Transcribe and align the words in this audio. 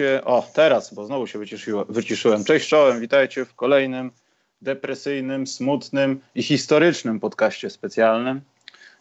witajcie. 0.00 0.24
O, 0.24 0.46
teraz, 0.52 0.94
bo 0.94 1.04
znowu 1.04 1.26
się 1.26 1.38
wyciszyłem. 1.38 1.86
wyciszyłem. 1.88 2.44
Cześć 2.44 2.68
czołem, 2.68 3.00
witajcie 3.00 3.44
w 3.44 3.54
kolejnym 3.54 4.10
depresyjnym, 4.62 5.46
smutnym 5.46 6.20
i 6.34 6.42
historycznym 6.42 7.20
podcaście 7.20 7.70
specjalnym. 7.70 8.40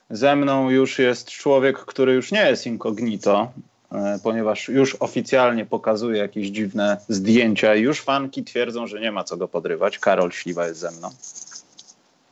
Ze 0.09 0.35
mną 0.35 0.69
już 0.69 0.99
jest 0.99 1.29
człowiek, 1.29 1.77
który 1.77 2.13
już 2.13 2.31
nie 2.31 2.49
jest 2.49 2.65
incognito, 2.65 3.51
e, 3.91 4.19
ponieważ 4.23 4.67
już 4.67 4.95
oficjalnie 4.95 5.65
pokazuje 5.65 6.17
jakieś 6.17 6.47
dziwne 6.47 6.97
zdjęcia 7.09 7.75
i 7.75 7.81
już 7.81 8.01
fanki 8.01 8.43
twierdzą, 8.43 8.87
że 8.87 8.99
nie 8.99 9.11
ma 9.11 9.23
co 9.23 9.37
go 9.37 9.47
podrywać. 9.47 9.99
Karol 9.99 10.31
Śliwa 10.31 10.67
jest 10.67 10.79
ze 10.79 10.91
mną. 10.91 11.09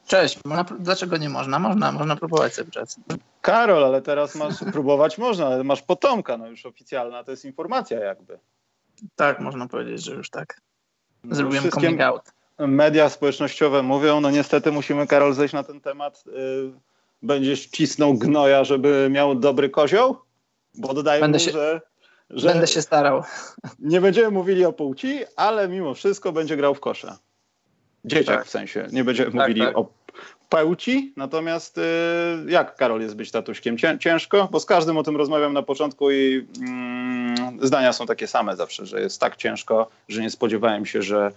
Cześć, 0.07 0.40
można, 0.45 0.65
dlaczego 0.79 1.18
nie 1.18 1.29
można? 1.29 1.59
Można, 1.59 1.91
można 1.91 2.15
próbować 2.15 2.54
cały 2.54 2.71
czas. 2.71 2.99
Karol, 3.41 3.85
ale 3.85 4.02
teraz 4.02 4.35
masz 4.35 4.55
próbować 4.71 5.18
można, 5.26 5.48
ale 5.48 5.63
masz 5.63 5.81
potomka, 5.81 6.38
no 6.38 6.48
już 6.48 6.65
oficjalna, 6.65 7.23
to 7.23 7.31
jest 7.31 7.45
informacja 7.45 7.99
jakby. 7.99 8.40
Tak, 9.15 9.39
można 9.39 9.67
powiedzieć, 9.67 10.03
że 10.03 10.13
już 10.13 10.29
tak. 10.29 10.61
No, 11.23 11.35
Zrobiłem 11.35 11.65
no, 11.65 11.71
coming 11.71 12.01
out. 12.01 12.21
Media 12.59 13.09
społecznościowe 13.09 13.83
mówią, 13.83 14.21
no 14.21 14.31
niestety 14.31 14.71
musimy, 14.71 15.07
Karol, 15.07 15.33
zejść 15.33 15.53
na 15.53 15.63
ten 15.63 15.81
temat. 15.81 16.23
Yy, 16.25 16.71
będziesz 17.21 17.65
cisnął 17.65 18.13
gnoja, 18.13 18.63
żeby 18.63 19.07
miał 19.11 19.35
dobry 19.35 19.70
kozioł? 19.70 20.17
Bo 20.75 20.93
dodaję 20.93 21.21
Będę 21.21 21.37
mu, 21.37 21.45
się... 21.45 21.51
że 21.51 21.81
że 22.29 22.48
Będę 22.48 22.67
się 22.67 22.81
starał. 22.81 23.23
Nie 23.79 24.01
będziemy 24.01 24.31
mówili 24.31 24.65
o 24.65 24.73
płci, 24.73 25.20
ale 25.35 25.67
mimo 25.67 25.93
wszystko 25.93 26.32
będzie 26.32 26.57
grał 26.57 26.76
w 26.76 26.79
kosze. 26.79 27.15
Dzieciak 28.05 28.37
tak. 28.37 28.45
w 28.45 28.49
sensie. 28.49 28.87
Nie 28.91 29.04
będziemy 29.04 29.32
tak, 29.32 29.41
mówili 29.41 29.61
tak. 29.61 29.77
o 29.77 29.89
płci. 30.49 31.13
Natomiast 31.17 31.77
y, 31.77 31.82
jak 32.48 32.76
Karol 32.76 33.01
jest 33.01 33.15
być 33.15 33.32
tatuśkiem? 33.32 33.77
Ciężko, 33.99 34.48
bo 34.51 34.59
z 34.59 34.65
każdym 34.65 34.98
o 34.98 35.04
tym 35.04 35.17
rozmawiam 35.17 35.54
na 35.54 35.61
początku 35.61 36.11
i 36.11 36.48
mm, 36.61 37.16
zdania 37.62 37.93
są 37.93 38.05
takie 38.05 38.27
same 38.27 38.55
zawsze, 38.55 38.85
że 38.85 39.02
jest 39.02 39.20
tak 39.20 39.35
ciężko, 39.35 39.88
że 40.10 40.21
nie 40.21 40.30
spodziewałem 40.30 40.85
się, 40.85 41.02
że, 41.02 41.32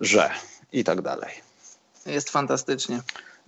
że 0.00 0.30
i 0.72 0.84
tak 0.84 1.02
dalej. 1.02 1.30
Jest 2.06 2.30
fantastycznie. 2.30 3.00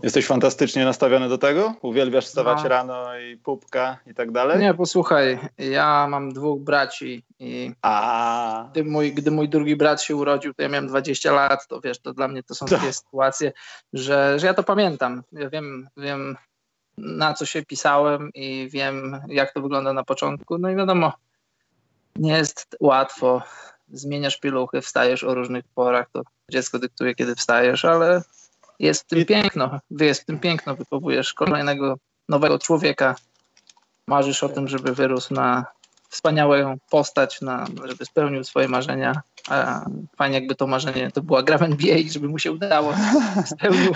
Jesteś 0.02 0.26
fantastycznie 0.26 0.84
nastawiony 0.84 1.28
do 1.28 1.38
tego? 1.38 1.74
Uwielbiasz 1.82 2.26
wstawać 2.26 2.62
no. 2.62 2.68
rano 2.68 3.18
i 3.18 3.36
pupka 3.36 3.98
i 4.06 4.14
tak 4.14 4.30
dalej? 4.30 4.58
Nie, 4.58 4.74
posłuchaj, 4.74 5.38
ja 5.58 6.06
mam 6.08 6.32
dwóch 6.32 6.60
braci 6.60 7.22
i 7.38 7.72
A. 7.82 8.68
Gdy, 8.70 8.84
mój, 8.84 9.12
gdy 9.12 9.30
mój 9.30 9.48
drugi 9.48 9.76
brat 9.76 10.02
się 10.02 10.16
urodził, 10.16 10.54
to 10.54 10.62
ja 10.62 10.68
miałem 10.68 10.86
20 10.86 11.32
lat, 11.32 11.66
to 11.66 11.80
wiesz, 11.80 11.98
to 11.98 12.12
dla 12.12 12.28
mnie 12.28 12.42
to 12.42 12.54
są 12.54 12.66
takie 12.66 12.92
sytuacje, 12.92 13.52
że, 13.92 14.38
że 14.38 14.46
ja 14.46 14.54
to 14.54 14.62
pamiętam. 14.62 15.22
Ja 15.32 15.50
wiem, 15.50 15.88
wiem 15.96 16.36
na 16.98 17.34
co 17.34 17.46
się 17.46 17.62
pisałem 17.62 18.30
i 18.34 18.68
wiem 18.70 19.20
jak 19.28 19.52
to 19.52 19.62
wygląda 19.62 19.92
na 19.92 20.04
początku. 20.04 20.58
No 20.58 20.70
i 20.70 20.76
wiadomo, 20.76 21.12
nie 22.18 22.32
jest 22.32 22.76
łatwo. 22.80 23.42
Zmieniasz 23.88 24.36
pieluchy, 24.36 24.80
wstajesz 24.80 25.24
o 25.24 25.34
różnych 25.34 25.64
porach, 25.74 26.10
to 26.12 26.22
dziecko 26.50 26.78
dyktuje, 26.78 27.14
kiedy 27.14 27.34
wstajesz, 27.34 27.84
ale 27.84 28.22
jest 28.78 29.02
w 29.02 29.06
tym 29.06 29.18
I... 29.18 29.26
piękno, 29.26 29.80
jest 30.00 30.22
w 30.22 30.24
tym 30.24 30.38
piękno, 30.38 30.76
wychowujesz 30.76 31.34
kolejnego 31.34 31.98
nowego 32.28 32.58
człowieka, 32.58 33.14
marzysz 34.06 34.42
o 34.42 34.48
tym, 34.48 34.68
żeby 34.68 34.94
wyrósł 34.94 35.34
na 35.34 35.66
wspaniałą 36.08 36.76
postać, 36.90 37.40
na, 37.40 37.66
żeby 37.84 38.04
spełnił 38.04 38.44
swoje 38.44 38.68
marzenia. 38.68 39.22
A 39.48 39.84
fajnie 40.16 40.34
jakby 40.34 40.54
to 40.54 40.66
marzenie 40.66 41.10
to 41.10 41.22
była 41.22 41.42
gra 41.42 41.58
w 41.58 41.62
NBA, 41.62 41.96
żeby 42.10 42.28
mu 42.28 42.38
się 42.38 42.52
udało. 42.52 42.94
Spełnił 43.56 43.92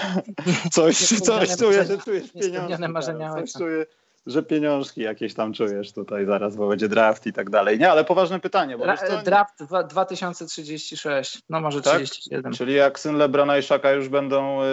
coś, 0.71 1.09
coś 1.09 1.57
czuję, 1.57 1.85
że 1.85 1.99
czujesz 1.99 2.33
pieniądze. 2.33 2.89
Marzenia 2.89 3.33
coś 3.33 3.53
czuję, 3.53 3.87
że 4.27 4.43
pieniążki 4.43 5.01
jakieś 5.01 5.35
tam 5.35 5.53
czujesz 5.53 5.93
tutaj 5.93 6.27
zaraz, 6.27 6.57
bo 6.57 6.69
będzie 6.69 6.89
draft 6.89 7.27
i 7.27 7.33
tak 7.33 7.51
dalej. 7.51 7.79
Nie, 7.79 7.91
ale 7.91 8.05
poważne 8.05 8.41
pytanie. 8.41 8.79
Bo 8.79 8.85
Dra- 8.85 9.23
draft 9.23 9.65
2036, 9.89 11.43
no 11.51 11.61
może 11.61 11.83
tak? 11.83 11.95
37. 11.95 12.53
Czyli 12.53 12.75
jak 12.75 12.99
syn 12.99 13.17
Lebrana 13.17 13.59
i 13.59 13.63
Szaka 13.63 13.93
już 13.93 14.09
będą, 14.09 14.63
y, 14.63 14.67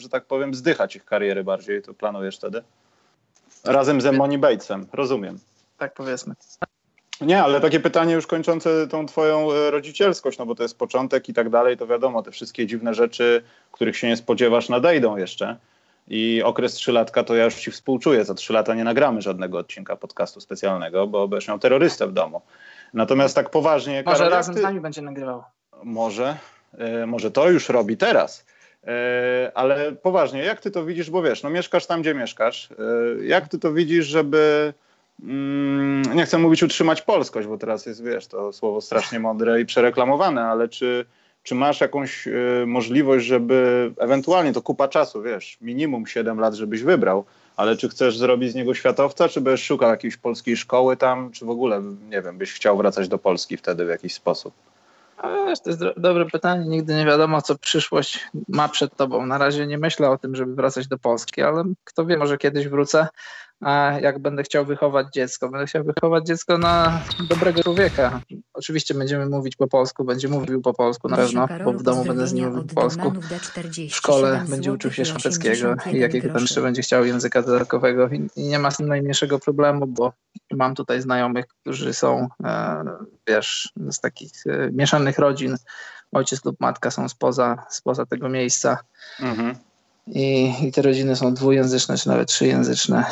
że 0.00 0.08
tak 0.08 0.24
powiem, 0.24 0.54
zdychać 0.54 0.96
ich 0.96 1.04
kariery 1.04 1.44
bardziej, 1.44 1.82
to 1.82 1.94
planujesz 1.94 2.36
wtedy? 2.36 2.62
Razem 3.64 4.00
z 4.00 4.16
Money 4.16 4.38
Batesem, 4.38 4.86
rozumiem. 4.92 5.38
Tak 5.78 5.94
powiedzmy. 5.94 6.34
Nie, 7.20 7.42
ale 7.42 7.60
takie 7.60 7.80
pytanie 7.80 8.14
już 8.14 8.26
kończące 8.26 8.88
tą 8.88 9.06
twoją 9.06 9.52
e, 9.52 9.70
rodzicielskość, 9.70 10.38
no 10.38 10.46
bo 10.46 10.54
to 10.54 10.62
jest 10.62 10.78
początek 10.78 11.28
i 11.28 11.34
tak 11.34 11.50
dalej, 11.50 11.76
to 11.76 11.86
wiadomo, 11.86 12.22
te 12.22 12.30
wszystkie 12.30 12.66
dziwne 12.66 12.94
rzeczy, 12.94 13.42
których 13.72 13.96
się 13.96 14.06
nie 14.06 14.16
spodziewasz, 14.16 14.68
nadejdą 14.68 15.16
jeszcze. 15.16 15.56
I 16.08 16.42
okres 16.42 16.74
trzylatka 16.74 17.24
to 17.24 17.34
ja 17.34 17.44
już 17.44 17.54
ci 17.54 17.70
współczuję. 17.70 18.24
Za 18.24 18.34
trzy 18.34 18.52
lata 18.52 18.74
nie 18.74 18.84
nagramy 18.84 19.22
żadnego 19.22 19.58
odcinka 19.58 19.96
podcastu 19.96 20.40
specjalnego, 20.40 21.06
bo 21.06 21.28
będziesz 21.28 21.48
miał 21.48 21.58
terrorystę 21.58 22.06
w 22.06 22.12
domu. 22.12 22.40
Natomiast 22.94 23.34
tak 23.34 23.50
poważnie. 23.50 24.02
Może 24.06 24.18
Karol, 24.18 24.32
razem 24.32 24.54
ty... 24.54 24.60
z 24.60 24.62
nami 24.62 24.80
będzie 24.80 25.02
nagrywał. 25.02 25.42
Może, 25.84 26.36
e, 26.78 27.06
może 27.06 27.30
to 27.30 27.50
już 27.50 27.68
robi 27.68 27.96
teraz. 27.96 28.46
E, 28.86 29.52
ale 29.54 29.92
poważnie, 29.92 30.44
jak 30.44 30.60
ty 30.60 30.70
to 30.70 30.84
widzisz, 30.84 31.10
bo 31.10 31.22
wiesz, 31.22 31.42
no 31.42 31.50
mieszkasz 31.50 31.86
tam, 31.86 32.00
gdzie 32.00 32.14
mieszkasz. 32.14 32.68
E, 32.72 33.24
jak 33.24 33.48
ty 33.48 33.58
to 33.58 33.72
widzisz, 33.72 34.06
żeby 34.06 34.74
mm, 35.22 36.02
nie 36.14 36.24
chcę 36.26 36.38
mówić 36.38 36.62
utrzymać 36.62 37.02
polskość, 37.02 37.48
bo 37.48 37.58
teraz 37.58 37.86
jest, 37.86 38.04
wiesz, 38.04 38.26
to 38.26 38.52
słowo 38.52 38.80
strasznie 38.80 39.20
mądre 39.20 39.60
i 39.60 39.66
przereklamowane, 39.66 40.44
ale 40.44 40.68
czy 40.68 41.04
czy 41.44 41.54
masz 41.54 41.80
jakąś 41.80 42.26
y, 42.26 42.64
możliwość, 42.66 43.26
żeby 43.26 43.90
ewentualnie 43.98 44.52
to 44.52 44.62
kupa 44.62 44.88
czasu, 44.88 45.22
wiesz, 45.22 45.58
minimum 45.60 46.06
7 46.06 46.40
lat, 46.40 46.54
żebyś 46.54 46.82
wybrał, 46.82 47.24
ale 47.56 47.76
czy 47.76 47.88
chcesz 47.88 48.18
zrobić 48.18 48.52
z 48.52 48.54
niego 48.54 48.74
światowca, 48.74 49.28
czy 49.28 49.40
byś 49.40 49.64
szukał 49.64 49.90
jakiejś 49.90 50.16
polskiej 50.16 50.56
szkoły 50.56 50.96
tam, 50.96 51.30
czy 51.30 51.44
w 51.44 51.50
ogóle, 51.50 51.82
nie 52.10 52.22
wiem, 52.22 52.38
byś 52.38 52.52
chciał 52.52 52.76
wracać 52.76 53.08
do 53.08 53.18
Polski 53.18 53.56
wtedy 53.56 53.84
w 53.84 53.88
jakiś 53.88 54.14
sposób? 54.14 54.54
wiesz, 55.46 55.60
to 55.60 55.70
jest 55.70 55.82
dobre 55.96 56.26
pytanie. 56.26 56.68
Nigdy 56.68 56.94
nie 56.94 57.04
wiadomo, 57.04 57.42
co 57.42 57.58
przyszłość 57.58 58.28
ma 58.48 58.68
przed 58.68 58.96
tobą. 58.96 59.26
Na 59.26 59.38
razie 59.38 59.66
nie 59.66 59.78
myślę 59.78 60.10
o 60.10 60.18
tym, 60.18 60.36
żeby 60.36 60.54
wracać 60.54 60.88
do 60.88 60.98
Polski, 60.98 61.42
ale 61.42 61.64
kto 61.84 62.06
wie, 62.06 62.16
może 62.16 62.38
kiedyś 62.38 62.68
wrócę 62.68 63.08
jak 64.00 64.18
będę 64.18 64.42
chciał 64.42 64.64
wychować 64.64 65.06
dziecko. 65.12 65.48
Będę 65.48 65.66
chciał 65.66 65.84
wychować 65.84 66.26
dziecko 66.26 66.58
na 66.58 67.00
dobrego 67.28 67.62
człowieka. 67.62 68.20
Oczywiście 68.54 68.94
będziemy 68.94 69.26
mówić 69.26 69.56
po 69.56 69.68
polsku, 69.68 70.04
będzie 70.04 70.28
mówił 70.28 70.62
po 70.62 70.74
polsku 70.74 71.08
na 71.08 71.16
pewno, 71.16 71.48
bo 71.64 71.72
w 71.72 71.82
domu 71.82 72.04
będę 72.04 72.26
z 72.26 72.32
nim 72.32 72.48
mówił 72.48 72.64
po 72.64 72.74
polsku. 72.74 73.12
W 73.90 73.94
szkole 73.94 74.44
będzie 74.48 74.72
uczył 74.72 74.92
się 74.92 75.04
szwedzkiego 75.04 75.74
i 75.92 75.98
jakiego 75.98 76.28
tam 76.28 76.40
jeszcze 76.40 76.62
będzie 76.62 76.82
chciał 76.82 77.04
języka 77.04 77.42
dodatkowego. 77.42 78.08
I 78.36 78.42
nie 78.48 78.58
ma 78.58 78.70
z 78.70 78.76
tym 78.76 78.88
najmniejszego 78.88 79.38
problemu, 79.38 79.86
bo 79.86 80.12
mam 80.52 80.74
tutaj 80.74 81.00
znajomych, 81.00 81.46
którzy 81.46 81.94
są, 81.94 82.28
e, 82.44 82.84
wiesz, 83.28 83.72
z 83.90 84.00
takich 84.00 84.32
e, 84.46 84.70
mieszanych 84.72 85.18
rodzin. 85.18 85.56
Ojciec 86.12 86.44
lub 86.44 86.60
matka 86.60 86.90
są 86.90 87.08
spoza, 87.08 87.66
spoza 87.70 88.06
tego 88.06 88.28
miejsca. 88.28 88.78
Mhm 89.20 89.54
i, 90.06 90.54
i 90.62 90.72
te 90.72 90.82
rodziny 90.82 91.16
są 91.16 91.34
dwujęzyczne, 91.34 91.98
czy 91.98 92.08
nawet 92.08 92.28
trzyjęzyczne. 92.28 93.04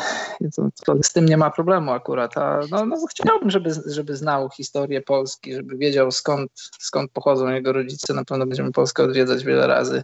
To, 0.55 0.69
to 0.85 0.95
z 1.03 1.13
tym 1.13 1.25
nie 1.25 1.37
ma 1.37 1.51
problemu 1.51 1.91
akurat. 1.91 2.37
A 2.37 2.59
no, 2.71 2.85
no, 2.85 2.97
chciałbym, 3.09 3.49
żeby, 3.49 3.71
żeby 3.85 4.15
znał 4.15 4.49
historię 4.49 5.01
Polski, 5.01 5.53
żeby 5.53 5.77
wiedział 5.77 6.11
skąd, 6.11 6.51
skąd 6.79 7.11
pochodzą 7.11 7.49
jego 7.49 7.73
rodzice. 7.73 8.13
Na 8.13 8.25
pewno 8.25 8.45
będziemy 8.45 8.71
Polskę 8.71 9.03
odwiedzać 9.03 9.43
wiele 9.43 9.67
razy. 9.67 10.03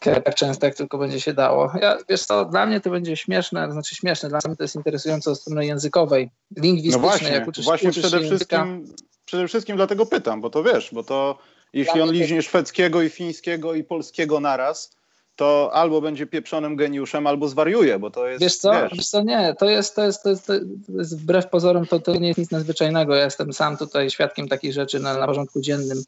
Tak 0.00 0.34
często, 0.34 0.66
jak 0.66 0.74
tylko 0.74 0.98
będzie 0.98 1.20
się 1.20 1.34
dało. 1.34 1.72
Ja, 1.82 1.98
wiesz 2.08 2.24
co, 2.24 2.44
dla 2.44 2.66
mnie 2.66 2.80
to 2.80 2.90
będzie 2.90 3.16
śmieszne, 3.16 3.72
znaczy 3.72 3.94
śmieszne, 3.94 4.28
dla 4.28 4.38
mnie 4.44 4.56
to 4.56 4.64
jest 4.64 4.76
interesujące 4.76 5.30
od 5.30 5.40
strony 5.40 5.66
językowej, 5.66 6.30
lingwistycznej. 6.56 7.02
No 7.02 7.08
właśnie, 7.08 7.30
jak 7.30 7.48
uczysz, 7.48 7.64
właśnie 7.64 7.90
uczysz 7.90 8.06
przede, 8.06 8.26
wszystkim, 8.26 8.94
przede 9.24 9.48
wszystkim 9.48 9.76
dlatego 9.76 10.06
pytam, 10.06 10.40
bo 10.40 10.50
to 10.50 10.62
wiesz, 10.62 10.90
bo 10.92 11.02
to 11.02 11.38
jeśli 11.72 12.00
on 12.00 12.12
liźnie 12.12 12.42
szwedzkiego 12.42 13.02
i 13.02 13.10
fińskiego 13.10 13.74
i 13.74 13.84
polskiego 13.84 14.40
naraz, 14.40 14.96
to 15.36 15.70
albo 15.72 16.00
będzie 16.00 16.26
pieprzonym 16.26 16.76
geniuszem, 16.76 17.26
albo 17.26 17.48
zwariuje, 17.48 17.98
bo 17.98 18.10
to 18.10 18.26
jest. 18.26 18.42
Wiesz 18.42 18.56
co, 18.56 18.72
wiesz, 18.72 18.92
wiesz 18.92 19.08
co 19.08 19.22
nie, 19.22 19.54
to 19.58 19.70
jest, 19.70 19.96
to 19.96 20.04
jest, 20.04 20.22
to 20.22 20.30
jest, 20.30 20.46
to 20.46 20.52
jest 20.98 21.20
wbrew 21.20 21.48
pozorom, 21.48 21.86
to, 21.86 22.00
to 22.00 22.16
nie 22.16 22.28
jest 22.28 22.38
nic 22.38 22.50
nadzwyczajnego. 22.50 23.14
Ja 23.14 23.24
jestem 23.24 23.52
sam 23.52 23.76
tutaj 23.76 24.10
świadkiem 24.10 24.48
takich 24.48 24.72
rzeczy 24.72 25.00
na, 25.00 25.18
na 25.18 25.26
porządku 25.26 25.60
dziennym 25.60 26.04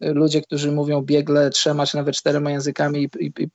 ludzie, 0.00 0.42
którzy 0.42 0.72
mówią 0.72 1.02
biegle 1.02 1.50
trzema 1.50 1.86
czy 1.86 1.96
nawet 1.96 2.16
czterema 2.16 2.50
językami 2.50 3.02
i, 3.02 3.24
i, 3.24 3.32
i 3.38 3.48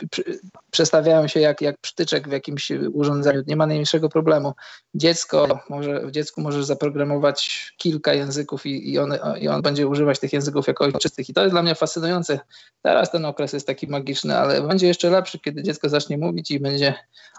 przestawiają 0.72 1.28
się 1.28 1.40
jak, 1.40 1.62
jak 1.62 1.78
przytyczek 1.78 2.28
w 2.28 2.32
jakimś 2.32 2.72
urządzeniu. 2.94 3.44
Nie 3.48 3.56
ma 3.56 3.68
najmniejszego 3.68 4.10
problemu. 4.10 4.54
Dziecko, 4.96 5.60
może, 5.70 6.08
w 6.08 6.12
dziecku 6.12 6.42
możesz 6.42 6.66
zaprogramować 6.66 7.72
kilka 7.78 8.14
języków 8.14 8.66
i, 8.66 8.92
i, 8.92 9.00
on, 9.00 9.14
i 9.40 9.48
on 9.48 9.62
będzie 9.62 9.88
używać 9.88 10.20
tych 10.20 10.34
języków 10.34 10.68
jako 10.68 10.84
ojczystych. 10.84 11.30
I 11.30 11.34
to 11.34 11.42
jest 11.42 11.54
dla 11.54 11.62
mnie 11.62 11.76
fascynujące. 11.76 12.40
Teraz 12.82 13.12
ten 13.12 13.26
okres 13.26 13.54
jest 13.54 13.68
taki 13.68 13.88
magiczny, 13.88 14.38
ale 14.38 14.62
będzie 14.62 14.88
jeszcze 14.88 15.10
lepszy, 15.10 15.40
kiedy 15.40 15.64
dziecko 15.64 15.90
zacznie 15.90 16.18
mówić 16.18 16.52
i 16.52 16.60
będzie 16.60 16.96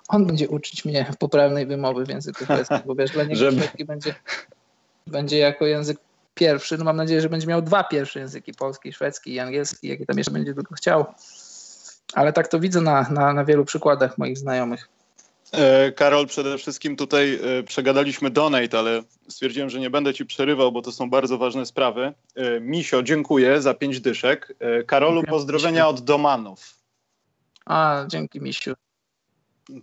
on 0.09 0.27
będzie 0.27 0.49
uczyć 0.49 0.85
mnie 0.85 1.07
poprawnej 1.19 1.67
wymowy 1.67 2.05
w 2.05 2.09
języku 2.09 2.45
szwedzkim, 2.45 2.79
bo 2.87 2.95
wiesz, 2.95 3.11
dla 3.11 3.23
niego 3.23 3.37
Żeby... 3.37 3.63
szwedzki 3.63 3.85
będzie, 3.85 4.15
będzie 5.07 5.39
jako 5.39 5.67
język 5.67 5.99
pierwszy. 6.37 6.79
No 6.79 6.85
mam 6.85 6.97
nadzieję, 6.97 7.21
że 7.21 7.29
będzie 7.29 7.47
miał 7.47 7.63
dwa 7.63 7.85
pierwsze 7.85 8.21
języki, 8.21 8.53
polski, 8.53 8.93
szwedzki 8.93 9.33
i 9.33 9.41
angielski, 9.41 9.89
jakie 9.89 10.07
tam 10.07 10.19
jeszcze 10.19 10.33
będzie 10.33 10.55
tylko 10.55 10.75
chciał. 10.75 11.05
Ale 12.15 12.33
tak 12.33 12.49
to 12.49 12.61
widzę 12.61 12.81
na, 12.81 13.07
na, 13.11 13.33
na 13.33 13.45
wielu 13.45 13.65
przykładach 13.65 14.19
moich 14.19 14.39
znajomych. 14.39 14.89
E, 15.53 15.93
Karol, 15.93 16.27
przede 16.27 16.59
wszystkim 16.59 16.97
tutaj 16.97 17.41
e, 17.59 17.63
przegadaliśmy 17.63 18.31
donate, 18.31 18.79
ale 18.79 19.03
stwierdziłem, 19.29 19.71
że 19.71 19.81
nie 19.81 19.91
będę 19.91 20.15
ci 20.15 20.27
przerywał, 20.27 20.73
bo 20.73 20.83
to 20.83 20.93
są 20.93 21.11
bardzo 21.11 21.39
ważne 21.39 21.67
sprawy. 21.67 22.13
E, 22.35 22.61
Misio, 22.61 23.03
dziękuję 23.03 23.63
za 23.63 23.75
pięć 23.75 24.01
dyszek. 24.01 24.57
Karolu, 24.87 25.23
pozdrowienia 25.23 25.89
od 25.89 26.01
Domanów. 26.01 26.75
A, 27.67 28.05
dzięki 28.09 28.41
Misiu. 28.41 28.75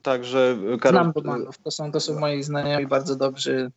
Także 0.01 0.57
Karol... 0.81 1.03
Znam 1.03 1.11
Domanów, 1.11 1.57
to 1.57 1.71
są, 1.71 1.91
to 1.91 1.99
są 1.99 2.19
moi 2.19 2.43
znajomi 2.43 2.87
bardzo 2.87 3.15
dobrzy 3.15 3.71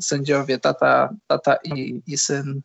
sędziowie, 0.00 0.58
tata, 0.58 1.08
tata 1.26 1.56
i, 1.64 2.02
i 2.06 2.18
syn. 2.18 2.60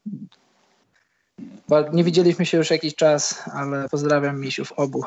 Nie 1.94 2.04
widzieliśmy 2.04 2.46
się 2.46 2.58
już 2.58 2.70
jakiś 2.70 2.96
czas, 2.96 3.44
ale 3.54 3.90
pozdrawiam 3.90 4.40
Misiów 4.40 4.72
obu. 4.72 5.04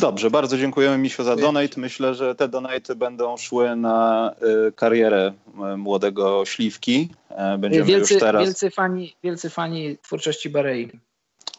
Dobrze, 0.00 0.30
bardzo 0.30 0.58
dziękujemy 0.58 0.98
Misio 0.98 1.24
za 1.24 1.36
donate. 1.36 1.80
Myślę, 1.80 2.14
że 2.14 2.34
te 2.34 2.48
donaty 2.48 2.94
będą 2.94 3.36
szły 3.36 3.76
na 3.76 4.34
y, 4.68 4.72
karierę 4.72 5.32
y, 5.72 5.76
młodego 5.76 6.44
Śliwki. 6.44 7.14
Będziemy 7.58 7.84
wielcy, 7.84 8.14
już 8.14 8.22
teraz... 8.22 8.44
Wielcy 8.44 8.70
fani, 8.70 9.16
wielcy 9.22 9.50
fani 9.50 9.98
twórczości 10.02 10.50
Barei. 10.50 10.90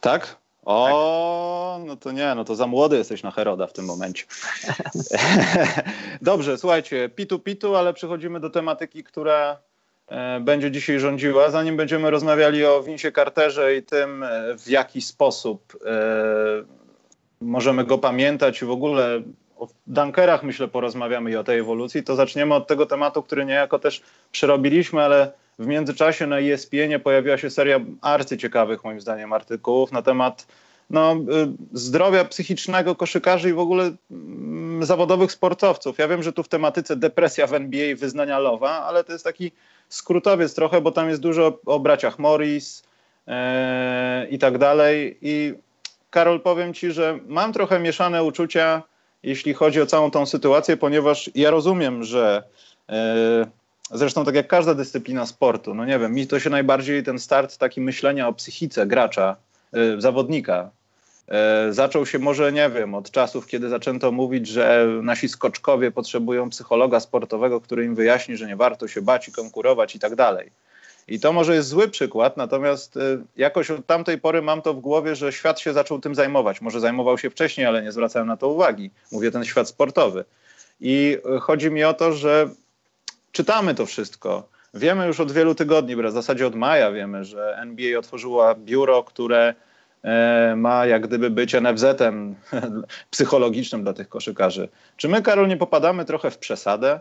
Tak? 0.01 0.37
O, 0.69 1.75
tak. 1.77 1.87
no 1.87 1.95
to 1.95 2.11
nie, 2.11 2.35
no 2.35 2.45
to 2.45 2.55
za 2.55 2.67
młody 2.67 2.97
jesteś 2.97 3.23
na 3.23 3.31
Heroda 3.31 3.67
w 3.67 3.73
tym 3.73 3.85
momencie. 3.85 4.25
Dobrze, 6.21 6.57
słuchajcie, 6.57 7.09
pitu 7.09 7.39
pitu, 7.39 7.75
ale 7.75 7.93
przechodzimy 7.93 8.39
do 8.39 8.49
tematyki, 8.49 9.03
która 9.03 9.57
e, 10.07 10.39
będzie 10.39 10.71
dzisiaj 10.71 10.99
rządziła. 10.99 11.49
Zanim 11.49 11.77
będziemy 11.77 12.09
rozmawiali 12.09 12.65
o 12.65 12.83
Winsie 12.83 13.11
Carterze 13.11 13.75
i 13.75 13.83
tym, 13.83 14.23
e, 14.23 14.57
w 14.57 14.67
jaki 14.67 15.01
sposób 15.01 15.77
e, 15.85 15.89
możemy 17.41 17.83
go 17.83 17.97
pamiętać 17.97 18.61
i 18.61 18.65
w 18.65 18.71
ogóle 18.71 19.21
o 19.57 19.67
dunkerach 19.87 20.43
myślę 20.43 20.67
porozmawiamy 20.67 21.31
i 21.31 21.35
o 21.35 21.43
tej 21.43 21.59
ewolucji, 21.59 22.03
to 22.03 22.15
zaczniemy 22.15 22.55
od 22.55 22.67
tego 22.67 22.85
tematu, 22.85 23.23
który 23.23 23.45
niejako 23.45 23.79
też 23.79 24.01
przerobiliśmy, 24.31 25.01
ale 25.01 25.31
w 25.59 25.67
międzyczasie 25.67 26.27
na 26.27 26.39
ESPN 26.39 26.99
pojawiła 27.03 27.37
się 27.37 27.49
seria 27.49 27.79
arcyciekawych 28.01 28.83
moim 28.83 29.01
zdaniem 29.01 29.33
artykułów 29.33 29.91
na 29.91 30.01
temat 30.01 30.47
no, 30.89 31.13
y, 31.13 31.17
zdrowia 31.73 32.25
psychicznego 32.25 32.95
koszykarzy 32.95 33.49
i 33.49 33.53
w 33.53 33.59
ogóle 33.59 33.91
mm, 34.11 34.85
zawodowych 34.85 35.31
sportowców. 35.31 35.97
Ja 35.97 36.07
wiem, 36.07 36.23
że 36.23 36.33
tu 36.33 36.43
w 36.43 36.47
tematyce 36.47 36.95
depresja 36.95 37.47
w 37.47 37.53
NBA 37.53 37.95
wyznania 37.95 38.39
Lowa, 38.39 38.71
ale 38.71 39.03
to 39.03 39.11
jest 39.11 39.23
taki 39.23 39.51
skrótowiec 39.89 40.53
trochę, 40.53 40.81
bo 40.81 40.91
tam 40.91 41.09
jest 41.09 41.21
dużo 41.21 41.59
o 41.65 41.79
braciach 41.79 42.19
Morris 42.19 42.83
yy, 43.27 43.33
i 44.29 44.39
tak 44.39 44.57
dalej 44.57 45.17
i 45.21 45.53
Karol, 46.09 46.41
powiem 46.41 46.73
Ci, 46.73 46.91
że 46.91 47.19
mam 47.27 47.53
trochę 47.53 47.79
mieszane 47.79 48.23
uczucia, 48.23 48.83
jeśli 49.23 49.53
chodzi 49.53 49.81
o 49.81 49.85
całą 49.85 50.11
tą 50.11 50.25
sytuację, 50.25 50.77
ponieważ 50.77 51.29
ja 51.35 51.51
rozumiem, 51.51 52.03
że 52.03 52.43
e, 52.89 53.58
zresztą 53.91 54.25
tak 54.25 54.35
jak 54.35 54.47
każda 54.47 54.73
dyscyplina 54.73 55.25
sportu, 55.25 55.73
no 55.75 55.85
nie 55.85 55.99
wiem, 55.99 56.13
mi 56.13 56.27
to 56.27 56.39
się 56.39 56.49
najbardziej 56.49 57.03
ten 57.03 57.19
start 57.19 57.57
taki 57.57 57.81
myślenia 57.81 58.27
o 58.27 58.33
psychice 58.33 58.87
gracza, 58.87 59.35
e, 59.73 60.01
zawodnika, 60.01 60.69
e, 61.27 61.73
zaczął 61.73 62.05
się 62.05 62.19
może, 62.19 62.51
nie 62.51 62.69
wiem, 62.69 62.95
od 62.95 63.11
czasów, 63.11 63.47
kiedy 63.47 63.69
zaczęto 63.69 64.11
mówić, 64.11 64.47
że 64.47 64.87
nasi 65.03 65.29
skoczkowie 65.29 65.91
potrzebują 65.91 66.49
psychologa 66.49 66.99
sportowego, 66.99 67.61
który 67.61 67.85
im 67.85 67.95
wyjaśni, 67.95 68.37
że 68.37 68.47
nie 68.47 68.55
warto 68.55 68.87
się 68.87 69.01
bać 69.01 69.27
i 69.27 69.31
konkurować 69.31 69.95
i 69.95 69.99
tak 69.99 70.15
dalej. 70.15 70.51
I 71.09 71.19
to 71.19 71.33
może 71.33 71.55
jest 71.55 71.69
zły 71.69 71.87
przykład, 71.87 72.37
natomiast 72.37 72.97
y, 72.97 73.23
jakoś 73.37 73.71
od 73.71 73.85
tamtej 73.85 74.17
pory 74.17 74.41
mam 74.41 74.61
to 74.61 74.73
w 74.73 74.79
głowie, 74.79 75.15
że 75.15 75.33
świat 75.33 75.59
się 75.59 75.73
zaczął 75.73 75.99
tym 75.99 76.15
zajmować. 76.15 76.61
Może 76.61 76.79
zajmował 76.79 77.17
się 77.17 77.29
wcześniej, 77.29 77.67
ale 77.67 77.83
nie 77.83 77.91
zwracałem 77.91 78.27
na 78.27 78.37
to 78.37 78.47
uwagi. 78.47 78.91
Mówię 79.11 79.31
ten 79.31 79.45
świat 79.45 79.67
sportowy. 79.67 80.25
I 80.81 81.17
y, 81.37 81.39
chodzi 81.39 81.71
mi 81.71 81.83
o 81.83 81.93
to, 81.93 82.13
że 82.13 82.49
czytamy 83.31 83.75
to 83.75 83.85
wszystko. 83.85 84.49
Wiemy 84.73 85.07
już 85.07 85.19
od 85.19 85.31
wielu 85.31 85.55
tygodni, 85.55 85.95
w 85.95 86.11
zasadzie 86.11 86.47
od 86.47 86.55
maja 86.55 86.91
wiemy, 86.91 87.25
że 87.25 87.57
NBA 87.57 87.99
otworzyła 87.99 88.55
biuro, 88.55 89.03
które 89.03 89.53
e, 90.03 90.53
ma 90.57 90.85
jak 90.85 91.07
gdyby 91.07 91.29
być 91.29 91.53
NFZ-em 91.53 92.35
psychologicznym 93.11 93.83
dla 93.83 93.93
tych 93.93 94.09
koszykarzy. 94.09 94.69
Czy 94.97 95.07
my, 95.07 95.21
Karol, 95.21 95.47
nie 95.47 95.57
popadamy 95.57 96.05
trochę 96.05 96.31
w 96.31 96.37
przesadę? 96.37 96.99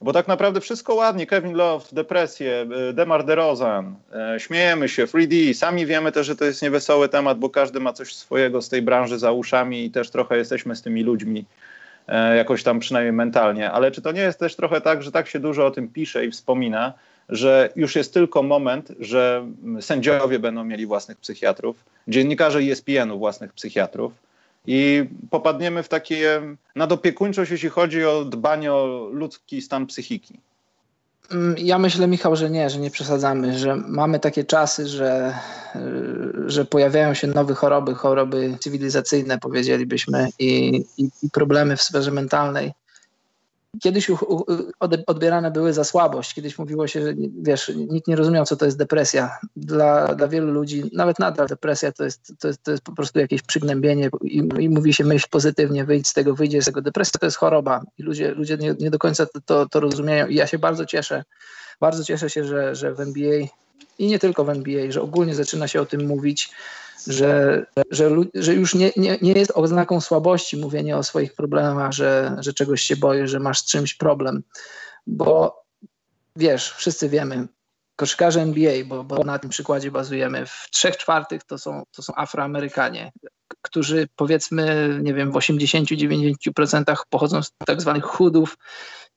Bo 0.00 0.12
tak 0.12 0.28
naprawdę 0.28 0.60
wszystko 0.60 0.94
ładnie, 0.94 1.26
Kevin 1.26 1.54
Love, 1.54 1.86
depresję, 1.92 2.66
y, 2.90 2.92
Demar 2.92 3.24
DeRozan, 3.24 3.94
e, 4.12 4.40
śmiejemy 4.40 4.88
się, 4.88 5.06
3D, 5.06 5.54
sami 5.54 5.86
wiemy 5.86 6.12
też, 6.12 6.26
że 6.26 6.36
to 6.36 6.44
jest 6.44 6.62
niewesoły 6.62 7.08
temat, 7.08 7.38
bo 7.38 7.50
każdy 7.50 7.80
ma 7.80 7.92
coś 7.92 8.14
swojego 8.14 8.62
z 8.62 8.68
tej 8.68 8.82
branży 8.82 9.18
za 9.18 9.32
uszami 9.32 9.84
i 9.84 9.90
też 9.90 10.10
trochę 10.10 10.36
jesteśmy 10.36 10.76
z 10.76 10.82
tymi 10.82 11.02
ludźmi, 11.02 11.40
e, 11.40 11.73
jakoś 12.36 12.62
tam 12.62 12.78
przynajmniej 12.78 13.12
mentalnie. 13.12 13.70
Ale 13.70 13.90
czy 13.90 14.02
to 14.02 14.12
nie 14.12 14.20
jest 14.20 14.38
też 14.38 14.56
trochę 14.56 14.80
tak, 14.80 15.02
że 15.02 15.12
tak 15.12 15.28
się 15.28 15.40
dużo 15.40 15.66
o 15.66 15.70
tym 15.70 15.88
pisze 15.88 16.26
i 16.26 16.30
wspomina, 16.30 16.92
że 17.28 17.68
już 17.76 17.96
jest 17.96 18.14
tylko 18.14 18.42
moment, 18.42 18.92
że 19.00 19.46
sędziowie 19.80 20.38
będą 20.38 20.64
mieli 20.64 20.86
własnych 20.86 21.18
psychiatrów, 21.18 21.76
dziennikarze 22.08 22.58
ESPN-u 22.58 23.18
własnych 23.18 23.52
psychiatrów, 23.52 24.12
i 24.66 25.04
popadniemy 25.30 25.82
w 25.82 25.88
takie 25.88 26.40
nadopiekuńczość, 26.76 27.50
jeśli 27.50 27.68
chodzi 27.68 28.04
o 28.04 28.24
dbanie 28.24 28.72
o 28.72 29.08
ludzki 29.12 29.62
stan 29.62 29.86
psychiki. 29.86 30.40
Mm, 31.30 31.54
ja 31.58 31.78
myślę, 31.78 32.06
Michał, 32.06 32.36
że 32.36 32.50
nie, 32.50 32.70
że 32.70 32.78
nie 32.78 32.90
przesadzamy, 32.90 33.58
że 33.58 33.76
mamy 33.76 34.20
takie 34.20 34.44
czasy, 34.44 34.88
że, 34.88 35.34
że 36.46 36.64
pojawiają 36.64 37.14
się 37.14 37.26
nowe 37.26 37.54
choroby, 37.54 37.94
choroby 37.94 38.56
cywilizacyjne, 38.60 39.38
powiedzielibyśmy, 39.38 40.28
i, 40.38 40.84
i, 40.98 41.08
i 41.22 41.30
problemy 41.30 41.76
w 41.76 41.82
sferze 41.82 42.10
mentalnej 42.10 42.72
kiedyś 43.82 44.10
odbierane 45.06 45.50
były 45.50 45.72
za 45.72 45.84
słabość. 45.84 46.34
Kiedyś 46.34 46.58
mówiło 46.58 46.86
się, 46.86 47.02
że 47.02 47.14
wiesz, 47.42 47.72
nikt 47.76 48.08
nie 48.08 48.16
rozumiał, 48.16 48.44
co 48.44 48.56
to 48.56 48.64
jest 48.64 48.78
depresja. 48.78 49.38
Dla, 49.56 50.14
dla 50.14 50.28
wielu 50.28 50.52
ludzi, 50.52 50.90
nawet 50.92 51.18
nadal 51.18 51.46
depresja 51.46 51.92
to 51.92 52.04
jest, 52.04 52.32
to 52.38 52.48
jest, 52.48 52.62
to 52.62 52.70
jest 52.70 52.84
po 52.84 52.92
prostu 52.92 53.18
jakieś 53.18 53.42
przygnębienie 53.42 54.10
i, 54.22 54.48
i 54.58 54.68
mówi 54.68 54.94
się 54.94 55.04
myśl 55.04 55.26
pozytywnie, 55.30 55.84
wyjdź 55.84 56.08
z 56.08 56.12
tego, 56.12 56.34
wyjdzie 56.34 56.62
z 56.62 56.64
tego. 56.64 56.82
Depresja 56.82 57.20
to 57.20 57.26
jest 57.26 57.36
choroba 57.36 57.82
i 57.98 58.02
ludzie, 58.02 58.30
ludzie 58.30 58.56
nie, 58.56 58.74
nie 58.80 58.90
do 58.90 58.98
końca 58.98 59.26
to, 59.26 59.40
to, 59.40 59.68
to 59.68 59.80
rozumieją 59.80 60.26
i 60.26 60.34
ja 60.34 60.46
się 60.46 60.58
bardzo 60.58 60.86
cieszę, 60.86 61.24
bardzo 61.80 62.04
cieszę 62.04 62.30
się, 62.30 62.44
że, 62.44 62.74
że 62.74 62.94
w 62.94 63.00
NBA 63.00 63.46
i 63.98 64.06
nie 64.06 64.18
tylko 64.18 64.44
w 64.44 64.50
NBA, 64.50 64.90
że 64.90 65.02
ogólnie 65.02 65.34
zaczyna 65.34 65.68
się 65.68 65.80
o 65.80 65.86
tym 65.86 66.06
mówić, 66.06 66.50
że, 67.06 67.66
że, 67.90 68.10
że 68.34 68.54
już 68.54 68.74
nie, 68.74 68.92
nie, 68.96 69.18
nie 69.22 69.32
jest 69.32 69.52
oznaką 69.54 70.00
słabości 70.00 70.56
mówienie 70.56 70.96
o 70.96 71.02
swoich 71.02 71.34
problemach, 71.34 71.92
że, 71.92 72.36
że 72.38 72.52
czegoś 72.52 72.82
się 72.82 72.96
boję, 72.96 73.28
że 73.28 73.40
masz 73.40 73.58
z 73.58 73.64
czymś 73.64 73.94
problem. 73.94 74.42
Bo 75.06 75.62
wiesz, 76.36 76.72
wszyscy 76.72 77.08
wiemy, 77.08 77.48
koszykarze 77.96 78.42
NBA, 78.42 78.84
bo, 78.86 79.04
bo 79.04 79.24
na 79.24 79.38
tym 79.38 79.50
przykładzie 79.50 79.90
bazujemy, 79.90 80.46
w 80.46 80.68
trzech 80.70 80.96
czwartych 80.96 81.44
to 81.44 81.58
są, 81.58 81.82
to 81.92 82.02
są 82.02 82.12
Afroamerykanie, 82.16 83.12
którzy 83.62 84.08
powiedzmy, 84.16 84.98
nie 85.02 85.14
wiem, 85.14 85.32
w 85.32 85.34
80-90% 85.34 86.96
pochodzą 87.10 87.42
z 87.42 87.50
tak 87.66 87.80
zwanych 87.80 88.04
chudów, 88.04 88.56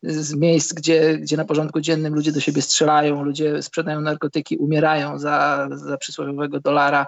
z 0.03 0.33
miejsc, 0.33 0.73
gdzie, 0.73 1.17
gdzie 1.17 1.37
na 1.37 1.45
porządku 1.45 1.81
dziennym 1.81 2.13
ludzie 2.13 2.31
do 2.31 2.39
siebie 2.39 2.61
strzelają, 2.61 3.23
ludzie 3.23 3.61
sprzedają 3.61 4.01
narkotyki, 4.01 4.57
umierają 4.57 5.19
za, 5.19 5.67
za 5.71 5.97
przysłowiowego 5.97 6.59
dolara. 6.59 7.07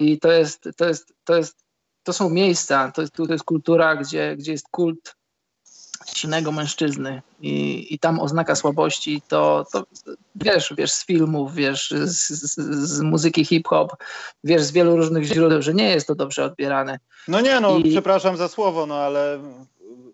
I 0.00 0.18
to 0.18 0.32
jest, 0.32 0.68
to 0.76 0.88
jest, 0.88 1.14
to 1.24 1.36
jest, 1.36 1.64
to 2.02 2.12
są 2.12 2.30
miejsca, 2.30 2.92
to 2.92 3.00
jest, 3.00 3.14
to 3.14 3.32
jest 3.32 3.44
kultura, 3.44 3.96
gdzie, 3.96 4.36
gdzie 4.36 4.52
jest 4.52 4.68
kult 4.68 5.16
silnego 6.06 6.52
mężczyzny 6.52 7.22
i, 7.40 7.86
i 7.94 7.98
tam 7.98 8.20
oznaka 8.20 8.54
słabości, 8.54 9.22
to, 9.28 9.66
to 9.72 9.86
wiesz, 10.34 10.74
wiesz 10.78 10.92
z 10.92 11.06
filmów, 11.06 11.54
wiesz 11.54 11.90
z, 11.90 12.28
z, 12.28 12.54
z 12.88 13.00
muzyki 13.00 13.44
hip-hop, 13.44 13.92
wiesz 14.44 14.62
z 14.62 14.72
wielu 14.72 14.96
różnych 14.96 15.24
źródeł, 15.24 15.62
że 15.62 15.74
nie 15.74 15.90
jest 15.90 16.06
to 16.06 16.14
dobrze 16.14 16.44
odbierane. 16.44 16.98
No 17.28 17.40
nie, 17.40 17.60
no 17.60 17.78
I... 17.78 17.90
przepraszam 17.90 18.36
za 18.36 18.48
słowo, 18.48 18.86
no 18.86 18.94
ale 18.94 19.38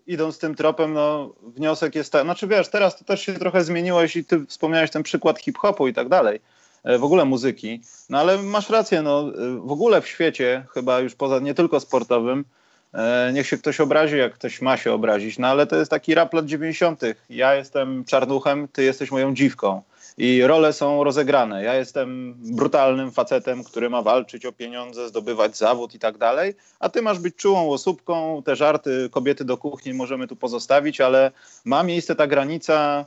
idąc 0.07 0.37
tym 0.37 0.55
tropem, 0.55 0.93
no 0.93 1.33
wniosek 1.43 1.95
jest 1.95 2.11
taki, 2.11 2.25
znaczy 2.25 2.47
wiesz, 2.47 2.67
teraz 2.67 2.97
to 2.97 3.05
też 3.05 3.21
się 3.21 3.33
trochę 3.33 3.63
zmieniło, 3.63 4.01
jeśli 4.01 4.25
ty 4.25 4.45
wspomniałeś 4.45 4.91
ten 4.91 5.03
przykład 5.03 5.39
hip-hopu 5.39 5.87
i 5.87 5.93
tak 5.93 6.09
dalej, 6.09 6.39
w 6.83 7.03
ogóle 7.03 7.25
muzyki. 7.25 7.81
No 8.09 8.19
ale 8.19 8.37
masz 8.37 8.69
rację, 8.69 9.01
no 9.01 9.19
e, 9.19 9.59
w 9.59 9.71
ogóle 9.71 10.01
w 10.01 10.07
świecie, 10.07 10.65
chyba 10.73 10.99
już 10.99 11.15
poza 11.15 11.39
nie 11.39 11.53
tylko 11.53 11.79
sportowym, 11.79 12.45
e, 12.93 13.31
niech 13.33 13.47
się 13.47 13.57
ktoś 13.57 13.79
obrazi, 13.79 14.17
jak 14.17 14.33
ktoś 14.33 14.61
ma 14.61 14.77
się 14.77 14.93
obrazić, 14.93 15.37
no 15.37 15.47
ale 15.47 15.67
to 15.67 15.75
jest 15.75 15.91
taki 15.91 16.15
rap 16.15 16.33
lat 16.33 16.45
90. 16.45 17.01
Ja 17.29 17.55
jestem 17.55 18.05
czarnuchem, 18.05 18.67
ty 18.67 18.83
jesteś 18.83 19.11
moją 19.11 19.33
dziwką. 19.33 19.81
I 20.17 20.43
role 20.43 20.73
są 20.73 21.03
rozegrane. 21.03 21.63
Ja 21.63 21.75
jestem 21.75 22.35
brutalnym 22.37 23.11
facetem, 23.11 23.63
który 23.63 23.89
ma 23.89 24.01
walczyć 24.01 24.45
o 24.45 24.51
pieniądze, 24.51 25.09
zdobywać 25.09 25.57
zawód 25.57 25.95
i 25.95 25.99
tak 25.99 26.17
dalej, 26.17 26.53
a 26.79 26.89
ty 26.89 27.01
masz 27.01 27.19
być 27.19 27.35
czułą 27.35 27.69
osóbką. 27.69 28.41
Te 28.45 28.55
żarty 28.55 29.09
kobiety 29.11 29.45
do 29.45 29.57
kuchni 29.57 29.93
możemy 29.93 30.27
tu 30.27 30.35
pozostawić, 30.35 31.01
ale 31.01 31.31
ma 31.65 31.83
miejsce 31.83 32.15
ta 32.15 32.27
granica 32.27 33.05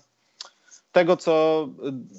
tego, 0.94 1.16
co 1.16 1.68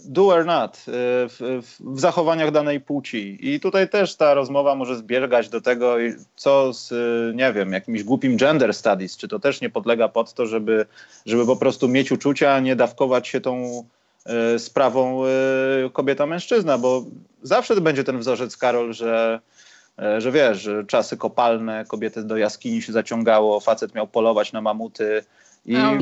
do 0.05 0.27
or 0.27 0.45
not 0.45 0.83
w, 0.87 1.61
w, 1.79 1.99
zachowaniach 1.99 2.51
danej 2.51 2.81
płci. 2.81 3.37
I 3.41 3.59
tutaj 3.59 3.89
też 3.89 4.15
ta 4.15 4.33
rozmowa 4.33 4.75
może 4.75 4.95
zbiegać 4.95 5.49
do 5.49 5.61
tego, 5.61 5.95
co 6.35 6.73
z, 6.73 6.93
nie 7.35 7.53
wiem, 7.53 7.71
jakimś 7.71 8.03
głupim 8.03 8.37
gender 8.37 8.73
studies, 8.73 9.17
czy 9.17 9.27
to 9.27 9.39
też 9.39 9.61
nie 9.61 9.69
podlega 9.69 10.07
pod 10.07 10.33
to, 10.33 10.45
żeby, 10.45 10.85
żeby 11.25 11.45
po 11.45 11.55
prostu 11.55 11.87
mieć 11.87 12.11
uczucia, 12.11 12.53
a 12.53 12.59
nie 12.59 12.75
dawkować 12.75 13.27
się 13.27 13.41
tą 13.41 13.83
sprawą 14.57 15.21
kobieta-mężczyzna, 15.93 16.77
bo 16.77 17.03
zawsze 17.43 17.81
będzie 17.81 18.03
ten 18.03 18.19
wzorzec, 18.19 18.57
Karol, 18.57 18.93
że 18.93 19.39
E, 19.99 20.21
że 20.21 20.31
wiesz, 20.31 20.61
że 20.61 20.85
czasy 20.85 21.17
kopalne, 21.17 21.85
kobiety 21.87 22.23
do 22.23 22.37
jaskini 22.37 22.81
się 22.81 22.93
zaciągało, 22.93 23.59
facet 23.59 23.95
miał 23.95 24.07
polować 24.07 24.53
na 24.53 24.61
mamuty 24.61 25.23
i 25.65 25.73
no, 25.73 25.97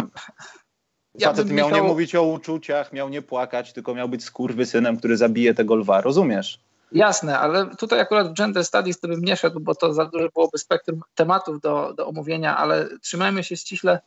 ja 1.15 1.29
facet 1.29 1.49
miał 1.49 1.67
Michał... 1.67 1.83
nie 1.83 1.89
mówić 1.89 2.15
o 2.15 2.23
uczuciach, 2.23 2.93
miał 2.93 3.09
nie 3.09 3.21
płakać, 3.21 3.73
tylko 3.73 3.95
miał 3.95 4.09
być 4.09 4.31
synem, 4.65 4.97
który 4.97 5.17
zabije 5.17 5.53
tego 5.53 5.75
lwa, 5.75 6.01
rozumiesz? 6.01 6.59
Jasne, 6.91 7.39
ale 7.39 7.75
tutaj 7.75 7.99
akurat 7.99 8.29
w 8.29 8.33
gender 8.33 8.65
studies 8.65 8.99
to 8.99 9.07
bym 9.07 9.21
nie 9.21 9.37
szedł, 9.37 9.59
bo 9.59 9.75
to 9.75 9.93
za 9.93 10.05
duże 10.05 10.29
byłoby 10.33 10.57
spektrum 10.57 11.01
tematów 11.15 11.61
do, 11.61 11.93
do 11.93 12.07
omówienia, 12.07 12.57
ale 12.57 12.89
trzymajmy 13.01 13.43
się 13.43 13.57
ściśle 13.57 13.99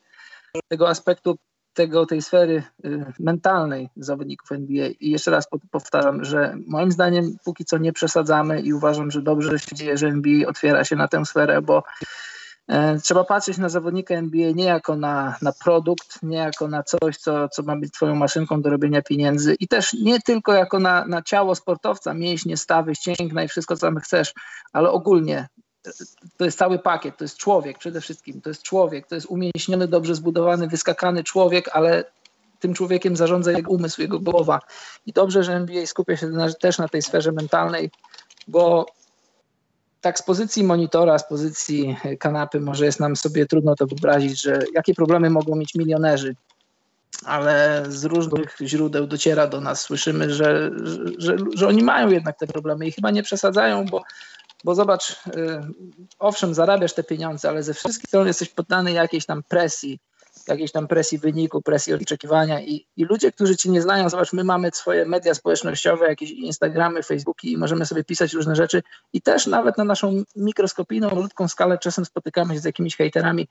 tego 0.69 0.89
aspektu 0.89 1.39
tego, 1.75 2.07
tej 2.07 2.23
sfery 2.23 2.63
y, 2.85 3.05
mentalnej 3.21 3.89
zawodników 3.97 4.53
NBA. 4.53 4.89
I 5.01 5.11
jeszcze 5.11 5.31
raz 5.31 5.49
powtarzam, 5.71 6.25
że 6.25 6.57
moim 6.67 6.93
zdaniem 6.93 7.37
póki 7.45 7.65
co 7.65 7.79
nie 7.79 7.93
przesadzamy 7.93 8.61
i 8.61 8.73
uważam, 8.73 9.11
że 9.11 9.23
dobrze 9.23 9.59
się 9.59 9.77
dzieje, 9.77 9.97
że 9.97 10.07
NBA 10.07 10.49
otwiera 10.49 10.85
się 10.85 10.97
na 10.97 11.09
tę 11.09 11.25
sferę, 11.25 11.63
bo 11.63 11.83
Trzeba 13.03 13.25
patrzeć 13.25 13.59
na 13.59 13.69
zawodnika 13.69 14.15
NBA 14.15 14.51
nie 14.51 14.65
jako 14.65 14.97
na, 14.97 15.37
na 15.43 15.53
produkt, 15.53 16.23
nie 16.23 16.37
jako 16.37 16.69
na 16.69 16.83
coś, 16.83 17.17
co, 17.17 17.49
co 17.49 17.63
ma 17.63 17.77
być 17.77 17.93
twoją 17.93 18.15
maszynką 18.15 18.63
do 18.63 18.71
robienia 18.71 19.03
pieniędzy 19.03 19.57
i 19.61 19.69
też 19.69 19.93
nie 19.93 20.21
tylko 20.21 20.53
jako 20.53 20.79
na, 20.79 21.07
na 21.07 21.23
ciało 21.23 21.55
sportowca, 21.55 22.15
mięśnie, 22.15 22.57
stawy, 22.57 22.95
ścięgna 22.95 23.45
i 23.45 23.49
wszystko, 23.49 23.77
co 23.77 23.87
tam 23.87 23.97
chcesz, 23.97 24.35
ale 24.73 24.91
ogólnie 24.91 25.49
to 26.37 26.45
jest 26.45 26.59
cały 26.59 26.79
pakiet, 26.79 27.17
to 27.17 27.25
jest 27.25 27.37
człowiek 27.37 27.79
przede 27.79 28.01
wszystkim, 28.01 28.41
to 28.41 28.51
jest 28.51 28.63
człowiek, 28.63 29.07
to 29.07 29.15
jest 29.15 29.27
umięśniony, 29.27 29.89
dobrze 29.89 30.15
zbudowany, 30.15 30.69
wyskakany 30.69 31.25
człowiek, 31.25 31.69
ale 31.73 32.05
tym 32.61 32.75
człowiekiem 32.75 33.17
zarządza 33.17 33.53
jego 33.53 33.71
umysł, 33.71 34.03
jego 34.03 34.21
głowa. 34.21 34.61
I 35.07 35.13
dobrze, 35.13 35.45
że 35.45 35.53
NBA 35.53 35.87
skupia 35.87 36.17
się 36.17 36.31
też 36.61 36.79
na 36.79 36.89
tej 36.89 37.03
sferze 37.03 37.33
mentalnej, 37.33 37.91
bo 38.49 38.87
tak 40.01 40.19
z 40.19 40.23
pozycji 40.23 40.65
monitora, 40.65 41.19
z 41.19 41.29
pozycji 41.29 41.97
kanapy 42.19 42.61
może 42.61 42.85
jest 42.85 43.01
nam 43.01 43.17
sobie 43.17 43.47
trudno 43.47 43.75
to 43.75 43.87
wyobrazić, 43.87 44.43
że 44.43 44.59
jakie 44.75 44.95
problemy 44.95 45.31
mogą 45.31 45.57
mieć 45.57 45.75
milionerzy, 45.75 46.37
ale 47.25 47.85
z 47.89 48.05
różnych 48.05 48.57
źródeł 48.61 49.07
dociera 49.07 49.47
do 49.47 49.61
nas, 49.61 49.81
słyszymy, 49.81 50.35
że, 50.35 50.71
że, 51.19 51.37
że, 51.55 51.69
oni 51.69 51.83
mają 51.83 52.11
jednak 52.11 52.39
te 52.39 52.47
problemy 52.47 52.87
i 52.87 52.93
chyba 52.93 53.11
nie 53.11 53.23
przesadzają, 53.23 53.87
bo 53.87 54.03
bo 54.65 54.75
zobacz, 54.75 55.11
y, 55.11 55.17
owszem, 56.19 56.55
zarabiasz 56.55 56.93
te 56.93 57.05
pieniądze, 57.05 57.49
ale 57.49 57.63
ze 57.63 57.75
wszystkich 57.75 58.09
stron 58.09 58.27
jesteś 58.27 58.49
poddany 58.49 58.93
jakiejś 58.93 59.27
tam 59.27 59.43
presji, 59.49 59.99
jakiejś 60.49 60.73
tam 60.73 60.89
presji 60.89 61.19
wyniku, 61.19 61.63
presji 61.63 61.95
oczekiwania 61.95 62.61
i, 62.61 62.87
i 62.97 63.05
ludzie, 63.05 63.33
którzy 63.33 63.57
cię 63.57 63.71
nie 63.71 63.83
znają, 63.83 64.09
zobacz, 64.09 64.33
my 64.33 64.45
mamy 64.45 64.71
swoje 64.75 65.07
media 65.07 65.35
społecznościowe, 65.35 66.09
jakieś 66.09 66.31
Instagramy, 66.31 67.03
Facebooki 67.03 67.53
i 67.53 67.57
możemy 67.57 67.87
sobie 67.87 68.05
pisać 68.05 68.33
różne 68.33 68.57
rzeczy 68.57 68.83
i 69.13 69.23
też 69.23 69.47
nawet 69.47 69.79
na 69.79 69.85
naszą 69.85 70.23
mikroskopijną, 70.37 71.11
malutką 71.11 71.49
skalę 71.49 71.79
czasem 71.79 72.05
spotykamy 72.05 72.55
się 72.55 72.61
z 72.61 72.65
jakimiś 72.65 72.97
hejterami. 72.97 73.49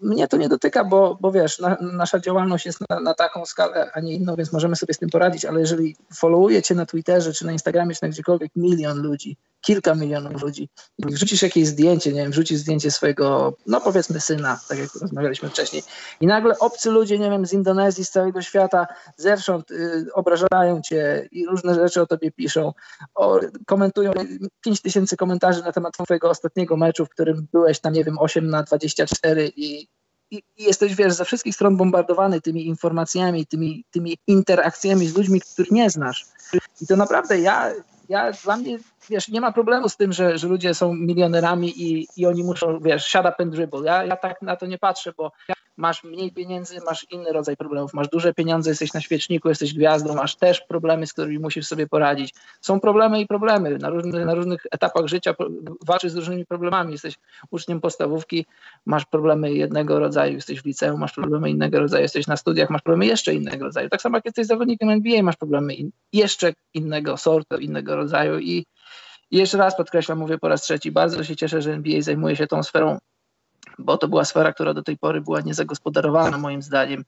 Mnie 0.00 0.28
to 0.28 0.36
nie 0.36 0.48
dotyka, 0.48 0.84
bo, 0.84 1.18
bo 1.20 1.32
wiesz, 1.32 1.58
na, 1.58 1.76
nasza 1.80 2.20
działalność 2.20 2.66
jest 2.66 2.78
na, 2.90 3.00
na, 3.00 3.14
taką 3.14 3.46
skalę, 3.46 3.90
a 3.94 4.00
nie 4.00 4.14
inną, 4.14 4.36
więc 4.36 4.52
możemy 4.52 4.76
sobie 4.76 4.94
z 4.94 4.98
tym 4.98 5.10
poradzić, 5.10 5.44
ale 5.44 5.60
jeżeli 5.60 5.96
followuje 6.14 6.62
cię 6.62 6.74
na 6.74 6.86
Twitterze, 6.86 7.32
czy 7.32 7.46
na 7.46 7.52
Instagramie, 7.52 7.94
czy 7.94 8.02
na 8.02 8.08
gdziekolwiek 8.08 8.52
milion 8.56 9.02
ludzi, 9.02 9.36
kilka 9.60 9.94
milionów 9.94 10.42
ludzi. 10.42 10.68
Wrzucisz 10.98 11.42
jakieś 11.42 11.66
zdjęcie, 11.66 12.12
nie 12.12 12.22
wiem, 12.22 12.30
wrzucisz 12.30 12.58
zdjęcie 12.58 12.90
swojego, 12.90 13.56
no 13.66 13.80
powiedzmy 13.80 14.20
syna, 14.20 14.60
tak 14.68 14.78
jak 14.78 14.94
rozmawialiśmy 15.00 15.48
wcześniej. 15.48 15.82
I 16.20 16.26
nagle 16.26 16.58
obcy 16.58 16.90
ludzie, 16.90 17.18
nie 17.18 17.30
wiem, 17.30 17.46
z 17.46 17.52
Indonezji, 17.52 18.04
z 18.04 18.10
całego 18.10 18.42
świata 18.42 18.86
zewsząd 19.16 19.70
y, 19.70 20.06
obrażają 20.14 20.82
cię 20.84 21.28
i 21.32 21.46
różne 21.46 21.74
rzeczy 21.74 22.02
o 22.02 22.06
tobie 22.06 22.32
piszą, 22.32 22.72
o, 23.14 23.40
komentują 23.66 24.12
5 24.60 24.82
tysięcy 24.82 25.16
komentarzy 25.16 25.62
na 25.62 25.72
temat 25.72 25.92
twojego 25.92 26.30
ostatniego 26.30 26.76
meczu, 26.76 27.06
w 27.06 27.10
którym 27.10 27.46
byłeś 27.52 27.80
tam, 27.80 27.92
nie 27.92 28.04
wiem, 28.04 28.18
8 28.18 28.50
na 28.50 28.62
24 28.62 29.52
i 29.56 29.88
i, 30.30 30.42
jesteś, 30.58 30.94
wiesz, 30.94 31.12
ze 31.12 31.24
wszystkich 31.24 31.54
stron 31.54 31.76
bombardowany 31.76 32.40
tymi 32.40 32.66
informacjami, 32.66 33.46
tymi, 33.46 33.84
tymi 33.90 34.18
interakcjami 34.26 35.06
z 35.06 35.16
ludźmi, 35.16 35.40
których 35.40 35.70
nie 35.70 35.90
znasz. 35.90 36.26
I 36.80 36.86
to 36.86 36.96
naprawdę 36.96 37.40
ja, 37.40 37.72
ja 38.08 38.32
dla 38.32 38.56
mnie, 38.56 38.78
wiesz, 39.10 39.28
nie 39.28 39.40
ma 39.40 39.52
problemu 39.52 39.88
z 39.88 39.96
tym, 39.96 40.12
że, 40.12 40.38
że 40.38 40.48
ludzie 40.48 40.74
są 40.74 40.94
milionerami 40.94 41.82
i, 41.82 42.06
i 42.16 42.26
oni 42.26 42.44
muszą, 42.44 42.80
wiesz, 42.80 43.16
and 43.16 43.52
dribble. 43.52 43.84
Ja, 43.84 44.04
ja 44.04 44.16
tak 44.16 44.42
na 44.42 44.56
to 44.56 44.66
nie 44.66 44.78
patrzę, 44.78 45.12
bo 45.16 45.32
masz 45.78 46.04
mniej 46.04 46.32
pieniędzy, 46.32 46.78
masz 46.86 47.06
inny 47.10 47.32
rodzaj 47.32 47.56
problemów. 47.56 47.94
Masz 47.94 48.08
duże 48.08 48.34
pieniądze, 48.34 48.70
jesteś 48.70 48.92
na 48.92 49.00
świeczniku, 49.00 49.48
jesteś 49.48 49.74
gwiazdą, 49.74 50.14
masz 50.14 50.36
też 50.36 50.60
problemy, 50.60 51.06
z 51.06 51.12
którymi 51.12 51.38
musisz 51.38 51.66
sobie 51.66 51.86
poradzić. 51.86 52.34
Są 52.60 52.80
problemy 52.80 53.20
i 53.20 53.26
problemy. 53.26 53.78
Na, 53.78 53.90
różnych, 53.90 54.26
na 54.26 54.34
różnych 54.34 54.66
etapach 54.70 55.06
życia 55.06 55.34
walczysz 55.86 56.12
z 56.12 56.16
różnymi 56.16 56.46
problemami. 56.46 56.92
Jesteś 56.92 57.14
uczniem 57.50 57.80
podstawówki, 57.80 58.46
masz 58.86 59.06
problemy 59.06 59.52
jednego 59.52 59.98
rodzaju, 59.98 60.34
jesteś 60.34 60.62
w 60.62 60.64
liceum, 60.64 61.00
masz 61.00 61.12
problemy 61.12 61.50
innego 61.50 61.80
rodzaju, 61.80 62.02
jesteś 62.02 62.26
na 62.26 62.36
studiach, 62.36 62.70
masz 62.70 62.82
problemy 62.82 63.06
jeszcze 63.06 63.34
innego 63.34 63.64
rodzaju. 63.64 63.88
Tak 63.88 64.02
samo 64.02 64.16
jak 64.16 64.24
jesteś 64.24 64.46
zawodnikiem 64.46 64.90
NBA, 64.90 65.22
masz 65.22 65.36
problemy 65.36 65.74
in, 65.74 65.90
jeszcze 66.12 66.52
innego 66.74 67.16
sortu, 67.16 67.56
innego 67.56 67.96
rodzaju 67.96 68.38
i 68.38 68.66
i 69.30 69.36
jeszcze 69.36 69.58
raz 69.58 69.76
podkreślam, 69.76 70.18
mówię 70.18 70.38
po 70.38 70.48
raz 70.48 70.62
trzeci, 70.62 70.92
bardzo 70.92 71.24
się 71.24 71.36
cieszę, 71.36 71.62
że 71.62 71.72
NBA 71.72 72.00
zajmuje 72.00 72.36
się 72.36 72.46
tą 72.46 72.62
sferą 72.62 72.98
bo 73.78 73.98
to 73.98 74.08
była 74.08 74.24
sfera, 74.24 74.52
która 74.52 74.74
do 74.74 74.82
tej 74.82 74.98
pory 74.98 75.20
była 75.20 75.40
niezagospodarowana 75.40 76.38
moim 76.38 76.62
zdaniem. 76.62 77.04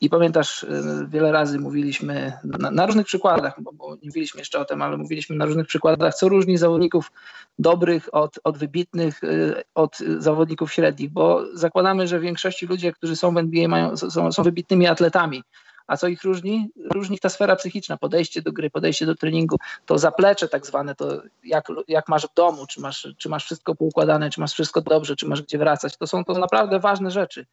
I 0.00 0.10
pamiętasz, 0.10 0.62
y, 0.62 0.68
wiele 1.08 1.32
razy 1.32 1.58
mówiliśmy 1.58 2.32
na, 2.44 2.70
na 2.70 2.86
różnych 2.86 3.06
przykładach, 3.06 3.62
bo, 3.62 3.72
bo, 3.72 3.94
nie 3.94 4.06
mówiliśmy 4.08 4.40
jeszcze 4.40 4.58
o 4.58 4.64
tym, 4.64 4.82
ale 4.82 4.96
mówiliśmy 4.96 5.36
na 5.36 5.44
różnych 5.44 5.66
przykładach, 5.66 6.14
co 6.14 6.28
różni 6.28 6.58
zawodników 6.58 7.12
dobrych 7.58 8.08
od, 8.14 8.38
od 8.44 8.58
wybitnych, 8.58 9.24
y, 9.24 9.62
od 9.74 9.98
zawodników 10.18 10.72
średnich, 10.72 11.10
bo 11.10 11.44
zakładamy, 11.54 12.08
że 12.08 12.20
większości 12.20 12.66
ludzie, 12.66 12.92
którzy 12.92 13.16
są 13.16 13.34
w 13.34 13.38
NBA, 13.38 13.68
mają, 13.68 13.96
są, 13.96 14.32
są 14.32 14.42
wybitnymi 14.42 14.86
atletami. 14.86 15.42
A 15.90 15.96
co 15.96 16.08
ich 16.08 16.24
różni? 16.24 16.70
Różni 16.90 17.18
ta 17.18 17.28
sfera 17.28 17.56
psychiczna, 17.56 17.96
podejście 17.96 18.42
do 18.42 18.52
gry, 18.52 18.70
podejście 18.70 19.06
do 19.06 19.14
treningu, 19.14 19.56
to 19.86 19.98
zaplecze 19.98 20.48
tak 20.48 20.66
zwane, 20.66 20.94
to 20.94 21.22
jak, 21.44 21.66
jak 21.88 22.08
masz 22.08 22.26
w 22.26 22.34
domu, 22.34 22.66
czy 22.66 22.80
masz, 22.80 23.08
czy 23.18 23.28
masz 23.28 23.44
wszystko 23.44 23.74
poukładane, 23.74 24.30
czy 24.30 24.40
masz 24.40 24.52
wszystko 24.52 24.80
dobrze, 24.80 25.16
czy 25.16 25.26
masz 25.26 25.42
gdzie 25.42 25.58
wracać. 25.58 25.96
To 25.96 26.06
są 26.06 26.24
to 26.24 26.32
naprawdę 26.32 26.80
ważne 26.80 27.10
rzeczy. 27.10 27.46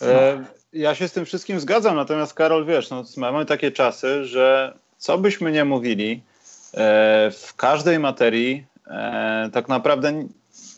No. 0.00 0.06
E, 0.06 0.44
ja 0.72 0.94
się 0.94 1.08
z 1.08 1.12
tym 1.12 1.24
wszystkim 1.24 1.60
zgadzam, 1.60 1.96
natomiast 1.96 2.34
Karol, 2.34 2.66
wiesz, 2.66 2.90
no, 2.90 3.04
mamy 3.16 3.46
takie 3.46 3.70
czasy, 3.70 4.24
że 4.24 4.78
co 4.98 5.18
byśmy 5.18 5.52
nie 5.52 5.64
mówili, 5.64 6.22
e, 6.74 7.30
w 7.30 7.54
każdej 7.56 7.98
materii 7.98 8.66
e, 8.86 9.50
tak 9.52 9.68
naprawdę 9.68 10.28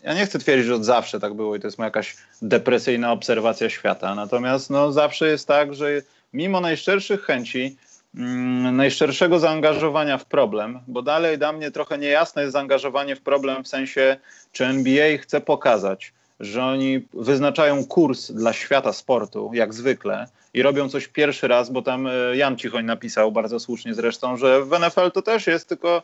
ja 0.05 0.13
nie 0.13 0.25
chcę 0.25 0.39
twierdzić, 0.39 0.67
że 0.67 0.75
od 0.75 0.85
zawsze 0.85 1.19
tak 1.19 1.33
było 1.33 1.55
i 1.55 1.59
to 1.59 1.67
jest 1.67 1.77
moja 1.77 1.87
jakaś 1.87 2.15
depresyjna 2.41 3.11
obserwacja 3.11 3.69
świata. 3.69 4.15
Natomiast 4.15 4.69
no, 4.69 4.91
zawsze 4.91 5.27
jest 5.27 5.47
tak, 5.47 5.73
że 5.73 5.87
mimo 6.33 6.61
najszczerszych 6.61 7.21
chęci, 7.21 7.77
mm, 8.15 8.75
najszczerszego 8.75 9.39
zaangażowania 9.39 10.17
w 10.17 10.25
problem, 10.25 10.79
bo 10.87 11.01
dalej 11.01 11.37
dla 11.37 11.53
mnie 11.53 11.71
trochę 11.71 11.97
niejasne 11.97 12.41
jest 12.41 12.53
zaangażowanie 12.53 13.15
w 13.15 13.21
problem 13.21 13.63
w 13.63 13.67
sensie, 13.67 14.17
czy 14.51 14.65
NBA 14.65 15.17
chce 15.17 15.41
pokazać, 15.41 16.13
że 16.39 16.63
oni 16.63 17.07
wyznaczają 17.13 17.85
kurs 17.85 18.31
dla 18.31 18.53
świata 18.53 18.93
sportu, 18.93 19.51
jak 19.53 19.73
zwykle, 19.73 20.27
i 20.53 20.61
robią 20.61 20.89
coś 20.89 21.07
pierwszy 21.07 21.47
raz, 21.47 21.69
bo 21.69 21.81
tam 21.81 22.07
e, 22.07 22.11
Jan 22.37 22.57
Cichoń 22.57 22.85
napisał 22.85 23.31
bardzo 23.31 23.59
słusznie 23.59 23.93
zresztą, 23.93 24.37
że 24.37 24.65
w 24.65 24.79
NFL 24.79 25.11
to 25.13 25.21
też 25.21 25.47
jest, 25.47 25.69
tylko 25.69 26.03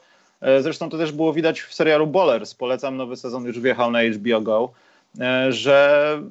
zresztą 0.62 0.90
to 0.90 0.98
też 0.98 1.12
było 1.12 1.34
widać 1.34 1.62
w 1.62 1.74
serialu 1.74 2.08
Bowlers. 2.08 2.54
Polecam, 2.54 2.98
nowy 2.98 3.18
sezon 3.18 3.46
już 3.46 3.60
wjechał 3.60 3.92
na 3.92 4.04
HBO 4.04 4.42
Go, 4.42 4.72
e, 5.20 5.52
że 5.52 6.22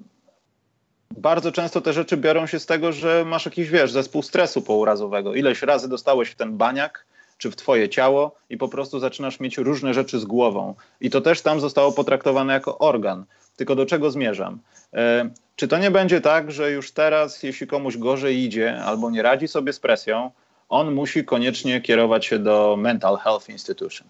bardzo 1.16 1.52
często 1.52 1.80
te 1.80 1.92
rzeczy 1.92 2.16
biorą 2.16 2.46
się 2.46 2.58
z 2.58 2.66
tego, 2.66 2.92
że 2.92 3.24
masz 3.24 3.44
jakiś, 3.44 3.70
wiesz, 3.70 3.92
zespół 3.92 4.22
stresu 4.22 4.62
pourazowego. 4.62 5.34
Ileś 5.34 5.62
razy 5.62 5.88
dostałeś 5.88 6.30
w 6.30 6.34
ten 6.34 6.56
baniak, 6.56 7.04
czy 7.38 7.50
w 7.50 7.56
twoje 7.56 7.88
ciało 7.88 8.36
i 8.50 8.56
po 8.56 8.68
prostu 8.68 8.98
zaczynasz 8.98 9.40
mieć 9.40 9.58
różne 9.58 9.94
rzeczy 9.94 10.18
z 10.18 10.24
głową. 10.24 10.74
I 11.00 11.10
to 11.10 11.20
też 11.20 11.42
tam 11.42 11.60
zostało 11.60 11.92
potraktowane 11.92 12.52
jako 12.52 12.78
organ. 12.78 13.24
Tylko 13.56 13.74
do 13.74 13.86
czego 13.86 14.10
zmierzam? 14.10 14.58
E, 14.94 15.30
czy 15.56 15.68
to 15.68 15.78
nie 15.78 15.90
będzie 15.90 16.20
tak, 16.20 16.52
że 16.52 16.70
już 16.70 16.92
teraz, 16.92 17.42
jeśli 17.42 17.66
komuś 17.66 17.96
gorzej 17.96 18.38
idzie 18.38 18.82
albo 18.84 19.10
nie 19.10 19.22
radzi 19.22 19.48
sobie 19.48 19.72
z 19.72 19.80
presją, 19.80 20.30
on 20.70 20.94
musi 20.94 21.24
koniecznie 21.24 21.80
kierować 21.80 22.26
się 22.26 22.38
do 22.38 22.76
Mental 22.78 23.16
Health 23.16 23.48
Institution. 23.48 24.08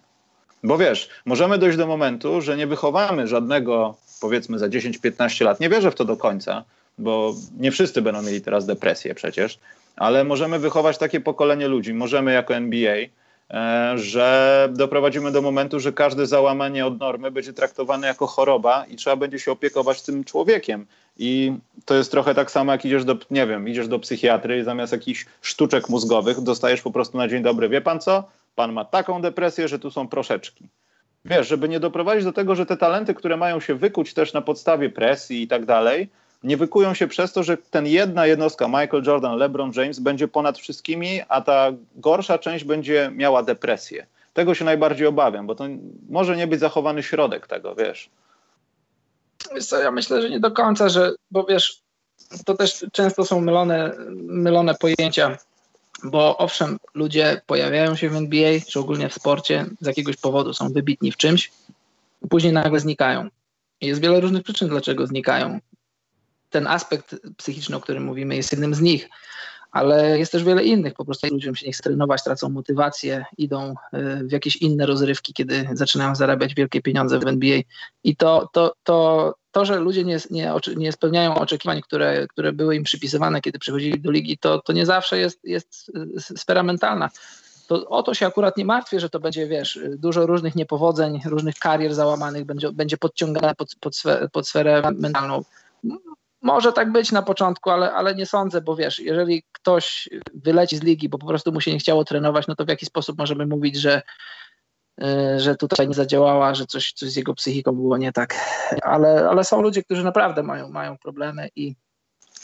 Bo 0.62 0.78
wiesz, 0.78 1.08
możemy 1.24 1.58
dojść 1.58 1.78
do 1.78 1.86
momentu, 1.86 2.40
że 2.40 2.56
nie 2.56 2.66
wychowamy 2.66 3.26
żadnego, 3.26 3.94
powiedzmy 4.20 4.58
za 4.58 4.68
10-15 4.68 5.44
lat, 5.44 5.60
nie 5.60 5.68
wierzę 5.68 5.90
w 5.90 5.94
to 5.94 6.04
do 6.04 6.16
końca, 6.16 6.64
bo 6.98 7.34
nie 7.58 7.70
wszyscy 7.70 8.02
będą 8.02 8.22
mieli 8.22 8.40
teraz 8.40 8.66
depresję 8.66 9.14
przecież, 9.14 9.58
ale 9.96 10.24
możemy 10.24 10.58
wychować 10.58 10.98
takie 10.98 11.20
pokolenie 11.20 11.68
ludzi, 11.68 11.94
możemy 11.94 12.32
jako 12.32 12.54
NBA, 12.54 12.96
e, 13.50 13.92
że 13.98 14.68
doprowadzimy 14.72 15.32
do 15.32 15.42
momentu, 15.42 15.80
że 15.80 15.92
każde 15.92 16.26
załamanie 16.26 16.86
od 16.86 17.00
normy 17.00 17.30
będzie 17.30 17.52
traktowane 17.52 18.06
jako 18.06 18.26
choroba 18.26 18.84
i 18.84 18.96
trzeba 18.96 19.16
będzie 19.16 19.38
się 19.38 19.52
opiekować 19.52 20.02
tym 20.02 20.24
człowiekiem. 20.24 20.86
I 21.22 21.52
to 21.84 21.94
jest 21.94 22.10
trochę 22.10 22.34
tak 22.34 22.50
samo, 22.50 22.72
jak 22.72 22.84
idziesz 22.84 23.04
do, 23.04 23.16
nie 23.30 23.46
wiem, 23.46 23.68
idziesz 23.68 23.88
do 23.88 23.98
psychiatry 23.98 24.58
i 24.58 24.64
zamiast 24.64 24.92
jakichś 24.92 25.26
sztuczek 25.42 25.88
mózgowych 25.88 26.40
dostajesz 26.40 26.82
po 26.82 26.90
prostu 26.90 27.18
na 27.18 27.28
dzień 27.28 27.42
dobry, 27.42 27.68
wie 27.68 27.80
pan 27.80 28.00
co? 28.00 28.24
Pan 28.54 28.72
ma 28.72 28.84
taką 28.84 29.22
depresję, 29.22 29.68
że 29.68 29.78
tu 29.78 29.90
są 29.90 30.08
proszeczki. 30.08 30.68
Wiesz, 31.24 31.48
żeby 31.48 31.68
nie 31.68 31.80
doprowadzić 31.80 32.24
do 32.24 32.32
tego, 32.32 32.54
że 32.54 32.66
te 32.66 32.76
talenty, 32.76 33.14
które 33.14 33.36
mają 33.36 33.60
się 33.60 33.74
wykuć 33.74 34.14
też 34.14 34.32
na 34.32 34.40
podstawie 34.40 34.90
presji 34.90 35.42
i 35.42 35.48
tak 35.48 35.64
dalej, 35.64 36.08
nie 36.42 36.56
wykują 36.56 36.94
się 36.94 37.08
przez 37.08 37.32
to, 37.32 37.42
że 37.42 37.56
ten 37.56 37.86
jedna 37.86 38.26
jednostka, 38.26 38.68
Michael 38.68 39.02
Jordan, 39.06 39.36
LeBron 39.36 39.72
James, 39.76 39.98
będzie 39.98 40.28
ponad 40.28 40.58
wszystkimi, 40.58 41.20
a 41.28 41.40
ta 41.40 41.72
gorsza 41.96 42.38
część 42.38 42.64
będzie 42.64 43.10
miała 43.14 43.42
depresję. 43.42 44.06
Tego 44.32 44.54
się 44.54 44.64
najbardziej 44.64 45.06
obawiam, 45.06 45.46
bo 45.46 45.54
to 45.54 45.64
może 46.08 46.36
nie 46.36 46.46
być 46.46 46.60
zachowany 46.60 47.02
środek 47.02 47.46
tego, 47.46 47.74
wiesz. 47.74 48.10
Co, 49.60 49.78
ja 49.82 49.90
myślę, 49.90 50.22
że 50.22 50.30
nie 50.30 50.40
do 50.40 50.50
końca, 50.50 50.88
że, 50.88 51.12
bo 51.30 51.44
wiesz, 51.44 51.82
to 52.44 52.54
też 52.54 52.86
często 52.92 53.24
są 53.24 53.40
mylone, 53.40 53.92
mylone 54.22 54.74
pojęcia, 54.74 55.38
bo 56.04 56.38
owszem, 56.38 56.78
ludzie 56.94 57.40
pojawiają 57.46 57.96
się 57.96 58.10
w 58.10 58.16
NBA, 58.16 58.60
czy 58.68 58.80
ogólnie 58.80 59.08
w 59.08 59.14
sporcie, 59.14 59.66
z 59.80 59.86
jakiegoś 59.86 60.16
powodu 60.16 60.54
są 60.54 60.72
wybitni 60.72 61.12
w 61.12 61.16
czymś, 61.16 61.50
później 62.30 62.52
nagle 62.52 62.80
znikają. 62.80 63.28
Jest 63.80 64.00
wiele 64.00 64.20
różnych 64.20 64.42
przyczyn, 64.42 64.68
dlaczego 64.68 65.06
znikają 65.06 65.60
ten 66.50 66.66
aspekt 66.66 67.16
psychiczny, 67.36 67.76
o 67.76 67.80
którym 67.80 68.04
mówimy, 68.04 68.36
jest 68.36 68.52
jednym 68.52 68.74
z 68.74 68.80
nich. 68.80 69.08
Ale 69.72 70.18
jest 70.18 70.32
też 70.32 70.44
wiele 70.44 70.64
innych. 70.64 70.94
Po 70.94 71.04
prostu 71.04 71.26
ludziom 71.30 71.54
się 71.54 71.66
nie 71.66 71.72
chce 71.72 71.82
trenować, 71.82 72.24
tracą 72.24 72.48
motywację, 72.48 73.24
idą 73.38 73.74
y, 73.94 74.28
w 74.28 74.32
jakieś 74.32 74.56
inne 74.56 74.86
rozrywki, 74.86 75.32
kiedy 75.32 75.68
zaczynają 75.72 76.14
zarabiać 76.14 76.54
wielkie 76.54 76.82
pieniądze 76.82 77.18
w 77.18 77.26
NBA. 77.26 77.60
I 78.04 78.16
to, 78.16 78.48
to, 78.52 78.74
to, 78.84 79.34
to 79.52 79.64
że 79.64 79.78
ludzie 79.78 80.04
nie, 80.04 80.18
nie, 80.30 80.52
nie 80.76 80.92
spełniają 80.92 81.34
oczekiwań, 81.34 81.80
które, 81.82 82.26
które 82.26 82.52
były 82.52 82.76
im 82.76 82.84
przypisywane, 82.84 83.40
kiedy 83.40 83.58
przychodzili 83.58 84.00
do 84.00 84.10
ligi, 84.10 84.38
to, 84.38 84.62
to 84.62 84.72
nie 84.72 84.86
zawsze 84.86 85.18
jest, 85.18 85.40
jest 85.44 85.92
sfera 86.36 86.62
mentalna 86.62 87.10
to 87.70 87.88
o 87.88 88.02
to 88.02 88.14
się 88.14 88.26
akurat 88.26 88.56
nie 88.56 88.64
martwię, 88.64 89.00
że 89.00 89.10
to 89.10 89.20
będzie, 89.20 89.46
wiesz, 89.46 89.80
dużo 89.96 90.26
różnych 90.26 90.56
niepowodzeń, 90.56 91.20
różnych 91.24 91.54
karier 91.54 91.94
załamanych, 91.94 92.44
będzie, 92.44 92.72
będzie 92.72 92.96
podciągane 92.96 93.54
pod, 93.54 93.76
pod, 93.80 93.96
sferę, 93.96 94.28
pod 94.32 94.48
sferę 94.48 94.82
mentalną. 94.94 95.42
Może 96.42 96.72
tak 96.72 96.92
być 96.92 97.12
na 97.12 97.22
początku, 97.22 97.70
ale, 97.70 97.92
ale 97.92 98.14
nie 98.14 98.26
sądzę, 98.26 98.60
bo 98.60 98.76
wiesz, 98.76 98.98
jeżeli 98.98 99.42
ktoś 99.52 100.08
wyleci 100.34 100.76
z 100.76 100.82
ligi, 100.82 101.08
bo 101.08 101.18
po 101.18 101.26
prostu 101.26 101.52
mu 101.52 101.60
się 101.60 101.72
nie 101.72 101.78
chciało 101.78 102.04
trenować, 102.04 102.46
no 102.46 102.54
to 102.54 102.64
w 102.64 102.68
jaki 102.68 102.86
sposób 102.86 103.18
możemy 103.18 103.46
mówić, 103.46 103.76
że, 103.76 104.02
e, 105.02 105.40
że 105.40 105.56
tutaj 105.56 105.88
nie 105.88 105.94
zadziałała, 105.94 106.54
że 106.54 106.66
coś, 106.66 106.92
coś 106.92 107.10
z 107.10 107.16
jego 107.16 107.34
psychiką 107.34 107.72
było 107.72 107.96
nie 107.96 108.12
tak. 108.12 108.34
Ale, 108.82 109.28
ale 109.28 109.44
są 109.44 109.62
ludzie, 109.62 109.82
którzy 109.82 110.04
naprawdę 110.04 110.42
mają, 110.42 110.68
mają 110.68 110.98
problemy 110.98 111.48
i 111.56 111.74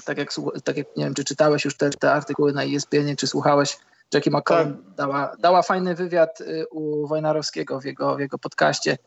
tak 0.04 0.18
jak, 0.18 0.30
tak 0.64 0.76
jak 0.76 0.96
nie 0.96 1.04
wiem, 1.04 1.14
czy 1.14 1.24
czytałeś 1.24 1.64
już 1.64 1.76
te, 1.76 1.90
te 1.90 2.12
artykuły 2.12 2.52
na 2.52 2.64
ESPN, 2.64 3.16
czy 3.16 3.26
słuchałeś, 3.26 3.78
Jackie 4.14 4.30
McCollum 4.30 4.84
tak. 4.84 4.94
dała, 4.94 5.36
dała 5.38 5.62
fajny 5.62 5.94
wywiad 5.94 6.40
y, 6.40 6.66
u 6.70 7.06
Wojnarowskiego 7.06 7.80
w 7.80 7.84
jego, 7.84 8.16
w 8.16 8.20
jego 8.20 8.38
podcaście 8.38 8.98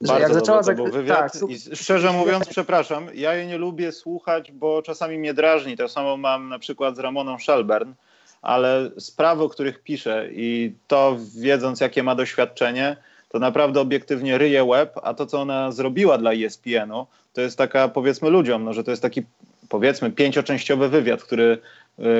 bardzo 0.00 0.22
jak 0.22 0.34
zaczęła 0.34 0.62
był 0.62 0.92
wywiad 0.92 1.32
tak, 1.32 1.50
i 1.50 1.76
szczerze 1.76 2.12
mówiąc, 2.12 2.48
przepraszam, 2.48 3.08
ja 3.14 3.34
jej 3.34 3.46
nie 3.46 3.58
lubię 3.58 3.92
słuchać, 3.92 4.52
bo 4.52 4.82
czasami 4.82 5.18
mnie 5.18 5.34
drażni. 5.34 5.76
To 5.76 5.88
samo 5.88 6.16
mam 6.16 6.48
na 6.48 6.58
przykład 6.58 6.96
z 6.96 6.98
Ramoną 6.98 7.38
Shelburne, 7.38 7.94
ale 8.42 8.90
sprawy, 8.98 9.42
o 9.42 9.48
których 9.48 9.82
pisze 9.82 10.28
i 10.32 10.74
to 10.88 11.16
wiedząc, 11.38 11.80
jakie 11.80 12.02
ma 12.02 12.14
doświadczenie, 12.14 12.96
to 13.28 13.38
naprawdę 13.38 13.80
obiektywnie 13.80 14.38
ryje 14.38 14.64
łeb, 14.64 14.98
a 15.02 15.14
to, 15.14 15.26
co 15.26 15.40
ona 15.40 15.72
zrobiła 15.72 16.18
dla 16.18 16.32
ESPN-u, 16.32 17.06
to 17.32 17.40
jest 17.40 17.58
taka, 17.58 17.88
powiedzmy 17.88 18.30
ludziom, 18.30 18.64
no, 18.64 18.72
że 18.72 18.84
to 18.84 18.90
jest 18.90 19.02
taki, 19.02 19.22
powiedzmy, 19.68 20.10
pięcioczęściowy 20.10 20.88
wywiad, 20.88 21.22
który 21.22 21.58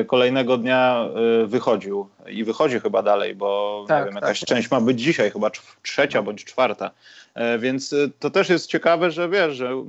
kolejnego 0.06 0.56
dnia 0.56 1.08
y, 1.42 1.46
wychodził 1.46 2.08
i 2.28 2.44
wychodzi 2.44 2.80
chyba 2.80 3.02
dalej, 3.02 3.34
bo 3.34 3.84
tak, 3.88 4.04
wiem, 4.04 4.14
jakaś 4.14 4.40
tak. 4.40 4.48
część 4.48 4.70
ma 4.70 4.80
być 4.80 5.00
dzisiaj, 5.00 5.30
chyba 5.30 5.50
trzecia 5.82 6.22
bądź 6.22 6.44
czwarta. 6.44 6.90
E, 7.34 7.58
więc 7.58 7.92
y, 7.92 8.10
to 8.18 8.30
też 8.30 8.48
jest 8.48 8.66
ciekawe, 8.66 9.10
że 9.10 9.28
wiesz, 9.28 9.56
że 9.56 9.84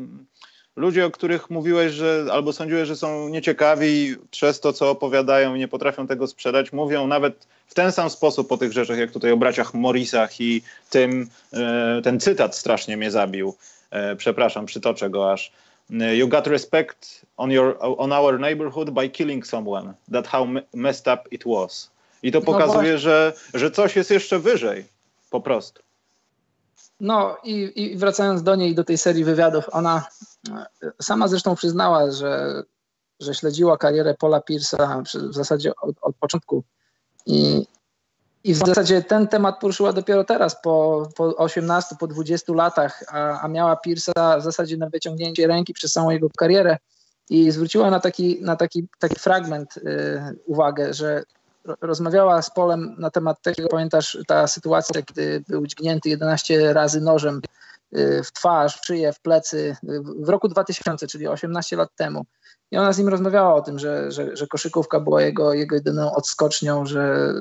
ludzie, 0.76 1.06
o 1.06 1.12
których 1.12 1.50
mówiłeś, 1.50 1.94
że 1.94 2.26
albo 2.32 2.54
sądziłeś, 2.54 2.88
że 2.88 2.96
są 2.96 3.30
nieciekawi 3.30 4.16
przez 4.32 4.60
to, 4.60 4.74
co 4.74 4.90
opowiadają 4.90 5.56
i 5.56 5.60
nie 5.60 5.68
potrafią 5.68 6.08
tego 6.08 6.28
sprzedać, 6.28 6.74
mówią 6.74 7.08
nawet 7.08 7.48
w 7.68 7.74
ten 7.74 7.92
sam 7.92 8.10
sposób 8.10 8.52
o 8.52 8.58
tych 8.58 8.74
rzeczach, 8.74 8.98
jak 8.98 9.12
tutaj 9.12 9.32
o 9.32 9.38
braciach 9.38 9.74
Morrisach 9.74 10.42
i 10.42 10.62
tym, 10.90 11.30
ten 12.04 12.20
cytat 12.20 12.56
strasznie 12.56 12.98
mnie 12.98 13.12
zabił. 13.12 13.56
E, 13.92 14.16
przepraszam, 14.16 14.66
przytoczę 14.66 15.10
go 15.10 15.32
aż. 15.32 15.52
You 15.90 16.28
got 16.28 16.48
respect 16.48 17.26
on, 17.38 17.52
your, 17.52 17.78
on 17.82 18.12
our 18.12 18.40
neighborhood 18.40 18.94
by 18.94 19.10
killing 19.10 19.46
someone. 19.46 19.94
That 20.12 20.28
how 20.28 20.48
messed 20.74 21.08
up 21.08 21.28
it 21.32 21.46
was. 21.46 21.90
I 22.24 22.32
to 22.32 22.40
no 22.40 22.46
pokazuje, 22.46 22.92
no 22.92 22.98
że, 22.98 23.34
że 23.54 23.72
coś 23.72 23.96
jest 23.96 24.12
jeszcze 24.12 24.40
wyżej. 24.40 24.86
Po 25.30 25.42
prostu. 25.42 25.82
No 27.00 27.38
i, 27.44 27.72
i 27.76 27.98
wracając 27.98 28.44
do 28.44 28.56
niej, 28.56 28.76
do 28.76 28.84
tej 28.84 28.98
serii 28.98 29.24
wywiadów, 29.24 29.66
ona 29.72 30.06
sama 31.02 31.28
zresztą 31.28 31.56
przyznała, 31.56 32.12
że, 32.12 32.64
że 33.20 33.34
śledziła 33.34 33.78
karierę 33.78 34.16
Paula 34.20 34.40
Pierce'a 34.40 35.04
w 35.30 35.34
zasadzie 35.34 35.76
od, 35.76 35.96
od 36.02 36.16
początku 36.16 36.64
i, 37.26 37.66
i 38.48 38.54
w 38.54 38.58
zasadzie 38.58 39.02
ten 39.02 39.28
temat 39.28 39.60
poruszyła 39.60 39.94
dopiero 39.94 40.24
teraz, 40.24 40.62
po, 40.62 41.08
po 41.16 41.36
18, 41.36 41.96
po 42.00 42.08
20 42.08 42.54
latach, 42.54 43.04
a, 43.08 43.42
a 43.42 43.48
miała 43.48 43.78
Pierce'a 43.88 44.40
w 44.40 44.44
zasadzie 44.44 44.78
na 44.78 44.90
wyciągnięcie 44.90 45.48
ręki 45.48 45.74
przez 45.74 45.92
całą 45.92 46.10
jego 46.10 46.30
karierę 46.38 46.78
i 47.30 47.52
zwróciła 47.52 47.90
na 47.90 48.00
taki, 48.00 48.42
na 48.42 48.56
taki, 48.56 48.88
taki 49.00 49.20
fragment 49.20 49.78
y, 49.78 49.82
uwagę, 50.46 50.94
że 50.94 51.24
rozmawiała 51.82 52.42
z 52.42 52.54
Polem 52.54 52.96
na 52.98 53.10
temat 53.10 53.42
tego, 53.42 53.68
pamiętasz 53.70 54.18
ta 54.28 54.48
sytuacja, 54.48 55.02
kiedy 55.02 55.44
był 55.48 55.68
dźgnięty 55.68 56.10
11 56.10 56.74
razy 56.74 57.02
nożem 57.02 57.42
y, 57.98 58.22
w 58.24 58.32
twarz, 58.32 58.82
w 58.82 58.86
szyję, 58.86 59.14
w 59.14 59.20
plecy 59.20 59.76
w 60.20 60.30
roku 60.30 60.48
2000, 60.48 61.08
czyli 61.08 61.28
18 61.28 61.76
lat 61.76 61.90
temu. 61.96 62.26
I 62.72 62.78
ona 62.78 62.94
z 62.94 62.98
nim 62.98 63.08
rozmawiała 63.08 63.56
o 63.56 63.62
tym, 63.62 63.80
że, 63.80 64.12
że, 64.12 64.36
że 64.36 64.48
koszykówka 64.48 65.00
była 65.00 65.22
jego, 65.22 65.54
jego 65.54 65.76
jedyną 65.76 66.16
odskocznią, 66.16 66.86
że 66.86 67.34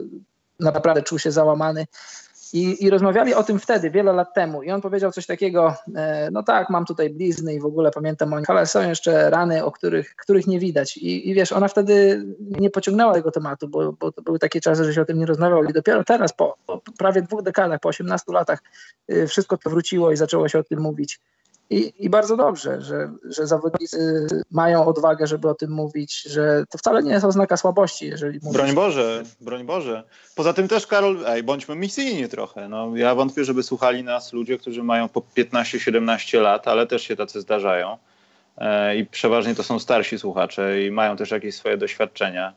naprawdę 0.60 1.02
czuł 1.02 1.18
się 1.18 1.32
załamany. 1.32 1.86
I, 2.52 2.84
I, 2.84 2.90
rozmawiali 2.90 3.34
o 3.34 3.42
tym 3.42 3.58
wtedy, 3.58 3.90
wiele 3.90 4.12
lat 4.12 4.34
temu. 4.34 4.62
I 4.62 4.70
on 4.70 4.80
powiedział 4.80 5.12
coś 5.12 5.26
takiego, 5.26 5.74
e, 5.96 6.28
no 6.32 6.42
tak, 6.42 6.70
mam 6.70 6.84
tutaj 6.84 7.10
blizny 7.10 7.54
i 7.54 7.60
w 7.60 7.64
ogóle 7.64 7.90
pamiętam 7.90 8.32
o 8.32 8.38
nich, 8.38 8.50
ale 8.50 8.66
są 8.66 8.88
jeszcze 8.88 9.30
rany, 9.30 9.64
o 9.64 9.72
których, 9.72 10.16
których 10.16 10.46
nie 10.46 10.58
widać. 10.58 10.96
I, 10.96 11.30
I, 11.30 11.34
wiesz, 11.34 11.52
ona 11.52 11.68
wtedy 11.68 12.24
nie 12.40 12.70
pociągnęła 12.70 13.14
tego 13.14 13.30
tematu, 13.30 13.68
bo, 13.68 13.92
bo 13.92 14.12
to 14.12 14.22
były 14.22 14.38
takie 14.38 14.60
czasy, 14.60 14.84
że 14.84 14.94
się 14.94 15.02
o 15.02 15.04
tym 15.04 15.18
nie 15.18 15.26
rozmawiał. 15.26 15.64
I 15.64 15.72
dopiero 15.72 16.04
teraz, 16.04 16.32
po, 16.32 16.56
po 16.66 16.80
prawie 16.98 17.22
dwóch 17.22 17.42
dekadach, 17.42 17.80
po 17.80 17.88
18 17.88 18.32
latach, 18.32 18.62
e, 19.08 19.26
wszystko 19.26 19.56
to 19.56 19.70
wróciło 19.70 20.12
i 20.12 20.16
zaczęło 20.16 20.48
się 20.48 20.58
o 20.58 20.64
tym 20.64 20.80
mówić. 20.80 21.20
I, 21.70 21.92
I, 21.98 22.10
bardzo 22.10 22.36
dobrze, 22.36 22.82
że, 22.82 23.12
że 23.24 23.46
zawodnicy 23.46 24.26
mają 24.50 24.86
odwagę, 24.86 25.26
żeby 25.26 25.48
o 25.48 25.54
tym 25.54 25.70
mówić, 25.70 26.22
że 26.22 26.64
to 26.70 26.78
wcale 26.78 27.02
nie 27.02 27.12
jest 27.12 27.24
oznaka 27.24 27.56
słabości, 27.56 28.06
jeżeli 28.06 28.38
mówisz. 28.42 28.58
Broń 28.58 28.74
Boże, 28.74 29.22
broń 29.40 29.64
Boże. 29.64 30.02
Poza 30.34 30.52
tym 30.52 30.68
też, 30.68 30.86
Karol, 30.86 31.24
ej, 31.26 31.42
bądźmy 31.42 31.76
misyjni 31.76 32.28
trochę. 32.28 32.68
No, 32.68 32.96
ja 32.96 33.14
wątpię, 33.14 33.44
żeby 33.44 33.62
słuchali 33.62 34.04
nas 34.04 34.32
ludzie, 34.32 34.58
którzy 34.58 34.82
mają 34.82 35.08
po 35.08 35.22
15-17 35.36 36.40
lat, 36.40 36.68
ale 36.68 36.86
też 36.86 37.02
się 37.02 37.16
tacy 37.16 37.40
zdarzają. 37.40 37.98
E, 38.58 38.96
I 38.96 39.06
przeważnie 39.06 39.54
to 39.54 39.62
są 39.62 39.78
starsi 39.78 40.18
słuchacze 40.18 40.82
i 40.82 40.90
mają 40.90 41.16
też 41.16 41.30
jakieś 41.30 41.54
swoje 41.54 41.76
doświadczenia. 41.76 42.52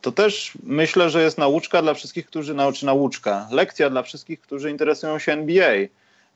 To 0.00 0.12
też 0.12 0.52
myślę, 0.62 1.10
że 1.10 1.22
jest 1.22 1.38
nauczka 1.38 1.82
dla 1.82 1.94
wszystkich, 1.94 2.26
którzy, 2.26 2.54
nauczy 2.54 2.86
nauczka, 2.86 3.48
lekcja 3.50 3.90
dla 3.90 4.02
wszystkich, 4.02 4.40
którzy 4.40 4.70
interesują 4.70 5.18
się 5.18 5.32
NBA 5.32 5.74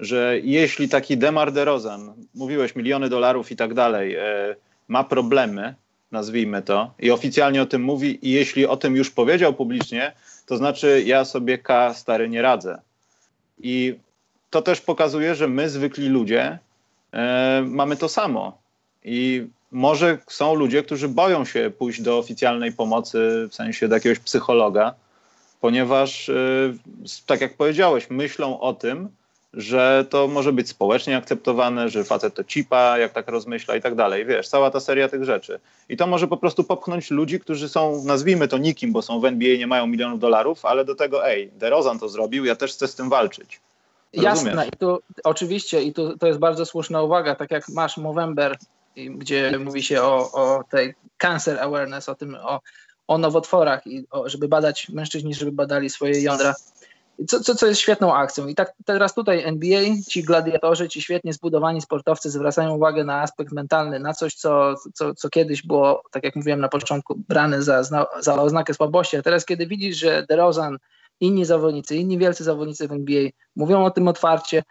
że 0.00 0.38
jeśli 0.42 0.88
taki 0.88 1.16
Demar 1.16 1.52
DeRozan, 1.52 2.14
mówiłeś 2.35 2.76
miliony 2.76 3.09
dolarów 3.09 3.52
i 3.52 3.56
tak 3.56 3.74
dalej, 3.74 4.14
e, 4.14 4.56
ma 4.88 5.04
problemy, 5.04 5.74
nazwijmy 6.12 6.62
to, 6.62 6.94
i 6.98 7.11
oficjalnie 7.11 7.62
o 7.62 7.66
tym 7.66 7.82
mówi, 7.82 8.18
i 8.28 8.30
jeśli 8.30 8.66
o 8.66 8.76
tym 8.76 8.96
już 8.96 9.11
powiedział 9.11 9.54
publicznie, 9.54 10.12
to 10.46 10.56
znaczy 10.56 11.02
ja 11.06 11.24
sobie 11.24 11.59
K 11.59 11.94
stary 11.94 12.28
nie 12.28 12.42
radzę. 12.42 12.80
I 13.59 13.94
to 14.50 14.62
też 14.62 14.80
pokazuje, 14.80 15.35
że 15.35 15.48
my, 15.48 15.70
zwykli 15.70 16.09
ludzie, 16.09 16.59
e, 17.12 17.64
mamy 17.66 17.96
to 17.96 18.09
samo. 18.09 18.59
I 19.04 19.46
może 19.72 20.18
są 20.28 20.54
ludzie, 20.54 20.82
którzy 20.82 21.09
boją 21.09 21.44
się 21.44 21.72
pójść 21.78 22.02
do 22.02 22.18
oficjalnej 22.18 22.72
pomocy, 22.72 23.48
w 23.50 23.54
sensie 23.54 23.88
do 23.88 23.94
jakiegoś 23.94 24.18
psychologa, 24.18 24.94
ponieważ, 25.61 26.28
e, 26.28 26.35
tak 27.26 27.40
jak 27.40 27.56
powiedziałeś, 27.56 28.11
myślą 28.11 28.61
o 28.61 28.72
tym, 28.72 29.09
że 29.57 30.07
to 30.11 30.29
może 30.29 30.53
być 30.53 30.69
społecznie 30.69 31.16
akceptowane, 31.16 31.88
że 31.88 32.05
facet 32.05 32.35
to 32.35 32.45
cipa, 32.45 32.99
jak 32.99 33.12
tak 33.12 33.29
rozmyśla 33.29 33.77
i 33.77 33.81
tak 33.83 33.95
dalej. 33.95 34.27
Wiesz, 34.27 34.49
cała 34.49 34.71
ta 34.71 34.81
seria 34.81 35.09
tych 35.09 35.25
rzeczy. 35.25 35.61
I 35.88 35.97
to 35.97 36.07
może 36.07 36.29
po 36.29 36.37
prostu 36.37 36.64
popchnąć 36.64 37.11
ludzi, 37.11 37.40
którzy 37.40 37.69
są, 37.69 38.05
nazwijmy 38.05 38.49
to 38.49 38.59
nikim, 38.59 38.92
bo 38.92 39.03
są 39.03 39.21
w 39.21 39.25
NBA, 39.25 39.57
nie 39.59 39.66
mają 39.66 39.87
milionów 39.87 40.21
dolarów, 40.21 40.64
ale 40.64 40.85
do 40.85 40.95
tego, 40.95 41.27
ej, 41.29 41.51
DeRozan 41.53 41.99
to 41.99 42.09
zrobił, 42.09 42.45
ja 42.45 42.57
też 42.57 42.73
chcę 42.73 42.88
z 42.88 42.95
tym 42.95 43.09
walczyć. 43.09 43.61
Rozumiesz? 44.16 44.45
Jasne, 44.45 44.69
i 44.69 44.71
tu 44.71 44.99
oczywiście, 45.25 45.83
i 45.83 45.92
tu, 45.92 46.19
to 46.19 46.27
jest 46.27 46.38
bardzo 46.38 46.66
słuszna 46.66 47.03
uwaga, 47.03 47.35
tak 47.35 47.51
jak 47.51 47.69
masz 47.69 47.97
Movember, 47.97 48.57
gdzie 48.97 49.59
mówi 49.59 49.83
się 49.83 50.03
o, 50.03 50.33
o 50.33 50.64
tej 50.71 50.95
cancer 51.19 51.61
awareness, 51.61 52.09
o 52.09 52.14
tym, 52.14 52.37
o, 52.42 52.61
o 53.09 53.19
nowotworach 53.19 53.87
i 53.87 54.07
o, 54.11 54.29
żeby 54.29 54.49
badać 54.49 54.88
mężczyźni, 54.88 55.35
żeby 55.35 55.53
badali 55.53 55.90
swoje 55.90 56.23
jądra 56.23 56.55
co, 57.29 57.40
co, 57.40 57.55
co 57.55 57.66
jest 57.66 57.81
świetną 57.81 58.14
akcją. 58.14 58.46
I 58.46 58.55
tak 58.55 58.72
teraz 58.85 59.14
tutaj 59.14 59.44
NBA, 59.44 59.81
ci 60.09 60.22
gladiatorzy, 60.22 60.88
ci 60.88 61.02
świetnie 61.02 61.33
zbudowani 61.33 61.83
sportowcy 61.83 62.31
zwracają 62.31 62.74
uwagę 62.74 63.05
na 63.05 63.22
aspekt 63.22 63.52
mentalny, 63.52 64.00
na 64.00 64.14
coś, 64.14 64.35
co, 64.35 64.74
co, 64.94 65.14
co 65.14 65.29
kiedyś 65.29 65.62
było, 65.62 66.02
tak 66.11 66.24
jak 66.24 66.37
mówiłem 66.37 66.61
na 66.61 66.68
początku, 66.68 67.14
brane 67.29 67.62
za, 67.62 67.83
za 68.20 68.42
oznakę 68.42 68.74
słabości, 68.74 69.16
a 69.16 69.22
teraz 69.22 69.44
kiedy 69.44 69.66
widzisz, 69.66 69.96
że 69.96 70.26
DeRozan, 70.29 70.79
inni 71.20 71.44
zawodnicy, 71.44 71.96
inni 71.96 72.18
wielcy 72.18 72.44
zawodnicy 72.44 72.88
w 72.88 72.92
NBA 72.92 73.31
mówią 73.57 73.85
o 73.85 73.90
tym 73.90 74.09
otwarcie, 74.09 74.62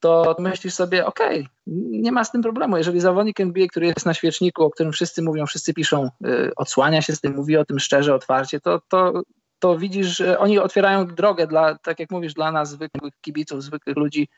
to 0.00 0.36
myślisz 0.38 0.74
sobie, 0.74 1.06
okej, 1.06 1.40
okay, 1.40 1.50
nie 1.90 2.12
ma 2.12 2.24
z 2.24 2.32
tym 2.32 2.42
problemu. 2.42 2.76
Jeżeli 2.76 3.00
zawodnik 3.00 3.40
NBA, 3.40 3.66
który 3.66 3.86
jest 3.86 4.06
na 4.06 4.14
świeczniku, 4.14 4.62
o 4.62 4.70
którym 4.70 4.92
wszyscy 4.92 5.22
mówią, 5.22 5.46
wszyscy 5.46 5.74
piszą, 5.74 6.08
yy, 6.20 6.52
odsłania 6.56 7.02
się 7.02 7.12
z 7.12 7.20
tym, 7.20 7.34
mówi 7.34 7.56
o 7.56 7.64
tym 7.64 7.78
szczerze, 7.78 8.14
otwarcie, 8.14 8.60
to, 8.60 8.80
to 8.88 9.22
to 9.64 9.78
widzisz, 9.78 10.16
że 10.16 10.38
oni 10.38 10.58
otwierają 10.58 11.06
drogę 11.06 11.46
dla, 11.46 11.78
tak 11.78 12.00
jak 12.00 12.10
mówisz, 12.10 12.34
dla 12.34 12.52
nas, 12.52 12.70
zwykłych 12.70 13.14
kibiców, 13.20 13.62
zwykłych 13.62 13.96
ludzi, 13.96 14.28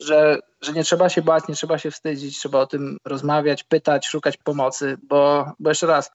że, 0.00 0.38
że 0.60 0.72
nie 0.72 0.84
trzeba 0.84 1.08
się 1.08 1.22
bać, 1.22 1.48
nie 1.48 1.54
trzeba 1.54 1.78
się 1.78 1.90
wstydzić, 1.90 2.38
trzeba 2.38 2.58
o 2.58 2.66
tym 2.66 2.96
rozmawiać, 3.04 3.64
pytać, 3.64 4.06
szukać 4.06 4.36
pomocy, 4.36 4.96
bo, 5.02 5.52
bo 5.58 5.70
jeszcze 5.70 5.86
raz, 5.86 6.10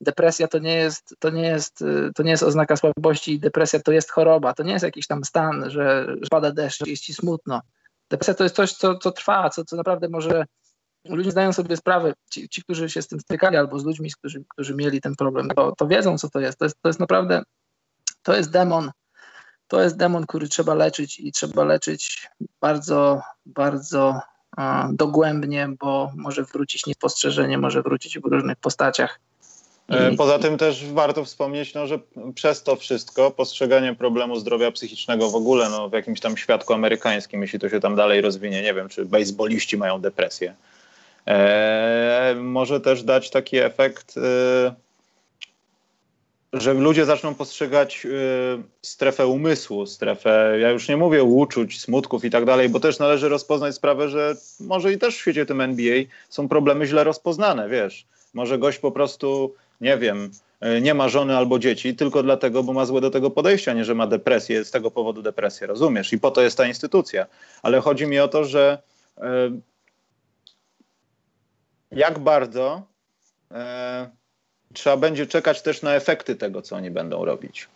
depresja 0.00 0.48
to 0.48 0.58
nie 0.58 0.74
jest, 0.74 1.14
to 1.18 1.30
nie 1.30 1.42
jest, 1.42 1.84
to 2.14 2.22
nie 2.22 2.30
jest 2.30 2.42
oznaka 2.42 2.76
słabości, 2.76 3.40
depresja 3.40 3.80
to 3.80 3.92
jest 3.92 4.10
choroba, 4.10 4.54
to 4.54 4.62
nie 4.62 4.72
jest 4.72 4.84
jakiś 4.84 5.06
tam 5.06 5.24
stan, 5.24 5.70
że, 5.70 6.06
że 6.20 6.28
pada 6.30 6.52
deszcz, 6.52 6.86
jest 6.86 7.02
ci 7.02 7.14
smutno. 7.14 7.60
Depresja 8.10 8.34
to 8.34 8.44
jest 8.44 8.56
coś, 8.56 8.72
co, 8.72 8.98
co 8.98 9.10
trwa, 9.10 9.50
co, 9.50 9.64
co 9.64 9.76
naprawdę 9.76 10.08
może 10.08 10.44
ludzie 11.04 11.30
zdają 11.30 11.52
sobie 11.52 11.76
sprawę, 11.76 12.12
ci, 12.30 12.48
ci, 12.48 12.62
którzy 12.62 12.90
się 12.90 13.02
z 13.02 13.08
tym 13.08 13.20
stykali, 13.20 13.56
albo 13.56 13.78
z 13.78 13.84
ludźmi, 13.84 14.10
którzy, 14.18 14.44
którzy 14.48 14.74
mieli 14.74 15.00
ten 15.00 15.16
problem, 15.16 15.48
to, 15.48 15.72
to 15.72 15.86
wiedzą, 15.86 16.18
co 16.18 16.30
to 16.30 16.40
jest. 16.40 16.58
To 16.58 16.64
jest, 16.64 16.82
to 16.82 16.88
jest 16.88 17.00
naprawdę 17.00 17.42
to 18.26 18.36
jest 18.36 18.50
demon. 18.50 18.90
To 19.68 19.82
jest 19.82 19.96
demon, 19.96 20.26
który 20.26 20.48
trzeba 20.48 20.74
leczyć 20.74 21.20
i 21.20 21.32
trzeba 21.32 21.64
leczyć 21.64 22.28
bardzo, 22.60 23.20
bardzo 23.46 24.20
dogłębnie, 24.92 25.68
bo 25.80 26.12
może 26.16 26.44
wrócić 26.44 26.86
niepostrzeżenie, 26.86 27.58
może 27.58 27.82
wrócić 27.82 28.18
w 28.18 28.24
różnych 28.24 28.56
postaciach. 28.56 29.20
E, 29.88 30.12
poza 30.16 30.38
tym 30.38 30.58
też 30.58 30.92
warto 30.92 31.24
wspomnieć, 31.24 31.74
no, 31.74 31.86
że 31.86 31.98
przez 32.34 32.62
to 32.62 32.76
wszystko 32.76 33.30
postrzeganie 33.30 33.94
problemu 33.94 34.36
zdrowia 34.36 34.70
psychicznego 34.70 35.30
w 35.30 35.34
ogóle 35.34 35.70
no, 35.70 35.88
w 35.88 35.92
jakimś 35.92 36.20
tam 36.20 36.36
świadku 36.36 36.74
amerykańskim, 36.74 37.42
jeśli 37.42 37.58
to 37.58 37.68
się 37.68 37.80
tam 37.80 37.96
dalej 37.96 38.20
rozwinie, 38.20 38.62
nie 38.62 38.74
wiem, 38.74 38.88
czy 38.88 39.04
bejsboliści 39.04 39.76
mają 39.76 40.00
depresję, 40.00 40.54
e, 41.26 42.34
może 42.38 42.80
też 42.80 43.02
dać 43.02 43.30
taki 43.30 43.58
efekt. 43.58 44.14
E, 44.16 44.85
że 46.60 46.74
ludzie 46.74 47.04
zaczną 47.04 47.34
postrzegać 47.34 48.04
y, 48.04 48.08
strefę 48.82 49.26
umysłu, 49.26 49.86
strefę, 49.86 50.56
ja 50.60 50.70
już 50.70 50.88
nie 50.88 50.96
mówię 50.96 51.22
uczuć, 51.22 51.80
smutków 51.80 52.24
i 52.24 52.30
tak 52.30 52.44
dalej, 52.44 52.68
bo 52.68 52.80
też 52.80 52.98
należy 52.98 53.28
rozpoznać 53.28 53.74
sprawę, 53.74 54.08
że 54.08 54.36
może 54.60 54.92
i 54.92 54.98
też 54.98 55.14
w 55.14 55.18
świecie 55.18 55.46
tym 55.46 55.60
NBA 55.60 56.02
są 56.28 56.48
problemy 56.48 56.86
źle 56.86 57.04
rozpoznane, 57.04 57.68
wiesz. 57.68 58.06
Może 58.34 58.58
gość 58.58 58.78
po 58.78 58.92
prostu, 58.92 59.54
nie 59.80 59.98
wiem, 59.98 60.30
y, 60.76 60.80
nie 60.80 60.94
ma 60.94 61.08
żony 61.08 61.36
albo 61.36 61.58
dzieci 61.58 61.94
tylko 61.94 62.22
dlatego, 62.22 62.62
bo 62.62 62.72
ma 62.72 62.84
złe 62.84 63.00
do 63.00 63.10
tego 63.10 63.30
podejścia, 63.30 63.72
nie 63.72 63.84
że 63.84 63.94
ma 63.94 64.06
depresję, 64.06 64.64
z 64.64 64.70
tego 64.70 64.90
powodu 64.90 65.22
depresję, 65.22 65.66
rozumiesz? 65.66 66.12
I 66.12 66.18
po 66.18 66.30
to 66.30 66.42
jest 66.42 66.56
ta 66.56 66.66
instytucja. 66.66 67.26
Ale 67.62 67.80
chodzi 67.80 68.06
mi 68.06 68.18
o 68.18 68.28
to, 68.28 68.44
że 68.44 68.82
y, 69.18 69.22
jak 71.90 72.18
bardzo 72.18 72.82
y, 73.52 73.54
trzeba 74.72 74.96
będzie 74.96 75.26
czekać 75.26 75.62
też 75.62 75.82
na 75.82 75.94
efekty 75.94 76.36
tego, 76.36 76.62
co 76.62 76.76
oni 76.76 76.90
będą 76.90 77.24
robić. 77.24 77.68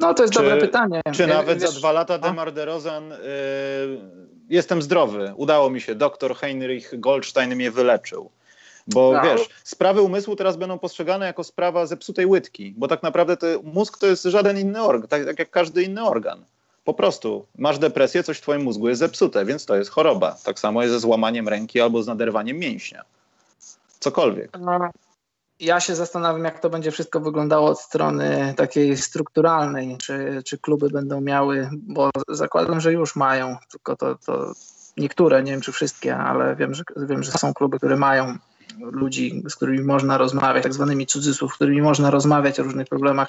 No 0.00 0.14
to 0.14 0.22
jest 0.22 0.34
czy, 0.34 0.42
dobre 0.42 0.56
pytanie. 0.56 1.00
Czy 1.12 1.26
nawet 1.26 1.60
wiesz, 1.60 1.70
za 1.70 1.78
dwa 1.78 1.92
lata 1.92 2.18
Demar 2.18 2.52
DeRozan 2.52 3.12
y, 3.12 3.16
jestem 4.48 4.82
zdrowy, 4.82 5.32
udało 5.36 5.70
mi 5.70 5.80
się, 5.80 5.94
doktor 5.94 6.36
Heinrich 6.36 7.00
Goldstein 7.00 7.56
mnie 7.56 7.70
wyleczył. 7.70 8.30
Bo 8.86 9.12
no. 9.12 9.22
wiesz, 9.22 9.48
sprawy 9.64 10.00
umysłu 10.00 10.36
teraz 10.36 10.56
będą 10.56 10.78
postrzegane 10.78 11.26
jako 11.26 11.44
sprawa 11.44 11.86
zepsutej 11.86 12.26
łydki, 12.26 12.74
bo 12.76 12.88
tak 12.88 13.02
naprawdę 13.02 13.36
to, 13.36 13.46
mózg 13.62 13.98
to 13.98 14.06
jest 14.06 14.22
żaden 14.22 14.58
inny 14.58 14.82
organ, 14.82 15.08
tak, 15.08 15.24
tak 15.24 15.38
jak 15.38 15.50
każdy 15.50 15.82
inny 15.82 16.04
organ. 16.04 16.44
Po 16.84 16.94
prostu 16.94 17.46
masz 17.58 17.78
depresję, 17.78 18.22
coś 18.22 18.38
w 18.38 18.40
twoim 18.40 18.62
mózgu 18.62 18.88
jest 18.88 18.98
zepsute, 18.98 19.44
więc 19.44 19.66
to 19.66 19.76
jest 19.76 19.90
choroba. 19.90 20.36
Tak 20.44 20.58
samo 20.58 20.82
jest 20.82 20.94
ze 20.94 21.00
złamaniem 21.00 21.48
ręki 21.48 21.80
albo 21.80 22.02
z 22.02 22.06
naderwaniem 22.06 22.58
mięśnia 22.58 23.04
cokolwiek. 24.00 24.58
No, 24.60 24.90
ja 25.60 25.80
się 25.80 25.94
zastanawiam, 25.94 26.44
jak 26.44 26.60
to 26.60 26.70
będzie 26.70 26.90
wszystko 26.90 27.20
wyglądało 27.20 27.70
od 27.70 27.80
strony 27.80 28.54
takiej 28.56 28.96
strukturalnej, 28.96 29.96
czy, 29.98 30.42
czy 30.44 30.58
kluby 30.58 30.90
będą 30.90 31.20
miały, 31.20 31.70
bo 31.72 32.10
zakładam, 32.28 32.80
że 32.80 32.92
już 32.92 33.16
mają, 33.16 33.56
tylko 33.70 33.96
to, 33.96 34.14
to 34.14 34.52
niektóre, 34.96 35.42
nie 35.42 35.52
wiem 35.52 35.60
czy 35.60 35.72
wszystkie, 35.72 36.16
ale 36.16 36.56
wiem 36.56 36.74
że, 36.74 36.82
wiem, 36.96 37.22
że 37.22 37.32
są 37.32 37.54
kluby, 37.54 37.78
które 37.78 37.96
mają 37.96 38.38
ludzi, 38.78 39.42
z 39.48 39.56
którymi 39.56 39.84
można 39.84 40.18
rozmawiać, 40.18 40.62
tak 40.62 40.74
zwanymi 40.74 41.06
cudzysłów, 41.06 41.52
z 41.52 41.54
którymi 41.54 41.82
można 41.82 42.10
rozmawiać 42.10 42.60
o 42.60 42.62
różnych 42.62 42.88
problemach. 42.88 43.28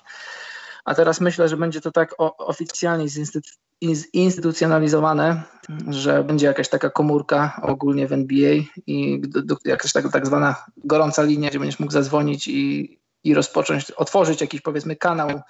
A 0.86 0.96
teraz 0.96 1.22
myślę, 1.22 1.50
że 1.50 1.58
będzie 1.58 1.82
to 1.82 1.92
tak 1.92 2.16
oficjalnie 2.38 3.06
zinstytucjonalizowane, 4.16 5.44
że 5.90 6.24
będzie 6.24 6.46
jakaś 6.48 6.70
taka 6.70 6.90
komórka 6.90 7.62
ogólnie 7.64 8.08
w 8.08 8.14
NBA 8.14 8.54
i 8.88 9.22
jakaś 9.66 9.94
tak, 9.94 10.12
tak 10.12 10.28
zwana 10.28 10.66
gorąca 10.78 11.24
linia, 11.24 11.50
gdzie 11.50 11.60
będziesz 11.60 11.80
mógł 11.80 11.92
zadzwonić 11.92 12.48
i, 12.48 12.98
i 13.24 13.34
rozpocząć, 13.34 13.92
otworzyć 13.92 14.42
jakiś 14.42 14.62
powiedzmy 14.62 14.96
kanał 14.96 15.42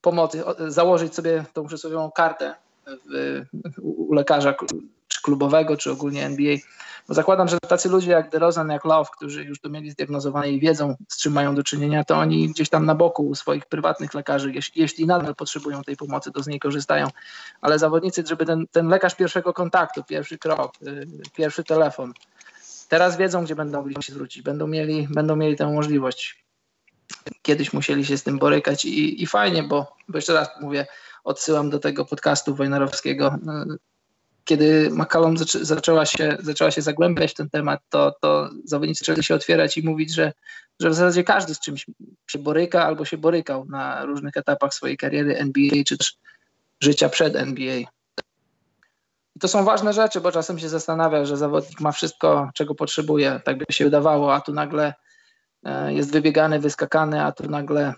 pomocy, 0.00 0.42
założyć 0.68 1.14
sobie 1.14 1.44
tą 1.52 1.66
przysłowiową 1.66 2.10
kartę 2.10 2.54
w, 2.86 3.42
u 3.82 4.14
lekarza 4.14 4.54
czy 5.12 5.22
klubowego, 5.22 5.76
czy 5.76 5.90
ogólnie 5.90 6.24
NBA 6.24 6.56
bo 7.08 7.14
zakładam, 7.14 7.48
że 7.48 7.58
tacy 7.60 7.88
ludzie 7.88 8.10
jak 8.10 8.30
DeRozan, 8.30 8.68
jak 8.68 8.84
Love, 8.84 9.10
którzy 9.16 9.44
już 9.44 9.60
to 9.60 9.68
mieli 9.68 9.90
zdiagnozowane 9.90 10.50
i 10.50 10.60
wiedzą, 10.60 10.96
z 11.08 11.18
czym 11.18 11.32
mają 11.32 11.54
do 11.54 11.62
czynienia, 11.62 12.04
to 12.04 12.16
oni 12.16 12.48
gdzieś 12.48 12.68
tam 12.68 12.86
na 12.86 12.94
boku 12.94 13.28
u 13.28 13.34
swoich 13.34 13.66
prywatnych 13.66 14.14
lekarzy, 14.14 14.52
jeśli, 14.52 14.82
jeśli 14.82 15.06
nadal 15.06 15.34
potrzebują 15.34 15.82
tej 15.82 15.96
pomocy, 15.96 16.32
to 16.32 16.42
z 16.42 16.46
niej 16.46 16.60
korzystają. 16.60 17.08
Ale 17.60 17.78
zawodnicy, 17.78 18.24
żeby 18.26 18.46
ten, 18.46 18.66
ten 18.72 18.88
lekarz 18.88 19.14
pierwszego 19.14 19.52
kontaktu, 19.52 20.04
pierwszy 20.04 20.38
krok, 20.38 20.72
yy, 20.80 21.06
pierwszy 21.36 21.64
telefon, 21.64 22.12
teraz 22.88 23.16
wiedzą, 23.16 23.44
gdzie 23.44 23.56
będą 23.56 23.78
mogli 23.78 24.02
się 24.02 24.12
zwrócić, 24.12 24.42
będą 24.42 24.66
mieli, 24.66 25.08
będą 25.10 25.36
mieli 25.36 25.56
tę 25.56 25.66
możliwość. 25.66 26.44
Kiedyś 27.42 27.72
musieli 27.72 28.04
się 28.04 28.18
z 28.18 28.22
tym 28.22 28.38
borykać 28.38 28.84
i, 28.84 29.22
i 29.22 29.26
fajnie, 29.26 29.62
bo, 29.62 29.96
bo 30.08 30.18
jeszcze 30.18 30.34
raz 30.34 30.48
mówię, 30.60 30.86
odsyłam 31.24 31.70
do 31.70 31.78
tego 31.78 32.04
podcastu 32.04 32.54
Wojnarowskiego. 32.54 33.38
Kiedy 34.44 34.90
McCallum 34.90 35.36
zaczęła 35.60 36.06
się, 36.06 36.36
zaczęła 36.40 36.70
się 36.70 36.82
zagłębiać 36.82 37.30
w 37.30 37.34
ten 37.34 37.50
temat, 37.50 37.80
to, 37.88 38.14
to 38.20 38.50
zawodnicy 38.64 39.04
zaczęli 39.04 39.24
się 39.24 39.34
otwierać 39.34 39.78
i 39.78 39.84
mówić, 39.84 40.14
że, 40.14 40.32
że 40.80 40.90
w 40.90 40.94
zasadzie 40.94 41.24
każdy 41.24 41.54
z 41.54 41.60
czymś 41.60 41.86
się 42.30 42.38
boryka 42.38 42.86
albo 42.86 43.04
się 43.04 43.18
borykał 43.18 43.64
na 43.64 44.04
różnych 44.04 44.36
etapach 44.36 44.74
swojej 44.74 44.96
kariery 44.96 45.38
NBA, 45.38 45.84
czy 45.86 45.98
też 45.98 46.16
życia 46.80 47.08
przed 47.08 47.36
NBA. 47.36 47.76
I 49.36 49.40
to 49.40 49.48
są 49.48 49.64
ważne 49.64 49.92
rzeczy, 49.92 50.20
bo 50.20 50.32
czasem 50.32 50.58
się 50.58 50.68
zastanawia, 50.68 51.24
że 51.24 51.36
zawodnik 51.36 51.80
ma 51.80 51.92
wszystko, 51.92 52.50
czego 52.54 52.74
potrzebuje, 52.74 53.40
tak 53.44 53.58
by 53.58 53.64
się 53.70 53.84
wydawało, 53.84 54.34
a 54.34 54.40
tu 54.40 54.52
nagle 54.52 54.94
e, 55.64 55.94
jest 55.94 56.12
wybiegany, 56.12 56.58
wyskakany, 56.58 57.24
a 57.24 57.32
tu 57.32 57.50
nagle 57.50 57.94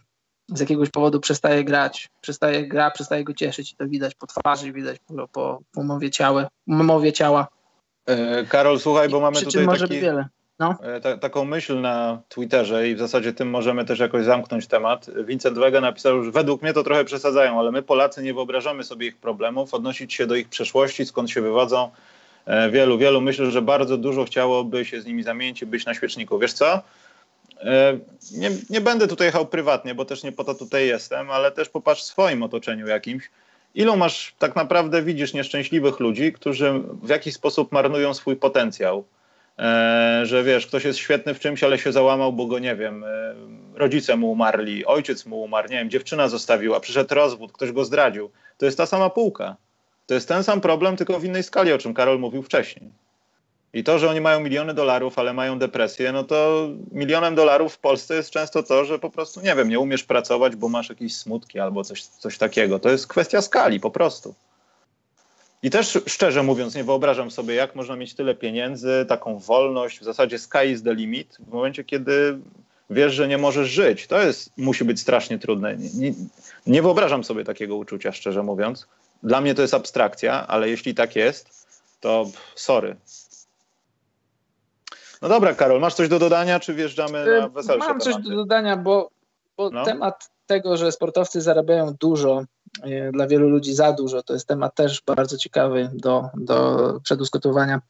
z 0.48 0.60
jakiegoś 0.60 0.90
powodu 0.90 1.20
przestaje 1.20 1.64
grać, 1.64 2.08
przestaje 2.20 2.68
gra, 2.68 2.90
przestaje 2.90 3.24
go 3.24 3.34
cieszyć 3.34 3.72
i 3.72 3.76
to 3.76 3.88
widać 3.88 4.14
po 4.14 4.26
twarzy, 4.26 4.72
widać 4.72 4.98
po, 5.06 5.28
po, 5.28 5.60
po 5.72 5.82
mowie, 5.82 6.10
ciała, 6.10 6.48
mowie 6.66 7.12
ciała. 7.12 7.48
E, 8.06 8.44
Karol, 8.44 8.80
słuchaj, 8.80 9.08
bo 9.08 9.20
mamy 9.20 9.42
tutaj 9.42 9.64
może 9.64 9.88
taki, 9.88 10.00
wiele. 10.00 10.28
No. 10.58 10.74
E, 10.82 11.00
ta, 11.00 11.18
taką 11.18 11.44
myśl 11.44 11.80
na 11.80 12.22
Twitterze 12.28 12.88
i 12.88 12.94
w 12.94 12.98
zasadzie 12.98 13.32
tym 13.32 13.50
możemy 13.50 13.84
też 13.84 13.98
jakoś 13.98 14.24
zamknąć 14.24 14.66
temat. 14.66 15.10
Vincent 15.24 15.58
Wega 15.58 15.80
napisał, 15.80 16.24
że 16.24 16.30
według 16.30 16.62
mnie 16.62 16.72
to 16.72 16.82
trochę 16.82 17.04
przesadzają, 17.04 17.58
ale 17.58 17.72
my 17.72 17.82
Polacy 17.82 18.22
nie 18.22 18.34
wyobrażamy 18.34 18.84
sobie 18.84 19.06
ich 19.06 19.16
problemów, 19.16 19.74
odnosić 19.74 20.14
się 20.14 20.26
do 20.26 20.34
ich 20.34 20.48
przeszłości, 20.48 21.06
skąd 21.06 21.30
się 21.30 21.42
wywodzą. 21.42 21.90
E, 22.46 22.70
wielu, 22.70 22.98
wielu 22.98 23.20
myślę, 23.20 23.50
że 23.50 23.62
bardzo 23.62 23.96
dużo 23.96 24.24
chciałoby 24.24 24.84
się 24.84 25.00
z 25.00 25.06
nimi 25.06 25.22
zamienić 25.22 25.62
i 25.62 25.66
być 25.66 25.86
na 25.86 25.94
świeczniku. 25.94 26.38
Wiesz 26.38 26.52
co? 26.52 26.82
E, 27.64 27.98
nie, 28.32 28.50
nie 28.70 28.80
będę 28.80 29.08
tutaj 29.08 29.26
jechał 29.26 29.46
prywatnie, 29.46 29.94
bo 29.94 30.04
też 30.04 30.22
nie 30.22 30.32
po 30.32 30.44
to 30.44 30.54
tutaj 30.54 30.86
jestem, 30.86 31.30
ale 31.30 31.52
też 31.52 31.68
popatrz 31.68 32.02
w 32.02 32.04
swoim 32.04 32.42
otoczeniu 32.42 32.86
jakimś. 32.86 33.30
Ilu 33.74 33.96
masz 33.96 34.34
tak 34.38 34.56
naprawdę 34.56 35.02
widzisz 35.02 35.34
nieszczęśliwych 35.34 36.00
ludzi, 36.00 36.32
którzy 36.32 36.72
w 37.02 37.08
jakiś 37.08 37.34
sposób 37.34 37.72
marnują 37.72 38.14
swój 38.14 38.36
potencjał? 38.36 39.04
E, 39.58 40.20
że 40.24 40.44
wiesz, 40.44 40.66
ktoś 40.66 40.84
jest 40.84 40.98
świetny 40.98 41.34
w 41.34 41.40
czymś, 41.40 41.64
ale 41.64 41.78
się 41.78 41.92
załamał, 41.92 42.32
bo 42.32 42.46
go 42.46 42.58
nie 42.58 42.76
wiem, 42.76 43.04
e, 43.04 43.34
rodzice 43.74 44.16
mu 44.16 44.30
umarli, 44.30 44.86
ojciec 44.86 45.26
mu 45.26 45.42
umarł, 45.42 45.68
nie 45.68 45.76
wiem, 45.76 45.90
dziewczyna 45.90 46.28
zostawiła, 46.28 46.80
przyszedł 46.80 47.14
rozwód, 47.14 47.52
ktoś 47.52 47.72
go 47.72 47.84
zdradził. 47.84 48.30
To 48.58 48.66
jest 48.66 48.78
ta 48.78 48.86
sama 48.86 49.10
półka. 49.10 49.56
To 50.06 50.14
jest 50.14 50.28
ten 50.28 50.44
sam 50.44 50.60
problem, 50.60 50.96
tylko 50.96 51.20
w 51.20 51.24
innej 51.24 51.42
skali, 51.42 51.72
o 51.72 51.78
czym 51.78 51.94
Karol 51.94 52.18
mówił 52.18 52.42
wcześniej. 52.42 52.90
I 53.74 53.84
to, 53.84 53.98
że 53.98 54.10
oni 54.10 54.20
mają 54.20 54.40
miliony 54.40 54.74
dolarów, 54.74 55.18
ale 55.18 55.32
mają 55.32 55.58
depresję, 55.58 56.12
no 56.12 56.24
to 56.24 56.68
milionem 56.92 57.34
dolarów 57.34 57.74
w 57.74 57.78
Polsce 57.78 58.14
jest 58.14 58.30
często 58.30 58.62
to, 58.62 58.84
że 58.84 58.98
po 58.98 59.10
prostu, 59.10 59.40
nie 59.40 59.54
wiem, 59.54 59.68
nie 59.68 59.80
umiesz 59.80 60.04
pracować, 60.04 60.56
bo 60.56 60.68
masz 60.68 60.88
jakieś 60.88 61.16
smutki 61.16 61.60
albo 61.60 61.84
coś, 61.84 62.02
coś 62.02 62.38
takiego. 62.38 62.78
To 62.78 62.90
jest 62.90 63.06
kwestia 63.06 63.42
skali 63.42 63.80
po 63.80 63.90
prostu. 63.90 64.34
I 65.62 65.70
też 65.70 65.98
szczerze 66.06 66.42
mówiąc, 66.42 66.74
nie 66.74 66.84
wyobrażam 66.84 67.30
sobie, 67.30 67.54
jak 67.54 67.74
można 67.74 67.96
mieć 67.96 68.14
tyle 68.14 68.34
pieniędzy, 68.34 69.06
taką 69.08 69.38
wolność, 69.38 70.00
w 70.00 70.04
zasadzie 70.04 70.38
sky 70.38 70.66
is 70.72 70.82
the 70.82 70.94
limit, 70.94 71.36
w 71.40 71.52
momencie, 71.52 71.84
kiedy 71.84 72.38
wiesz, 72.90 73.14
że 73.14 73.28
nie 73.28 73.38
możesz 73.38 73.68
żyć. 73.68 74.06
To 74.06 74.22
jest, 74.22 74.50
musi 74.56 74.84
być 74.84 75.00
strasznie 75.00 75.38
trudne. 75.38 75.76
Nie, 75.76 75.90
nie, 75.94 76.14
nie 76.66 76.82
wyobrażam 76.82 77.24
sobie 77.24 77.44
takiego 77.44 77.76
uczucia, 77.76 78.12
szczerze 78.12 78.42
mówiąc. 78.42 78.86
Dla 79.22 79.40
mnie 79.40 79.54
to 79.54 79.62
jest 79.62 79.74
abstrakcja, 79.74 80.46
ale 80.46 80.68
jeśli 80.68 80.94
tak 80.94 81.16
jest, 81.16 81.66
to 82.00 82.30
sorry. 82.54 82.96
No 85.24 85.30
dobra, 85.30 85.54
Karol, 85.54 85.80
masz 85.80 85.94
coś 85.94 86.08
do 86.08 86.18
dodania, 86.18 86.60
czy 86.60 86.74
wjeżdżamy 86.74 87.40
na 87.40 87.48
weselsze 87.48 87.88
Mam 87.88 88.00
coś 88.00 88.16
do 88.16 88.36
dodania, 88.36 88.76
bo, 88.76 89.10
bo 89.56 89.70
no. 89.70 89.84
temat 89.84 90.30
tego, 90.46 90.76
że 90.76 90.92
sportowcy 90.92 91.40
zarabiają 91.40 91.94
dużo, 92.00 92.44
e, 92.82 93.12
dla 93.12 93.26
wielu 93.26 93.48
ludzi 93.48 93.74
za 93.74 93.92
dużo, 93.92 94.22
to 94.22 94.32
jest 94.34 94.48
temat 94.48 94.74
też 94.74 95.02
bardzo 95.06 95.38
ciekawy 95.38 95.90
do, 95.92 96.28
do 96.34 97.00
przedyskutowania. 97.02 97.80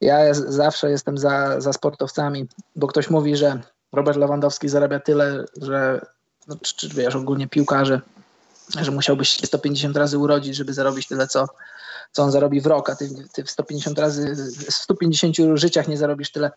Ja 0.00 0.34
zawsze 0.34 0.90
jestem 0.90 1.18
za, 1.18 1.60
za 1.60 1.72
sportowcami, 1.72 2.46
bo 2.76 2.86
ktoś 2.86 3.10
mówi, 3.10 3.36
że 3.36 3.60
Robert 3.92 4.18
Lewandowski 4.18 4.68
zarabia 4.68 5.00
tyle, 5.00 5.44
że 5.62 6.06
no, 6.48 6.56
czy, 6.62 6.76
czy 6.76 6.88
wiesz, 6.88 7.16
ogólnie 7.16 7.48
piłkarze, 7.48 8.00
że 8.80 8.90
musiałbyś 8.90 9.28
się 9.28 9.46
150 9.46 9.96
razy 9.96 10.18
urodzić, 10.18 10.56
żeby 10.56 10.72
zarobić 10.72 11.08
tyle, 11.08 11.26
co, 11.26 11.46
co 12.12 12.22
on 12.22 12.30
zarobi 12.30 12.60
w 12.60 12.66
rok, 12.66 12.90
a 12.90 12.96
ty, 12.96 13.08
ty 13.32 13.44
w 13.44 13.50
150 13.50 13.98
razy, 13.98 14.34
w 14.68 14.74
150 14.74 15.36
życiach 15.54 15.88
nie 15.88 15.96
zarobisz 15.96 16.32
tyle. 16.32 16.50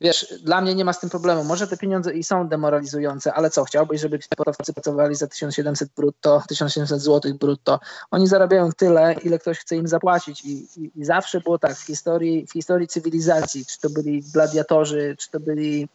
Wiesz, 0.00 0.34
dla 0.42 0.60
mnie 0.60 0.74
nie 0.74 0.84
ma 0.84 0.92
z 0.92 1.00
tym 1.00 1.10
problemu. 1.10 1.44
Może 1.44 1.66
te 1.66 1.76
pieniądze 1.76 2.14
i 2.14 2.24
są 2.24 2.48
demoralizujące, 2.48 3.32
ale 3.32 3.50
co, 3.50 3.64
chciałbyś, 3.64 4.00
żeby 4.00 4.18
sportowcy 4.22 4.72
pracowali 4.72 5.14
za 5.14 5.26
1700 5.26 5.88
brutto, 5.96 6.42
1700 6.48 7.00
zł 7.00 7.34
brutto. 7.34 7.80
Oni 8.10 8.26
zarabiają 8.26 8.72
tyle, 8.72 9.14
ile 9.24 9.38
ktoś 9.38 9.58
chce 9.58 9.76
im 9.76 9.88
zapłacić 9.88 10.44
i, 10.44 10.68
i, 10.76 10.90
i 10.94 11.04
zawsze 11.04 11.40
było 11.40 11.58
tak 11.58 11.76
w 11.76 11.86
historii, 11.86 12.46
w 12.46 12.52
historii 12.52 12.88
cywilizacji, 12.88 13.66
czy 13.66 13.80
to 13.80 13.90
byli 13.90 14.22
gladiatorzy, 14.22 15.16
czy 15.18 15.30
to 15.30 15.40
byli 15.40 15.88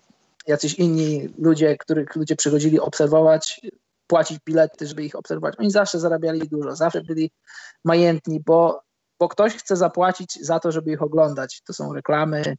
jacyś 0.47 0.73
inni 0.73 1.33
ludzie, 1.37 1.77
których 1.77 2.15
ludzie 2.15 2.35
przychodzili 2.35 2.79
obserwować, 2.79 3.61
płacić 4.13 4.39
bilety, 4.45 4.87
żeby 4.87 5.03
ich 5.03 5.15
obserwować. 5.15 5.55
Oni 5.59 5.71
zawsze 5.71 5.99
zarabiali 5.99 6.49
dużo, 6.49 6.75
zawsze 6.75 7.01
byli 7.01 7.31
majętni, 7.83 8.39
bo, 8.39 8.81
bo 9.19 9.29
ktoś 9.29 9.55
chce 9.55 9.75
zapłacić 9.75 10.39
za 10.41 10.59
to, 10.59 10.71
żeby 10.71 10.91
ich 10.91 11.01
oglądać. 11.01 11.61
To 11.61 11.73
są 11.73 11.93
reklamy, 11.93 12.57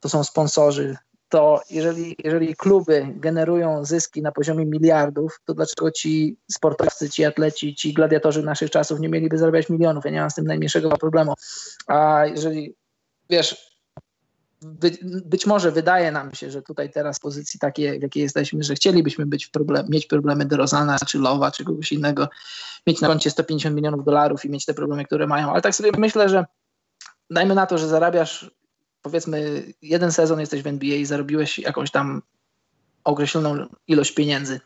to 0.00 0.08
są 0.08 0.24
sponsorzy. 0.24 0.96
To 1.28 1.60
jeżeli, 1.70 2.16
jeżeli 2.24 2.56
kluby 2.56 3.06
generują 3.16 3.84
zyski 3.84 4.22
na 4.22 4.32
poziomie 4.32 4.66
miliardów, 4.66 5.40
to 5.44 5.54
dlaczego 5.54 5.90
ci 5.90 6.36
sportowcy, 6.50 7.10
ci 7.10 7.24
atleci, 7.24 7.74
ci 7.74 7.94
gladiatorzy 7.94 8.42
naszych 8.42 8.70
czasów 8.70 9.00
nie 9.00 9.08
mieliby 9.08 9.38
zarabiać 9.38 9.68
milionów? 9.68 10.04
Ja 10.04 10.10
nie 10.10 10.20
mam 10.20 10.30
z 10.30 10.34
tym 10.34 10.44
najmniejszego 10.44 10.88
problemu. 10.88 11.34
A 11.86 12.26
jeżeli, 12.26 12.74
wiesz, 13.30 13.75
by, 14.62 14.98
być 15.02 15.46
może 15.46 15.72
wydaje 15.72 16.12
nam 16.12 16.34
się, 16.34 16.50
że 16.50 16.62
tutaj 16.62 16.90
teraz 16.90 17.16
w 17.18 17.20
pozycji 17.20 17.60
takiej, 17.60 17.98
w 17.98 18.02
jakiej 18.02 18.22
jesteśmy, 18.22 18.62
że 18.62 18.74
chcielibyśmy 18.74 19.26
być 19.26 19.46
problem, 19.46 19.86
mieć 19.88 20.06
problemy 20.06 20.44
Derozana, 20.44 20.98
czy 21.06 21.18
Lowa, 21.18 21.50
czy 21.50 21.64
kogoś 21.64 21.92
innego, 21.92 22.28
mieć 22.86 23.00
na 23.00 23.08
koncie 23.08 23.30
150 23.30 23.76
milionów 23.76 24.04
dolarów 24.04 24.44
i 24.44 24.50
mieć 24.50 24.64
te 24.64 24.74
problemy, 24.74 25.04
które 25.04 25.26
mają. 25.26 25.52
Ale 25.52 25.62
tak 25.62 25.74
sobie 25.74 25.90
myślę, 25.98 26.28
że 26.28 26.44
dajmy 27.30 27.54
na 27.54 27.66
to, 27.66 27.78
że 27.78 27.88
zarabiasz 27.88 28.50
powiedzmy 29.02 29.62
jeden 29.82 30.12
sezon 30.12 30.40
jesteś 30.40 30.62
w 30.62 30.66
NBA 30.66 30.96
i 30.96 31.04
zarobiłeś 31.04 31.58
jakąś 31.58 31.90
tam 31.90 32.22
określoną 33.04 33.66
ilość 33.86 34.14
pieniędzy. 34.14 34.60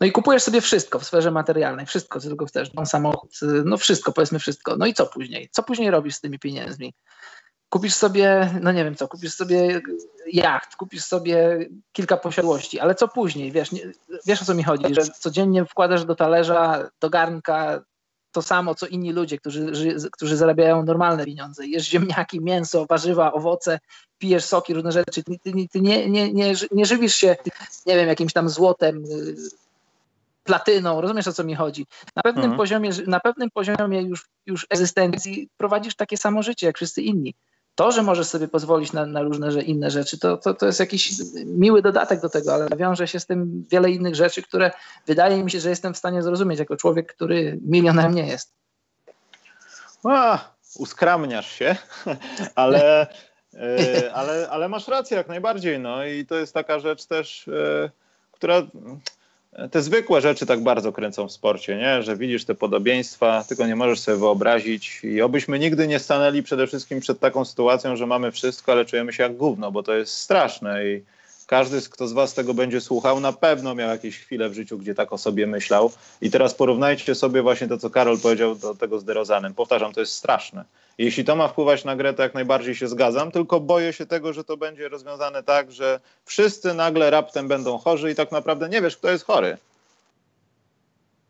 No 0.00 0.06
i 0.06 0.12
kupujesz 0.12 0.42
sobie 0.42 0.60
wszystko 0.60 0.98
w 0.98 1.04
sferze 1.04 1.30
materialnej, 1.30 1.86
wszystko, 1.86 2.20
co 2.20 2.28
tylko 2.28 2.46
chcesz, 2.46 2.70
dom, 2.70 2.86
samochód, 2.86 3.30
no 3.64 3.76
wszystko, 3.76 4.12
powiedzmy 4.12 4.38
wszystko. 4.38 4.76
No 4.76 4.86
i 4.86 4.94
co 4.94 5.06
później? 5.06 5.48
Co 5.52 5.62
później 5.62 5.90
robisz 5.90 6.14
z 6.14 6.20
tymi 6.20 6.38
pieniędzmi? 6.38 6.94
Kupisz 7.68 7.94
sobie, 7.94 8.50
no 8.60 8.72
nie 8.72 8.84
wiem 8.84 8.96
co, 8.96 9.08
kupisz 9.08 9.34
sobie 9.34 9.80
jacht, 10.32 10.76
kupisz 10.76 11.04
sobie 11.04 11.58
kilka 11.92 12.16
posiadłości, 12.16 12.80
ale 12.80 12.94
co 12.94 13.08
później, 13.08 13.52
wiesz, 13.52 13.72
nie, 13.72 13.80
wiesz 14.26 14.42
o 14.42 14.44
co 14.44 14.54
mi 14.54 14.62
chodzi, 14.62 14.94
że 14.94 15.02
codziennie 15.02 15.64
wkładasz 15.64 16.04
do 16.04 16.14
talerza, 16.14 16.90
do 17.00 17.10
garnka 17.10 17.82
to 18.32 18.42
samo, 18.42 18.74
co 18.74 18.86
inni 18.86 19.12
ludzie, 19.12 19.38
którzy, 19.38 19.72
którzy 20.12 20.36
zarabiają 20.36 20.84
normalne 20.84 21.24
pieniądze. 21.24 21.66
Jesz 21.66 21.88
ziemniaki, 21.88 22.40
mięso, 22.40 22.86
warzywa, 22.86 23.32
owoce, 23.32 23.78
pijesz 24.18 24.44
soki, 24.44 24.74
różne 24.74 24.92
rzeczy. 24.92 25.22
Ty, 25.22 25.38
ty, 25.38 25.52
ty 25.72 25.80
nie, 25.80 26.10
nie, 26.10 26.32
nie, 26.32 26.54
nie 26.72 26.86
żywisz 26.86 27.14
się, 27.14 27.36
nie 27.86 27.96
wiem, 27.96 28.08
jakimś 28.08 28.32
tam 28.32 28.48
złotem, 28.48 29.04
y, 29.04 29.34
platyną, 30.44 31.00
rozumiesz 31.00 31.28
o 31.28 31.32
co 31.32 31.44
mi 31.44 31.54
chodzi. 31.54 31.86
Na 32.16 32.22
pewnym 32.22 32.44
mhm. 32.44 32.56
poziomie, 32.56 32.90
na 33.06 33.20
pewnym 33.20 33.50
poziomie 33.50 34.02
już, 34.02 34.26
już 34.46 34.66
egzystencji 34.70 35.48
prowadzisz 35.56 35.94
takie 35.94 36.16
samo 36.16 36.42
życie 36.42 36.66
jak 36.66 36.76
wszyscy 36.76 37.02
inni 37.02 37.34
to, 37.76 37.92
że 37.92 38.02
możesz 38.02 38.26
sobie 38.26 38.48
pozwolić 38.48 38.92
na, 38.92 39.06
na 39.06 39.22
różne 39.22 39.62
inne 39.62 39.90
rzeczy, 39.90 40.18
to, 40.18 40.36
to, 40.36 40.54
to 40.54 40.66
jest 40.66 40.80
jakiś 40.80 41.12
miły 41.44 41.82
dodatek 41.82 42.20
do 42.20 42.28
tego, 42.28 42.54
ale 42.54 42.68
wiąże 42.76 43.08
się 43.08 43.20
z 43.20 43.26
tym 43.26 43.64
wiele 43.70 43.90
innych 43.90 44.14
rzeczy, 44.14 44.42
które 44.42 44.70
wydaje 45.06 45.44
mi 45.44 45.50
się, 45.50 45.60
że 45.60 45.70
jestem 45.70 45.94
w 45.94 45.98
stanie 45.98 46.22
zrozumieć 46.22 46.58
jako 46.58 46.76
człowiek, 46.76 47.14
który 47.14 47.58
milionerem 47.62 48.14
nie 48.14 48.26
jest. 48.26 48.52
A, 50.04 50.38
uskramniasz 50.78 51.52
się, 51.52 51.76
ale, 52.54 53.06
e, 53.54 54.12
ale, 54.14 54.48
ale 54.50 54.68
masz 54.68 54.88
rację 54.88 55.16
jak 55.16 55.28
najbardziej. 55.28 55.80
No 55.80 56.04
i 56.04 56.26
to 56.26 56.34
jest 56.34 56.54
taka 56.54 56.78
rzecz 56.78 57.06
też, 57.06 57.48
e, 57.48 57.90
która 58.32 58.62
te 59.70 59.82
zwykłe 59.82 60.20
rzeczy 60.20 60.46
tak 60.46 60.62
bardzo 60.62 60.92
kręcą 60.92 61.28
w 61.28 61.32
sporcie, 61.32 61.76
nie? 61.76 62.02
że 62.02 62.16
widzisz 62.16 62.44
te 62.44 62.54
podobieństwa, 62.54 63.44
tylko 63.48 63.66
nie 63.66 63.76
możesz 63.76 64.00
sobie 64.00 64.18
wyobrazić 64.18 65.00
i 65.04 65.22
obyśmy 65.22 65.58
nigdy 65.58 65.88
nie 65.88 65.98
stanęli 65.98 66.42
przede 66.42 66.66
wszystkim 66.66 67.00
przed 67.00 67.20
taką 67.20 67.44
sytuacją, 67.44 67.96
że 67.96 68.06
mamy 68.06 68.32
wszystko, 68.32 68.72
ale 68.72 68.84
czujemy 68.84 69.12
się 69.12 69.22
jak 69.22 69.36
gówno, 69.36 69.72
bo 69.72 69.82
to 69.82 69.94
jest 69.94 70.12
straszne 70.12 70.86
i 70.86 71.02
każdy, 71.46 71.80
kto 71.90 72.08
z 72.08 72.12
was 72.12 72.34
tego 72.34 72.54
będzie 72.54 72.80
słuchał, 72.80 73.20
na 73.20 73.32
pewno 73.32 73.74
miał 73.74 73.88
jakieś 73.90 74.18
chwile 74.18 74.48
w 74.48 74.54
życiu, 74.54 74.78
gdzie 74.78 74.94
tak 74.94 75.12
o 75.12 75.18
sobie 75.18 75.46
myślał. 75.46 75.92
I 76.20 76.30
teraz 76.30 76.54
porównajcie 76.54 77.14
sobie 77.14 77.42
właśnie 77.42 77.68
to, 77.68 77.78
co 77.78 77.90
Karol 77.90 78.20
powiedział 78.20 78.54
do 78.54 78.74
tego 78.74 78.98
z 78.98 79.04
Derozanem. 79.04 79.54
Powtarzam, 79.54 79.92
to 79.92 80.00
jest 80.00 80.12
straszne. 80.12 80.64
Jeśli 80.98 81.24
to 81.24 81.36
ma 81.36 81.48
wpływać 81.48 81.84
na 81.84 81.96
grę, 81.96 82.14
to 82.14 82.22
jak 82.22 82.34
najbardziej 82.34 82.74
się 82.74 82.88
zgadzam, 82.88 83.30
tylko 83.30 83.60
boję 83.60 83.92
się 83.92 84.06
tego, 84.06 84.32
że 84.32 84.44
to 84.44 84.56
będzie 84.56 84.88
rozwiązane 84.88 85.42
tak, 85.42 85.72
że 85.72 86.00
wszyscy 86.24 86.74
nagle 86.74 87.10
raptem 87.10 87.48
będą 87.48 87.78
chorzy 87.78 88.10
i 88.10 88.14
tak 88.14 88.32
naprawdę 88.32 88.68
nie 88.68 88.82
wiesz, 88.82 88.96
kto 88.96 89.10
jest 89.10 89.24
chory. 89.24 89.56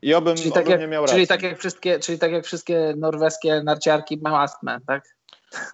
I 0.03 0.15
obym, 0.15 0.37
czyli 0.37 0.53
tak 0.53 0.69
jak, 0.69 0.81
nie 0.81 0.87
miał 0.87 1.03
racji. 1.03 1.17
Czyli 1.17 1.27
tak, 1.27 1.43
jak 1.43 1.59
wszystkie, 1.59 2.01
czyli 2.01 2.19
tak 2.19 2.33
jak 2.33 2.45
wszystkie 2.45 2.95
norweskie 2.97 3.63
narciarki 3.63 4.19
mają 4.23 4.37
astmę, 4.37 4.79
tak? 4.87 5.16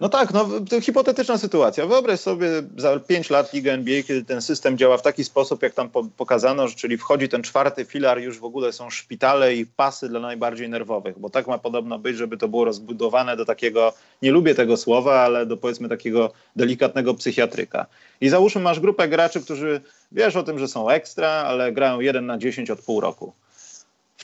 No 0.01 0.09
tak, 0.09 0.33
no 0.33 0.49
to 0.69 0.81
hipotetyczna 0.81 1.37
sytuacja. 1.37 1.85
Wyobraź 1.85 2.19
sobie 2.19 2.47
za 2.77 2.99
5 2.99 3.29
lat 3.29 3.53
Liga 3.53 3.71
NBA, 3.71 4.03
kiedy 4.03 4.23
ten 4.23 4.41
system 4.41 4.77
działa 4.77 4.97
w 4.97 5.01
taki 5.01 5.23
sposób, 5.23 5.63
jak 5.63 5.73
tam 5.73 5.89
po 5.89 6.03
pokazano, 6.17 6.67
że 6.67 6.75
czyli 6.75 6.97
wchodzi 6.97 7.29
ten 7.29 7.43
czwarty 7.43 7.85
filar, 7.85 8.19
już 8.19 8.39
w 8.39 8.43
ogóle 8.43 8.73
są 8.73 8.89
szpitale 8.89 9.55
i 9.55 9.65
pasy 9.65 10.09
dla 10.09 10.19
najbardziej 10.19 10.69
nerwowych, 10.69 11.19
bo 11.19 11.29
tak 11.29 11.47
ma 11.47 11.57
podobno 11.57 11.99
być, 11.99 12.17
żeby 12.17 12.37
to 12.37 12.47
było 12.47 12.65
rozbudowane 12.65 13.37
do 13.37 13.45
takiego, 13.45 13.93
nie 14.21 14.31
lubię 14.31 14.55
tego 14.55 14.77
słowa, 14.77 15.19
ale 15.19 15.45
do 15.45 15.57
powiedzmy 15.57 15.89
takiego 15.89 16.31
delikatnego 16.55 17.13
psychiatryka. 17.13 17.85
I 18.21 18.29
załóżmy 18.29 18.61
masz 18.61 18.79
grupę 18.79 19.07
graczy, 19.07 19.41
którzy 19.41 19.81
wiesz 20.11 20.35
o 20.35 20.43
tym, 20.43 20.59
że 20.59 20.67
są 20.67 20.89
ekstra, 20.89 21.29
ale 21.29 21.71
grają 21.71 21.99
1 21.99 22.25
na 22.25 22.37
10 22.37 22.71
od 22.71 22.81
pół 22.81 23.01
roku. 23.01 23.33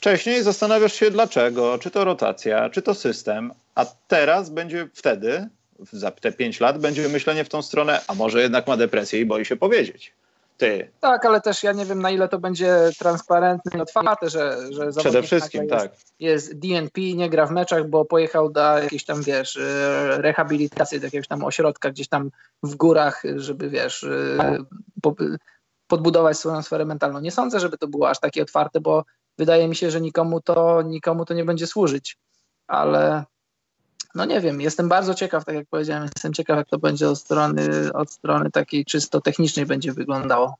Wcześniej 0.00 0.42
zastanawiasz 0.42 0.92
się 0.92 1.10
dlaczego, 1.10 1.78
czy 1.78 1.90
to 1.90 2.04
rotacja, 2.04 2.70
czy 2.70 2.82
to 2.82 2.94
system, 2.94 3.52
a 3.74 3.86
teraz 4.08 4.50
będzie 4.50 4.88
wtedy, 4.94 5.48
za 5.92 6.10
te 6.10 6.32
pięć 6.32 6.60
lat, 6.60 6.78
będzie 6.78 7.08
myślenie 7.08 7.44
w 7.44 7.48
tą 7.48 7.62
stronę, 7.62 8.00
a 8.08 8.14
może 8.14 8.42
jednak 8.42 8.66
ma 8.66 8.76
depresję 8.76 9.20
i 9.20 9.26
boi 9.26 9.44
się 9.44 9.56
powiedzieć. 9.56 10.12
Ty. 10.56 10.90
Tak, 11.00 11.24
ale 11.24 11.40
też 11.40 11.62
ja 11.62 11.72
nie 11.72 11.84
wiem, 11.84 12.02
na 12.02 12.10
ile 12.10 12.28
to 12.28 12.38
będzie 12.38 12.76
transparentne 12.98 13.78
i 13.78 13.80
otwarte, 13.80 14.30
że, 14.30 14.56
że 14.70 14.90
Przede 15.00 15.22
wszystkim, 15.22 15.62
jest, 15.62 15.74
tak. 15.74 15.92
Jest 16.20 16.58
DNP, 16.58 17.00
nie 17.00 17.30
gra 17.30 17.46
w 17.46 17.50
meczach, 17.50 17.88
bo 17.88 18.04
pojechał 18.04 18.50
do 18.50 18.78
jakiejś 18.78 19.04
tam, 19.04 19.22
wiesz, 19.22 19.56
e, 19.56 20.22
rehabilitacji, 20.22 21.00
do 21.00 21.06
jakiegoś 21.06 21.28
tam 21.28 21.44
ośrodka 21.44 21.90
gdzieś 21.90 22.08
tam 22.08 22.30
w 22.62 22.74
górach, 22.74 23.22
żeby, 23.36 23.70
wiesz, 23.70 24.04
e, 24.04 24.58
podbudować 25.86 26.38
swoją 26.38 26.62
sferę 26.62 26.84
mentalną. 26.84 27.20
Nie 27.20 27.30
sądzę, 27.30 27.60
żeby 27.60 27.78
to 27.78 27.88
było 27.88 28.10
aż 28.10 28.20
takie 28.20 28.42
otwarte, 28.42 28.80
bo 28.80 29.04
wydaje 29.40 29.68
mi 29.68 29.76
się, 29.76 29.90
że 29.90 30.00
nikomu 30.00 30.40
to, 30.40 30.82
nikomu 30.82 31.24
to 31.24 31.34
nie 31.34 31.44
będzie 31.44 31.66
służyć. 31.66 32.16
Ale 32.66 33.24
no 34.14 34.24
nie 34.24 34.40
wiem, 34.40 34.60
jestem 34.60 34.88
bardzo 34.88 35.14
ciekaw, 35.14 35.44
tak 35.44 35.54
jak 35.54 35.66
powiedziałem, 35.70 36.02
jestem 36.02 36.32
ciekaw, 36.32 36.56
jak 36.56 36.68
to 36.68 36.78
będzie 36.78 37.08
od 37.08 37.18
strony, 37.18 37.92
od 37.92 38.12
strony 38.12 38.50
takiej 38.50 38.84
czysto 38.84 39.20
technicznej 39.20 39.66
będzie 39.66 39.92
wyglądało. 39.92 40.54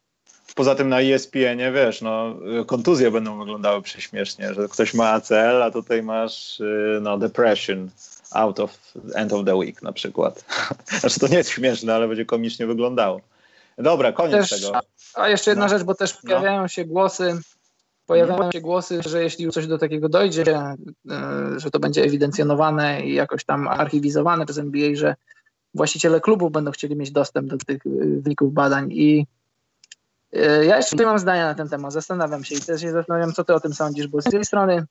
Poza 0.55 0.75
tym 0.75 0.89
na 0.89 1.01
ESPN, 1.01 1.57
nie 1.57 1.73
wiesz, 1.73 2.03
no, 2.03 2.35
kontuzje 2.67 3.11
będą 3.11 3.39
wyglądały 3.39 3.83
prześmiesznie, 3.83 4.55
że 4.55 4.69
ktoś 4.69 4.95
ma 4.95 5.11
ACL, 5.11 5.63
a 5.63 5.71
tutaj 5.71 6.03
masz 6.03 6.61
y, 6.61 6.99
no, 7.03 7.19
depression 7.19 7.91
out 8.31 8.61
of 8.61 8.79
end 9.15 9.33
of 9.33 9.45
the 9.45 9.57
week 9.57 9.83
na 9.83 9.93
przykład. 9.93 10.45
Znaczy 11.01 11.21
to 11.21 11.29
nie 11.29 11.37
jest 11.37 11.51
śmieszne, 11.51 11.95
ale 11.95 12.09
będzie 12.09 12.25
komicznie 12.25 12.67
wyglądało. 12.67 13.21
Dobra, 13.79 14.13
koniec 14.13 14.51
też, 14.51 14.61
tego. 14.61 14.81
A, 15.15 15.29
jeszcze 15.29 15.51
jedna 15.51 15.65
no. 15.65 15.69
rzecz, 15.69 15.83
bo 15.83 15.95
też 15.95 16.15
no. 16.15 16.21
pojawiają 16.23 16.63
no. 16.63 16.69
się 16.69 16.85
głosy, 16.85 17.41
pojawiają 18.11 18.51
się 18.53 18.61
głosy, 18.61 19.03
że 19.07 19.23
jeśli 19.23 19.51
coś 19.51 19.67
do 19.67 19.79
takiego 19.79 20.09
dojdzie, 20.09 20.45
e, 20.47 20.77
że 21.57 21.71
to 21.71 21.79
będzie 21.79 22.03
ewidencjonowane 22.03 23.07
i 23.07 23.15
jakoś 23.15 23.45
tam 23.45 23.69
archiwizowane 23.69 24.45
przez 24.45 24.59
NBA, 24.59 24.91
że 24.95 25.15
właściciele 25.75 26.21
klubów 26.21 26.53
będą 26.53 26.71
chcieli 26.71 26.97
mieć 26.97 27.11
dostęp 27.11 27.49
do 27.49 27.57
tych 27.57 27.87
e, 27.87 27.91
wyników 28.21 28.53
badań. 28.53 28.93
I 28.93 29.27
e, 30.33 30.65
ja 30.65 30.77
jeszcze 30.77 30.97
nie 30.97 31.07
mam 31.07 31.19
zdania 31.19 31.47
na 31.47 31.55
ten 31.55 31.69
temat, 31.69 31.93
zastanawiam 31.93 32.45
się 32.45 32.55
i 32.55 32.61
też 32.61 32.81
się 32.81 32.91
zastanawiam, 32.91 33.33
co 33.33 33.45
ty 33.45 33.55
o 33.55 33.61
tym 33.61 33.75
sądzisz, 33.75 34.07
bo 34.07 34.23
z 34.23 34.25
jednej 34.25 34.45
strony 34.45 34.87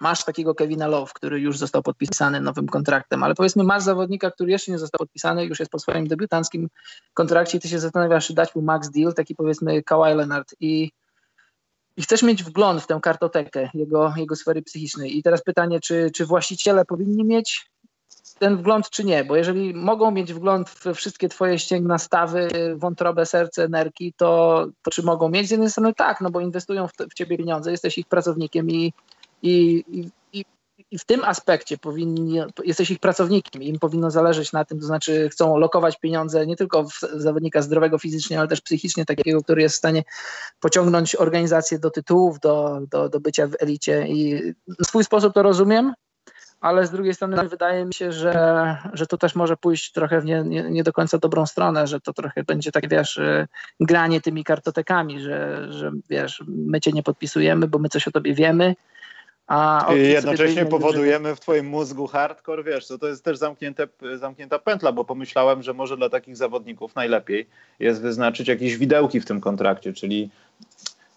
masz 0.00 0.24
takiego 0.24 0.54
Kevina 0.54 0.86
Love, 0.86 1.12
który 1.14 1.40
już 1.40 1.58
został 1.58 1.82
podpisany 1.82 2.40
nowym 2.40 2.66
kontraktem, 2.66 3.22
ale 3.22 3.34
powiedzmy 3.34 3.64
masz 3.64 3.82
zawodnika, 3.82 4.30
który 4.30 4.50
jeszcze 4.50 4.72
nie 4.72 4.78
został 4.78 4.98
podpisany, 4.98 5.44
już 5.44 5.60
jest 5.60 5.72
po 5.72 5.78
swoim 5.78 6.06
debiutanckim 6.08 6.68
kontrakcie 7.14 7.58
i 7.58 7.60
ty 7.60 7.68
się 7.68 7.78
zastanawiasz, 7.78 8.26
czy 8.26 8.34
dać 8.34 8.54
mu 8.54 8.62
max 8.62 8.90
deal, 8.90 9.14
taki 9.14 9.34
powiedzmy 9.34 9.82
Kawhi 9.82 10.14
Leonard. 10.14 10.54
I, 10.60 10.90
i 11.96 12.02
chcesz 12.02 12.22
mieć 12.22 12.44
wgląd 12.44 12.82
w 12.82 12.86
tę 12.86 12.98
kartotekę 13.02 13.70
jego, 13.74 14.12
jego 14.16 14.36
sfery 14.36 14.62
psychicznej. 14.62 15.18
I 15.18 15.22
teraz 15.22 15.42
pytanie, 15.42 15.80
czy, 15.80 16.10
czy 16.14 16.26
właściciele 16.26 16.84
powinni 16.84 17.24
mieć 17.24 17.70
ten 18.38 18.56
wgląd, 18.56 18.90
czy 18.90 19.04
nie? 19.04 19.24
Bo 19.24 19.36
jeżeli 19.36 19.74
mogą 19.74 20.10
mieć 20.10 20.32
wgląd 20.32 20.70
w 20.70 20.94
wszystkie 20.94 21.28
twoje 21.28 21.58
ścięgna, 21.58 21.98
stawy, 21.98 22.48
wątrobę, 22.76 23.26
serce, 23.26 23.68
nerki, 23.68 24.12
to, 24.16 24.66
to 24.82 24.90
czy 24.90 25.02
mogą 25.02 25.28
mieć? 25.28 25.48
Z 25.48 25.50
jednej 25.50 25.70
strony 25.70 25.94
tak, 25.94 26.20
no 26.20 26.30
bo 26.30 26.40
inwestują 26.40 26.88
w, 26.88 26.92
w 27.10 27.14
ciebie 27.14 27.38
pieniądze, 27.38 27.70
jesteś 27.70 27.98
ich 27.98 28.06
pracownikiem 28.06 28.70
i 28.70 28.92
i, 29.42 29.84
i, 29.88 30.10
i 30.32 30.44
w 30.98 31.04
tym 31.04 31.24
aspekcie 31.24 31.78
powinni, 31.78 32.40
jesteś 32.64 32.90
ich 32.90 32.98
pracownikiem, 32.98 33.62
im 33.62 33.78
powinno 33.78 34.10
zależeć 34.10 34.52
na 34.52 34.64
tym, 34.64 34.80
to 34.80 34.86
znaczy 34.86 35.28
chcą 35.32 35.58
lokować 35.58 35.98
pieniądze 35.98 36.46
nie 36.46 36.56
tylko 36.56 36.84
w 36.84 37.00
zawodnika 37.00 37.62
zdrowego 37.62 37.98
fizycznie, 37.98 38.38
ale 38.38 38.48
też 38.48 38.60
psychicznie, 38.60 39.04
takiego, 39.04 39.42
który 39.42 39.62
jest 39.62 39.74
w 39.74 39.78
stanie 39.78 40.04
pociągnąć 40.60 41.14
organizację 41.14 41.78
do 41.78 41.90
tytułów, 41.90 42.40
do, 42.40 42.80
do, 42.90 43.08
do 43.08 43.20
bycia 43.20 43.46
w 43.46 43.54
elicie. 43.60 44.08
I 44.08 44.42
w 44.82 44.86
swój 44.86 45.04
sposób 45.04 45.34
to 45.34 45.42
rozumiem, 45.42 45.94
ale 46.60 46.86
z 46.86 46.90
drugiej 46.90 47.14
strony 47.14 47.48
wydaje 47.48 47.84
mi 47.84 47.94
się, 47.94 48.12
że, 48.12 48.76
że 48.92 49.06
to 49.06 49.18
też 49.18 49.34
może 49.34 49.56
pójść 49.56 49.92
trochę 49.92 50.20
w 50.20 50.24
nie, 50.24 50.42
nie, 50.42 50.62
nie, 50.62 50.82
do 50.82 50.92
końca 50.92 51.18
dobrą 51.18 51.46
stronę, 51.46 51.86
że 51.86 52.00
to 52.00 52.12
trochę 52.12 52.44
będzie 52.44 52.72
tak, 52.72 52.88
wiesz, 52.88 53.16
y, 53.16 53.46
granie 53.80 54.20
tymi 54.20 54.44
kartotekami, 54.44 55.20
że, 55.20 55.66
że 55.72 55.92
wiesz, 56.10 56.44
my 56.48 56.80
cię 56.80 56.92
nie 56.92 57.02
podpisujemy, 57.02 57.68
bo 57.68 57.78
my 57.78 57.88
coś 57.88 58.08
o 58.08 58.10
tobie 58.10 58.34
wiemy, 58.34 58.74
a 59.50 59.86
I 59.94 60.08
jednocześnie 60.08 60.66
powodujemy 60.66 61.36
w 61.36 61.40
twoim 61.40 61.66
mózgu 61.66 62.06
hardcore, 62.06 62.64
wiesz, 62.64 62.86
to, 62.86 62.98
to 62.98 63.08
jest 63.08 63.24
też 63.24 63.38
zamknięte, 63.38 63.88
zamknięta 64.16 64.58
pętla, 64.58 64.92
bo 64.92 65.04
pomyślałem, 65.04 65.62
że 65.62 65.74
może 65.74 65.96
dla 65.96 66.08
takich 66.08 66.36
zawodników 66.36 66.94
najlepiej 66.94 67.46
jest 67.80 68.02
wyznaczyć 68.02 68.48
jakieś 68.48 68.76
widełki 68.76 69.20
w 69.20 69.26
tym 69.26 69.40
kontrakcie, 69.40 69.92
czyli 69.92 70.30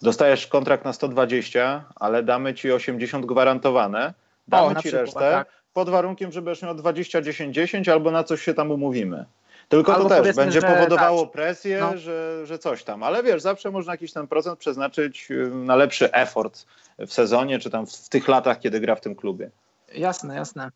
dostajesz 0.01 0.47
kontrakt 0.47 0.85
na 0.85 0.93
120, 0.93 1.83
ale 1.95 2.23
damy 2.23 2.53
ci 2.53 2.71
80 2.71 3.25
gwarantowane, 3.25 4.13
damy 4.47 4.67
o, 4.67 4.75
ci 4.75 4.81
przykład, 4.81 5.01
resztę 5.01 5.19
tak. 5.19 5.47
pod 5.73 5.89
warunkiem, 5.89 6.31
żebyś 6.31 6.61
miał 6.61 6.75
20, 6.75 7.21
10, 7.21 7.55
10 7.55 7.89
albo 7.89 8.11
na 8.11 8.23
coś 8.23 8.41
się 8.41 8.53
tam 8.53 8.71
umówimy. 8.71 9.25
Tylko 9.69 9.95
Albo 9.95 10.09
to 10.09 10.23
też 10.23 10.35
będzie 10.35 10.61
powodowało 10.61 11.23
tak. 11.23 11.31
presję, 11.31 11.79
no. 11.81 11.97
że, 11.97 12.45
że 12.45 12.59
coś 12.59 12.83
tam. 12.83 13.03
Ale 13.03 13.23
wiesz, 13.23 13.41
zawsze 13.41 13.71
można 13.71 13.93
jakiś 13.93 14.13
ten 14.13 14.27
procent 14.27 14.59
przeznaczyć 14.59 15.29
na 15.51 15.75
lepszy 15.75 16.11
effort 16.11 16.65
w 16.99 17.13
sezonie, 17.13 17.59
czy 17.59 17.69
tam 17.69 17.87
w 17.87 18.09
tych 18.09 18.27
latach, 18.27 18.59
kiedy 18.59 18.79
gra 18.79 18.95
w 18.95 19.01
tym 19.01 19.15
klubie. 19.15 19.51
Jasne, 19.95 20.35
jasne. 20.35 20.71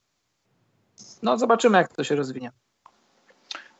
No 1.23 1.37
zobaczymy, 1.37 1.77
jak 1.77 1.93
to 1.93 2.03
się 2.03 2.15
rozwinie. 2.15 2.51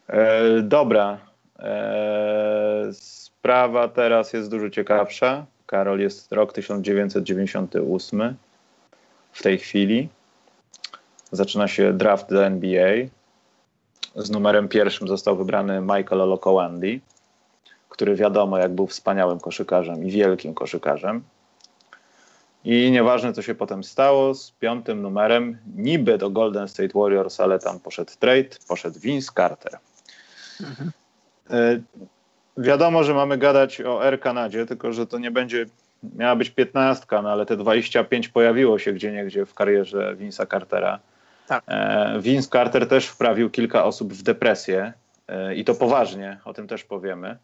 E, 0.08 0.62
dobra. 0.62 1.18
E, 1.60 2.90
sprawa 2.94 3.88
teraz 3.88 4.34
jest 4.34 4.50
dużo 4.50 4.70
ciekawsza. 4.70 5.46
Karol, 5.66 6.00
jest 6.00 6.32
rok 6.32 6.54
1998 6.54 8.36
w 9.32 9.44
tej 9.44 9.58
chwili. 9.58 10.10
Zaczyna 11.32 11.68
się 11.68 11.94
draft 11.94 12.30
do 12.30 12.46
NBA. 12.46 12.94
Z 14.16 14.30
numerem 14.30 14.68
pierwszym 14.68 15.08
został 15.08 15.38
wybrany 15.38 15.82
Michael 15.82 16.22
Olokowandi, 16.22 17.02
który 17.90 18.16
wiadomo, 18.16 18.58
jak 18.58 18.72
był 18.72 18.88
wspaniałym 18.88 19.40
koszykarzem 19.40 20.08
i 20.08 20.12
wielkim 20.12 20.54
koszykarzem. 20.54 21.24
I 22.68 22.92
nieważne, 22.92 23.34
co 23.34 23.42
się 23.42 23.56
potem 23.56 23.84
stało, 23.84 24.34
z 24.34 24.52
piątym 24.52 25.02
numerem 25.02 25.58
niby 25.76 26.18
do 26.18 26.30
Golden 26.30 26.68
State 26.68 27.00
Warriors, 27.00 27.40
ale 27.40 27.60
tam 27.60 27.80
poszedł 27.80 28.12
trade, 28.20 28.50
poszedł 28.68 29.00
Vince 29.00 29.32
Carter. 29.36 29.78
Mhm. 30.62 30.92
Y, 31.52 31.84
wiadomo, 32.58 33.04
że 33.04 33.14
mamy 33.14 33.38
gadać 33.38 33.82
o 33.82 34.04
Air 34.04 34.20
Kanadzie, 34.20 34.66
tylko 34.66 34.94
że 34.94 35.08
to 35.08 35.20
nie 35.20 35.32
będzie, 35.32 35.66
miała 36.16 36.36
być 36.36 36.50
piętnastka, 36.50 37.22
no 37.22 37.30
ale 37.30 37.46
te 37.46 37.58
25 37.58 38.30
pojawiło 38.30 38.80
się 38.80 38.94
gdzie 38.94 39.12
niegdzie 39.12 39.46
w 39.46 39.54
karierze 39.54 40.16
Vince'a 40.16 40.48
Cartera. 40.52 41.00
Tak. 41.48 41.64
E, 41.68 42.20
Vince 42.22 42.50
Carter 42.50 42.88
też 42.88 43.08
wprawił 43.08 43.50
kilka 43.50 43.84
osób 43.84 44.14
w 44.14 44.24
depresję 44.24 44.94
e, 45.28 45.56
i 45.56 45.66
to 45.66 45.76
poważnie, 45.76 46.38
o 46.46 46.54
tym 46.54 46.68
też 46.68 46.84
powiemy. 46.84 47.38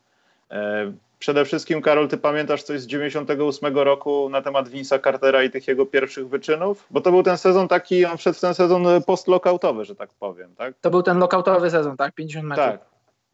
E, 0.51 0.93
przede 1.23 1.45
wszystkim, 1.45 1.81
Karol, 1.81 2.07
ty 2.07 2.17
pamiętasz 2.17 2.63
coś 2.63 2.81
z 2.81 2.87
98 2.87 3.77
roku 3.77 4.29
na 4.29 4.41
temat 4.41 4.69
Vince'a 4.69 5.03
Cartera 5.03 5.43
i 5.43 5.49
tych 5.49 5.67
jego 5.67 5.85
pierwszych 5.85 6.29
wyczynów? 6.29 6.87
Bo 6.91 7.01
to 7.01 7.11
był 7.11 7.23
ten 7.23 7.37
sezon 7.37 7.67
taki, 7.67 8.05
on 8.05 8.17
wszedł 8.17 8.37
w 8.37 8.41
ten 8.41 8.53
sezon 8.53 8.85
post-lockoutowy, 9.07 9.85
że 9.85 9.95
tak 9.95 10.09
powiem, 10.19 10.55
tak? 10.55 10.73
To 10.81 10.89
był 10.89 11.03
ten 11.03 11.17
lockoutowy 11.17 11.71
sezon, 11.71 11.97
tak? 11.97 12.15
50 12.15 12.45
meczów. 12.45 12.65
Tak, 12.65 12.81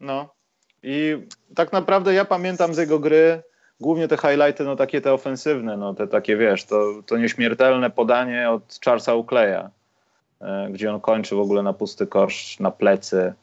no. 0.00 0.28
I 0.82 1.26
tak 1.54 1.72
naprawdę 1.72 2.14
ja 2.14 2.24
pamiętam 2.24 2.74
z 2.74 2.78
jego 2.78 2.98
gry 2.98 3.42
głównie 3.80 4.08
te 4.08 4.16
highlighty, 4.16 4.64
no 4.64 4.76
takie 4.76 5.00
te 5.00 5.12
ofensywne, 5.12 5.76
no 5.76 5.94
te 5.94 6.06
takie, 6.08 6.36
wiesz, 6.36 6.64
to, 6.64 6.84
to 7.06 7.16
nieśmiertelne 7.16 7.90
podanie 7.90 8.50
od 8.50 8.78
Charlesa 8.84 9.14
Ukleja 9.14 9.70
E, 10.40 10.68
gdzie 10.70 10.94
on 10.94 11.00
kończy 11.00 11.34
w 11.34 11.40
ogóle 11.40 11.62
na 11.62 11.72
pusty 11.72 12.06
kosz, 12.06 12.60
na 12.60 12.70
plecy. 12.70 13.34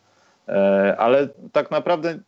E, 0.48 0.96
ale 0.98 1.28
tak 1.52 1.72
naprawdę 1.72 2.20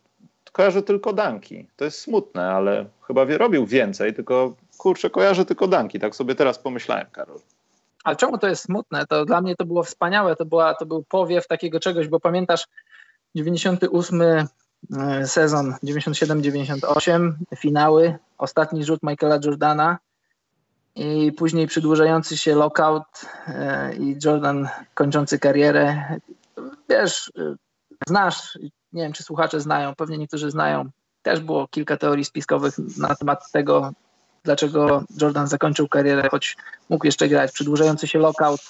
kojarzę 0.52 0.82
tylko 0.82 1.12
danki. 1.12 1.66
To 1.76 1.84
jest 1.84 1.98
smutne, 1.98 2.50
ale 2.50 2.86
chyba 3.06 3.24
robił 3.24 3.66
więcej, 3.66 4.14
tylko 4.14 4.56
kurczę, 4.78 5.10
kojarzę 5.10 5.44
tylko 5.44 5.68
danki. 5.68 6.00
Tak 6.00 6.14
sobie 6.14 6.34
teraz 6.34 6.58
pomyślałem, 6.58 7.06
Karol. 7.12 7.38
Ale 8.04 8.16
czemu 8.16 8.38
to 8.38 8.48
jest 8.48 8.64
smutne? 8.64 9.06
To 9.06 9.24
dla 9.24 9.40
mnie 9.40 9.56
to 9.56 9.64
było 9.64 9.82
wspaniałe. 9.82 10.36
To, 10.36 10.44
była, 10.44 10.74
to 10.74 10.86
był 10.86 11.02
powiew 11.02 11.46
takiego 11.46 11.80
czegoś, 11.80 12.08
bo 12.08 12.20
pamiętasz 12.20 12.66
98 13.34 14.22
e, 14.22 14.46
sezon, 15.26 15.74
97-98, 15.84 17.32
finały, 17.56 18.18
ostatni 18.38 18.84
rzut 18.84 19.00
Michaela 19.02 19.38
Jordana 19.44 19.98
i 20.94 21.32
później 21.32 21.66
przedłużający 21.66 22.36
się 22.36 22.54
lockout 22.54 23.04
e, 23.46 23.94
i 23.96 24.16
Jordan 24.24 24.68
kończący 24.94 25.38
karierę. 25.38 26.04
Wiesz, 26.88 27.32
e, 27.38 27.54
znasz, 28.06 28.58
nie 28.92 29.02
wiem 29.02 29.12
czy 29.12 29.22
słuchacze 29.22 29.60
znają, 29.60 29.94
pewnie 29.94 30.18
niektórzy 30.18 30.50
znają. 30.50 30.90
Też 31.22 31.40
było 31.40 31.68
kilka 31.68 31.96
teorii 31.96 32.24
spiskowych 32.24 32.74
na 32.98 33.14
temat 33.14 33.50
tego, 33.52 33.92
dlaczego 34.44 35.02
Jordan 35.20 35.46
zakończył 35.46 35.88
karierę, 35.88 36.28
choć 36.30 36.56
mógł 36.88 37.06
jeszcze 37.06 37.28
grać. 37.28 37.52
Przedłużający 37.52 38.08
się 38.08 38.18
lockout 38.18 38.60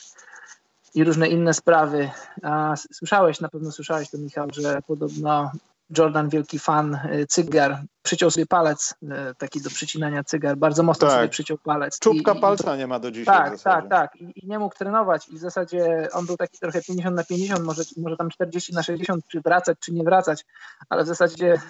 i 0.95 1.05
różne 1.05 1.29
inne 1.29 1.55
sprawy. 1.55 2.11
A 2.43 2.75
słyszałeś, 2.93 3.41
na 3.41 3.49
pewno 3.49 3.73
słyszałeś 3.73 4.11
to 4.11 4.18
Michał, 4.18 4.49
że 4.53 4.83
podobno 4.87 5.51
Jordan, 5.99 6.28
wielki 6.28 6.59
fan 6.59 6.95
y, 6.95 7.26
cygar, 7.26 7.82
przyciął 8.03 8.30
sobie 8.30 8.47
palec, 8.47 8.95
y, 9.03 9.07
taki 9.38 9.61
do 9.61 9.70
przycinania 9.70 10.24
cygar, 10.24 10.57
bardzo 10.57 10.82
mocno 10.82 11.09
tak. 11.09 11.16
sobie 11.16 11.28
przyciął 11.28 11.59
palec. 11.59 11.99
Czubka 11.99 12.32
I, 12.32 12.41
palca 12.41 12.74
i, 12.74 12.78
nie 12.78 12.86
ma 12.86 12.99
do 12.99 13.11
dzisiaj. 13.11 13.36
Tak, 13.36 13.61
tak, 13.61 13.88
tak. 13.88 14.16
I, 14.16 14.32
I, 14.45 14.47
nie 14.47 14.59
mógł 14.59 14.74
trenować 14.74 15.28
i 15.28 15.36
w 15.36 15.38
zasadzie 15.38 16.09
on 16.12 16.26
był 16.26 16.36
taki 16.36 16.59
trochę 16.59 16.82
50 16.82 17.16
na 17.16 17.24
50, 17.24 17.64
może, 17.64 17.82
może 17.97 18.16
tam 18.16 18.30
40 18.30 18.74
na 18.74 18.82
60, 18.82 19.24
czy 19.28 19.41
wracać, 19.41 19.78
czy 19.80 19.93
nie 19.93 20.05
wracać, 20.05 20.45
ale 20.88 21.05
w 21.05 21.07
zasadzie 21.07 21.61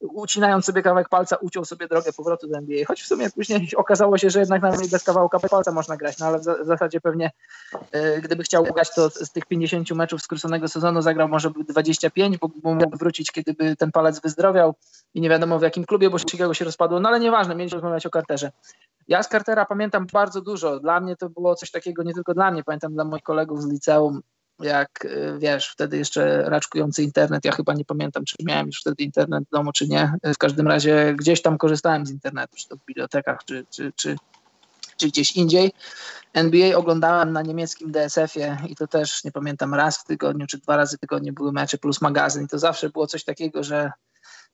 ucinając 0.00 0.64
sobie 0.64 0.82
kawałek 0.82 1.08
palca, 1.08 1.36
uciął 1.36 1.64
sobie 1.64 1.88
drogę 1.88 2.12
powrotu 2.12 2.48
do 2.48 2.58
NBA. 2.58 2.84
Choć 2.86 3.02
w 3.02 3.06
sumie 3.06 3.30
później 3.30 3.68
okazało 3.76 4.18
się, 4.18 4.30
że 4.30 4.40
jednak 4.40 4.62
nawet 4.62 4.90
bez 4.90 5.04
kawałka 5.04 5.38
palca 5.38 5.72
można 5.72 5.96
grać, 5.96 6.18
no 6.18 6.26
ale 6.26 6.38
w, 6.38 6.42
zasadzie 6.42 7.00
pewnie 7.00 7.30
e, 7.92 8.20
gdyby 8.20 8.42
chciał 8.42 8.64
grać, 8.64 8.94
to 8.94 9.10
z 9.10 9.32
tych 9.32 9.46
50 9.46 9.90
meczów 9.90 10.22
skróconego 10.22 10.68
sezonu 10.68 11.02
zagrał 11.02 11.28
może 11.28 11.50
25, 11.68 12.38
bo, 12.38 12.48
bo 12.62 12.74
mógł 12.74 12.98
wrócić, 12.98 13.32
kiedyby 13.32 13.76
ten 13.76 13.92
palec 13.92 14.20
wyzdrowiał 14.20 14.74
i 15.14 15.20
nie 15.20 15.28
wiadomo 15.28 15.58
w 15.58 15.62
jakim 15.62 15.84
klubie, 15.84 16.10
bo 16.10 16.18
Chicago 16.18 16.54
się 16.54 16.64
rozpadło, 16.64 17.00
no 17.00 17.08
ale 17.08 17.20
nieważne, 17.20 17.54
mieliśmy 17.54 17.76
rozmawiać 17.76 18.06
o 18.06 18.10
Carterze. 18.10 18.52
Ja 19.08 19.22
z 19.22 19.28
Cartera 19.28 19.64
pamiętam 19.64 20.06
bardzo 20.12 20.40
dużo. 20.40 20.80
Dla 20.80 21.00
mnie 21.00 21.16
to 21.16 21.28
było 21.28 21.54
coś 21.54 21.70
takiego, 21.70 22.02
nie 22.02 22.14
tylko 22.14 22.34
dla 22.34 22.50
mnie, 22.50 22.64
pamiętam 22.64 22.94
dla 22.94 23.04
moich 23.04 23.22
kolegów 23.22 23.62
z 23.62 23.66
liceum, 23.66 24.20
jak 24.60 25.04
y, 25.04 25.38
wiesz, 25.38 25.68
wtedy 25.68 25.98
jeszcze 25.98 26.42
raczkujący 26.42 27.02
internet. 27.02 27.44
Ja 27.44 27.52
chyba 27.52 27.74
nie 27.74 27.84
pamiętam, 27.84 28.24
czy 28.24 28.36
miałem 28.40 28.66
już 28.66 28.80
wtedy 28.80 29.02
internet 29.02 29.44
w 29.44 29.50
domu, 29.50 29.72
czy 29.72 29.88
nie. 29.88 30.12
W 30.24 30.38
każdym 30.38 30.68
razie 30.68 31.14
gdzieś 31.18 31.42
tam 31.42 31.58
korzystałem 31.58 32.06
z 32.06 32.10
internetu, 32.10 32.56
czy 32.56 32.68
to 32.68 32.76
w 32.76 32.84
bibliotekach, 32.84 33.44
czy, 33.44 33.66
czy, 33.70 33.92
czy, 33.96 34.16
czy 34.96 35.08
gdzieś 35.08 35.32
indziej. 35.32 35.72
NBA 36.34 36.76
oglądałem 36.76 37.32
na 37.32 37.42
niemieckim 37.42 37.92
DSF-ie 37.92 38.58
i 38.68 38.76
to 38.76 38.86
też 38.86 39.24
nie 39.24 39.32
pamiętam 39.32 39.74
raz 39.74 39.98
w 39.98 40.04
tygodniu, 40.04 40.46
czy 40.46 40.58
dwa 40.58 40.76
razy 40.76 40.96
w 40.96 41.00
tygodniu 41.00 41.32
były 41.32 41.52
mecze 41.52 41.78
plus 41.78 42.00
magazyn. 42.00 42.44
I 42.44 42.48
to 42.48 42.58
zawsze 42.58 42.90
było 42.90 43.06
coś 43.06 43.24
takiego, 43.24 43.62
że 43.64 43.92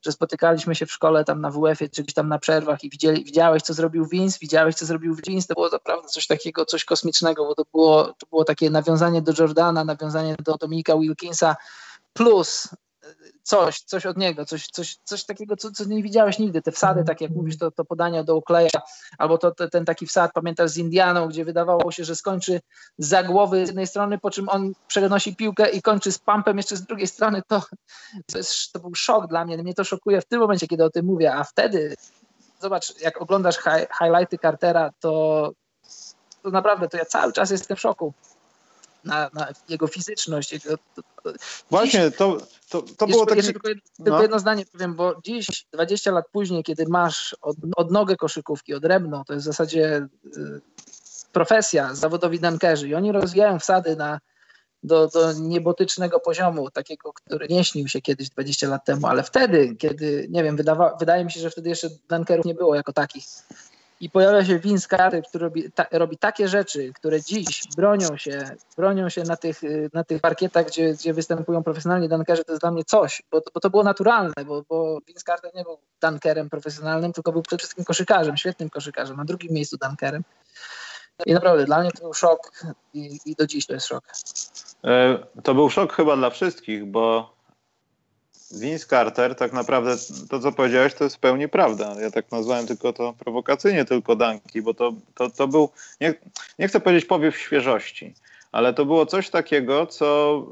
że 0.04 0.12
spotykaliśmy 0.12 0.74
się 0.74 0.86
w 0.86 0.92
szkole 0.92 1.24
tam 1.24 1.40
na 1.40 1.50
WF-ie, 1.50 1.90
czy 1.90 2.02
gdzieś 2.02 2.14
tam 2.14 2.28
na 2.28 2.38
przerwach 2.38 2.84
i 2.84 2.90
widzieli, 2.90 3.24
widziałeś, 3.24 3.62
co 3.62 3.74
zrobił 3.74 4.06
Vince, 4.06 4.38
widziałeś, 4.40 4.74
co 4.74 4.86
zrobił 4.86 5.14
Vince, 5.14 5.48
to 5.48 5.54
było 5.54 5.68
naprawdę 5.68 6.08
coś 6.08 6.26
takiego, 6.26 6.64
coś 6.64 6.84
kosmicznego, 6.84 7.44
bo 7.44 7.54
to 7.54 7.64
było, 7.72 8.04
to 8.04 8.26
było 8.30 8.44
takie 8.44 8.70
nawiązanie 8.70 9.22
do 9.22 9.32
Jordana, 9.38 9.84
nawiązanie 9.84 10.36
do 10.44 10.56
Dominika 10.56 10.96
Wilkinsa, 10.98 11.56
plus 12.12 12.68
coś, 13.42 13.80
coś 13.80 14.06
od 14.06 14.16
niego, 14.16 14.44
coś, 14.44 14.66
coś, 14.66 14.96
coś 15.04 15.24
takiego, 15.24 15.56
co, 15.56 15.70
co 15.70 15.84
nie 15.84 16.02
widziałeś 16.02 16.38
nigdy. 16.38 16.62
Te 16.62 16.72
wsady, 16.72 17.04
tak 17.04 17.20
jak 17.20 17.30
mówisz, 17.30 17.58
to, 17.58 17.70
to 17.70 17.84
podania 17.84 18.24
do 18.24 18.36
ukleja, 18.36 18.70
albo 19.18 19.38
to, 19.38 19.50
to, 19.50 19.70
ten 19.70 19.84
taki 19.84 20.06
wsad, 20.06 20.32
pamiętasz, 20.32 20.70
z 20.70 20.76
Indianą, 20.76 21.28
gdzie 21.28 21.44
wydawało 21.44 21.92
się, 21.92 22.04
że 22.04 22.16
skończy 22.16 22.60
za 22.98 23.22
głowy 23.22 23.66
z 23.66 23.68
jednej 23.68 23.86
strony, 23.86 24.18
po 24.18 24.30
czym 24.30 24.48
on 24.48 24.72
przenosi 24.88 25.36
piłkę 25.36 25.70
i 25.70 25.82
kończy 25.82 26.12
z 26.12 26.18
pumpem 26.18 26.56
jeszcze 26.56 26.76
z 26.76 26.82
drugiej 26.82 27.06
strony, 27.06 27.42
to, 27.48 27.62
to, 28.32 28.38
jest, 28.38 28.72
to 28.72 28.80
był 28.80 28.94
szok 28.94 29.26
dla 29.26 29.44
mnie. 29.44 29.58
Mnie 29.58 29.74
to 29.74 29.84
szokuje 29.84 30.20
w 30.20 30.24
tym 30.24 30.40
momencie, 30.40 30.66
kiedy 30.66 30.84
o 30.84 30.90
tym 30.90 31.06
mówię, 31.06 31.34
a 31.34 31.44
wtedy, 31.44 31.94
zobacz, 32.60 33.00
jak 33.00 33.22
oglądasz 33.22 33.56
hi 33.56 33.86
highlighty 33.98 34.38
Cartera, 34.38 34.90
to, 35.00 35.52
to 36.42 36.50
naprawdę, 36.50 36.88
to 36.88 36.96
ja 36.96 37.04
cały 37.04 37.32
czas 37.32 37.50
jestem 37.50 37.76
w 37.76 37.80
szoku 37.80 38.14
na, 39.04 39.30
na 39.34 39.48
jego 39.68 39.86
fizyczność. 39.86 40.52
Jego, 40.52 40.76
to, 40.94 41.02
to, 41.22 41.32
Właśnie, 41.70 42.08
dziś, 42.10 42.18
to, 42.18 42.38
to, 42.68 42.82
to 42.82 43.06
było 43.06 43.26
takie... 43.26 43.42
Tylko, 43.42 43.68
jedno, 43.68 43.82
no. 43.98 44.04
tylko 44.04 44.22
jedno 44.22 44.38
zdanie 44.38 44.64
powiem, 44.72 44.94
bo 44.94 45.20
dziś, 45.24 45.66
20 45.72 46.10
lat 46.10 46.24
później, 46.32 46.62
kiedy 46.62 46.84
masz 46.88 47.36
od, 47.42 47.56
odnogę 47.76 48.16
koszykówki, 48.16 48.74
odrębną, 48.74 49.24
to 49.24 49.32
jest 49.32 49.44
w 49.44 49.46
zasadzie 49.46 50.08
y, 50.36 50.60
profesja, 51.32 51.94
zawodowi 51.94 52.40
dankerzy 52.40 52.88
i 52.88 52.94
oni 52.94 53.12
rozwijają 53.12 53.58
wsady 53.58 53.96
na, 53.96 54.20
do, 54.82 55.08
do 55.08 55.32
niebotycznego 55.32 56.20
poziomu, 56.20 56.70
takiego, 56.70 57.12
który 57.12 57.48
nie 57.48 57.64
śnił 57.64 57.88
się 57.88 58.00
kiedyś 58.00 58.30
20 58.30 58.68
lat 58.68 58.84
temu, 58.84 59.06
ale 59.06 59.22
wtedy, 59.22 59.76
kiedy, 59.76 60.26
nie 60.30 60.44
wiem, 60.44 60.56
wydawa, 60.56 60.96
wydaje 61.00 61.24
mi 61.24 61.32
się, 61.32 61.40
że 61.40 61.50
wtedy 61.50 61.68
jeszcze 61.68 61.88
dankerów 62.08 62.46
nie 62.46 62.54
było 62.54 62.74
jako 62.74 62.92
takich 62.92 63.24
i 64.00 64.10
pojawia 64.10 64.44
się 64.44 64.58
Vince 64.58 64.88
Carter, 64.88 65.22
który 65.28 65.44
robi, 65.44 65.72
ta, 65.72 65.86
robi, 65.92 66.18
takie 66.18 66.48
rzeczy, 66.48 66.92
które 66.92 67.22
dziś 67.22 67.62
bronią 67.76 68.16
się, 68.16 68.56
bronią 68.76 69.08
się 69.08 69.22
na 69.22 69.36
tych, 69.36 69.60
na 69.92 70.04
tych 70.04 70.20
parkietach, 70.20 70.66
gdzie, 70.66 70.94
gdzie 70.94 71.14
występują 71.14 71.62
profesjonalni 71.62 72.08
dunkerzy, 72.08 72.44
to 72.44 72.52
jest 72.52 72.62
dla 72.62 72.70
mnie 72.70 72.84
coś, 72.84 73.22
bo, 73.30 73.42
bo 73.54 73.60
to 73.60 73.70
było 73.70 73.82
naturalne, 73.82 74.44
bo, 74.46 74.62
bo 74.68 74.98
Vince 75.06 75.24
Carter 75.26 75.50
nie 75.54 75.62
był 75.64 75.78
dunkerem 76.02 76.50
profesjonalnym, 76.50 77.12
tylko 77.12 77.32
był 77.32 77.42
przede 77.42 77.58
wszystkim 77.58 77.84
koszykarzem, 77.84 78.36
świetnym 78.36 78.70
koszykarzem, 78.70 79.16
na 79.16 79.24
drugim 79.24 79.52
miejscu 79.52 79.76
dunkerem. 79.76 80.22
I 81.26 81.34
naprawdę 81.34 81.64
dla 81.64 81.80
mnie 81.80 81.90
to 81.90 82.00
był 82.02 82.14
szok 82.14 82.52
i, 82.94 83.18
i 83.26 83.34
do 83.34 83.46
dziś 83.46 83.66
to 83.66 83.74
jest 83.74 83.86
szok. 83.86 84.04
E, 84.84 85.18
to 85.42 85.54
był 85.54 85.70
szok 85.70 85.92
chyba 85.92 86.16
dla 86.16 86.30
wszystkich, 86.30 86.84
bo 86.84 87.33
Vince 88.50 88.86
Carter, 88.86 89.34
tak 89.34 89.52
naprawdę 89.52 89.96
to, 90.30 90.40
co 90.40 90.52
powiedziałeś, 90.52 90.94
to 90.94 91.04
jest 91.04 91.16
w 91.16 91.18
pełni 91.18 91.48
prawda. 91.48 91.94
Ja 92.00 92.10
tak 92.10 92.32
nazwałem 92.32 92.66
tylko 92.66 92.92
to 92.92 93.14
prowokacyjnie, 93.18 93.84
tylko 93.84 94.16
danki, 94.16 94.62
bo 94.62 94.74
to, 94.74 94.92
to, 95.14 95.30
to 95.30 95.48
był, 95.48 95.70
nie, 96.00 96.14
nie 96.58 96.68
chcę 96.68 96.80
powiedzieć 96.80 97.04
powiew 97.04 97.38
świeżości, 97.38 98.14
ale 98.52 98.74
to 98.74 98.84
było 98.84 99.06
coś 99.06 99.30
takiego, 99.30 99.86
co 99.86 100.46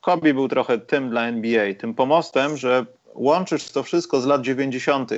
Kobe 0.00 0.34
był 0.34 0.48
trochę 0.48 0.78
tym 0.78 1.10
dla 1.10 1.26
NBA, 1.26 1.74
tym 1.74 1.94
pomostem, 1.94 2.56
że 2.56 2.86
łączysz 3.14 3.70
to 3.70 3.82
wszystko 3.82 4.20
z 4.20 4.26
lat 4.26 4.42
90., 4.42 5.10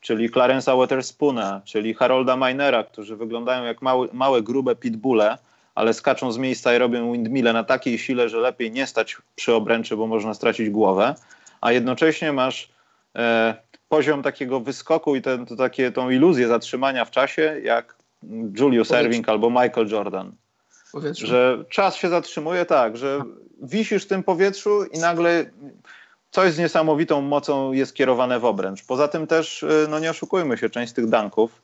czyli 0.00 0.30
Clarence'a 0.30 0.78
Waterspoona, 0.78 1.60
czyli 1.64 1.94
Harolda 1.94 2.36
Minera, 2.36 2.84
którzy 2.84 3.16
wyglądają 3.16 3.64
jak 3.64 3.82
małe, 3.82 4.08
małe 4.12 4.42
grube 4.42 4.76
pitbulle, 4.76 5.38
ale 5.74 5.94
skaczą 5.94 6.32
z 6.32 6.38
miejsca 6.38 6.74
i 6.74 6.78
robią 6.78 7.12
windmille 7.12 7.52
na 7.52 7.64
takiej 7.64 7.98
sile, 7.98 8.28
że 8.28 8.38
lepiej 8.38 8.70
nie 8.70 8.86
stać 8.86 9.16
przy 9.34 9.54
obręczy, 9.54 9.96
bo 9.96 10.06
można 10.06 10.34
stracić 10.34 10.70
głowę, 10.70 11.14
a 11.60 11.72
jednocześnie 11.72 12.32
masz 12.32 12.68
e, 13.16 13.54
poziom 13.88 14.22
takiego 14.22 14.60
wyskoku 14.60 15.16
i 15.16 15.22
ten, 15.22 15.46
to 15.46 15.56
takie, 15.56 15.92
tą 15.92 16.10
iluzję 16.10 16.48
zatrzymania 16.48 17.04
w 17.04 17.10
czasie, 17.10 17.60
jak 17.62 17.96
Julius. 18.58 18.92
Erving 18.92 19.28
albo 19.28 19.50
Michael 19.50 19.88
Jordan. 19.88 20.32
Powietrzu. 20.92 21.26
Że 21.26 21.64
czas 21.68 21.96
się 21.96 22.08
zatrzymuje 22.08 22.64
tak, 22.64 22.96
że 22.96 23.22
wisisz 23.62 24.04
w 24.04 24.06
tym 24.06 24.22
powietrzu 24.22 24.84
i 24.84 24.98
nagle 24.98 25.50
coś 26.30 26.52
z 26.52 26.58
niesamowitą 26.58 27.20
mocą 27.20 27.72
jest 27.72 27.94
kierowane 27.94 28.40
w 28.40 28.44
obręcz. 28.44 28.84
Poza 28.86 29.08
tym 29.08 29.26
też, 29.26 29.62
e, 29.62 29.86
no 29.90 29.98
nie 29.98 30.10
oszukujmy 30.10 30.58
się, 30.58 30.70
część 30.70 30.92
z 30.92 30.94
tych 30.94 31.08
danków 31.08 31.62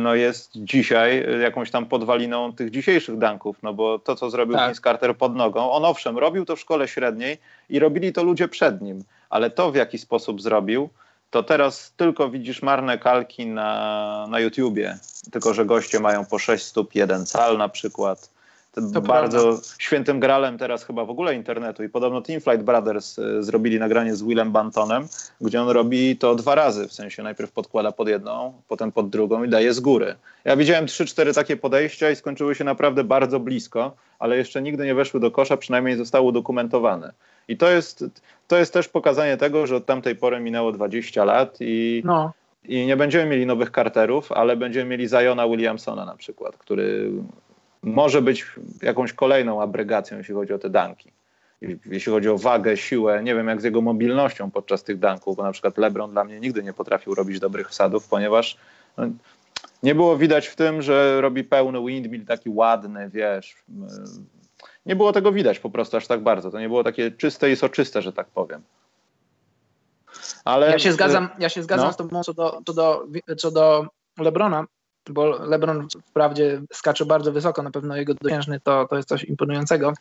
no 0.00 0.14
jest 0.14 0.50
dzisiaj 0.54 1.26
jakąś 1.40 1.70
tam 1.70 1.86
podwaliną 1.86 2.52
tych 2.52 2.70
dzisiejszych 2.70 3.18
danków, 3.18 3.56
no 3.62 3.74
bo 3.74 3.98
to, 3.98 4.16
co 4.16 4.30
zrobił 4.30 4.56
tak. 4.56 4.66
Vince 4.66 4.82
Carter 4.82 5.16
pod 5.16 5.36
nogą, 5.36 5.70
on 5.70 5.84
owszem, 5.84 6.18
robił 6.18 6.44
to 6.44 6.56
w 6.56 6.60
szkole 6.60 6.88
średniej 6.88 7.38
i 7.68 7.78
robili 7.78 8.12
to 8.12 8.22
ludzie 8.22 8.48
przed 8.48 8.82
nim, 8.82 9.04
ale 9.30 9.50
to 9.50 9.72
w 9.72 9.74
jaki 9.74 9.98
sposób 9.98 10.42
zrobił, 10.42 10.88
to 11.30 11.42
teraz 11.42 11.92
tylko 11.96 12.30
widzisz 12.30 12.62
marne 12.62 12.98
kalki 12.98 13.46
na, 13.46 14.26
na 14.30 14.40
YouTubie, 14.40 14.98
tylko 15.32 15.54
że 15.54 15.66
goście 15.66 16.00
mają 16.00 16.24
po 16.24 16.38
6 16.38 16.64
stóp, 16.66 16.94
jeden 16.94 17.26
cal 17.26 17.58
na 17.58 17.68
przykład, 17.68 18.30
to 18.74 19.00
bardzo 19.00 19.42
prawda. 19.42 19.62
świętym 19.78 20.20
gralem 20.20 20.58
teraz 20.58 20.84
chyba 20.84 21.04
w 21.04 21.10
ogóle 21.10 21.34
internetu 21.34 21.84
i 21.84 21.88
podobno 21.88 22.22
Team 22.22 22.40
Flight 22.40 22.62
Brothers 22.62 23.18
y, 23.18 23.42
zrobili 23.42 23.78
nagranie 23.78 24.16
z 24.16 24.22
Willem 24.22 24.52
Bantonem, 24.52 25.08
gdzie 25.40 25.62
on 25.62 25.68
robi 25.68 26.16
to 26.16 26.34
dwa 26.34 26.54
razy, 26.54 26.88
w 26.88 26.92
sensie 26.92 27.22
najpierw 27.22 27.52
podkłada 27.52 27.92
pod 27.92 28.08
jedną, 28.08 28.62
potem 28.68 28.92
pod 28.92 29.10
drugą 29.10 29.44
i 29.44 29.48
daje 29.48 29.74
z 29.74 29.80
góry. 29.80 30.14
Ja 30.44 30.56
widziałem 30.56 30.86
trzy, 30.86 31.06
cztery 31.06 31.34
takie 31.34 31.56
podejścia 31.56 32.10
i 32.10 32.16
skończyły 32.16 32.54
się 32.54 32.64
naprawdę 32.64 33.04
bardzo 33.04 33.40
blisko, 33.40 33.92
ale 34.18 34.36
jeszcze 34.36 34.62
nigdy 34.62 34.84
nie 34.84 34.94
weszły 34.94 35.20
do 35.20 35.30
kosza, 35.30 35.56
przynajmniej 35.56 35.96
zostały 35.96 36.26
udokumentowane. 36.26 37.12
I 37.48 37.56
to 37.56 37.70
jest, 37.70 38.04
to 38.48 38.56
jest 38.56 38.72
też 38.72 38.88
pokazanie 38.88 39.36
tego, 39.36 39.66
że 39.66 39.76
od 39.76 39.86
tamtej 39.86 40.16
pory 40.16 40.40
minęło 40.40 40.72
20 40.72 41.24
lat 41.24 41.56
i, 41.60 42.02
no. 42.04 42.32
i 42.64 42.86
nie 42.86 42.96
będziemy 42.96 43.30
mieli 43.30 43.46
nowych 43.46 43.70
karterów, 43.70 44.32
ale 44.32 44.56
będziemy 44.56 44.90
mieli 44.90 45.08
Zajona 45.08 45.48
Williamsona 45.48 46.04
na 46.04 46.16
przykład, 46.16 46.56
który 46.56 47.10
może 47.82 48.22
być 48.22 48.46
jakąś 48.82 49.12
kolejną 49.12 49.62
abrygacją, 49.62 50.18
jeśli 50.18 50.34
chodzi 50.34 50.52
o 50.52 50.58
te 50.58 50.70
danki. 50.70 51.12
Jeśli 51.86 52.12
chodzi 52.12 52.28
o 52.28 52.38
wagę, 52.38 52.76
siłę, 52.76 53.22
nie 53.22 53.34
wiem 53.34 53.48
jak 53.48 53.60
z 53.60 53.64
jego 53.64 53.80
mobilnością 53.80 54.50
podczas 54.50 54.82
tych 54.82 54.98
danków, 54.98 55.36
bo 55.36 55.42
na 55.42 55.52
przykład 55.52 55.78
LeBron 55.78 56.10
dla 56.10 56.24
mnie 56.24 56.40
nigdy 56.40 56.62
nie 56.62 56.72
potrafił 56.72 57.14
robić 57.14 57.40
dobrych 57.40 57.68
wsadów, 57.68 58.08
ponieważ 58.08 58.56
no, 58.96 59.06
nie 59.82 59.94
było 59.94 60.16
widać 60.16 60.46
w 60.46 60.56
tym, 60.56 60.82
że 60.82 61.20
robi 61.20 61.44
pełny 61.44 61.86
windmill 61.86 62.26
taki 62.26 62.50
ładny, 62.50 63.10
wiesz. 63.10 63.56
Nie 64.86 64.96
było 64.96 65.12
tego 65.12 65.32
widać 65.32 65.58
po 65.58 65.70
prostu 65.70 65.96
aż 65.96 66.06
tak 66.06 66.22
bardzo. 66.22 66.50
To 66.50 66.60
nie 66.60 66.68
było 66.68 66.84
takie 66.84 67.10
czyste 67.10 67.50
i 67.50 67.56
soczyste, 67.56 68.02
że 68.02 68.12
tak 68.12 68.26
powiem. 68.26 68.62
Ale, 70.44 70.70
ja 70.70 70.78
się 70.78 70.92
zgadzam, 70.92 71.28
ja 71.38 71.48
się 71.48 71.62
zgadzam 71.62 71.86
no. 71.86 71.92
z 71.92 71.96
tobą 71.96 72.22
co 72.22 72.34
do, 72.34 72.60
co 72.66 72.72
do, 72.72 73.06
co 73.38 73.50
do 73.50 73.86
Lebrona, 74.18 74.64
bo 75.10 75.46
LeBron 75.46 75.88
wprawdzie 76.06 76.60
skacze 76.72 77.06
bardzo 77.06 77.32
wysoko, 77.32 77.62
na 77.62 77.70
pewno 77.70 77.96
jego 77.96 78.14
dosiężny 78.14 78.60
to, 78.60 78.86
to 78.90 78.96
jest 78.96 79.08
coś 79.08 79.24
imponującego, 79.24 79.92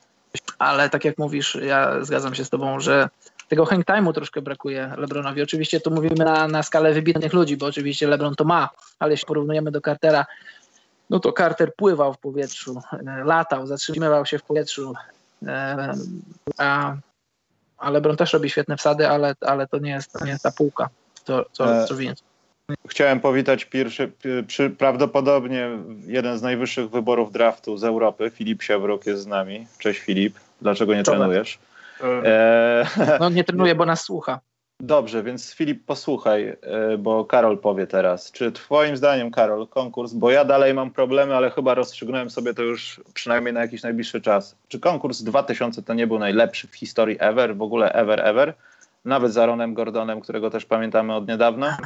ale 0.59 0.89
tak 0.89 1.05
jak 1.05 1.17
mówisz, 1.17 1.57
ja 1.61 2.03
zgadzam 2.03 2.35
się 2.35 2.45
z 2.45 2.49
tobą, 2.49 2.79
że 2.79 3.09
tego 3.47 3.65
hang 3.65 3.85
time'u 3.85 4.13
troszkę 4.13 4.41
brakuje 4.41 4.93
LeBronowi. 4.97 5.41
Oczywiście 5.41 5.79
tu 5.79 5.91
mówimy 5.91 6.25
na, 6.25 6.47
na 6.47 6.63
skalę 6.63 6.93
wybitnych 6.93 7.33
ludzi, 7.33 7.57
bo 7.57 7.65
oczywiście 7.65 8.07
LeBron 8.07 8.35
to 8.35 8.43
ma, 8.43 8.69
ale 8.99 9.11
jeśli 9.11 9.25
porównujemy 9.25 9.71
do 9.71 9.81
Cartera, 9.81 10.25
no 11.09 11.19
to 11.19 11.33
Carter 11.33 11.75
pływał 11.75 12.13
w 12.13 12.17
powietrzu, 12.17 12.81
latał, 13.25 13.67
zatrzymywał 13.67 14.25
się 14.25 14.39
w 14.39 14.43
powietrzu, 14.43 14.93
e, 15.47 15.93
a, 16.57 16.95
a 17.77 17.89
LeBron 17.89 18.17
też 18.17 18.33
robi 18.33 18.49
świetne 18.49 18.77
wsady, 18.77 19.07
ale, 19.07 19.35
ale 19.41 19.67
to, 19.67 19.77
nie 19.77 19.91
jest, 19.91 20.13
to 20.13 20.25
nie 20.25 20.31
jest 20.31 20.43
ta 20.43 20.51
półka, 20.51 20.89
co, 21.23 21.45
co, 21.51 21.87
co 21.87 21.95
więcej. 21.95 22.28
Chciałem 22.87 23.19
powitać 23.19 23.65
pierwszy, 23.65 24.11
przy, 24.47 24.69
prawdopodobnie 24.69 25.69
jeden 26.07 26.37
z 26.37 26.41
najwyższych 26.41 26.89
wyborów 26.89 27.31
draftu 27.31 27.77
z 27.77 27.83
Europy. 27.83 28.31
Filip 28.35 28.63
Siewrok 28.63 29.05
jest 29.05 29.21
z 29.21 29.27
nami. 29.27 29.67
Cześć 29.79 29.99
Filip, 29.99 30.39
dlaczego 30.61 30.95
nie 30.95 31.03
trenujesz? 31.03 31.59
E... 32.03 32.85
No 33.19 33.29
nie 33.29 33.43
trenuję, 33.43 33.75
bo 33.75 33.85
nas 33.85 34.01
słucha. 34.01 34.39
Dobrze, 34.81 35.23
więc 35.23 35.53
Filip 35.53 35.85
posłuchaj, 35.85 36.57
e, 36.61 36.97
bo 36.97 37.25
Karol 37.25 37.57
powie 37.57 37.87
teraz. 37.87 38.31
Czy 38.31 38.51
twoim 38.51 38.97
zdaniem, 38.97 39.31
Karol, 39.31 39.67
konkurs, 39.67 40.13
bo 40.13 40.31
ja 40.31 40.45
dalej 40.45 40.73
mam 40.73 40.91
problemy, 40.91 41.35
ale 41.35 41.51
chyba 41.51 41.73
rozstrzygnąłem 41.73 42.29
sobie 42.29 42.53
to 42.53 42.63
już 42.63 43.01
przynajmniej 43.13 43.53
na 43.53 43.61
jakiś 43.61 43.83
najbliższy 43.83 44.21
czas. 44.21 44.55
Czy 44.67 44.79
konkurs 44.79 45.21
2000 45.21 45.83
to 45.83 45.93
nie 45.93 46.07
był 46.07 46.19
najlepszy 46.19 46.67
w 46.67 46.75
historii 46.75 47.17
ever, 47.19 47.55
w 47.55 47.61
ogóle 47.61 47.93
ever, 47.93 48.27
ever? 48.27 48.53
Nawet 49.05 49.33
za 49.33 49.45
Ronem 49.45 49.73
Gordonem, 49.73 50.21
którego 50.21 50.49
też 50.49 50.65
pamiętamy 50.65 51.15
od 51.15 51.27
niedawna? 51.27 51.77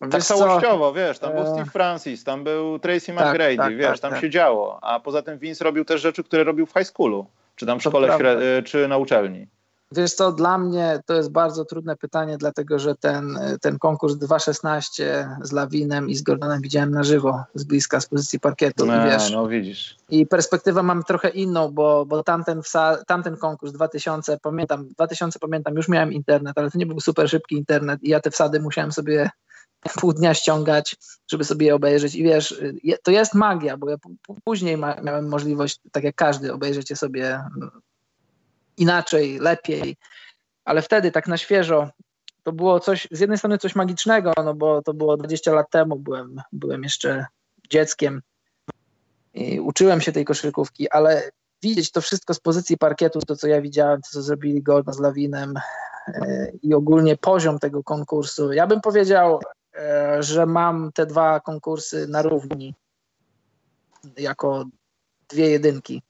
Tak 0.00 0.20
wiesz 0.20 0.24
całościowo, 0.24 0.88
co? 0.88 0.94
wiesz, 0.94 1.18
tam 1.18 1.32
był 1.32 1.42
e, 1.42 1.46
Steve 1.46 1.70
Francis, 1.70 2.24
tam 2.24 2.44
był 2.44 2.78
Tracy 2.78 3.12
tak, 3.14 3.28
McGrady, 3.28 3.56
tak, 3.56 3.76
wiesz, 3.76 3.90
tak, 3.90 3.98
tam 4.00 4.10
tak. 4.10 4.20
się 4.20 4.30
działo, 4.30 4.78
a 4.82 5.00
poza 5.00 5.22
tym 5.22 5.38
Vince 5.38 5.64
robił 5.64 5.84
też 5.84 6.00
rzeczy, 6.00 6.24
które 6.24 6.44
robił 6.44 6.66
w 6.66 6.72
high 6.72 6.86
schoolu, 6.86 7.26
czy 7.56 7.66
tam 7.66 7.80
w 7.80 7.82
szkole, 7.82 8.18
śred... 8.18 8.38
czy 8.64 8.88
na 8.88 8.98
uczelni. 8.98 9.46
Wiesz 9.92 10.14
co, 10.14 10.32
dla 10.32 10.58
mnie 10.58 11.00
to 11.06 11.14
jest 11.14 11.32
bardzo 11.32 11.64
trudne 11.64 11.96
pytanie, 11.96 12.38
dlatego 12.38 12.78
że 12.78 12.94
ten, 12.94 13.38
ten 13.60 13.78
konkurs 13.78 14.14
2.16 14.14 15.02
z 15.42 15.52
Lawinem 15.52 16.08
i 16.08 16.14
z 16.14 16.22
Gordonem 16.22 16.60
widziałem 16.60 16.90
na 16.90 17.02
żywo, 17.02 17.42
z 17.54 17.64
bliska, 17.64 18.00
z 18.00 18.06
pozycji 18.06 18.40
parkietu. 18.40 18.86
No, 18.86 19.04
wiesz, 19.04 19.30
no 19.30 19.48
widzisz. 19.48 19.96
I 20.08 20.26
perspektywę 20.26 20.82
mam 20.82 21.02
trochę 21.02 21.28
inną, 21.28 21.68
bo, 21.68 22.06
bo 22.06 22.22
tamten, 22.22 22.60
tamten 23.06 23.36
konkurs 23.36 23.72
2000, 23.72 24.38
pamiętam, 24.42 24.88
2000 24.88 25.38
pamiętam, 25.38 25.74
już 25.74 25.88
miałem 25.88 26.12
internet, 26.12 26.58
ale 26.58 26.70
to 26.70 26.78
nie 26.78 26.86
był 26.86 27.00
super 27.00 27.28
szybki 27.28 27.56
internet 27.56 28.02
i 28.02 28.08
ja 28.08 28.20
te 28.20 28.30
wsady 28.30 28.60
musiałem 28.60 28.92
sobie 28.92 29.30
pół 30.00 30.12
dnia 30.12 30.34
ściągać, 30.34 30.96
żeby 31.30 31.44
sobie 31.44 31.66
je 31.66 31.74
obejrzeć. 31.74 32.14
I 32.14 32.22
wiesz, 32.22 32.62
to 33.02 33.10
jest 33.10 33.34
magia, 33.34 33.76
bo 33.76 33.90
ja 33.90 33.96
później 34.44 34.76
miałem 34.76 35.28
możliwość, 35.28 35.80
tak 35.92 36.04
jak 36.04 36.14
każdy, 36.14 36.52
obejrzeć 36.52 36.90
je 36.90 36.96
sobie 36.96 37.44
inaczej, 38.76 39.38
lepiej. 39.38 39.96
Ale 40.64 40.82
wtedy 40.82 41.10
tak 41.10 41.28
na 41.28 41.36
świeżo 41.36 41.90
to 42.42 42.52
było 42.52 42.80
coś, 42.80 43.08
z 43.10 43.20
jednej 43.20 43.38
strony 43.38 43.58
coś 43.58 43.74
magicznego, 43.74 44.32
no 44.44 44.54
bo 44.54 44.82
to 44.82 44.94
było 44.94 45.16
20 45.16 45.52
lat 45.52 45.70
temu, 45.70 45.96
byłem, 45.96 46.40
byłem 46.52 46.82
jeszcze 46.82 47.26
dzieckiem 47.70 48.22
i 49.34 49.60
uczyłem 49.60 50.00
się 50.00 50.12
tej 50.12 50.24
koszykówki, 50.24 50.90
ale 50.90 51.30
widzieć 51.62 51.92
to 51.92 52.00
wszystko 52.00 52.34
z 52.34 52.40
pozycji 52.40 52.78
parkietu, 52.78 53.20
to 53.20 53.36
co 53.36 53.46
ja 53.46 53.60
widziałem, 53.60 54.02
to 54.02 54.08
co 54.10 54.22
zrobili 54.22 54.62
Gordon 54.62 54.94
z 54.94 54.98
Lawinem 54.98 55.54
e, 56.08 56.52
i 56.62 56.74
ogólnie 56.74 57.16
poziom 57.16 57.58
tego 57.58 57.82
konkursu. 57.84 58.52
Ja 58.52 58.66
bym 58.66 58.80
powiedział, 58.80 59.40
że 60.20 60.46
mam 60.46 60.92
te 60.92 61.06
dwa 61.06 61.40
konkursy 61.40 62.06
na 62.08 62.22
równi 62.22 62.74
jako 64.16 64.64
dwie 65.28 65.50
jedynki. 65.50 66.02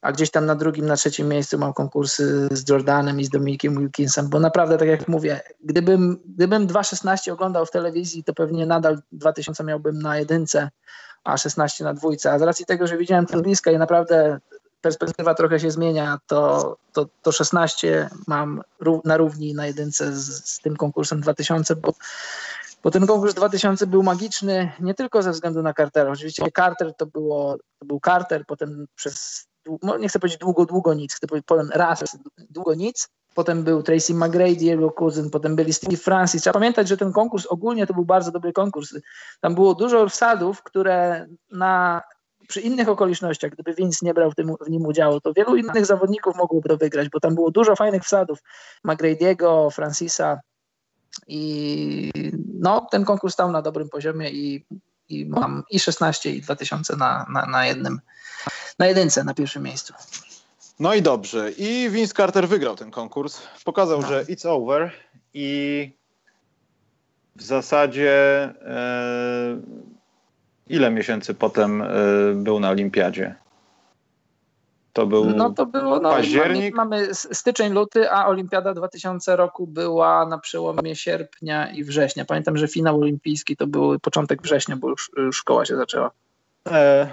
A 0.00 0.12
gdzieś 0.12 0.30
tam 0.30 0.46
na 0.46 0.54
drugim, 0.54 0.86
na 0.86 0.96
trzecim 0.96 1.28
miejscu 1.28 1.58
mam 1.58 1.72
konkursy 1.72 2.48
z 2.50 2.68
Jordanem 2.68 3.20
i 3.20 3.24
z 3.24 3.30
Dominikiem 3.30 3.78
Wilkinsem, 3.78 4.28
bo 4.28 4.40
naprawdę, 4.40 4.78
tak 4.78 4.88
jak 4.88 5.08
mówię, 5.08 5.40
gdybym, 5.64 6.20
gdybym 6.24 6.66
2.16 6.66 7.32
oglądał 7.32 7.66
w 7.66 7.70
telewizji, 7.70 8.24
to 8.24 8.34
pewnie 8.34 8.66
nadal 8.66 9.02
2000 9.12 9.64
miałbym 9.64 9.98
na 9.98 10.18
jedynce, 10.18 10.70
a 11.24 11.36
16 11.36 11.84
na 11.84 11.94
dwójce, 11.94 12.32
a 12.32 12.38
z 12.38 12.42
racji 12.42 12.66
tego, 12.66 12.86
że 12.86 12.98
widziałem 12.98 13.26
to 13.26 13.40
bliska 13.40 13.70
i 13.70 13.78
naprawdę 13.78 14.40
perspektywa 14.80 15.34
trochę 15.34 15.60
się 15.60 15.70
zmienia, 15.70 16.18
to, 16.26 16.76
to, 16.92 17.06
to 17.22 17.32
16 17.32 18.10
mam 18.26 18.62
na 19.04 19.16
równi 19.16 19.54
na 19.54 19.66
jedynce 19.66 20.16
z, 20.16 20.44
z 20.44 20.60
tym 20.60 20.76
konkursem 20.76 21.20
2000, 21.20 21.76
bo 21.76 21.92
bo 22.86 22.90
ten 22.90 23.06
konkurs 23.06 23.34
2000 23.34 23.86
był 23.86 24.02
magiczny 24.02 24.72
nie 24.80 24.94
tylko 24.94 25.22
ze 25.22 25.30
względu 25.30 25.62
na 25.62 25.74
Cartera. 25.74 26.10
Oczywiście 26.10 26.44
Carter 26.56 26.94
to, 26.94 27.06
było, 27.06 27.56
to 27.78 27.86
był 27.86 28.00
Carter, 28.04 28.44
potem 28.46 28.86
przez 28.94 29.46
no, 29.82 29.98
nie 29.98 30.08
chcę 30.08 30.18
powiedzieć 30.18 30.38
długo, 30.38 30.66
długo 30.66 30.94
nic, 30.94 31.14
chcę 31.14 31.26
powiedzieć 31.26 31.48
raz 31.74 32.04
długo 32.50 32.74
nic. 32.74 33.08
Potem 33.34 33.64
był 33.64 33.82
Tracy 33.82 34.14
McGrady, 34.14 34.64
jego 34.64 34.90
kuzyn, 34.90 35.30
potem 35.30 35.56
byli 35.56 35.72
Steve 35.72 35.96
Francis. 35.96 36.42
Trzeba 36.42 36.54
pamiętać, 36.54 36.88
że 36.88 36.96
ten 36.96 37.12
konkurs 37.12 37.46
ogólnie 37.46 37.86
to 37.86 37.94
był 37.94 38.04
bardzo 38.04 38.30
dobry 38.30 38.52
konkurs. 38.52 38.94
Tam 39.40 39.54
było 39.54 39.74
dużo 39.74 40.08
wsadów, 40.08 40.62
które 40.62 41.26
na, 41.50 42.02
przy 42.48 42.60
innych 42.60 42.88
okolicznościach, 42.88 43.50
gdyby 43.50 43.74
Vince 43.74 44.06
nie 44.06 44.14
brał 44.14 44.30
w, 44.30 44.34
tym, 44.34 44.54
w 44.60 44.70
nim 44.70 44.86
udziału, 44.86 45.20
to 45.20 45.32
wielu 45.32 45.56
innych 45.56 45.86
zawodników 45.86 46.36
mogłoby 46.36 46.68
to 46.68 46.76
wygrać, 46.76 47.08
bo 47.08 47.20
tam 47.20 47.34
było 47.34 47.50
dużo 47.50 47.76
fajnych 47.76 48.04
wsadów. 48.04 48.38
McGrady'ego, 48.84 49.70
Francisa 49.70 50.40
i 51.28 52.10
no, 52.60 52.86
ten 52.90 53.04
konkurs 53.04 53.34
stał 53.34 53.52
na 53.52 53.62
dobrym 53.62 53.88
poziomie 53.88 54.30
i, 54.30 54.64
i 55.08 55.26
mam 55.26 55.64
i 55.70 55.80
16 55.80 56.30
i 56.30 56.42
2000 56.42 56.96
na, 56.96 57.26
na, 57.32 57.46
na 57.46 57.66
jednym 57.66 58.00
na 58.78 58.86
jedynce, 58.86 59.24
na 59.24 59.34
pierwszym 59.34 59.62
miejscu. 59.62 59.94
No 60.80 60.94
i 60.94 61.02
dobrze. 61.02 61.50
I 61.50 61.90
Vince 61.90 62.14
Carter 62.14 62.48
wygrał 62.48 62.76
ten 62.76 62.90
konkurs. 62.90 63.42
Pokazał, 63.64 64.00
no. 64.00 64.08
że 64.08 64.24
it's 64.24 64.48
over 64.48 64.90
i 65.34 65.90
w 67.36 67.42
zasadzie 67.42 68.12
e, 68.66 69.60
ile 70.66 70.90
miesięcy 70.90 71.34
potem 71.34 71.82
e, 71.82 71.86
był 72.34 72.60
na 72.60 72.70
olimpiadzie? 72.70 73.34
To 74.96 75.06
był 75.06 75.24
no 75.24 75.50
to 75.50 75.66
było, 75.66 76.00
no, 76.00 76.10
październik? 76.10 76.74
Mamy, 76.74 77.00
mamy 77.00 77.14
styczeń, 77.14 77.72
luty, 77.72 78.10
a 78.10 78.26
olimpiada 78.26 78.74
2000 78.74 79.36
roku 79.36 79.66
była 79.66 80.26
na 80.26 80.38
przełomie 80.38 80.96
sierpnia 80.96 81.70
i 81.70 81.84
września. 81.84 82.24
Pamiętam, 82.24 82.56
że 82.56 82.68
finał 82.68 83.00
olimpijski 83.00 83.56
to 83.56 83.66
był 83.66 83.98
początek 84.00 84.42
września, 84.42 84.76
bo 84.76 84.88
już 84.88 85.10
szkoła 85.32 85.64
się 85.64 85.76
zaczęła. 85.76 86.10
E, 86.70 87.08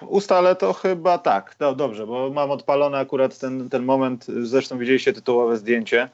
ustalę 0.00 0.56
to 0.56 0.72
chyba 0.72 1.18
tak. 1.18 1.56
No, 1.60 1.74
dobrze, 1.74 2.06
bo 2.06 2.30
mam 2.30 2.50
odpalony 2.50 2.98
akurat 2.98 3.38
ten, 3.38 3.68
ten 3.68 3.84
moment. 3.84 4.26
Zresztą 4.42 4.78
widzieliście 4.78 5.12
tytułowe 5.12 5.56
zdjęcie 5.56 6.08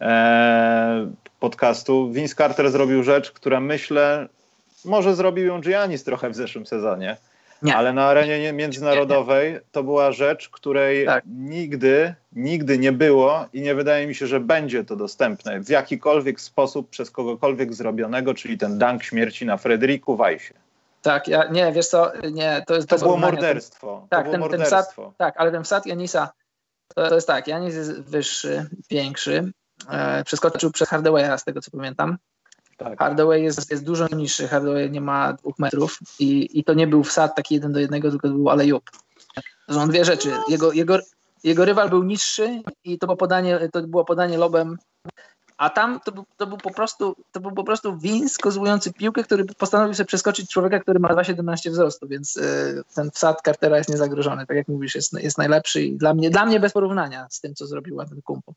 e, 0.00 1.10
podcastu. 1.40 2.12
Vince 2.12 2.34
Carter 2.34 2.70
zrobił 2.70 3.02
rzecz, 3.02 3.30
która 3.30 3.60
myślę, 3.60 4.28
może 4.84 5.14
zrobił 5.14 5.46
ją 5.46 5.60
Giannis 5.60 6.04
trochę 6.04 6.30
w 6.30 6.34
zeszłym 6.34 6.66
sezonie. 6.66 7.16
Nie. 7.62 7.76
Ale 7.76 7.92
na 7.92 8.06
arenie 8.06 8.52
międzynarodowej 8.52 9.60
to 9.72 9.82
była 9.82 10.12
rzecz, 10.12 10.48
której 10.48 11.06
tak. 11.06 11.24
nigdy, 11.26 12.14
nigdy 12.32 12.78
nie 12.78 12.92
było 12.92 13.46
i 13.52 13.60
nie 13.60 13.74
wydaje 13.74 14.06
mi 14.06 14.14
się, 14.14 14.26
że 14.26 14.40
będzie 14.40 14.84
to 14.84 14.96
dostępne 14.96 15.60
w 15.60 15.68
jakikolwiek 15.68 16.40
sposób 16.40 16.90
przez 16.90 17.10
kogokolwiek 17.10 17.74
zrobionego, 17.74 18.34
czyli 18.34 18.58
ten 18.58 18.78
dank 18.78 19.02
śmierci 19.02 19.46
na 19.46 19.56
Frederiku 19.56 20.16
Weissie. 20.16 20.54
Tak, 21.02 21.28
ja, 21.28 21.48
nie, 21.48 21.72
wiesz 21.72 21.88
co, 21.88 22.12
nie, 22.32 22.62
to 22.66 22.74
jest... 22.74 22.88
To 22.88 22.98
było 22.98 23.16
morderstwo. 23.16 24.06
tak, 24.10 24.22
było 24.22 24.32
ten, 24.32 24.40
morderstwo. 24.40 25.02
Ten 25.02 25.12
tak, 25.18 25.34
ale 25.36 25.52
ten 25.52 25.64
wsad 25.64 25.86
Janisa, 25.86 26.30
to, 26.94 27.08
to, 27.08 27.14
jest 27.14 27.26
tak, 27.26 27.48
Janis 27.48 27.74
jest 27.74 28.00
wyższy, 28.00 28.66
większy, 28.90 29.52
e, 29.90 30.24
przeskoczył 30.24 30.70
przez 30.70 30.88
Hardawaya, 30.88 31.38
z 31.38 31.44
tego 31.44 31.60
co 31.60 31.70
pamiętam. 31.70 32.18
Tak. 32.80 32.98
Hardaway 32.98 33.42
jest, 33.42 33.70
jest 33.70 33.84
dużo 33.84 34.06
niższy, 34.16 34.48
Hardaway 34.48 34.90
nie 34.90 35.00
ma 35.00 35.32
dwóch 35.32 35.58
metrów 35.58 35.98
i, 36.18 36.58
i 36.58 36.64
to 36.64 36.74
nie 36.74 36.86
był 36.86 37.04
wsad 37.04 37.36
taki 37.36 37.54
jeden 37.54 37.72
do 37.72 37.80
jednego, 37.80 38.10
tylko 38.10 38.28
to 38.28 38.34
był 38.34 38.50
alejup. 38.50 38.90
To 39.66 39.74
są 39.74 39.88
dwie 39.88 40.04
rzeczy. 40.04 40.32
Jego, 40.48 40.72
jego, 40.72 40.98
jego 41.44 41.64
rywal 41.64 41.90
był 41.90 42.02
niższy 42.02 42.62
i 42.84 42.98
to 42.98 43.06
było 43.06 43.16
podanie, 43.16 43.68
to 43.72 43.82
było 43.82 44.04
podanie 44.04 44.38
lobem 44.38 44.76
a 45.60 45.70
tam 45.70 46.00
to 46.04 46.12
był, 46.12 46.24
to 46.36 46.46
był 46.46 46.58
po 46.58 46.70
prostu 46.70 47.16
to 47.32 47.40
był 47.40 47.52
po 47.52 47.64
prostu 47.64 47.96
Vince 47.96 48.36
kozłujący 48.42 48.92
piłkę, 48.92 49.24
który 49.24 49.44
postanowił 49.44 49.94
sobie 49.94 50.06
przeskoczyć 50.06 50.50
człowieka, 50.50 50.80
który 50.80 51.00
ma 51.00 51.08
2,17 51.08 51.70
wzrostu, 51.70 52.08
więc 52.08 52.36
y, 52.36 52.82
ten 52.94 53.10
wsad 53.10 53.42
Cartera 53.42 53.78
jest 53.78 53.90
niezagrożony. 53.90 54.46
Tak 54.46 54.56
jak 54.56 54.68
mówisz, 54.68 54.94
jest, 54.94 55.12
jest 55.12 55.38
najlepszy 55.38 55.82
i 55.82 55.96
dla 55.96 56.14
mnie, 56.14 56.30
dla 56.30 56.46
mnie 56.46 56.60
bez 56.60 56.72
porównania 56.72 57.26
z 57.30 57.40
tym, 57.40 57.54
co 57.54 57.66
zrobił 57.66 57.98
ten 58.08 58.22
kumpu. 58.22 58.54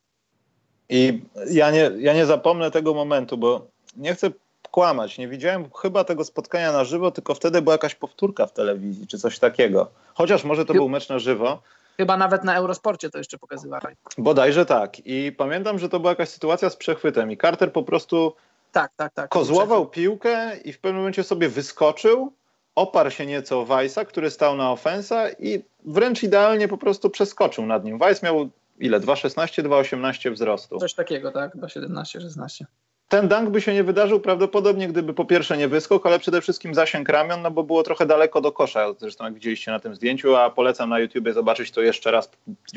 I 0.89 1.21
ja 1.49 1.71
nie, 1.71 1.91
ja 1.97 2.13
nie 2.13 2.25
zapomnę 2.25 2.71
tego 2.71 2.93
momentu, 2.93 3.37
bo 3.37 3.67
nie 3.97 4.13
chcę 4.15 4.31
kłamać. 4.71 5.17
Nie 5.17 5.27
widziałem 5.27 5.69
chyba 5.81 6.03
tego 6.03 6.23
spotkania 6.23 6.71
na 6.71 6.83
żywo, 6.83 7.11
tylko 7.11 7.35
wtedy 7.35 7.61
była 7.61 7.73
jakaś 7.73 7.95
powtórka 7.95 8.45
w 8.47 8.53
telewizji, 8.53 9.07
czy 9.07 9.19
coś 9.19 9.39
takiego. 9.39 9.87
Chociaż 10.13 10.43
może 10.43 10.65
to 10.65 10.73
był 10.73 10.89
mecz 10.89 11.09
na 11.09 11.19
żywo. 11.19 11.61
Chyba 11.97 12.17
nawet 12.17 12.43
na 12.43 12.55
Eurosporcie 12.55 13.09
to 13.09 13.17
jeszcze 13.17 13.37
pokazywali. 13.37 13.85
Bodajże 14.17 14.65
tak. 14.65 15.07
I 15.07 15.31
pamiętam, 15.31 15.79
że 15.79 15.89
to 15.89 15.99
była 15.99 16.11
jakaś 16.11 16.29
sytuacja 16.29 16.69
z 16.69 16.75
przechwytem 16.75 17.31
i 17.31 17.37
Carter 17.37 17.71
po 17.71 17.83
prostu 17.83 18.35
tak, 18.71 18.91
tak, 18.95 19.13
tak, 19.13 19.29
kozłował 19.29 19.85
piłkę 19.85 20.57
i 20.57 20.73
w 20.73 20.79
pewnym 20.79 20.97
momencie 20.97 21.23
sobie 21.23 21.49
wyskoczył, 21.49 22.33
oparł 22.75 23.11
się 23.11 23.25
nieco 23.25 23.61
o 23.61 23.65
Weissa, 23.65 24.05
który 24.05 24.31
stał 24.31 24.55
na 24.55 24.71
ofensa 24.71 25.29
i 25.29 25.63
wręcz 25.85 26.23
idealnie 26.23 26.67
po 26.67 26.77
prostu 26.77 27.09
przeskoczył 27.09 27.65
nad 27.65 27.83
nim. 27.83 27.99
Weiss 27.99 28.23
miał 28.23 28.49
ile? 28.79 28.99
2,16, 28.99 29.63
2,18 29.63 30.33
wzrostu. 30.33 30.79
Coś 30.79 30.93
takiego, 30.93 31.31
tak? 31.31 31.55
2,17, 31.55 32.21
16 32.21 32.65
ten 33.07 33.27
dunk 33.27 33.49
by 33.49 33.61
się 33.61 33.73
nie 33.73 33.83
wydarzył 33.83 34.19
prawdopodobnie, 34.19 34.87
gdyby 34.87 35.13
po 35.13 35.25
pierwsze 35.25 35.57
nie 35.57 35.67
wyskok, 35.67 36.05
ale 36.05 36.19
przede 36.19 36.41
wszystkim 36.41 36.73
zasięg 36.73 37.09
ramion, 37.09 37.41
no 37.41 37.51
bo 37.51 37.63
było 37.63 37.83
trochę 37.83 38.05
daleko 38.05 38.41
do 38.41 38.51
kosza, 38.51 38.93
zresztą 38.97 39.23
jak 39.23 39.33
widzieliście 39.33 39.71
na 39.71 39.79
tym 39.79 39.95
zdjęciu, 39.95 40.35
a 40.35 40.49
polecam 40.49 40.89
na 40.89 40.99
YouTubie 40.99 41.33
zobaczyć 41.33 41.71
to 41.71 41.81
jeszcze 41.81 42.11
raz, 42.11 42.31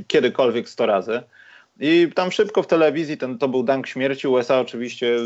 kiedykolwiek 0.07 0.68
100 0.68 0.87
razy. 0.87 1.22
I 1.81 2.11
tam 2.14 2.33
szybko 2.33 2.62
w 2.62 2.66
telewizji 2.66 3.16
ten, 3.16 3.39
to 3.39 3.49
był 3.49 3.62
dunk 3.62 3.87
śmierci. 3.87 4.29
USA 4.29 4.61
oczywiście 4.61 5.18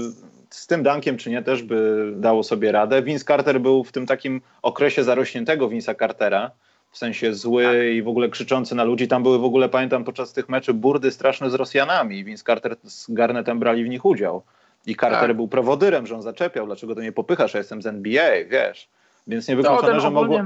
z 0.50 0.66
tym 0.66 0.82
dunkiem 0.82 1.16
czy 1.16 1.30
nie 1.30 1.42
też 1.42 1.62
by 1.62 2.10
dało 2.16 2.42
sobie 2.42 2.72
radę. 2.72 3.02
Vince 3.02 3.24
Carter 3.24 3.60
był 3.60 3.84
w 3.84 3.92
tym 3.92 4.06
takim 4.06 4.40
okresie 4.62 5.04
zarośniętego 5.04 5.68
Vince'a 5.68 5.98
Cartera, 5.98 6.50
w 6.90 6.98
sensie 6.98 7.34
zły 7.34 7.64
tak. 7.64 7.74
i 7.94 8.02
w 8.02 8.08
ogóle 8.08 8.28
krzyczący 8.28 8.74
na 8.74 8.84
ludzi. 8.84 9.08
Tam 9.08 9.22
były 9.22 9.38
w 9.38 9.44
ogóle, 9.44 9.68
pamiętam, 9.68 10.04
podczas 10.04 10.32
tych 10.32 10.48
meczy 10.48 10.74
burdy 10.74 11.10
straszne 11.10 11.50
z 11.50 11.54
Rosjanami. 11.54 12.24
Vince 12.24 12.44
Carter 12.44 12.76
z 12.84 13.10
Garnetem 13.10 13.58
brali 13.58 13.84
w 13.84 13.88
nich 13.88 14.04
udział. 14.04 14.42
I 14.86 14.96
Carter 14.96 15.28
tak. 15.28 15.36
był 15.36 15.48
prowodyrem, 15.48 16.06
że 16.06 16.14
on 16.14 16.22
zaczepiał, 16.22 16.66
dlaczego 16.66 16.94
to 16.94 17.00
nie 17.00 17.12
popychasz, 17.12 17.54
ja 17.54 17.58
jestem 17.58 17.82
z 17.82 17.86
NBA, 17.86 18.30
wiesz. 18.48 18.88
Więc 19.26 19.48
niewykluczone, 19.48 20.00
że 20.00 20.10
mogło, 20.10 20.40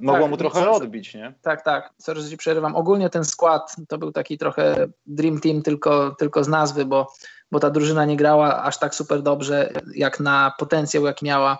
mogło 0.00 0.20
tak, 0.20 0.30
mu 0.30 0.36
trochę 0.36 0.70
odbić, 0.70 1.14
nie? 1.14 1.34
Tak, 1.42 1.64
tak. 1.64 1.90
Sorry, 1.98 2.20
że 2.20 2.30
ci 2.30 2.36
przerywam. 2.36 2.76
Ogólnie 2.76 3.10
ten 3.10 3.24
skład 3.24 3.76
to 3.88 3.98
był 3.98 4.12
taki 4.12 4.38
trochę 4.38 4.86
Dream 5.06 5.40
Team 5.40 5.62
tylko, 5.62 6.10
tylko 6.18 6.44
z 6.44 6.48
nazwy, 6.48 6.84
bo, 6.84 7.12
bo 7.50 7.60
ta 7.60 7.70
drużyna 7.70 8.04
nie 8.04 8.16
grała 8.16 8.62
aż 8.62 8.78
tak 8.78 8.94
super 8.94 9.22
dobrze, 9.22 9.72
jak 9.94 10.20
na 10.20 10.52
potencjał, 10.58 11.06
jak 11.06 11.22
miała. 11.22 11.58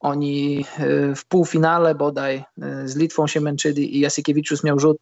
Oni 0.00 0.64
y, 0.80 1.14
w 1.14 1.24
półfinale 1.24 1.94
bodaj 1.94 2.44
y, 2.62 2.88
z 2.88 2.96
Litwą 2.96 3.26
się 3.26 3.40
męczyli 3.40 3.96
i 3.96 4.00
Jasykiewiczus 4.00 4.64
miał 4.64 4.78
rzut, 4.78 4.98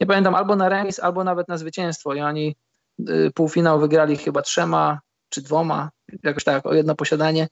nie 0.00 0.06
pamiętam, 0.06 0.34
albo 0.34 0.56
na 0.56 0.68
remis, 0.68 1.00
albo 1.00 1.24
nawet 1.24 1.48
na 1.48 1.58
zwycięstwo 1.58 2.14
i 2.14 2.20
oni 2.20 2.56
y, 3.00 3.30
półfinał 3.34 3.80
wygrali 3.80 4.16
chyba 4.16 4.42
trzema 4.42 5.00
czy 5.28 5.42
dwoma, 5.42 5.90
jakoś 6.22 6.44
tak, 6.44 6.66
o 6.66 6.74
jedno 6.74 6.94
posiadanie, 6.94 7.48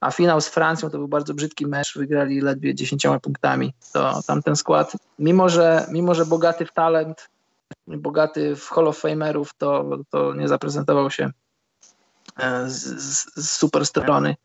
a 0.00 0.10
finał 0.10 0.40
z 0.40 0.48
Francją 0.48 0.90
to 0.90 0.98
był 0.98 1.08
bardzo 1.08 1.34
brzydki 1.34 1.66
mecz, 1.66 1.98
wygrali 1.98 2.40
ledwie 2.40 2.74
dziesięcioma 2.74 3.20
punktami. 3.20 3.74
To 3.92 4.20
tamten 4.26 4.56
skład, 4.56 4.92
mimo 5.18 5.48
że, 5.48 5.86
mimo 5.90 6.14
że 6.14 6.26
bogaty 6.26 6.66
w 6.66 6.72
talent, 6.72 7.28
bogaty 7.86 8.56
w 8.56 8.68
Hall 8.68 8.88
of 8.88 8.98
Famerów, 8.98 9.54
to, 9.58 9.98
to 10.10 10.34
nie 10.34 10.48
zaprezentował 10.48 11.10
się 11.10 11.30
e, 12.38 12.68
z, 12.68 12.84
z, 12.84 13.36
z 13.36 13.50
super 13.50 13.86
strony. 13.86 14.36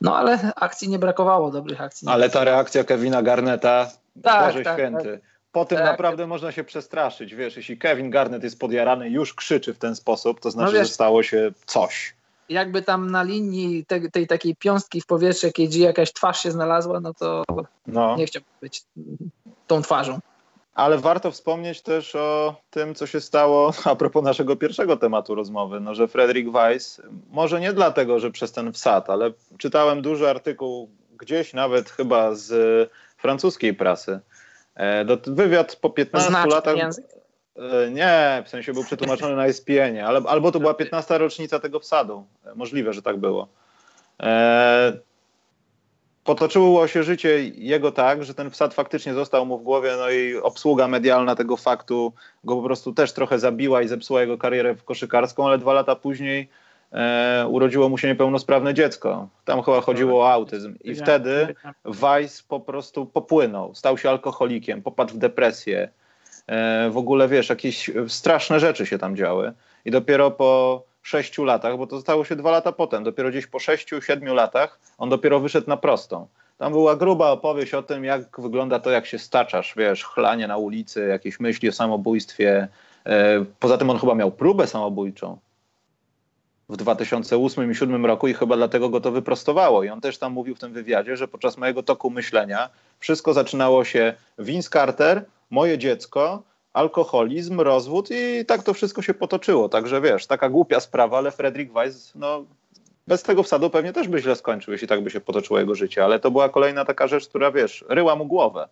No 0.00 0.16
ale 0.16 0.52
akcji 0.56 0.88
nie 0.88 0.98
brakowało, 0.98 1.50
dobrych 1.50 1.80
akcji. 1.80 2.08
Ale 2.08 2.30
ta 2.30 2.44
reakcja 2.44 2.84
Kevina 2.84 3.22
Garneta, 3.22 3.90
tak, 4.22 4.46
Boże 4.46 4.64
tak, 4.64 4.78
Święty. 4.78 5.12
Tak. 5.12 5.32
Po 5.52 5.64
tym 5.64 5.78
tak. 5.78 5.86
naprawdę 5.86 6.26
można 6.26 6.52
się 6.52 6.64
przestraszyć. 6.64 7.34
Wiesz, 7.34 7.56
jeśli 7.56 7.78
Kevin 7.78 8.10
Garnett 8.10 8.42
jest 8.42 8.58
podjarany 8.58 9.10
już 9.10 9.34
krzyczy 9.34 9.74
w 9.74 9.78
ten 9.78 9.96
sposób, 9.96 10.40
to 10.40 10.50
znaczy, 10.50 10.72
no 10.72 10.78
wiesz, 10.78 10.88
że 10.88 10.94
stało 10.94 11.22
się 11.22 11.50
coś 11.66 12.14
jakby 12.52 12.82
tam 12.82 13.10
na 13.10 13.22
linii 13.22 13.84
te, 13.86 14.10
tej 14.10 14.26
takiej 14.26 14.56
piąstki 14.56 15.00
w 15.00 15.06
powietrze 15.06 15.52
KG 15.52 15.76
jakaś 15.76 16.12
twarz 16.12 16.42
się 16.42 16.50
znalazła, 16.50 17.00
no 17.00 17.14
to 17.14 17.44
no. 17.86 18.16
nie 18.16 18.26
chciałbym 18.26 18.50
być 18.60 18.82
tą 19.66 19.82
twarzą. 19.82 20.18
Ale 20.74 20.98
warto 20.98 21.30
wspomnieć 21.30 21.82
też 21.82 22.14
o 22.14 22.54
tym, 22.70 22.94
co 22.94 23.06
się 23.06 23.20
stało 23.20 23.72
a 23.84 23.96
propos 23.96 24.24
naszego 24.24 24.56
pierwszego 24.56 24.96
tematu 24.96 25.34
rozmowy, 25.34 25.80
no, 25.80 25.94
że 25.94 26.08
Frederick 26.08 26.50
Weiss, 26.50 27.02
może 27.30 27.60
nie 27.60 27.72
dlatego, 27.72 28.20
że 28.20 28.30
przez 28.30 28.52
ten 28.52 28.72
wsad, 28.72 29.10
ale 29.10 29.32
czytałem 29.58 30.02
duży 30.02 30.30
artykuł 30.30 30.90
gdzieś 31.18 31.54
nawet 31.54 31.90
chyba 31.90 32.34
z 32.34 32.90
francuskiej 33.16 33.74
prasy. 33.74 34.20
E, 34.74 35.16
wywiad 35.26 35.76
po 35.76 35.90
15 35.90 36.30
Znaczy 36.30 36.48
latach. 36.48 36.76
Język? 36.76 37.21
E, 37.56 37.90
nie, 37.90 38.42
w 38.46 38.48
sensie 38.48 38.72
był 38.72 38.84
przetłumaczony 38.84 39.36
na 39.36 39.46
ESPN, 39.46 39.98
ale, 40.04 40.20
albo 40.28 40.52
to 40.52 40.60
była 40.60 40.74
15 40.74 41.18
rocznica 41.18 41.60
tego 41.60 41.80
wsadu. 41.80 42.26
E, 42.46 42.54
możliwe, 42.54 42.92
że 42.92 43.02
tak 43.02 43.16
było. 43.16 43.48
E, 44.22 44.92
potoczyło 46.24 46.88
się 46.88 47.02
życie 47.02 47.48
jego 47.48 47.92
tak, 47.92 48.24
że 48.24 48.34
ten 48.34 48.50
wsad 48.50 48.74
faktycznie 48.74 49.14
został 49.14 49.46
mu 49.46 49.58
w 49.58 49.62
głowie, 49.62 49.92
no 49.98 50.10
i 50.10 50.36
obsługa 50.36 50.88
medialna 50.88 51.34
tego 51.34 51.56
faktu 51.56 52.12
go 52.44 52.56
po 52.56 52.62
prostu 52.62 52.92
też 52.92 53.12
trochę 53.12 53.38
zabiła 53.38 53.82
i 53.82 53.88
zepsuła 53.88 54.20
jego 54.20 54.38
karierę 54.38 54.74
w 54.74 54.84
koszykarską, 54.84 55.46
ale 55.46 55.58
dwa 55.58 55.72
lata 55.72 55.96
później 55.96 56.48
e, 56.92 57.46
urodziło 57.48 57.88
mu 57.88 57.98
się 57.98 58.08
niepełnosprawne 58.08 58.74
dziecko. 58.74 59.28
Tam 59.44 59.62
chyba 59.62 59.80
chodziło 59.80 60.20
o 60.20 60.32
autyzm. 60.32 60.74
I 60.84 60.94
wtedy 60.94 61.54
Weiss 61.84 62.42
po 62.42 62.60
prostu 62.60 63.06
popłynął, 63.06 63.74
stał 63.74 63.98
się 63.98 64.10
alkoholikiem, 64.10 64.82
popadł 64.82 65.14
w 65.14 65.18
depresję 65.18 65.88
w 66.90 66.96
ogóle 66.96 67.28
wiesz, 67.28 67.48
jakieś 67.48 67.90
straszne 68.08 68.60
rzeczy 68.60 68.86
się 68.86 68.98
tam 68.98 69.16
działy. 69.16 69.52
I 69.84 69.90
dopiero 69.90 70.30
po 70.30 70.82
sześciu 71.02 71.44
latach, 71.44 71.76
bo 71.76 71.86
to 71.86 72.00
stało 72.00 72.24
się 72.24 72.36
dwa 72.36 72.50
lata 72.50 72.72
potem, 72.72 73.04
dopiero 73.04 73.30
gdzieś 73.30 73.46
po 73.46 73.58
sześciu, 73.58 74.02
siedmiu 74.02 74.34
latach 74.34 74.80
on 74.98 75.08
dopiero 75.08 75.40
wyszedł 75.40 75.68
na 75.68 75.76
prostą. 75.76 76.26
Tam 76.58 76.72
była 76.72 76.96
gruba 76.96 77.30
opowieść 77.30 77.74
o 77.74 77.82
tym, 77.82 78.04
jak 78.04 78.40
wygląda 78.40 78.80
to, 78.80 78.90
jak 78.90 79.06
się 79.06 79.18
staczasz, 79.18 79.74
wiesz, 79.76 80.04
chlanie 80.04 80.48
na 80.48 80.56
ulicy, 80.56 81.06
jakieś 81.06 81.40
myśli 81.40 81.68
o 81.68 81.72
samobójstwie. 81.72 82.68
E, 83.06 83.44
poza 83.60 83.78
tym 83.78 83.90
on 83.90 83.98
chyba 83.98 84.14
miał 84.14 84.30
próbę 84.30 84.66
samobójczą 84.66 85.38
w 86.68 86.76
2008 86.76 87.64
i 87.64 87.66
2007 87.66 88.06
roku 88.06 88.28
i 88.28 88.34
chyba 88.34 88.56
dlatego 88.56 88.88
go 88.88 89.00
to 89.00 89.10
wyprostowało. 89.12 89.82
I 89.82 89.88
on 89.88 90.00
też 90.00 90.18
tam 90.18 90.32
mówił 90.32 90.54
w 90.54 90.58
tym 90.58 90.72
wywiadzie, 90.72 91.16
że 91.16 91.28
podczas 91.28 91.58
mojego 91.58 91.82
toku 91.82 92.10
myślenia 92.10 92.68
wszystko 92.98 93.32
zaczynało 93.32 93.84
się 93.84 94.14
Vince 94.38 94.70
Carter, 94.70 95.24
moje 95.52 95.78
dziecko, 95.78 96.42
alkoholizm, 96.72 97.60
rozwód 97.60 98.08
i 98.10 98.44
tak 98.46 98.62
to 98.62 98.74
wszystko 98.74 99.02
się 99.02 99.14
potoczyło. 99.14 99.68
Także 99.68 100.00
wiesz, 100.00 100.26
taka 100.26 100.48
głupia 100.48 100.80
sprawa, 100.80 101.18
ale 101.18 101.30
Frederick 101.30 101.72
Weiss, 101.72 102.12
no 102.14 102.44
bez 103.06 103.22
tego 103.22 103.42
wsadu 103.42 103.70
pewnie 103.70 103.92
też 103.92 104.08
by 104.08 104.18
źle 104.18 104.36
skończył, 104.36 104.72
jeśli 104.72 104.88
tak 104.88 105.02
by 105.02 105.10
się 105.10 105.20
potoczyło 105.20 105.58
jego 105.58 105.74
życie, 105.74 106.04
ale 106.04 106.20
to 106.20 106.30
była 106.30 106.48
kolejna 106.48 106.84
taka 106.84 107.06
rzecz, 107.06 107.28
która 107.28 107.52
wiesz, 107.52 107.84
ryła 107.88 108.16
mu 108.16 108.26
głowę. 108.26 108.68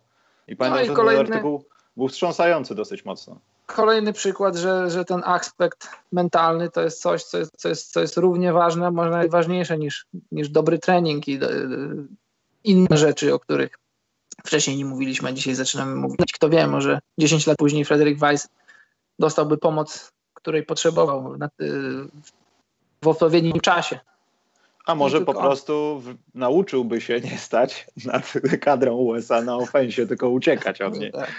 I 0.47 0.55
pamiętam, 0.55 0.79
no 0.79 0.85
i 0.85 0.87
że 0.87 0.93
kolejny... 0.93 1.23
ten 1.23 1.33
artykuł 1.33 1.63
był 1.97 2.07
wstrząsający 2.07 2.75
dosyć 2.75 3.05
mocno. 3.05 3.39
Kolejny 3.65 4.13
przykład, 4.13 4.55
że, 4.55 4.89
że 4.89 5.05
ten 5.05 5.21
aspekt 5.25 5.89
mentalny 6.11 6.69
to 6.69 6.81
jest 6.81 7.01
coś, 7.01 7.23
co 7.23 7.37
jest, 7.37 7.51
co 7.57 7.69
jest, 7.69 7.91
co 7.91 8.01
jest 8.01 8.17
równie 8.17 8.53
ważne, 8.53 8.91
może 8.91 9.09
nawet 9.09 9.31
ważniejsze 9.31 9.77
niż, 9.77 10.05
niż 10.31 10.49
dobry 10.49 10.79
trening 10.79 11.27
i 11.27 11.35
e, 11.35 11.47
inne 12.63 12.97
rzeczy, 12.97 13.33
o 13.33 13.39
których 13.39 13.80
wcześniej 14.45 14.77
nie 14.77 14.85
mówiliśmy, 14.85 15.29
a 15.29 15.31
dzisiaj 15.31 15.55
zaczynamy 15.55 15.95
mówić. 15.95 16.33
Kto 16.33 16.49
wie, 16.49 16.67
może 16.67 16.99
10 17.17 17.47
lat 17.47 17.57
później 17.57 17.85
Frederick 17.85 18.19
Weiss 18.19 18.47
dostałby 19.19 19.57
pomoc, 19.57 20.11
której 20.33 20.63
potrzebował 20.63 21.37
w 23.01 23.07
odpowiednim 23.07 23.59
czasie. 23.59 23.99
A 24.85 24.95
może 24.95 25.21
po 25.21 25.33
prostu 25.33 26.03
nauczyłby 26.33 27.01
się 27.01 27.19
nie 27.19 27.37
stać 27.37 27.87
nad 28.05 28.33
kadrą 28.61 28.95
USA 28.95 29.41
na 29.41 29.55
ofensie, 29.57 30.07
tylko 30.07 30.29
uciekać 30.29 30.81
od 30.81 30.97
niej. 30.97 31.11
Tak. 31.11 31.31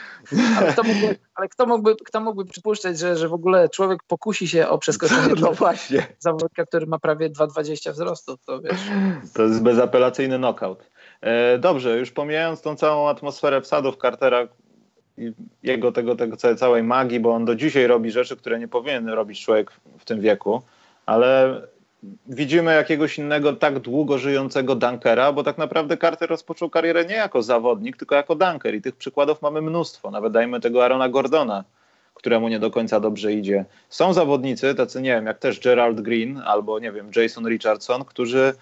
Ale, 0.59 0.73
kto 0.73 0.83
mógłby, 0.83 1.17
ale 1.35 1.49
kto, 1.49 1.67
mógłby, 1.67 1.97
kto 1.97 2.21
mógłby 2.21 2.51
przypuszczać, 2.51 2.99
że, 2.99 3.17
że 3.17 3.29
w 3.29 3.33
ogóle 3.33 3.69
człowiek 3.69 4.03
pokusi 4.03 4.49
się 4.49 4.69
o 4.69 4.79
przeskoczenie 4.79 5.35
no 5.41 5.53
właśnie. 5.53 6.07
zawodnika, 6.19 6.67
który 6.67 6.87
ma 6.87 6.99
prawie 6.99 7.31
2,20 7.31 7.93
wzrostu, 7.93 8.37
to 8.47 8.61
wiesz. 8.61 8.81
To 9.35 9.43
jest 9.43 9.63
bezapelacyjny 9.63 10.39
knockout. 10.39 10.85
E, 11.23 11.59
dobrze, 11.59 11.99
już 11.99 12.11
pomijając 12.11 12.63
tą 12.63 12.77
całą 12.77 13.09
atmosferę 13.09 13.61
wsadów 13.61 13.97
Cartera 13.97 14.49
jego 15.63 15.93
tego, 15.93 16.17
tego 16.17 16.37
całej 16.37 16.83
magii, 16.83 17.21
bo 17.21 17.35
on 17.35 17.45
do 17.45 17.55
dzisiaj 17.55 17.87
robi 17.87 18.11
rzeczy, 18.11 18.37
które 18.37 18.59
nie 18.59 18.69
powinien 18.69 19.09
robić 19.09 19.45
człowiek 19.45 19.73
w 19.99 20.05
tym 20.05 20.21
wieku, 20.21 20.63
ale 21.07 21.61
widzimy 22.27 22.75
jakiegoś 22.75 23.19
innego 23.19 23.53
tak 23.53 23.79
długo 23.79 24.19
żyjącego 24.19 24.75
dunkera, 24.75 25.33
bo 25.33 25.43
tak 25.43 25.59
naprawdę 25.59 25.97
Carter 25.97 26.31
rozpoczął 26.31 26.71
karierę 26.71 27.05
nie 27.05 27.15
jako 27.15 27.43
zawodnik, 27.43 27.97
tylko 27.97 28.15
jako 28.15 28.35
dunker 28.35 28.75
i 28.75 28.83
tych 28.83 28.97
przykładów 28.97 29.43
mamy 29.43 29.63
mnóstwo. 29.63 30.11
Nawet 30.11 30.33
dajmy 30.33 30.61
tego 30.61 30.85
Arona 30.85 31.09
Gordona, 31.09 31.65
któremu 32.15 32.49
nie 32.49 32.59
do 32.59 32.71
końca 32.71 33.01
dobrze 33.01 33.33
idzie. 33.33 33.65
Są 33.89 34.13
zawodnicy, 34.13 34.75
tacy 34.75 35.03
nie 35.03 35.11
wiem, 35.11 35.27
jak 35.27 35.39
też 35.39 35.61
Gerald 35.61 36.01
Green 36.01 36.43
albo 36.45 36.79
nie 36.79 36.93
wiem, 36.93 37.11
Jason 37.17 37.49
Richardson, 37.49 38.05
którzy 38.05 38.55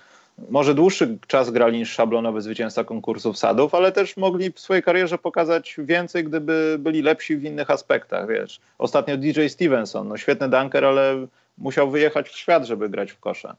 może 0.51 0.75
dłuższy 0.75 1.19
czas 1.27 1.51
grali 1.51 1.79
niż 1.79 1.91
szablonowy 1.91 2.41
zwycięzca 2.41 2.85
konkursów 2.85 3.39
sadów, 3.39 3.75
ale 3.75 3.93
też 3.93 4.17
mogli 4.17 4.53
w 4.53 4.61
swojej 4.61 4.83
karierze 4.83 5.19
pokazać 5.19 5.77
więcej, 5.79 6.25
gdyby 6.25 6.77
byli 6.79 7.03
lepsi 7.03 7.37
w 7.37 7.45
innych 7.45 7.71
aspektach, 7.71 8.29
wiesz. 8.29 8.61
Ostatnio 8.79 9.17
DJ 9.17 9.47
Stevenson, 9.47 10.09
no 10.09 10.17
świetny 10.17 10.49
dunker, 10.49 10.85
ale 10.85 11.27
musiał 11.59 11.91
wyjechać 11.91 12.29
w 12.29 12.37
świat, 12.37 12.65
żeby 12.65 12.89
grać 12.89 13.13
w 13.13 13.21
kosza. 13.21 13.57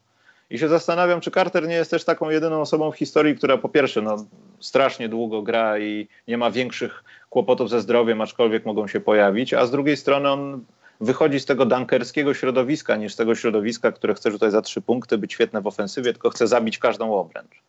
I 0.49 0.59
się 0.59 0.67
zastanawiam, 0.67 1.21
czy 1.21 1.31
Carter 1.31 1.67
nie 1.67 1.75
jest 1.75 1.91
też 1.91 2.03
taką 2.03 2.29
jedyną 2.29 2.61
osobą 2.61 2.91
w 2.91 2.97
historii, 2.97 3.35
która 3.35 3.57
po 3.57 3.69
pierwsze 3.69 4.01
no, 4.01 4.25
strasznie 4.59 5.09
długo 5.09 5.41
gra 5.41 5.79
i 5.79 6.07
nie 6.27 6.37
ma 6.37 6.51
większych 6.51 7.03
kłopotów 7.29 7.69
ze 7.69 7.81
zdrowiem, 7.81 8.21
aczkolwiek 8.21 8.65
mogą 8.65 8.87
się 8.87 8.99
pojawić, 8.99 9.53
a 9.53 9.65
z 9.65 9.71
drugiej 9.71 9.97
strony 9.97 10.29
on 10.29 10.65
wychodzi 11.01 11.39
z 11.39 11.45
tego 11.45 11.65
dunkerskiego 11.65 12.33
środowiska, 12.33 12.95
niż 12.95 13.13
z 13.13 13.15
tego 13.15 13.35
środowiska, 13.35 13.91
które 13.91 14.13
chce 14.13 14.31
tutaj 14.31 14.51
za 14.51 14.61
trzy 14.61 14.81
punkty, 14.81 15.17
być 15.17 15.33
świetne 15.33 15.61
w 15.61 15.67
ofensywie, 15.67 16.13
tylko 16.13 16.29
chce 16.29 16.47
zabić 16.47 16.77
każdą 16.77 17.15
obręcz. 17.15 17.63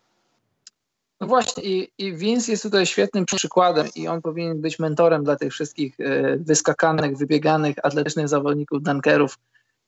No 1.20 1.26
właśnie 1.26 1.62
i, 1.62 1.90
i 1.98 2.14
Vince 2.16 2.50
jest 2.50 2.62
tutaj 2.62 2.86
świetnym 2.86 3.26
przykładem 3.26 3.86
i 3.94 4.08
on 4.08 4.22
powinien 4.22 4.60
być 4.60 4.78
mentorem 4.78 5.24
dla 5.24 5.36
tych 5.36 5.52
wszystkich 5.52 6.00
e, 6.00 6.36
wyskakanych, 6.36 7.16
wybieganych, 7.16 7.76
atletycznych 7.82 8.28
zawodników 8.28 8.82
dunkerów, 8.82 9.38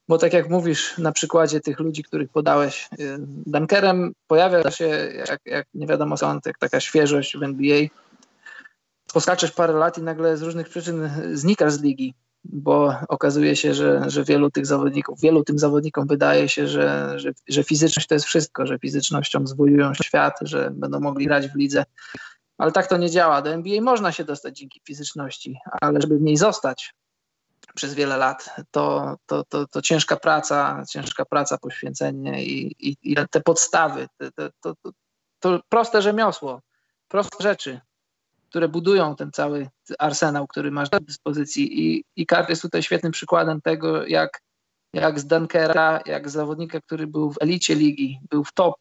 bo 0.08 0.18
tak 0.18 0.32
jak 0.32 0.50
mówisz 0.50 0.98
na 0.98 1.12
przykładzie 1.12 1.60
tych 1.60 1.80
ludzi, 1.80 2.02
których 2.02 2.30
podałeś, 2.30 2.88
e, 2.92 2.96
dunkerem 3.46 4.12
pojawia 4.26 4.70
się, 4.70 4.84
jak, 5.28 5.40
jak 5.46 5.66
nie 5.74 5.86
wiadomo 5.86 6.16
skąd, 6.16 6.46
jak 6.46 6.58
taka 6.58 6.80
świeżość 6.80 7.36
w 7.36 7.42
NBA, 7.42 7.86
poskaczesz 9.12 9.52
parę 9.52 9.72
lat 9.72 9.98
i 9.98 10.02
nagle 10.02 10.36
z 10.36 10.42
różnych 10.42 10.68
przyczyn 10.68 11.10
znikasz 11.32 11.72
z 11.72 11.82
ligi 11.82 12.14
bo 12.44 12.94
okazuje 13.08 13.56
się, 13.56 13.74
że, 13.74 14.02
że 14.06 14.24
wielu 14.24 14.50
tych 14.50 14.66
zawodników, 14.66 15.20
wielu 15.20 15.44
tym 15.44 15.58
zawodnikom 15.58 16.06
wydaje 16.06 16.48
się, 16.48 16.68
że, 16.68 17.18
że, 17.18 17.32
że 17.48 17.64
fizyczność 17.64 18.08
to 18.08 18.14
jest 18.14 18.26
wszystko, 18.26 18.66
że 18.66 18.78
fizycznością 18.78 19.46
zwojują 19.46 19.94
świat, 19.94 20.38
że 20.40 20.70
będą 20.70 21.00
mogli 21.00 21.26
grać 21.26 21.48
w 21.48 21.56
lidze. 21.56 21.84
Ale 22.58 22.72
tak 22.72 22.86
to 22.86 22.96
nie 22.96 23.10
działa. 23.10 23.42
Do 23.42 23.50
NBA 23.50 23.82
można 23.82 24.12
się 24.12 24.24
dostać 24.24 24.58
dzięki 24.58 24.80
fizyczności, 24.86 25.58
ale 25.80 26.00
żeby 26.00 26.18
w 26.18 26.22
niej 26.22 26.36
zostać 26.36 26.94
przez 27.74 27.94
wiele 27.94 28.16
lat, 28.16 28.50
to, 28.70 29.16
to, 29.26 29.44
to, 29.44 29.66
to 29.66 29.82
ciężka 29.82 30.16
praca, 30.16 30.84
ciężka 30.88 31.24
praca, 31.24 31.58
poświęcenie 31.58 32.44
i, 32.44 32.88
i, 32.88 32.96
i 33.02 33.16
te 33.30 33.40
podstawy, 33.40 34.08
to, 34.36 34.74
to, 34.82 34.92
to 35.40 35.60
proste 35.68 36.02
rzemiosło, 36.02 36.60
proste 37.08 37.42
rzeczy, 37.42 37.80
które 38.54 38.68
budują 38.68 39.16
ten 39.16 39.32
cały 39.32 39.68
arsenał, 39.98 40.46
który 40.46 40.70
masz 40.70 40.90
do 40.90 41.00
dyspozycji. 41.00 41.80
I, 41.80 42.04
i 42.16 42.26
Carter 42.26 42.50
jest 42.50 42.62
tutaj 42.62 42.82
świetnym 42.82 43.12
przykładem 43.12 43.60
tego, 43.60 44.06
jak, 44.06 44.40
jak 44.92 45.20
z 45.20 45.26
Dunkera, 45.26 46.00
jak 46.06 46.30
z 46.30 46.32
zawodnika, 46.32 46.80
który 46.80 47.06
był 47.06 47.32
w 47.32 47.36
elicie 47.40 47.74
ligi, 47.74 48.20
był 48.30 48.44
w 48.44 48.52
top. 48.52 48.74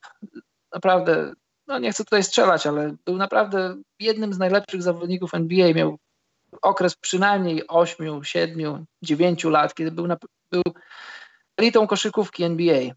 Naprawdę, 0.74 1.34
no 1.68 1.80
nie 1.80 1.92
chcę 1.92 2.04
tutaj 2.04 2.24
strzelać, 2.24 2.68
ale 2.68 2.96
był 3.06 3.18
naprawdę 3.18 3.76
jednym 4.00 4.34
z 4.34 4.38
najlepszych 4.38 4.84
zawodników 4.84 5.34
NBA. 5.34 5.74
Miał 5.74 5.98
okres 6.62 6.96
przynajmniej 6.96 7.68
8, 7.68 8.24
7, 8.24 8.86
9 9.02 9.44
lat, 9.44 9.74
kiedy 9.74 9.92
był, 9.92 10.08
na, 10.08 10.18
był 10.52 10.62
elitą 11.58 11.88
koszykówki 11.88 12.44
NBA. 12.44 12.92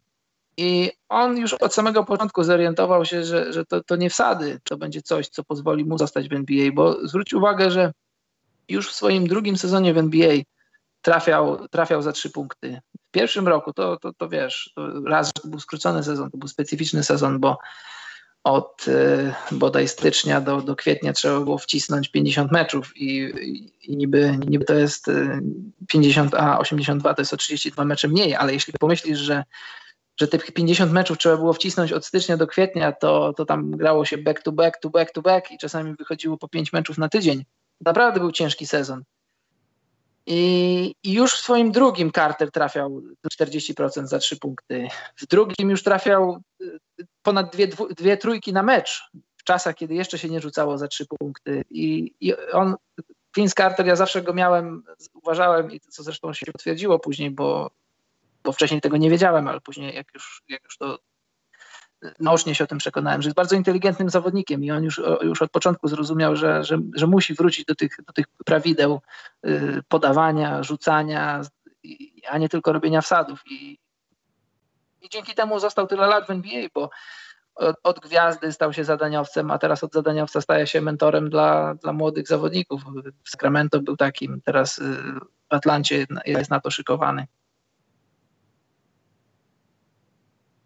I 0.57 0.91
on 1.09 1.39
już 1.39 1.55
od 1.55 1.75
samego 1.75 2.05
początku 2.05 2.45
zorientował 2.45 3.05
się, 3.05 3.25
że, 3.25 3.53
że 3.53 3.65
to, 3.65 3.85
to 3.85 3.97
nie 3.97 4.11
wsady 4.11 4.61
to 4.65 4.77
będzie 4.77 5.03
coś, 5.03 5.29
co 5.29 5.45
pozwoli 5.45 5.85
mu 5.85 5.99
zostać 5.99 6.29
w 6.29 6.33
NBA, 6.33 6.73
bo 6.73 7.07
zwróć 7.09 7.35
uwagę, 7.35 7.71
że 7.71 7.93
już 8.69 8.91
w 8.91 8.95
swoim 8.95 9.27
drugim 9.27 9.57
sezonie 9.57 9.95
w 9.95 9.99
NBA 9.99 10.37
trafiał, 11.03 11.69
trafiał 11.69 12.03
za 12.03 12.13
trzy 12.13 12.31
punkty. 12.31 12.81
W 13.09 13.11
pierwszym 13.11 13.49
roku 13.49 13.73
to, 13.73 13.97
to, 13.97 14.13
to 14.13 14.29
wiesz, 14.29 14.73
to 14.75 15.01
raz, 15.01 15.33
to 15.33 15.49
był 15.49 15.61
skrócony 15.61 16.03
sezon, 16.03 16.31
to 16.31 16.39
był 16.39 16.49
specyficzny 16.49 17.05
sezon, 17.05 17.41
bo 17.41 17.59
od 18.45 18.89
y, 18.89 19.35
bodaj 19.53 19.89
stycznia 19.89 20.41
do, 20.41 20.63
do 20.63 20.77
kwietnia 20.77 21.13
trzeba 21.13 21.41
było 21.41 21.59
wcisnąć 21.59 22.09
50 22.09 22.53
meczów 22.53 22.97
i, 22.97 23.33
i 23.83 23.97
niby, 23.97 24.39
niby 24.49 24.65
to 24.65 24.75
jest 24.75 25.07
50, 25.89 26.35
y, 26.35 26.39
a 26.39 26.59
82 26.59 27.15
to 27.15 27.23
jest 27.23 27.33
o 27.33 27.37
32 27.37 27.85
mecze 27.85 28.09
mniej, 28.09 28.35
ale 28.35 28.53
jeśli 28.53 28.73
pomyślisz, 28.81 29.19
że 29.19 29.45
że 30.21 30.29
tych 30.29 30.53
50 30.53 30.93
meczów 30.93 31.19
trzeba 31.19 31.37
było 31.37 31.53
wcisnąć 31.53 31.93
od 31.93 32.07
stycznia 32.07 32.37
do 32.37 32.47
kwietnia, 32.47 32.93
to, 32.93 33.33
to 33.33 33.45
tam 33.45 33.71
grało 33.71 34.05
się 34.05 34.19
back 34.19 34.43
to 34.43 34.53
back, 34.53 34.81
to 34.81 34.91
back 34.91 35.12
to 35.12 35.23
back 35.23 35.51
i 35.51 35.59
czasami 35.59 35.95
wychodziło 35.95 36.39
po 36.39 36.49
5 36.49 36.73
meczów 36.73 36.99
na 36.99 37.09
tydzień. 37.09 37.45
Naprawdę 37.81 38.21
był 38.21 38.33
ciężki 38.33 38.67
sezon. 38.67 39.03
I, 40.27 40.95
I, 41.03 41.12
już 41.12 41.35
w 41.35 41.41
swoim 41.41 41.73
drugim 41.73 42.12
Carter 42.12 42.51
trafiał 42.51 43.03
40% 43.41 44.07
za 44.07 44.19
3 44.19 44.37
punkty. 44.37 44.89
W 45.17 45.27
drugim 45.27 45.71
już 45.71 45.83
trafiał 45.83 46.43
y, 46.62 46.79
ponad 47.23 47.53
dwie, 47.53 47.69
dwie 47.97 48.17
trójki 48.17 48.53
na 48.53 48.62
mecz 48.62 49.11
w 49.37 49.45
czasach, 49.45 49.75
kiedy 49.75 49.95
jeszcze 49.95 50.19
się 50.19 50.29
nie 50.29 50.41
rzucało 50.41 50.79
za 50.79 50.89
3 50.89 51.07
punkty. 51.07 51.64
I, 51.71 52.14
i 52.21 52.35
on, 52.53 52.75
Vince 53.37 53.55
Carter, 53.57 53.87
ja 53.87 53.97
zawsze 53.97 54.23
go 54.23 54.35
miałem, 54.35 54.83
uważałem, 55.14 55.73
i 55.73 55.81
co 55.81 56.03
zresztą 56.03 56.33
się 56.33 56.53
potwierdziło 56.53 56.99
później, 56.99 57.31
bo 57.31 57.71
bo 58.47 58.53
wcześniej 58.53 58.81
tego 58.81 58.97
nie 58.97 59.11
wiedziałem, 59.11 59.49
ale 59.49 59.61
później 59.61 59.95
jak 59.95 60.15
już, 60.15 60.43
jak 60.49 60.65
już 60.65 60.79
to 60.79 60.99
naocznie 62.21 62.55
się 62.55 62.65
o 62.65 62.67
tym 62.67 62.79
przekonałem, 62.79 63.23
że 63.23 63.27
jest 63.29 63.37
bardzo 63.37 63.57
inteligentnym 63.57 64.11
zawodnikiem 64.11 64.65
i 64.65 64.71
on 64.71 64.85
już, 64.85 65.01
już 65.23 65.43
od 65.43 65.51
początku 65.51 65.89
zrozumiał, 65.89 66.37
że, 66.37 66.65
że, 66.65 66.79
że 66.95 67.07
musi 67.07 67.35
wrócić 67.35 67.65
do 67.65 67.75
tych, 67.75 67.97
do 68.07 68.13
tych 68.13 68.27
prawideł 68.45 69.01
y, 69.47 69.83
podawania, 69.89 70.63
rzucania, 70.63 71.41
a 72.29 72.39
nie 72.39 72.49
tylko 72.49 72.73
robienia 72.73 73.01
wsadów. 73.01 73.43
I, 73.51 73.79
i 75.03 75.09
dzięki 75.09 75.35
temu 75.35 75.61
został 75.61 75.87
tyle 75.87 76.07
lat 76.07 76.27
w 76.27 76.31
NBA, 76.31 76.69
bo 76.75 76.91
od, 77.55 77.77
od, 77.83 78.01
gwiazdy 78.01 78.53
stał 78.53 78.73
się 78.73 78.85
zadaniowcem, 78.85 79.51
a 79.51 79.59
teraz 79.59 79.85
od 79.85 79.93
zadaniowca 79.93 80.41
staje 80.41 80.67
się 80.67 80.81
mentorem 80.81 81.31
dla, 81.31 81.75
dla 81.75 81.93
młodych 81.93 82.29
zawodników. 82.29 82.83
W 83.25 83.31
Sacramento 83.31 83.81
był 83.81 83.97
takim, 83.97 84.41
teraz 84.45 84.79
y, 84.79 84.83
w 85.51 85.55
Atlancie 85.55 86.07
jest 86.27 86.51
na 86.51 86.61
to 86.61 86.71
szykowany. 86.71 87.27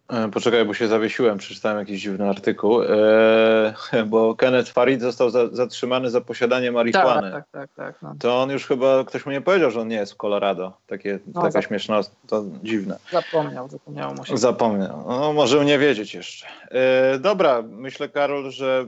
poczekaj, 0.31 0.65
bo 0.65 0.73
się 0.73 0.87
zawiesiłem, 0.87 1.37
przeczytałem 1.37 1.79
jakiś 1.79 2.01
dziwny 2.01 2.29
artykuł, 2.29 2.83
e, 2.83 3.73
bo 4.11 4.35
Kenneth 4.35 4.71
Farid 4.71 5.01
został 5.01 5.29
za, 5.29 5.47
zatrzymany 5.47 6.09
za 6.09 6.21
posiadanie 6.21 6.71
marihuany. 6.71 7.31
Tak, 7.31 7.45
tak, 7.51 7.69
tak. 7.75 7.93
tak 7.93 8.01
no. 8.01 8.15
To 8.19 8.41
on 8.41 8.49
już 8.49 8.65
chyba, 8.65 9.03
ktoś 9.03 9.25
mu 9.25 9.31
nie 9.31 9.41
powiedział, 9.41 9.71
że 9.71 9.81
on 9.81 9.87
nie 9.87 9.95
jest 9.95 10.13
w 10.13 10.17
Colorado. 10.17 10.77
Takie, 10.87 11.19
no, 11.33 11.41
taka 11.41 11.61
śmieszna, 11.61 12.01
to 12.27 12.43
dziwne. 12.63 12.97
Zapomniał, 13.11 13.69
zapomniał 13.69 14.15
mu 14.15 14.25
się. 14.25 14.37
Zapomniał, 14.37 15.03
no 15.07 15.33
może 15.33 15.65
nie 15.65 15.79
wiedzieć 15.79 16.13
jeszcze. 16.13 16.47
E, 16.71 17.19
dobra, 17.19 17.61
myślę 17.61 18.09
Karol, 18.09 18.51
że 18.51 18.87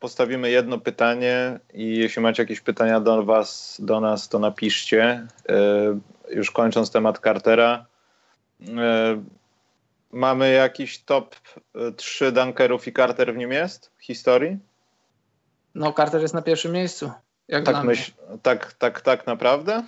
postawimy 0.00 0.50
jedno 0.50 0.78
pytanie 0.78 1.58
i 1.74 1.96
jeśli 1.96 2.22
macie 2.22 2.42
jakieś 2.42 2.60
pytania 2.60 3.00
do 3.00 3.24
was, 3.24 3.80
do 3.82 4.00
nas, 4.00 4.28
to 4.28 4.38
napiszcie. 4.38 5.26
E, 5.48 5.56
już 6.30 6.50
kończąc 6.50 6.90
temat 6.90 7.18
Cartera, 7.18 7.86
e, 8.68 9.22
Mamy 10.12 10.52
jakiś 10.52 11.04
top 11.04 11.36
3 11.96 12.26
y, 12.26 12.32
dunkerów 12.32 12.88
i 12.88 12.92
Carter 12.92 13.34
w 13.34 13.36
nim 13.36 13.52
jest 13.52 13.90
w 13.98 14.04
historii? 14.04 14.58
No, 15.74 15.92
Carter 15.92 16.22
jest 16.22 16.34
na 16.34 16.42
pierwszym 16.42 16.72
miejscu. 16.72 17.10
Jak 17.48 17.64
tak, 17.64 17.84
myśl, 17.84 18.12
tak, 18.42 18.72
tak, 18.72 19.00
tak 19.00 19.26
naprawdę? 19.26 19.82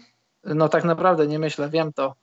No 0.44 0.68
tak 0.68 0.84
naprawdę, 0.84 1.26
nie 1.26 1.38
myślę, 1.38 1.68
wiem 1.68 1.92
to. 1.92 2.14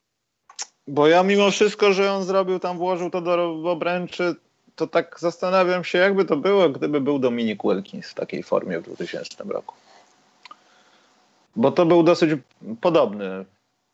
Bo 0.88 1.08
ja 1.08 1.24
mimo 1.24 1.52
wszystko, 1.52 1.94
że 1.94 2.14
on 2.14 2.24
zrobił 2.24 2.60
tam, 2.60 2.78
włożył 2.78 3.10
to 3.10 3.22
do 3.22 3.72
obręczy, 3.72 4.36
to 4.76 4.88
tak 4.88 5.20
zastanawiam 5.20 5.84
się, 5.84 5.98
jakby 5.98 6.26
to 6.26 6.38
było, 6.38 6.70
gdyby 6.70 7.02
był 7.02 7.20
Dominik 7.20 7.64
Wilkins 7.64 8.08
w 8.08 8.14
takiej 8.14 8.44
formie 8.44 8.80
w 8.80 8.84
2000 8.84 9.44
roku. 9.44 9.76
Bo 11.56 11.72
to 11.72 11.86
był 11.86 12.04
dosyć 12.04 12.32
podobny 12.82 13.46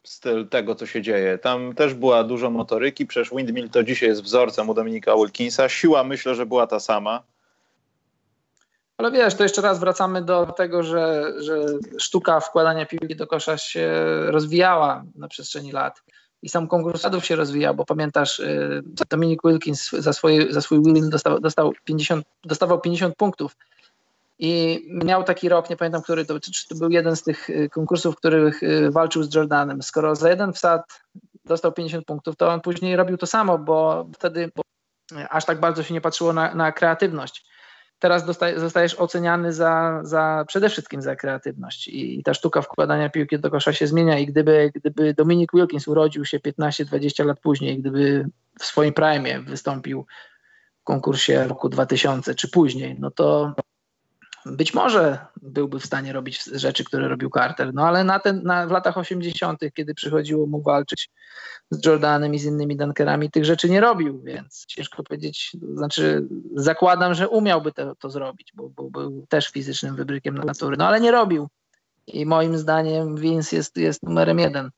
styl 0.07 0.47
tego, 0.47 0.75
co 0.75 0.85
się 0.85 1.01
dzieje. 1.01 1.37
Tam 1.37 1.75
też 1.75 1.93
była 1.93 2.23
dużo 2.23 2.49
motoryki, 2.49 3.05
przecież 3.05 3.29
Windmill 3.29 3.69
to 3.69 3.83
dzisiaj 3.83 4.09
jest 4.09 4.23
wzorcem 4.23 4.69
u 4.69 4.73
Dominika 4.73 5.15
Wilkinsa. 5.15 5.69
Siła 5.69 6.03
myślę, 6.03 6.35
że 6.35 6.45
była 6.45 6.67
ta 6.67 6.79
sama. 6.79 7.23
Ale 8.97 9.11
wiesz, 9.11 9.35
to 9.35 9.43
jeszcze 9.43 9.61
raz 9.61 9.79
wracamy 9.79 10.21
do 10.21 10.45
tego, 10.45 10.83
że, 10.83 11.33
że 11.37 11.65
sztuka 11.99 12.39
wkładania 12.39 12.85
piłki 12.85 13.15
do 13.15 13.27
kosza 13.27 13.57
się 13.57 13.91
rozwijała 14.25 15.03
na 15.15 15.27
przestrzeni 15.27 15.71
lat. 15.71 16.03
I 16.41 16.49
sam 16.49 16.67
konkurs 16.67 17.01
sadów 17.01 17.25
się 17.25 17.35
rozwijał, 17.35 17.75
bo 17.75 17.85
pamiętasz, 17.85 18.39
y, 18.39 18.83
Dominik 19.09 19.41
Wilkins 19.45 19.89
za, 19.89 20.13
swoje, 20.13 20.53
za 20.53 20.61
swój 20.61 20.77
Windmill 20.77 21.09
dostał, 21.09 21.39
dostał 21.39 21.73
50, 21.85 22.25
dostawał 22.43 22.81
50 22.81 23.15
punktów 23.15 23.57
i 24.39 24.83
miał 25.05 25.23
taki 25.23 25.49
rok, 25.49 25.69
nie 25.69 25.77
pamiętam, 25.77 26.01
który 26.01 26.25
to, 26.25 26.39
czy 26.39 26.67
to 26.67 26.75
był 26.75 26.89
jeden 26.89 27.15
z 27.15 27.23
tych 27.23 27.49
y, 27.49 27.69
konkursów, 27.69 28.15
w 28.15 28.17
których 28.17 28.63
y, 28.63 28.91
walczył 28.91 29.23
z 29.23 29.35
Jordanem. 29.35 29.83
Skoro 29.83 30.15
za 30.15 30.29
jeden 30.29 30.53
wsad 30.53 31.01
dostał 31.45 31.71
50 31.71 32.05
punktów, 32.05 32.35
to 32.35 32.49
on 32.49 32.61
później 32.61 32.95
robił 32.95 33.17
to 33.17 33.27
samo, 33.27 33.57
bo 33.57 34.07
wtedy 34.13 34.51
aż 35.29 35.45
tak 35.45 35.59
bardzo 35.59 35.83
się 35.83 35.93
nie 35.93 36.01
patrzyło 36.01 36.33
na, 36.33 36.55
na 36.55 36.71
kreatywność. 36.71 37.45
Teraz 37.99 38.25
zostajesz 38.57 38.95
oceniany 38.95 39.53
za, 39.53 39.99
za 40.03 40.45
przede 40.47 40.69
wszystkim 40.69 41.01
za 41.01 41.15
kreatywność 41.15 41.87
i 41.87 42.23
ta 42.23 42.33
sztuka 42.33 42.61
wkładania 42.61 43.09
piłki 43.09 43.39
do 43.39 43.51
kosza 43.51 43.73
się 43.73 43.87
zmienia 43.87 44.19
i 44.19 44.25
gdyby, 44.25 44.71
gdyby 44.75 45.13
Dominik 45.13 45.51
Wilkins 45.53 45.87
urodził 45.87 46.25
się 46.25 46.39
15-20 46.39 47.25
lat 47.25 47.39
później, 47.39 47.79
gdyby 47.79 48.29
w 48.59 48.65
swoim 48.65 48.93
prime 48.93 49.41
wystąpił 49.41 50.05
w 50.81 50.83
konkursie 50.83 51.47
roku 51.47 51.69
2000 51.69 52.35
czy 52.35 52.49
później, 52.49 52.95
no 52.99 53.11
to 53.11 53.53
być 54.51 54.73
może 54.73 55.25
byłby 55.41 55.79
w 55.79 55.85
stanie 55.85 56.13
robić 56.13 56.43
rzeczy, 56.43 56.83
które 56.83 57.07
robił 57.07 57.29
Carter, 57.29 57.73
no 57.73 57.87
ale 57.87 58.03
na 58.03 58.19
ten, 58.19 58.43
na, 58.43 58.67
w 58.67 58.71
latach 58.71 58.97
80., 58.97 59.59
kiedy 59.73 59.93
przychodziło 59.93 60.47
mu 60.47 60.61
walczyć 60.61 61.09
z 61.71 61.85
Jordanem 61.85 62.33
i 62.33 62.39
z 62.39 62.45
innymi 62.45 62.77
dunkerami, 62.77 63.31
tych 63.31 63.45
rzeczy 63.45 63.69
nie 63.69 63.81
robił, 63.81 64.21
więc 64.21 64.65
ciężko 64.67 65.03
powiedzieć, 65.03 65.51
znaczy 65.73 66.27
zakładam, 66.55 67.13
że 67.13 67.29
umiałby 67.29 67.71
to, 67.99 68.09
zrobić, 68.09 68.51
bo, 68.55 68.69
bo 68.69 68.89
był 68.89 69.25
też 69.29 69.47
fizycznym 69.47 69.95
wybrykiem 69.95 70.37
natury, 70.37 70.77
no 70.77 70.87
ale 70.87 70.99
nie 70.99 71.11
robił. 71.11 71.47
I 72.07 72.25
moim 72.25 72.57
zdaniem 72.57 73.15
Vince 73.15 73.55
jest, 73.55 73.77
jest 73.77 74.03
numerem 74.03 74.39
jeden. 74.39 74.69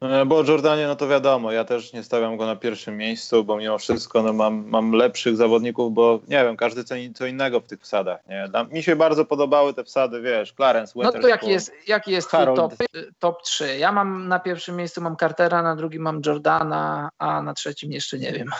E, 0.00 0.26
bo 0.26 0.38
o 0.38 0.44
Jordanie, 0.44 0.86
no 0.86 0.96
to 0.96 1.08
wiadomo, 1.08 1.52
ja 1.52 1.64
też 1.64 1.92
nie 1.92 2.02
stawiam 2.02 2.36
go 2.36 2.46
na 2.46 2.56
pierwszym 2.56 2.96
miejscu, 2.96 3.44
bo 3.44 3.56
mimo 3.56 3.78
wszystko 3.78 4.22
no, 4.22 4.32
mam, 4.32 4.64
mam 4.66 4.92
lepszych 4.92 5.36
zawodników, 5.36 5.94
bo 5.94 6.20
nie 6.28 6.44
wiem, 6.44 6.56
każdy 6.56 6.84
ceni 6.84 7.14
co 7.14 7.26
innego 7.26 7.60
w 7.60 7.66
tych 7.66 7.80
wsadach. 7.80 8.20
Nie? 8.28 8.48
mi 8.72 8.82
się 8.82 8.96
bardzo 8.96 9.24
podobały 9.24 9.74
te 9.74 9.84
wsady, 9.84 10.22
wiesz, 10.22 10.52
Clarence 10.52 10.92
No 10.96 11.12
to 11.12 11.28
jaki 11.28 11.50
jest, 11.50 11.72
jaki 11.86 12.12
jest 12.12 12.28
twój 12.28 12.46
top, 12.56 12.74
top 13.18 13.42
3? 13.42 13.78
Ja 13.78 13.92
mam 13.92 14.28
na 14.28 14.38
pierwszym 14.38 14.76
miejscu 14.76 15.00
mam 15.00 15.16
Cartera, 15.16 15.62
na 15.62 15.76
drugim 15.76 16.02
mam 16.02 16.20
Jordana, 16.26 17.08
a 17.18 17.42
na 17.42 17.54
trzecim 17.54 17.92
jeszcze 17.92 18.18
nie 18.18 18.32
wiem. 18.32 18.50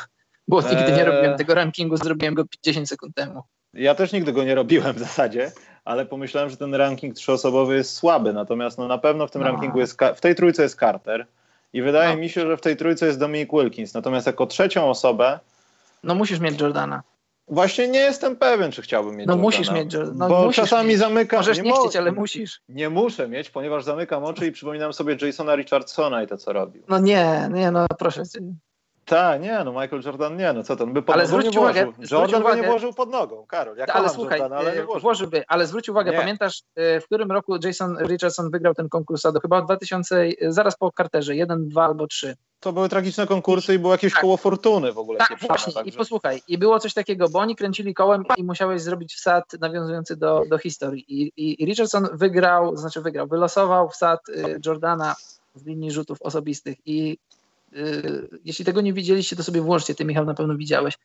Bo 0.49 0.63
nigdy 0.63 0.93
nie 0.93 1.05
robiłem 1.05 1.39
tego 1.39 1.55
rankingu, 1.55 1.97
zrobiłem 1.97 2.35
go 2.35 2.45
10 2.63 2.89
sekund 2.89 3.15
temu. 3.15 3.43
Ja 3.75 3.95
też 3.95 4.13
nigdy 4.13 4.33
go 4.33 4.45
nie 4.45 4.55
robiłem 4.55 4.93
w 4.95 4.99
zasadzie, 4.99 5.53
ale 5.85 6.07
pomyślałem, 6.07 6.51
że 6.51 6.57
ten 6.57 6.75
ranking 6.75 7.15
trzyosobowy 7.15 7.77
jest 7.77 7.95
słaby. 7.97 8.33
Natomiast 8.33 8.79
no, 8.79 8.89
na 8.89 8.99
pewno 8.99 9.27
w 9.27 9.31
tym 9.31 9.43
no. 9.43 9.49
rankingu 9.49 9.79
jest, 9.79 9.99
w 10.17 10.21
tej 10.21 10.35
trójce 10.35 10.63
jest 10.63 10.79
Carter 10.79 11.27
i 11.73 11.83
wydaje 11.83 12.15
no. 12.15 12.21
mi 12.21 12.29
się, 12.29 12.41
że 12.41 12.57
w 12.57 12.61
tej 12.61 12.77
trójce 12.77 13.07
jest 13.07 13.19
Dominic 13.19 13.51
Wilkins. 13.53 13.95
Natomiast 13.95 14.27
jako 14.27 14.47
trzecią 14.47 14.91
osobę. 14.91 15.39
No 16.05 16.15
musisz 16.15 16.41
mieć 16.41 16.61
Jordana. 16.61 17.03
Właśnie 17.49 17.89
nie 17.89 17.99
jestem 17.99 18.37
pewien, 18.37 18.73
czy 18.73 18.83
chciałbym 18.83 19.17
mieć 19.17 19.27
No 19.27 19.33
Jordana, 19.33 19.43
musisz 19.43 19.71
mieć 19.71 19.97
No, 20.15 20.29
bo 20.29 20.43
musisz 20.43 20.57
czasami 20.57 20.89
mieć. 20.89 20.99
zamykam. 20.99 21.41
Możesz 21.41 21.59
nie, 21.59 21.63
nie 21.63 21.73
chcieć, 21.73 21.97
ale 21.97 22.13
musisz. 22.13 22.61
Nie 22.69 22.91
muszę 22.91 23.29
mieć, 23.29 23.51
ponieważ 23.51 23.85
zamykam 23.85 24.25
oczy 24.25 24.47
i 24.47 24.53
przypominam 24.53 24.93
sobie 24.93 25.17
Jasona 25.23 25.57
Richardsona 25.57 26.23
i 26.23 26.27
to, 26.27 26.37
co 26.37 26.53
robił. 26.53 26.83
No 26.89 26.99
nie, 26.99 27.49
nie, 27.53 27.71
no 27.71 27.87
proszę 27.99 28.23
cię. 28.29 28.41
Tak, 29.11 29.43
nie, 29.43 29.65
no 29.65 29.73
Michael 29.73 30.03
Jordan 30.05 30.37
nie, 30.37 30.53
no 30.53 30.63
co 30.63 30.77
to, 30.77 30.85
on 30.85 30.93
by 30.93 31.03
pod 31.03 31.15
ale 31.15 31.25
nogą 31.25 31.37
nie 31.37 31.51
włożył. 31.51 31.63
Uwagę, 31.63 31.93
Jordan 32.11 32.41
uwagę, 32.41 32.57
by 32.57 32.63
nie 32.63 32.69
włożył 32.69 32.93
pod 32.93 33.11
nogą, 33.11 33.47
Karol. 33.47 33.77
Ja 33.77 33.87
ale 33.87 34.09
słuchaj, 34.09 34.39
Jordana, 34.39 34.61
ale 34.61 34.73
nie 34.73 34.83
e, 34.83 35.01
włożyłby, 35.01 35.45
ale 35.49 35.67
zwróć 35.67 35.89
uwagę, 35.89 36.11
nie. 36.11 36.19
pamiętasz 36.19 36.63
e, 36.77 37.01
w 37.01 37.05
którym 37.05 37.33
roku 37.33 37.59
Jason 37.65 37.99
Richardson 38.07 38.51
wygrał 38.51 38.75
ten 38.75 38.89
konkurs 38.89 39.23
to 39.23 39.41
Chyba 39.41 39.63
w 39.63 39.65
2000, 39.65 40.29
zaraz 40.49 40.77
po 40.77 40.93
Carterze, 40.97 41.37
jeden, 41.37 41.69
dwa 41.69 41.85
albo 41.85 42.07
trzy. 42.07 42.37
To 42.61 42.73
były 42.73 42.89
tragiczne 42.89 43.27
konkursy 43.27 43.75
i 43.75 43.79
było 43.79 43.93
jakieś 43.93 44.13
tak. 44.13 44.23
koło 44.23 44.37
fortuny 44.37 44.93
w 44.93 44.99
ogóle. 44.99 45.19
Tak, 45.19 45.39
właśnie. 45.41 45.73
Także... 45.73 45.91
I 45.91 45.93
posłuchaj, 45.93 46.43
i 46.49 46.59
było 46.59 46.79
coś 46.79 46.95
takiego, 46.95 47.29
bo 47.29 47.39
oni 47.39 47.57
kręcili 47.57 47.95
kołem 47.95 48.25
i 48.37 48.45
musiałeś 48.45 48.83
zrobić 48.83 49.15
wsad 49.15 49.45
nawiązujący 49.61 50.17
do, 50.17 50.43
do 50.49 50.59
historii. 50.59 51.05
I, 51.09 51.33
I 51.63 51.67
Richardson 51.67 52.09
wygrał, 52.13 52.77
znaczy 52.77 53.01
wygrał, 53.01 53.27
wylosował 53.27 53.89
wsad 53.89 54.21
Jordana 54.67 55.15
z 55.55 55.67
linii 55.67 55.91
rzutów 55.91 56.23
osobistych 56.23 56.79
i 56.87 57.19
jeśli 58.45 58.65
tego 58.65 58.81
nie 58.81 58.93
widzieliście, 58.93 59.37
to 59.37 59.43
sobie 59.43 59.61
włączcie, 59.61 59.95
ty 59.95 60.05
Michał 60.05 60.25
na 60.25 60.35
pewno 60.35 60.57
widziałeś. 60.57 60.99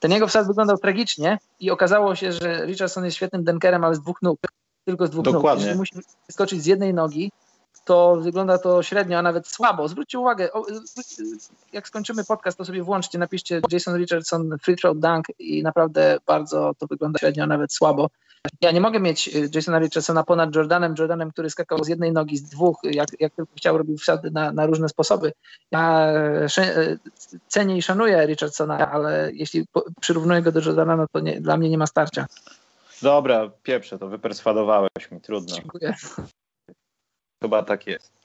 Ten 0.00 0.10
jego 0.10 0.28
wsad 0.28 0.46
wyglądał 0.46 0.78
tragicznie 0.78 1.38
i 1.60 1.70
okazało 1.70 2.14
się, 2.14 2.32
że 2.32 2.66
Richardson 2.66 3.04
jest 3.04 3.16
świetnym 3.16 3.44
denkerem, 3.44 3.84
ale 3.84 3.94
z 3.94 4.00
dwóch 4.00 4.22
nóg, 4.22 4.40
tylko 4.84 5.06
z 5.06 5.10
dwóch 5.10 5.24
Dokładnie. 5.24 5.50
nóg. 5.50 5.58
Jeżeli 5.60 5.78
musi 5.78 5.94
skoczyć 6.30 6.62
z 6.62 6.66
jednej 6.66 6.94
nogi, 6.94 7.30
to 7.84 8.16
wygląda 8.16 8.58
to 8.58 8.82
średnio, 8.82 9.18
a 9.18 9.22
nawet 9.22 9.48
słabo. 9.48 9.88
Zwróćcie 9.88 10.18
uwagę, 10.18 10.48
jak 11.72 11.88
skończymy 11.88 12.24
podcast, 12.24 12.58
to 12.58 12.64
sobie 12.64 12.82
włączcie, 12.82 13.18
napiszcie 13.18 13.60
Jason 13.70 13.96
Richardson 13.96 14.56
free 14.62 14.76
throw 14.76 14.96
dunk 14.98 15.26
i 15.38 15.62
naprawdę 15.62 16.18
bardzo 16.26 16.74
to 16.78 16.86
wygląda 16.86 17.18
średnio, 17.18 17.44
a 17.44 17.46
nawet 17.46 17.72
słabo. 17.72 18.10
Ja 18.60 18.70
nie 18.70 18.80
mogę 18.80 19.00
mieć 19.00 19.28
y, 19.28 19.50
Jasona 19.54 19.78
Richardsona 19.78 20.24
ponad 20.24 20.56
Jordanem, 20.56 20.94
Jordanem, 20.98 21.30
który 21.30 21.50
skakał 21.50 21.84
z 21.84 21.88
jednej 21.88 22.12
nogi, 22.12 22.36
z 22.36 22.42
dwóch, 22.42 22.78
jak, 22.82 23.08
jak 23.20 23.34
tylko 23.34 23.52
chciał, 23.56 23.78
robił 23.78 23.98
wsady 23.98 24.30
na, 24.30 24.52
na 24.52 24.66
różne 24.66 24.88
sposoby. 24.88 25.32
Ja 25.70 26.06
e, 26.06 26.46
e, 26.58 26.98
cenię 27.48 27.76
i 27.76 27.82
szanuję 27.82 28.26
Richardsona, 28.26 28.90
ale 28.90 29.30
jeśli 29.32 29.66
przyrównuję 30.00 30.42
go 30.42 30.52
do 30.52 30.60
Jordana, 30.60 30.96
no 30.96 31.06
to 31.12 31.20
nie, 31.20 31.40
dla 31.40 31.56
mnie 31.56 31.70
nie 31.70 31.78
ma 31.78 31.86
starcia. 31.86 32.26
Dobra, 33.02 33.50
pieprze, 33.62 33.98
to 33.98 34.08
wyperswadowałeś 34.08 35.10
mi, 35.10 35.20
trudno. 35.20 35.56
Dziękuję. 35.56 35.94
Chyba 37.42 37.62
tak 37.62 37.86
jest. 37.86 38.17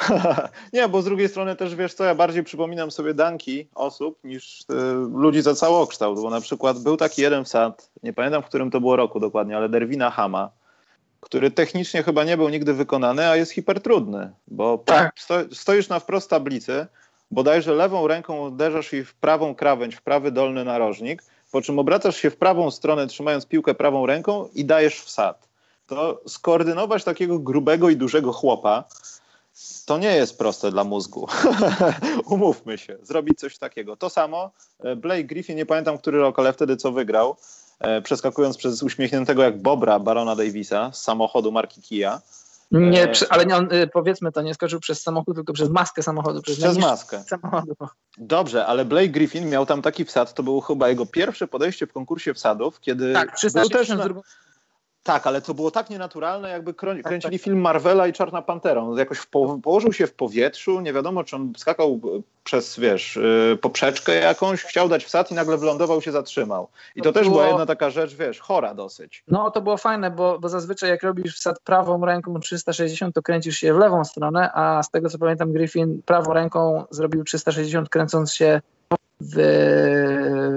nie, 0.72 0.88
bo 0.88 1.02
z 1.02 1.04
drugiej 1.04 1.28
strony 1.28 1.56
też 1.56 1.74
wiesz 1.74 1.94
co, 1.94 2.04
ja 2.04 2.14
bardziej 2.14 2.44
przypominam 2.44 2.90
sobie 2.90 3.14
danki 3.14 3.68
osób 3.74 4.24
niż 4.24 4.60
y, 4.60 4.64
ludzi 5.14 5.42
za 5.42 5.54
całokształt, 5.54 6.20
bo 6.20 6.30
na 6.30 6.40
przykład 6.40 6.78
był 6.78 6.96
taki 6.96 7.22
jeden 7.22 7.44
wsad, 7.44 7.90
nie 8.02 8.12
pamiętam 8.12 8.42
w 8.42 8.46
którym 8.46 8.70
to 8.70 8.80
było 8.80 8.96
roku 8.96 9.20
dokładnie, 9.20 9.56
ale 9.56 9.68
Derwina 9.68 10.10
Hama, 10.10 10.50
który 11.20 11.50
technicznie 11.50 12.02
chyba 12.02 12.24
nie 12.24 12.36
był 12.36 12.48
nigdy 12.48 12.74
wykonany, 12.74 13.28
a 13.28 13.36
jest 13.36 13.52
hipertrudny, 13.52 14.32
bo 14.48 14.78
tak. 14.78 15.12
sto, 15.16 15.34
stoisz 15.52 15.88
na 15.88 16.00
wprost 16.00 16.30
tablicy, 16.30 16.86
bodajże 17.30 17.72
lewą 17.72 18.06
ręką 18.06 18.46
uderzasz 18.46 18.92
i 18.92 19.04
w 19.04 19.14
prawą 19.14 19.54
krawędź, 19.54 19.94
w 19.94 20.02
prawy 20.02 20.30
dolny 20.30 20.64
narożnik, 20.64 21.22
po 21.52 21.62
czym 21.62 21.78
obracasz 21.78 22.16
się 22.16 22.30
w 22.30 22.36
prawą 22.36 22.70
stronę, 22.70 23.06
trzymając 23.06 23.46
piłkę 23.46 23.74
prawą 23.74 24.06
ręką 24.06 24.48
i 24.54 24.64
dajesz 24.64 25.00
wsad. 25.00 25.48
To 25.86 26.20
skoordynować 26.26 27.04
takiego 27.04 27.38
grubego 27.38 27.90
i 27.90 27.96
dużego 27.96 28.32
chłopa, 28.32 28.84
to 29.86 29.98
nie 29.98 30.16
jest 30.16 30.38
proste 30.38 30.70
dla 30.70 30.84
mózgu. 30.84 31.26
Umówmy 32.24 32.78
się, 32.78 32.96
zrobić 33.02 33.38
coś 33.38 33.58
takiego. 33.58 33.96
To 33.96 34.10
samo 34.10 34.50
e, 34.80 34.96
Blake 34.96 35.24
Griffin, 35.24 35.56
nie 35.56 35.66
pamiętam 35.66 35.98
który 35.98 36.18
rok, 36.18 36.38
ale 36.38 36.52
wtedy 36.52 36.76
co 36.76 36.92
wygrał, 36.92 37.36
e, 37.80 38.02
przeskakując 38.02 38.56
przez 38.56 38.82
uśmiechniętego 38.82 39.42
jak 39.42 39.62
Bobra 39.62 39.98
Barona 39.98 40.36
Davisa 40.36 40.92
z 40.92 41.02
samochodu 41.02 41.52
marki 41.52 41.82
Kia. 41.82 42.20
Nie, 42.70 43.04
e, 43.04 43.12
ale 43.30 43.46
nie, 43.46 43.56
on, 43.56 43.68
powiedzmy 43.92 44.32
to, 44.32 44.42
nie 44.42 44.54
skoczył 44.54 44.80
przez 44.80 45.02
samochód, 45.02 45.36
tylko 45.36 45.52
przez 45.52 45.68
maskę 45.68 46.02
samochodu. 46.02 46.42
Przez, 46.42 46.56
przez 46.56 46.78
maskę. 46.78 47.24
Samochodu. 47.28 47.74
Dobrze, 48.18 48.66
ale 48.66 48.84
Blake 48.84 49.08
Griffin 49.08 49.48
miał 49.48 49.66
tam 49.66 49.82
taki 49.82 50.04
wsad, 50.04 50.34
to 50.34 50.42
było 50.42 50.60
chyba 50.60 50.88
jego 50.88 51.06
pierwsze 51.06 51.48
podejście 51.48 51.86
w 51.86 51.92
konkursie 51.92 52.34
wsadów, 52.34 52.80
kiedy 52.80 53.12
tak, 53.12 53.36
był 53.54 53.68
też 53.68 53.88
na, 53.88 54.08
tak, 55.06 55.26
ale 55.26 55.42
to 55.42 55.54
było 55.54 55.70
tak 55.70 55.90
nienaturalne, 55.90 56.48
jakby 56.48 56.74
kręcili 56.74 57.02
tak, 57.02 57.22
tak. 57.22 57.40
film 57.40 57.60
Marvela 57.60 58.06
i 58.06 58.12
Czarna 58.12 58.42
Pantera. 58.42 58.82
On 58.82 58.98
jakoś 58.98 59.26
po, 59.26 59.58
położył 59.62 59.92
się 59.92 60.06
w 60.06 60.12
powietrzu, 60.12 60.80
nie 60.80 60.92
wiadomo, 60.92 61.24
czy 61.24 61.36
on 61.36 61.52
skakał 61.56 62.00
przez, 62.44 62.78
wiesz, 62.78 63.16
yy, 63.16 63.58
poprzeczkę 63.60 64.14
jakąś, 64.14 64.62
chciał 64.62 64.88
dać 64.88 65.04
wsad 65.04 65.30
i 65.30 65.34
nagle 65.34 65.56
wylądował 65.56 66.02
się 66.02 66.12
zatrzymał. 66.12 66.68
I 66.96 67.02
to, 67.02 67.08
to 67.08 67.12
też 67.12 67.22
było... 67.22 67.36
była 67.36 67.48
jedna 67.48 67.66
taka 67.66 67.90
rzecz, 67.90 68.14
wiesz, 68.14 68.40
chora 68.40 68.74
dosyć. 68.74 69.24
No, 69.28 69.50
to 69.50 69.60
było 69.60 69.76
fajne, 69.76 70.10
bo, 70.10 70.38
bo 70.38 70.48
zazwyczaj 70.48 70.90
jak 70.90 71.02
robisz 71.02 71.36
wsad 71.36 71.60
prawą 71.60 72.04
ręką 72.04 72.40
360, 72.40 73.14
to 73.14 73.22
kręcisz 73.22 73.56
się 73.56 73.74
w 73.74 73.78
lewą 73.78 74.04
stronę, 74.04 74.50
a 74.54 74.82
z 74.82 74.90
tego 74.90 75.10
co 75.10 75.18
pamiętam 75.18 75.52
Griffin 75.52 76.02
prawą 76.02 76.32
ręką 76.32 76.84
zrobił 76.90 77.24
360 77.24 77.88
kręcąc 77.88 78.32
się 78.32 78.60
w, 79.20 79.36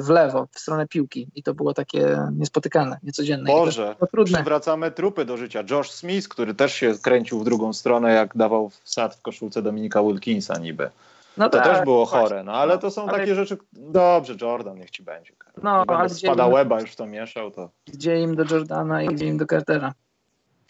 w 0.05 0.09
lewo, 0.09 0.47
w 0.51 0.59
stronę 0.59 0.87
piłki 0.87 1.27
i 1.35 1.43
to 1.43 1.53
było 1.53 1.73
takie 1.73 2.17
niespotykane, 2.37 2.97
niecodzienne. 3.03 3.51
Boże, 3.51 3.95
przywracamy 4.23 4.91
trupy 4.91 5.25
do 5.25 5.37
życia. 5.37 5.63
Josh 5.71 5.91
Smith, 5.91 6.27
który 6.27 6.53
też 6.53 6.73
się 6.73 6.93
kręcił 7.01 7.39
w 7.39 7.43
drugą 7.43 7.73
stronę, 7.73 8.13
jak 8.13 8.37
dawał 8.37 8.71
wsad 8.83 9.15
w 9.15 9.21
koszulce 9.21 9.61
Dominika 9.61 10.03
Wilkinsa 10.03 10.57
niby. 10.57 10.89
No 11.37 11.49
to 11.49 11.57
tak, 11.57 11.67
też 11.67 11.83
było 11.83 12.05
chore, 12.05 12.43
no 12.43 12.51
ale 12.51 12.77
to 12.77 12.91
są 12.91 13.09
ale... 13.09 13.19
takie 13.19 13.35
rzeczy. 13.35 13.57
Dobrze, 13.73 14.35
Jordan, 14.41 14.77
niech 14.77 14.91
ci 14.91 15.03
będzie. 15.03 15.33
No, 15.63 15.85
ale 15.87 16.09
spada 16.09 16.47
im... 16.47 16.53
łeba 16.53 16.81
już 16.81 16.95
to 16.95 17.05
mieszał, 17.05 17.51
to. 17.51 17.69
Gdzie 17.87 18.21
im 18.21 18.35
do 18.35 18.43
Jordana 18.43 19.03
i 19.03 19.07
gdzie 19.07 19.25
im 19.25 19.37
do 19.37 19.45
Cartera. 19.45 19.93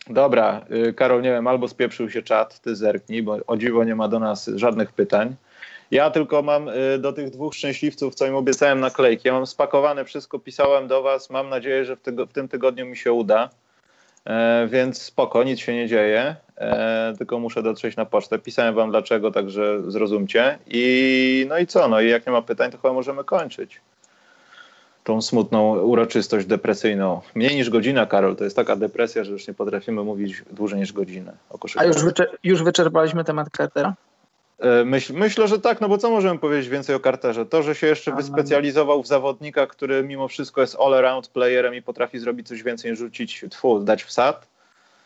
Dobra, 0.09 0.65
y, 0.71 0.93
Karol, 0.93 1.21
nie 1.21 1.31
wiem, 1.31 1.47
albo 1.47 1.67
spieprzył 1.67 2.09
się 2.09 2.21
czat, 2.21 2.59
ty 2.59 2.75
zerknij, 2.75 3.23
bo 3.23 3.37
o 3.47 3.57
dziwo 3.57 3.83
nie 3.83 3.95
ma 3.95 4.07
do 4.07 4.19
nas 4.19 4.49
żadnych 4.55 4.91
pytań. 4.91 5.35
Ja 5.91 6.11
tylko 6.11 6.41
mam 6.41 6.69
y, 6.69 6.99
do 6.99 7.13
tych 7.13 7.29
dwóch 7.29 7.55
szczęśliwców, 7.55 8.15
co 8.15 8.27
im 8.27 8.35
obiecałem 8.35 8.79
naklejki. 8.79 9.27
Ja 9.27 9.33
mam 9.33 9.47
spakowane 9.47 10.05
wszystko, 10.05 10.39
pisałem 10.39 10.87
do 10.87 11.01
was. 11.01 11.29
Mam 11.29 11.49
nadzieję, 11.49 11.85
że 11.85 11.95
w, 11.95 12.01
tygo, 12.01 12.25
w 12.25 12.33
tym 12.33 12.47
tygodniu 12.47 12.85
mi 12.85 12.97
się 12.97 13.13
uda. 13.13 13.49
E, 14.25 14.67
więc 14.71 15.01
spoko, 15.01 15.43
nic 15.43 15.59
się 15.59 15.73
nie 15.75 15.87
dzieje. 15.87 16.35
E, 16.57 17.13
tylko 17.17 17.39
muszę 17.39 17.63
dotrzeć 17.63 17.95
na 17.95 18.05
pocztę. 18.05 18.39
Pisałem 18.39 18.75
wam 18.75 18.91
dlaczego, 18.91 19.31
także 19.31 19.91
zrozumcie. 19.91 20.59
I 20.67 21.45
no 21.49 21.57
i 21.57 21.67
co? 21.67 21.87
No 21.87 22.01
i 22.01 22.09
jak 22.09 22.25
nie 22.25 22.31
ma 22.31 22.41
pytań, 22.41 22.71
to 22.71 22.77
chyba 22.77 22.93
możemy 22.93 23.23
kończyć 23.23 23.81
tą 25.03 25.21
smutną 25.21 25.79
uroczystość 25.79 26.45
depresyjną. 26.45 27.21
Mniej 27.35 27.55
niż 27.55 27.69
godzina, 27.69 28.05
Karol, 28.05 28.35
to 28.35 28.43
jest 28.43 28.55
taka 28.55 28.75
depresja, 28.75 29.23
że 29.23 29.31
już 29.31 29.47
nie 29.47 29.53
potrafimy 29.53 30.03
mówić 30.03 30.43
dłużej 30.51 30.79
niż 30.79 30.93
godzinę 30.93 31.33
A 31.75 31.85
już, 31.85 31.97
wyczer- 31.97 32.37
już 32.43 32.63
wyczerpaliśmy 32.63 33.23
temat 33.23 33.47
Cartera? 33.57 33.93
E, 34.59 34.85
myśl, 34.85 35.13
myślę, 35.13 35.47
że 35.47 35.59
tak, 35.59 35.81
no 35.81 35.89
bo 35.89 35.97
co 35.97 36.09
możemy 36.09 36.39
powiedzieć 36.39 36.69
więcej 36.69 36.95
o 36.95 36.99
Carterze? 36.99 37.45
To, 37.45 37.63
że 37.63 37.75
się 37.75 37.87
jeszcze 37.87 38.15
wyspecjalizował 38.15 39.03
w 39.03 39.07
zawodnika, 39.07 39.67
który 39.67 40.03
mimo 40.03 40.27
wszystko 40.27 40.61
jest 40.61 40.75
all-around 40.79 41.27
playerem 41.27 41.75
i 41.75 41.81
potrafi 41.81 42.19
zrobić 42.19 42.47
coś 42.47 42.63
więcej 42.63 42.95
rzucić, 42.95 43.45
tfu, 43.49 43.79
dać 43.79 44.03
wsad. 44.03 44.47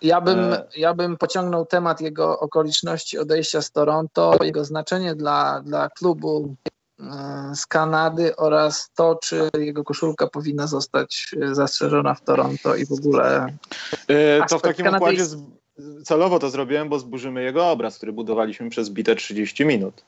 Ja 0.01 0.21
bym, 0.21 0.39
e... 0.39 0.65
ja 0.77 0.93
bym 0.93 1.17
pociągnął 1.17 1.65
temat 1.65 2.01
jego 2.01 2.39
okoliczności 2.39 3.19
odejścia 3.19 3.61
z 3.61 3.71
Toronto, 3.71 4.37
jego 4.41 4.65
znaczenie 4.65 5.15
dla, 5.15 5.61
dla 5.65 5.89
klubu 5.89 6.55
e, 6.99 7.03
z 7.55 7.65
Kanady 7.65 8.35
oraz 8.35 8.89
to, 8.95 9.19
czy 9.23 9.49
jego 9.57 9.83
koszulka 9.83 10.27
powinna 10.27 10.67
zostać 10.67 11.35
zastrzeżona 11.51 12.13
w 12.13 12.21
Toronto 12.21 12.75
i 12.75 12.85
w 12.85 12.91
ogóle. 12.91 13.47
to 14.49 14.59
w 14.59 14.61
takim 14.61 14.87
układzie 14.87 15.23
celowo 16.03 16.39
to 16.39 16.49
zrobiłem, 16.49 16.89
bo 16.89 16.99
zburzymy 16.99 17.43
jego 17.43 17.71
obraz, 17.71 17.97
który 17.97 18.13
budowaliśmy 18.13 18.69
przez 18.69 18.89
bite 18.89 19.15
30 19.15 19.65
minut. 19.65 20.05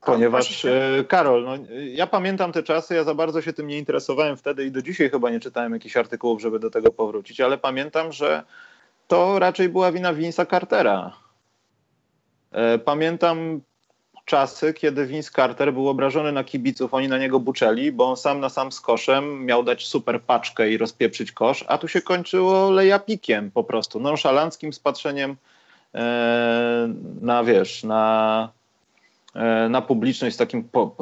Ponieważ 0.00 0.64
e, 0.64 1.04
Karol, 1.08 1.44
no, 1.44 1.52
ja 1.92 2.06
pamiętam 2.06 2.52
te 2.52 2.62
czasy, 2.62 2.94
ja 2.94 3.04
za 3.04 3.14
bardzo 3.14 3.42
się 3.42 3.52
tym 3.52 3.66
nie 3.66 3.78
interesowałem 3.78 4.36
wtedy 4.36 4.64
i 4.64 4.70
do 4.70 4.82
dzisiaj 4.82 5.10
chyba 5.10 5.30
nie 5.30 5.40
czytałem 5.40 5.72
jakichś 5.72 5.96
artykułów, 5.96 6.40
żeby 6.40 6.58
do 6.58 6.70
tego 6.70 6.92
powrócić, 6.92 7.40
ale 7.40 7.58
pamiętam, 7.58 8.12
że 8.12 8.42
to 9.08 9.38
raczej 9.38 9.68
była 9.68 9.92
wina 9.92 10.14
Vince'a 10.14 10.50
Cartera. 10.50 11.16
E, 12.52 12.78
pamiętam 12.78 13.60
czasy, 14.30 14.74
kiedy 14.74 15.06
Vince 15.06 15.30
Carter 15.36 15.72
był 15.72 15.88
obrażony 15.88 16.32
na 16.32 16.44
kibiców, 16.44 16.94
oni 16.94 17.08
na 17.08 17.18
niego 17.18 17.40
buczeli, 17.40 17.92
bo 17.92 18.10
on 18.10 18.16
sam 18.16 18.40
na 18.40 18.48
sam 18.48 18.72
z 18.72 18.80
koszem 18.80 19.46
miał 19.46 19.62
dać 19.62 19.86
super 19.86 20.22
paczkę 20.22 20.70
i 20.70 20.78
rozpieprzyć 20.78 21.32
kosz, 21.32 21.64
a 21.68 21.78
tu 21.78 21.88
się 21.88 22.02
kończyło 22.02 22.70
lejapikiem 22.70 23.50
po 23.50 23.64
prostu, 23.64 24.00
nonszalanckim 24.00 24.72
spatrzeniem 24.72 25.36
e, 25.94 26.94
na, 27.20 27.44
wiesz, 27.44 27.84
na, 27.84 28.48
e, 29.34 29.68
na 29.68 29.82
publiczność 29.82 30.34
z 30.34 30.38
takim, 30.38 30.64
po, 30.64 30.96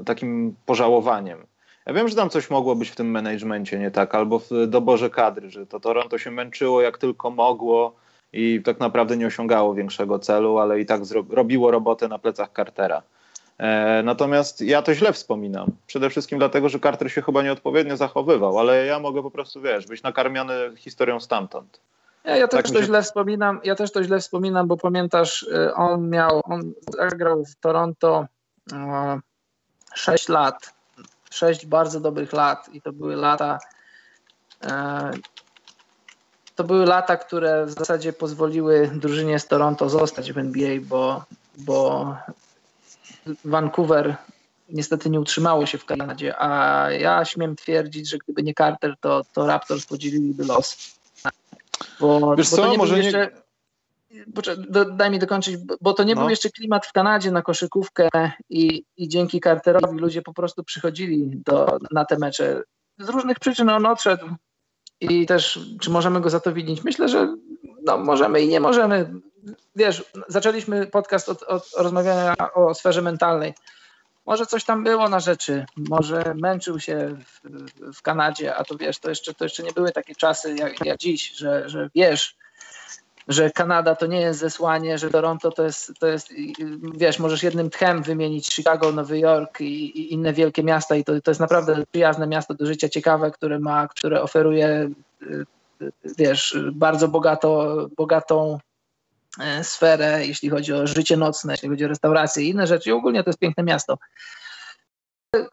e, 0.00 0.04
takim 0.04 0.54
pożałowaniem. 0.66 1.38
Ja 1.86 1.92
wiem, 1.92 2.08
że 2.08 2.16
tam 2.16 2.30
coś 2.30 2.50
mogło 2.50 2.74
być 2.76 2.90
w 2.90 2.96
tym 2.96 3.10
managemencie 3.10 3.78
nie 3.78 3.90
tak, 3.90 4.14
albo 4.14 4.38
w 4.38 4.50
doborze 4.66 5.10
kadry, 5.10 5.50
że 5.50 5.66
to 5.66 5.80
Toronto 5.80 6.18
się 6.18 6.30
męczyło 6.30 6.82
jak 6.82 6.98
tylko 6.98 7.30
mogło, 7.30 7.92
i 8.32 8.62
tak 8.64 8.80
naprawdę 8.80 9.16
nie 9.16 9.26
osiągało 9.26 9.74
większego 9.74 10.18
celu, 10.18 10.58
ale 10.58 10.80
i 10.80 10.86
tak 10.86 11.00
robiło 11.30 11.70
robotę 11.70 12.08
na 12.08 12.18
plecach 12.18 12.48
Cartera. 12.56 13.02
E, 13.58 14.02
natomiast 14.02 14.60
ja 14.60 14.82
to 14.82 14.94
źle 14.94 15.12
wspominam. 15.12 15.70
Przede 15.86 16.10
wszystkim 16.10 16.38
dlatego, 16.38 16.68
że 16.68 16.80
Carter 16.80 17.12
się 17.12 17.22
chyba 17.22 17.42
nieodpowiednio 17.42 17.96
zachowywał, 17.96 18.58
ale 18.58 18.86
ja 18.86 18.98
mogę 18.98 19.22
po 19.22 19.30
prostu, 19.30 19.60
wiesz, 19.60 19.86
być 19.86 20.02
nakarmiony 20.02 20.54
historią 20.76 21.20
stamtąd. 21.20 21.80
Ja, 22.24 22.36
ja 22.36 22.48
też 22.48 22.62
tak 22.62 22.72
to 22.72 22.80
się... 22.80 22.86
źle 22.86 23.02
wspominam, 23.02 23.60
ja 23.64 23.74
też 23.74 23.92
to 23.92 24.04
źle 24.04 24.20
wspominam, 24.20 24.66
bo 24.66 24.76
pamiętasz, 24.76 25.42
y, 25.42 25.74
on 25.74 26.10
miał, 26.10 26.40
on 26.44 26.72
zagrał 26.98 27.44
w 27.44 27.56
Toronto 27.56 28.26
6 29.94 30.28
lat, 30.28 30.74
6 31.30 31.66
bardzo 31.66 32.00
dobrych 32.00 32.32
lat 32.32 32.68
i 32.72 32.82
to 32.82 32.92
były 32.92 33.16
lata 33.16 33.58
e, 34.64 35.10
to 36.56 36.64
były 36.64 36.86
lata, 36.86 37.16
które 37.16 37.66
w 37.66 37.70
zasadzie 37.70 38.12
pozwoliły 38.12 38.90
drużynie 38.94 39.38
z 39.38 39.46
Toronto 39.46 39.88
zostać 39.88 40.32
w 40.32 40.38
NBA, 40.38 40.80
bo, 40.82 41.24
bo 41.58 42.16
Vancouver 43.44 44.16
niestety 44.68 45.10
nie 45.10 45.20
utrzymało 45.20 45.66
się 45.66 45.78
w 45.78 45.84
Kanadzie, 45.84 46.34
a 46.38 46.90
ja 46.90 47.24
śmiem 47.24 47.56
twierdzić, 47.56 48.08
że 48.10 48.18
gdyby 48.18 48.42
nie 48.42 48.54
Carter, 48.54 48.94
to, 49.00 49.24
to 49.32 49.46
Raptors 49.46 49.86
podzieliliby 49.86 50.44
los. 50.44 50.96
Bo, 52.00 52.36
Wiesz 52.36 52.50
bo 52.50 52.56
co, 52.56 52.76
może 52.76 52.98
jeszcze... 52.98 53.30
nie... 53.30 53.46
Daj 54.92 55.10
mi 55.10 55.18
dokończyć, 55.18 55.56
bo 55.80 55.92
to 55.92 56.04
nie 56.04 56.14
no. 56.14 56.20
był 56.20 56.30
jeszcze 56.30 56.50
klimat 56.50 56.86
w 56.86 56.92
Kanadzie 56.92 57.30
na 57.30 57.42
koszykówkę 57.42 58.08
i, 58.50 58.84
i 58.96 59.08
dzięki 59.08 59.40
Carterowi 59.40 59.98
ludzie 59.98 60.22
po 60.22 60.34
prostu 60.34 60.64
przychodzili 60.64 61.42
do, 61.46 61.78
na 61.90 62.04
te 62.04 62.18
mecze. 62.18 62.62
Z 62.98 63.08
różnych 63.08 63.38
przyczyn 63.38 63.68
on 63.68 63.86
odszedł 63.86 64.26
i 65.00 65.26
też 65.26 65.60
czy 65.80 65.90
możemy 65.90 66.20
go 66.20 66.30
za 66.30 66.40
to 66.40 66.52
winić? 66.52 66.84
Myślę, 66.84 67.08
że 67.08 67.36
no, 67.82 67.98
możemy 67.98 68.40
i 68.40 68.48
nie 68.48 68.60
możemy. 68.60 69.10
Wiesz, 69.76 70.04
zaczęliśmy 70.28 70.86
podcast 70.86 71.28
od, 71.28 71.42
od 71.42 71.70
rozmawiania 71.76 72.34
o 72.54 72.74
sferze 72.74 73.02
mentalnej. 73.02 73.54
Może 74.26 74.46
coś 74.46 74.64
tam 74.64 74.84
było 74.84 75.08
na 75.08 75.20
rzeczy, 75.20 75.66
może 75.76 76.34
męczył 76.34 76.80
się 76.80 77.16
w, 77.24 77.40
w 77.94 78.02
Kanadzie, 78.02 78.56
a 78.56 78.64
to 78.64 78.76
wiesz, 78.76 78.98
to 78.98 79.08
jeszcze, 79.08 79.34
to 79.34 79.44
jeszcze 79.44 79.62
nie 79.62 79.72
były 79.72 79.92
takie 79.92 80.14
czasy 80.14 80.54
jak, 80.54 80.86
jak 80.86 80.98
dziś, 80.98 81.32
że, 81.32 81.68
że 81.68 81.90
wiesz, 81.94 82.36
że 83.28 83.50
Kanada 83.50 83.94
to 83.94 84.06
nie 84.06 84.20
jest 84.20 84.40
zesłanie, 84.40 84.98
że 84.98 85.10
Toronto 85.10 85.52
to 85.52 85.62
jest, 85.62 85.92
to 85.98 86.06
jest 86.06 86.28
wiesz, 86.94 87.18
możesz 87.18 87.42
jednym 87.42 87.70
tchem 87.70 88.02
wymienić 88.02 88.54
Chicago, 88.54 88.92
Nowy 88.92 89.18
Jork 89.18 89.60
i, 89.60 90.00
i 90.00 90.12
inne 90.12 90.32
wielkie 90.32 90.62
miasta 90.62 90.96
i 90.96 91.04
to, 91.04 91.20
to 91.20 91.30
jest 91.30 91.40
naprawdę 91.40 91.84
przyjazne 91.90 92.26
miasto 92.26 92.54
do 92.54 92.66
życia, 92.66 92.88
ciekawe, 92.88 93.30
które 93.30 93.58
ma, 93.58 93.88
które 93.88 94.22
oferuje, 94.22 94.90
wiesz, 96.18 96.58
bardzo 96.72 97.08
bogato, 97.08 97.86
bogatą 97.96 98.58
e, 99.40 99.64
sferę, 99.64 100.26
jeśli 100.26 100.50
chodzi 100.50 100.72
o 100.72 100.86
życie 100.86 101.16
nocne, 101.16 101.52
jeśli 101.52 101.68
chodzi 101.68 101.84
o 101.84 101.88
restauracje 101.88 102.42
i 102.42 102.48
inne 102.48 102.66
rzeczy. 102.66 102.90
I 102.90 102.92
ogólnie 102.92 103.24
to 103.24 103.30
jest 103.30 103.38
piękne 103.38 103.62
miasto. 103.62 103.98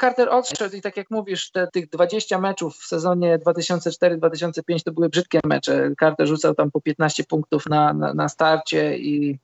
Carter 0.01 0.29
odszedł 0.29 0.75
i 0.75 0.81
tak 0.81 0.97
jak 0.97 1.11
mówisz, 1.11 1.51
te, 1.51 1.67
tych 1.67 1.89
20 1.89 2.39
meczów 2.39 2.75
w 2.75 2.85
sezonie 2.85 3.39
2004-2005 3.39 4.83
to 4.85 4.91
były 4.91 5.09
brzydkie 5.09 5.39
mecze. 5.45 5.91
Carter 5.99 6.27
rzucał 6.27 6.55
tam 6.55 6.71
po 6.71 6.81
15 6.81 7.23
punktów 7.23 7.65
na, 7.65 7.93
na, 7.93 8.13
na 8.13 8.29
starcie 8.29 8.97
i, 8.97 9.39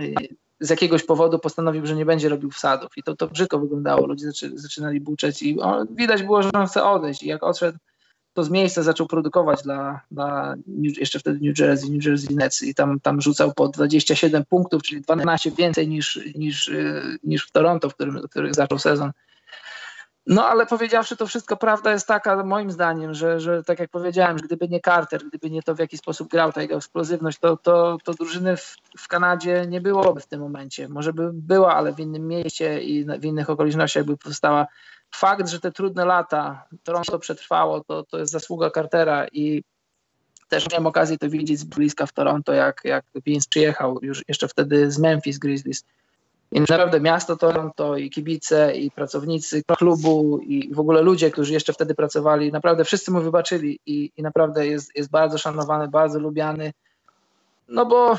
i, 0.00 0.14
z 0.60 0.70
jakiegoś 0.70 1.04
powodu 1.04 1.38
postanowił, 1.38 1.86
że 1.86 1.94
nie 1.94 2.06
będzie 2.06 2.28
robił 2.28 2.50
wsadów 2.50 2.88
i 2.96 3.02
to, 3.02 3.16
to 3.16 3.28
brzydko 3.28 3.58
wyglądało. 3.58 4.06
Ludzie 4.06 4.26
zaczy, 4.26 4.50
zaczynali 4.54 5.00
buczeć 5.00 5.42
i 5.42 5.60
on, 5.60 5.86
widać 5.90 6.22
było, 6.22 6.42
że 6.42 6.52
on 6.52 6.66
chce 6.66 6.84
odejść 6.84 7.22
i 7.22 7.28
jak 7.28 7.42
odszedł, 7.42 7.78
to 8.34 8.44
z 8.44 8.50
miejsca 8.50 8.82
zaczął 8.82 9.06
produkować 9.06 9.62
dla, 9.62 10.00
dla 10.10 10.54
jeszcze 10.76 11.18
wtedy 11.18 11.48
New 11.48 11.58
Jersey, 11.58 11.90
New 11.90 12.04
Jersey 12.04 12.34
Nets 12.36 12.62
i 12.62 12.74
tam, 12.74 13.00
tam 13.00 13.20
rzucał 13.20 13.52
po 13.54 13.68
27 13.68 14.44
punktów, 14.44 14.82
czyli 14.82 15.00
12 15.00 15.50
więcej 15.50 15.88
niż, 15.88 16.20
niż, 16.34 16.70
niż 17.24 17.46
w 17.46 17.50
Toronto, 17.50 17.90
w 17.90 17.94
którym, 17.94 18.22
w 18.22 18.30
którym 18.30 18.54
zaczął 18.54 18.78
sezon. 18.78 19.10
No 20.26 20.46
ale 20.48 20.66
powiedziawszy 20.66 21.16
to 21.16 21.26
wszystko, 21.26 21.56
prawda 21.56 21.92
jest 21.92 22.06
taka 22.06 22.44
moim 22.44 22.70
zdaniem, 22.70 23.14
że, 23.14 23.40
że 23.40 23.62
tak 23.62 23.78
jak 23.78 23.90
powiedziałem, 23.90 24.38
że 24.38 24.44
gdyby 24.44 24.68
nie 24.68 24.80
Carter, 24.80 25.24
gdyby 25.28 25.50
nie 25.50 25.62
to 25.62 25.74
w 25.74 25.78
jaki 25.78 25.98
sposób 25.98 26.28
grał, 26.28 26.52
ta 26.52 26.62
jego 26.62 26.76
eksplozywność, 26.76 27.38
to, 27.38 27.56
to, 27.56 27.98
to 28.04 28.12
drużyny 28.12 28.56
w, 28.56 28.76
w 28.98 29.08
Kanadzie 29.08 29.66
nie 29.68 29.80
byłoby 29.80 30.20
w 30.20 30.26
tym 30.26 30.40
momencie. 30.40 30.88
Może 30.88 31.12
by 31.12 31.30
była, 31.32 31.74
ale 31.74 31.92
w 31.92 32.00
innym 32.00 32.28
mieście 32.28 32.82
i 32.82 33.04
w 33.04 33.24
innych 33.24 33.50
okolicznościach 33.50 34.04
by 34.04 34.16
powstała. 34.16 34.66
Fakt, 35.14 35.48
że 35.48 35.60
te 35.60 35.72
trudne 35.72 36.04
lata 36.04 36.68
Toronto 36.82 37.18
przetrwało, 37.18 37.84
to, 37.84 38.04
to 38.04 38.18
jest 38.18 38.32
zasługa 38.32 38.70
Cartera 38.70 39.26
i 39.32 39.62
też 40.48 40.70
miałem 40.70 40.86
okazję 40.86 41.18
to 41.18 41.28
widzieć 41.28 41.58
z 41.58 41.64
bliska 41.64 42.06
w 42.06 42.12
Toronto, 42.12 42.52
jak, 42.52 42.80
jak 42.84 43.04
Vince 43.26 43.48
przyjechał 43.50 43.98
już 44.02 44.22
jeszcze 44.28 44.48
wtedy 44.48 44.90
z 44.90 44.98
Memphis 44.98 45.38
Grizzlies 45.38 45.84
i 46.54 46.60
naprawdę 46.60 47.00
miasto 47.00 47.36
Toronto 47.36 47.96
i 47.96 48.10
kibice 48.10 48.76
i 48.76 48.90
pracownicy 48.90 49.62
klubu 49.78 50.38
i 50.38 50.74
w 50.74 50.80
ogóle 50.80 51.02
ludzie, 51.02 51.30
którzy 51.30 51.52
jeszcze 51.52 51.72
wtedy 51.72 51.94
pracowali, 51.94 52.52
naprawdę 52.52 52.84
wszyscy 52.84 53.10
mu 53.10 53.20
wybaczyli 53.20 53.80
i, 53.86 54.12
i 54.16 54.22
naprawdę 54.22 54.66
jest, 54.66 54.96
jest 54.96 55.10
bardzo 55.10 55.38
szanowany, 55.38 55.88
bardzo 55.88 56.18
lubiany. 56.18 56.72
No 57.68 57.86
bo 57.86 58.18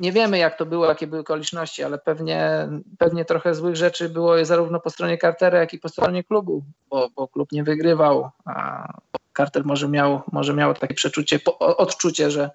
nie 0.00 0.12
wiemy, 0.12 0.38
jak 0.38 0.58
to 0.58 0.66
było, 0.66 0.86
jakie 0.86 1.06
były 1.06 1.20
okoliczności, 1.20 1.82
ale 1.82 1.98
pewnie, 1.98 2.68
pewnie 2.98 3.24
trochę 3.24 3.54
złych 3.54 3.76
rzeczy 3.76 4.08
było 4.08 4.44
zarówno 4.44 4.80
po 4.80 4.90
stronie 4.90 5.18
Cartera, 5.18 5.58
jak 5.58 5.74
i 5.74 5.78
po 5.78 5.88
stronie 5.88 6.24
klubu, 6.24 6.62
bo, 6.90 7.08
bo 7.16 7.28
klub 7.28 7.52
nie 7.52 7.64
wygrywał, 7.64 8.30
a 8.44 8.88
Carter 9.36 9.64
może 9.64 9.88
miał, 9.88 10.22
może 10.32 10.54
miał 10.54 10.74
takie 10.74 10.94
przeczucie, 10.94 11.40
odczucie, 11.58 12.30
że, 12.30 12.50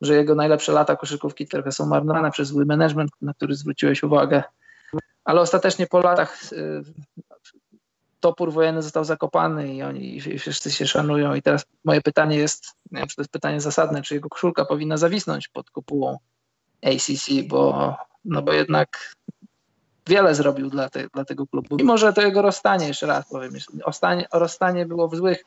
że 0.00 0.14
jego 0.14 0.34
najlepsze 0.34 0.72
lata 0.72 0.96
koszykówki 0.96 1.46
trochę 1.46 1.72
są 1.72 1.86
marnowane 1.86 2.30
przez 2.30 2.48
zły 2.48 2.66
management, 2.66 3.10
na 3.20 3.34
który 3.34 3.54
zwróciłeś 3.54 4.02
uwagę. 4.02 4.42
Ale 5.24 5.40
ostatecznie 5.40 5.86
po 5.86 6.00
latach 6.00 6.52
y, 6.52 6.82
topór 8.20 8.52
wojenny 8.52 8.82
został 8.82 9.04
zakopany 9.04 9.74
i 9.74 9.82
oni 9.82 10.20
wszyscy 10.20 10.70
się 10.70 10.86
szanują. 10.86 11.34
I 11.34 11.42
teraz 11.42 11.64
moje 11.84 12.00
pytanie 12.00 12.36
jest, 12.36 12.64
nie 12.90 12.98
wiem, 12.98 13.08
czy 13.08 13.16
to 13.16 13.22
jest 13.22 13.32
pytanie 13.32 13.60
zasadne, 13.60 14.02
czy 14.02 14.14
jego 14.14 14.28
koszulka 14.28 14.64
powinna 14.64 14.96
zawisnąć 14.96 15.48
pod 15.48 15.70
kopułą 15.70 16.18
ACC, 16.82 17.30
bo, 17.48 17.96
no 18.24 18.42
bo 18.42 18.52
jednak 18.52 19.14
wiele 20.06 20.34
zrobił 20.34 20.70
dla, 20.70 20.90
te, 20.90 21.08
dla 21.08 21.24
tego 21.24 21.46
klubu. 21.46 21.76
Mimo, 21.76 21.98
że 21.98 22.12
to 22.12 22.22
jego 22.22 22.42
rozstanie, 22.42 22.88
jeszcze 22.88 23.06
raz 23.06 23.28
powiem, 23.28 23.52
rozstanie 24.32 24.86
było 24.86 25.08
w 25.08 25.16
złych 25.16 25.44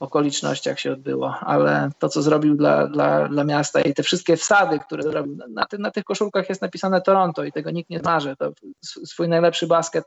okolicznościach 0.00 0.80
się 0.80 0.92
odbyło, 0.92 1.34
ale 1.40 1.90
to, 1.98 2.08
co 2.08 2.22
zrobił 2.22 2.54
dla, 2.54 2.86
dla, 2.86 3.28
dla 3.28 3.44
miasta 3.44 3.80
i 3.80 3.94
te 3.94 4.02
wszystkie 4.02 4.36
wsady, 4.36 4.78
które 4.78 5.02
zrobił, 5.02 5.38
na, 5.48 5.66
ty, 5.66 5.78
na 5.78 5.90
tych 5.90 6.04
koszulkach 6.04 6.48
jest 6.48 6.62
napisane 6.62 7.02
Toronto 7.02 7.44
i 7.44 7.52
tego 7.52 7.70
nikt 7.70 7.90
nie 7.90 7.98
zmarzy. 7.98 8.36
To 8.38 8.52
swój 8.82 9.28
najlepszy 9.28 9.66
basket, 9.66 10.04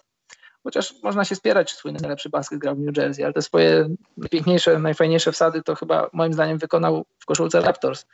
chociaż 0.64 0.94
można 1.04 1.26
się 1.26 1.36
spierać, 1.36 1.70
czy 1.70 1.76
swój 1.76 1.94
najlepszy 1.94 2.30
basket 2.30 2.60
grał 2.60 2.76
w 2.76 2.80
New 2.80 2.98
Jersey, 2.98 3.24
ale 3.24 3.34
te 3.34 3.42
swoje 3.42 3.90
najpiękniejsze, 4.18 4.80
najfajniejsze 4.80 5.32
wsady 5.32 5.64
to 5.64 5.76
chyba 5.76 6.10
moim 6.14 6.34
zdaniem 6.34 6.58
wykonał 6.58 7.06
w 7.20 7.26
koszulce 7.26 7.62
Raptors. 7.62 8.06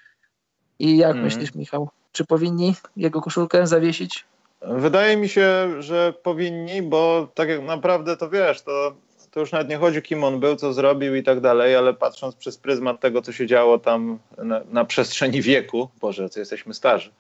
I 0.80 0.98
jak 0.98 1.12
mm. 1.12 1.24
myślisz, 1.24 1.56
Michał, 1.56 1.90
czy 2.12 2.26
powinni 2.26 2.76
jego 2.96 3.22
koszulkę 3.22 3.68
zawiesić? 3.68 4.26
Wydaje 4.62 5.18
mi 5.18 5.30
się, 5.30 5.68
że 5.80 6.14
powinni, 6.24 6.82
bo 6.82 7.28
tak 7.34 7.50
jak 7.50 7.62
naprawdę 7.62 8.18
to 8.18 8.30
wiesz, 8.30 8.62
to 8.62 8.96
to 9.32 9.40
już 9.40 9.52
nawet 9.52 9.70
nie 9.70 9.78
chodzi, 9.78 10.02
kim 10.02 10.24
on 10.24 10.40
był, 10.40 10.56
co 10.56 10.74
zrobił 10.74 11.16
i 11.16 11.24
tak 11.24 11.40
dalej, 11.40 11.76
ale 11.76 11.94
patrząc 11.94 12.36
przez 12.36 12.58
pryzmat 12.58 13.00
tego, 13.00 13.22
co 13.22 13.32
się 13.32 13.48
działo 13.48 13.80
tam 13.80 14.20
na, 14.38 14.62
na 14.72 14.86
przestrzeni 14.86 15.42
wieku, 15.42 15.90
Boże, 16.02 16.30
co 16.30 16.40
jesteśmy 16.40 16.74
starzy, 16.74 17.12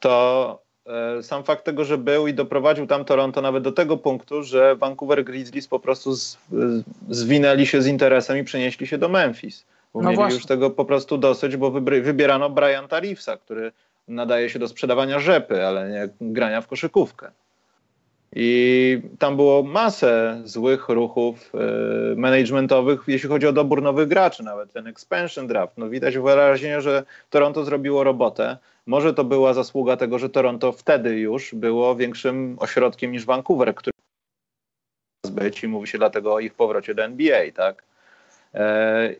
to 0.00 0.58
e, 0.86 1.22
sam 1.22 1.44
fakt 1.44 1.64
tego, 1.64 1.84
że 1.84 1.98
był 1.98 2.26
i 2.26 2.34
doprowadził 2.34 2.86
tam 2.86 3.04
Toronto 3.04 3.40
nawet 3.40 3.64
do 3.64 3.72
tego 3.72 3.96
punktu, 3.96 4.42
że 4.42 4.76
Vancouver 4.76 5.24
Grizzlies 5.24 5.68
po 5.68 5.80
prostu 5.80 6.14
z, 6.14 6.38
zwinęli 7.08 7.66
się 7.66 7.82
z 7.82 7.86
interesem 7.86 8.38
i 8.38 8.44
przenieśli 8.44 8.86
się 8.86 8.98
do 8.98 9.08
Memphis. 9.08 9.64
Bo 9.94 10.02
no 10.02 10.08
mieli 10.08 10.16
właśnie. 10.16 10.36
już 10.36 10.46
tego 10.46 10.70
po 10.70 10.84
prostu 10.84 11.18
dosyć, 11.18 11.56
bo 11.56 11.70
wybierano 11.70 12.50
Briana 12.50 13.00
Reevesa, 13.00 13.36
który 13.36 13.72
nadaje 14.08 14.50
się 14.50 14.58
do 14.58 14.68
sprzedawania 14.68 15.20
rzepy, 15.20 15.66
ale 15.66 15.90
nie 15.90 16.08
grania 16.20 16.60
w 16.60 16.66
koszykówkę. 16.66 17.30
I 18.32 19.00
tam 19.18 19.36
było 19.36 19.62
masę 19.62 20.40
złych 20.44 20.88
ruchów 20.88 21.52
y, 22.12 22.16
managementowych, 22.16 23.00
jeśli 23.06 23.28
chodzi 23.28 23.46
o 23.46 23.52
dobór 23.52 23.82
nowych 23.82 24.08
graczy, 24.08 24.42
nawet 24.42 24.72
ten 24.72 24.86
expansion 24.86 25.46
draft. 25.46 25.78
No 25.78 25.88
widać 25.88 26.18
wyraźnie, 26.18 26.80
że 26.80 27.04
Toronto 27.30 27.64
zrobiło 27.64 28.04
robotę. 28.04 28.56
Może 28.86 29.14
to 29.14 29.24
była 29.24 29.54
zasługa 29.54 29.96
tego, 29.96 30.18
że 30.18 30.28
Toronto 30.28 30.72
wtedy 30.72 31.18
już 31.18 31.54
było 31.54 31.96
większym 31.96 32.56
ośrodkiem 32.60 33.12
niż 33.12 33.24
Vancouver, 33.24 33.74
który 33.74 33.92
być 35.30 35.64
i 35.64 35.68
mówi 35.68 35.86
się 35.86 35.98
dlatego 35.98 36.34
o 36.34 36.40
ich 36.40 36.54
powrocie 36.54 36.94
do 36.94 37.04
NBA, 37.04 37.52
tak? 37.54 37.82
E, 38.54 39.14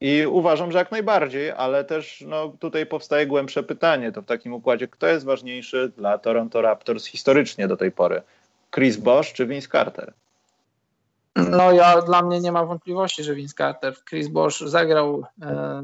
I 0.00 0.26
uważam, 0.26 0.72
że 0.72 0.78
jak 0.78 0.90
najbardziej, 0.90 1.50
ale 1.50 1.84
też 1.84 2.24
no, 2.26 2.52
tutaj 2.60 2.86
powstaje 2.86 3.26
głębsze 3.26 3.62
pytanie, 3.62 4.12
to 4.12 4.22
w 4.22 4.26
takim 4.26 4.52
układzie, 4.52 4.88
kto 4.88 5.06
jest 5.06 5.24
ważniejszy 5.24 5.92
dla 5.96 6.18
Toronto 6.18 6.62
Raptors 6.62 7.06
historycznie 7.06 7.68
do 7.68 7.76
tej 7.76 7.92
pory? 7.92 8.22
Chris 8.70 8.96
Bosch 8.96 9.32
czy 9.32 9.46
Vince 9.46 9.68
Carter? 9.68 10.12
No 11.36 11.72
ja 11.72 12.02
dla 12.02 12.22
mnie 12.22 12.40
nie 12.40 12.52
ma 12.52 12.64
wątpliwości, 12.64 13.24
że 13.24 13.34
Vince 13.34 13.54
Carter. 13.54 13.94
Chris 14.04 14.28
Bosch 14.28 14.58
zagrał. 14.58 15.24
E, 15.42 15.82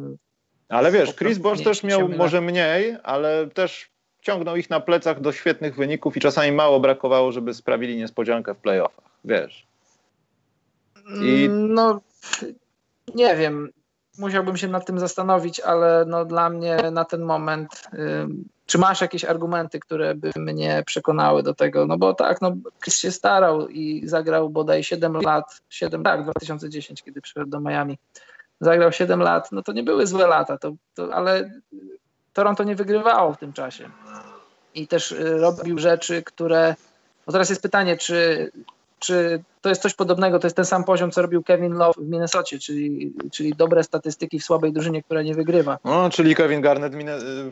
ale 0.68 0.92
wiesz, 0.92 1.14
Chris 1.14 1.38
Bosch 1.38 1.62
też 1.64 1.82
miał 1.82 2.08
może 2.08 2.40
mniej, 2.40 2.96
ale 3.02 3.46
też 3.46 3.90
ciągnął 4.20 4.56
ich 4.56 4.70
na 4.70 4.80
plecach 4.80 5.20
do 5.20 5.32
świetnych 5.32 5.76
wyników 5.76 6.16
i 6.16 6.20
czasami 6.20 6.52
mało 6.52 6.80
brakowało, 6.80 7.32
żeby 7.32 7.54
sprawili 7.54 7.96
niespodziankę 7.96 8.54
w 8.54 8.58
playoffach. 8.58 9.04
Wiesz. 9.24 9.66
I... 11.22 11.48
No, 11.50 12.00
nie 13.14 13.36
wiem. 13.36 13.72
Musiałbym 14.18 14.56
się 14.56 14.68
nad 14.68 14.86
tym 14.86 14.98
zastanowić, 14.98 15.60
ale 15.60 16.04
no 16.08 16.24
dla 16.24 16.50
mnie 16.50 16.76
na 16.90 17.04
ten 17.04 17.22
moment, 17.22 17.82
czy 18.66 18.78
masz 18.78 19.00
jakieś 19.00 19.24
argumenty, 19.24 19.80
które 19.80 20.14
by 20.14 20.30
mnie 20.36 20.82
przekonały 20.86 21.42
do 21.42 21.54
tego? 21.54 21.86
No 21.86 21.98
bo 21.98 22.14
tak, 22.14 22.40
no 22.40 22.52
Chris 22.82 22.98
się 22.98 23.10
starał 23.10 23.68
i 23.68 24.08
zagrał 24.08 24.50
bodaj 24.50 24.84
7 24.84 25.12
lat, 25.12 25.60
7 25.68 26.02
tak, 26.02 26.22
2010, 26.22 27.02
kiedy 27.02 27.20
przyszedł 27.20 27.50
do 27.50 27.60
Miami. 27.60 27.98
Zagrał 28.60 28.92
7 28.92 29.20
lat, 29.20 29.52
no 29.52 29.62
to 29.62 29.72
nie 29.72 29.82
były 29.82 30.06
złe 30.06 30.26
lata, 30.26 30.58
to, 30.58 30.72
to, 30.94 31.14
ale 31.14 31.50
Toronto 32.32 32.64
nie 32.64 32.76
wygrywało 32.76 33.32
w 33.32 33.38
tym 33.38 33.52
czasie. 33.52 33.90
I 34.74 34.86
też 34.88 35.12
y, 35.12 35.38
robił 35.38 35.78
rzeczy, 35.78 36.22
które. 36.22 36.74
No 37.26 37.32
teraz 37.32 37.50
jest 37.50 37.62
pytanie, 37.62 37.96
czy 37.96 38.50
czy 39.02 39.42
to 39.60 39.68
jest 39.68 39.82
coś 39.82 39.94
podobnego, 39.94 40.38
to 40.38 40.46
jest 40.46 40.56
ten 40.56 40.64
sam 40.64 40.84
poziom, 40.84 41.10
co 41.10 41.22
robił 41.22 41.42
Kevin 41.42 41.72
Love 41.72 42.00
w 42.00 42.08
Minnesocie, 42.08 42.58
czyli, 42.58 43.14
czyli 43.32 43.54
dobre 43.54 43.84
statystyki 43.84 44.38
w 44.38 44.44
słabej 44.44 44.72
drużynie, 44.72 45.02
która 45.02 45.22
nie 45.22 45.34
wygrywa. 45.34 45.78
No, 45.84 46.10
czyli 46.10 46.34
Kevin 46.34 46.60
Garnett 46.60 46.92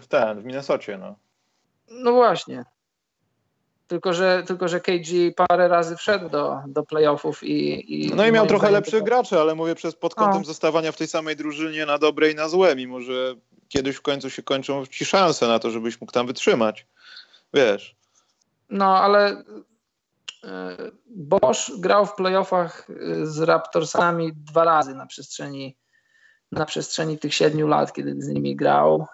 w 0.00 0.06
ten, 0.06 0.40
w 0.40 0.44
Minnesocie, 0.44 0.98
no. 0.98 1.14
No 1.90 2.12
właśnie. 2.12 2.64
Tylko 3.88 4.14
że, 4.14 4.42
tylko, 4.46 4.68
że 4.68 4.80
KG 4.80 5.34
parę 5.36 5.68
razy 5.68 5.96
wszedł 5.96 6.28
do, 6.28 6.58
do 6.66 6.82
playoffów 6.82 7.42
i, 7.42 7.94
i. 7.94 8.14
No 8.14 8.26
i 8.26 8.32
miał 8.32 8.46
trochę 8.46 8.70
lepszych 8.70 9.00
to... 9.00 9.04
graczy, 9.04 9.40
ale 9.40 9.54
mówię 9.54 9.74
przez 9.74 9.94
pod 9.94 10.14
kątem 10.14 10.40
no. 10.40 10.44
zostawania 10.44 10.92
w 10.92 10.96
tej 10.96 11.08
samej 11.08 11.36
drużynie 11.36 11.86
na 11.86 11.98
dobre 11.98 12.30
i 12.30 12.34
na 12.34 12.48
złe, 12.48 12.76
mimo 12.76 13.00
że 13.00 13.34
kiedyś 13.68 13.96
w 13.96 14.02
końcu 14.02 14.30
się 14.30 14.42
kończą 14.42 14.86
ci 14.86 15.04
szanse 15.04 15.48
na 15.48 15.58
to, 15.58 15.70
żebyś 15.70 16.00
mógł 16.00 16.12
tam 16.12 16.26
wytrzymać. 16.26 16.86
Wiesz. 17.54 17.96
No, 18.70 18.98
ale 18.98 19.44
Bosch 21.06 21.70
grał 21.78 22.06
w 22.06 22.14
playoffach 22.14 22.90
y, 22.90 23.26
z 23.26 23.40
Raptorsami 23.40 24.32
dwa 24.34 24.64
razy 24.64 24.94
na 24.94 25.06
przestrzeni, 25.06 25.76
na 26.52 26.66
przestrzeni 26.66 27.18
tych 27.18 27.34
siedmiu 27.34 27.68
lat, 27.68 27.92
kiedy 27.92 28.22
z 28.22 28.28
nimi 28.28 28.56
grał. 28.56 29.06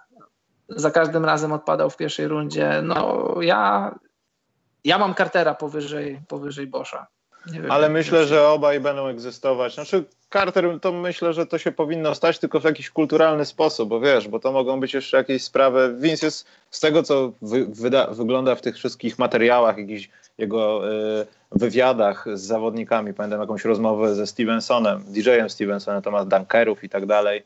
Za 0.69 0.91
każdym 0.91 1.25
razem 1.25 1.53
odpadał 1.53 1.91
w 1.91 1.97
pierwszej 1.97 2.29
rundzie. 2.29 2.81
No 2.83 3.35
ja, 3.41 3.95
ja 4.85 4.99
mam 4.99 5.15
Cartera 5.15 5.55
powyżej, 5.55 6.21
powyżej 6.29 6.67
Boscha. 6.67 7.07
Wiem, 7.53 7.71
Ale 7.71 7.89
myślę, 7.89 8.27
że 8.27 8.49
obaj 8.49 8.81
będą 8.81 9.07
egzystować. 9.07 9.75
Znaczy, 9.75 10.05
Carter, 10.33 10.81
to 10.81 10.93
myślę, 10.93 11.33
że 11.33 11.47
to 11.47 11.59
się 11.59 11.73
powinno 11.73 12.15
stać 12.15 12.39
tylko 12.39 12.61
w 12.61 12.65
jakiś 12.65 12.91
kulturalny 12.91 13.45
sposób, 13.45 13.89
bo 13.89 14.01
wiesz, 14.01 14.29
bo 14.29 14.39
to 14.39 14.53
mogą 14.53 14.81
być 14.81 14.95
jeszcze 14.95 15.17
jakieś 15.17 15.43
sprawy. 15.43 15.95
Vince 15.99 16.27
jest 16.27 16.47
z 16.71 16.81
tego, 16.81 17.03
co 17.03 17.33
wy, 17.43 17.67
wyda, 17.67 18.07
wygląda 18.07 18.55
w 18.55 18.61
tych 18.61 18.77
wszystkich 18.77 19.19
materiałach, 19.19 19.79
jakichś 19.79 20.09
jego 20.39 20.93
y, 20.93 21.27
wywiadach 21.53 22.27
z 22.35 22.41
zawodnikami. 22.41 23.15
Pamiętam 23.15 23.41
jakąś 23.41 23.65
rozmowę 23.65 24.15
ze 24.15 24.27
Stevensonem, 24.27 25.03
DJ-em 25.07 25.51
Stevensonem, 25.51 26.03
to 26.03 26.11
ma 26.11 26.25
dunkerów 26.25 26.85
i 26.85 26.89
tak 26.89 27.07
dalej. 27.07 27.43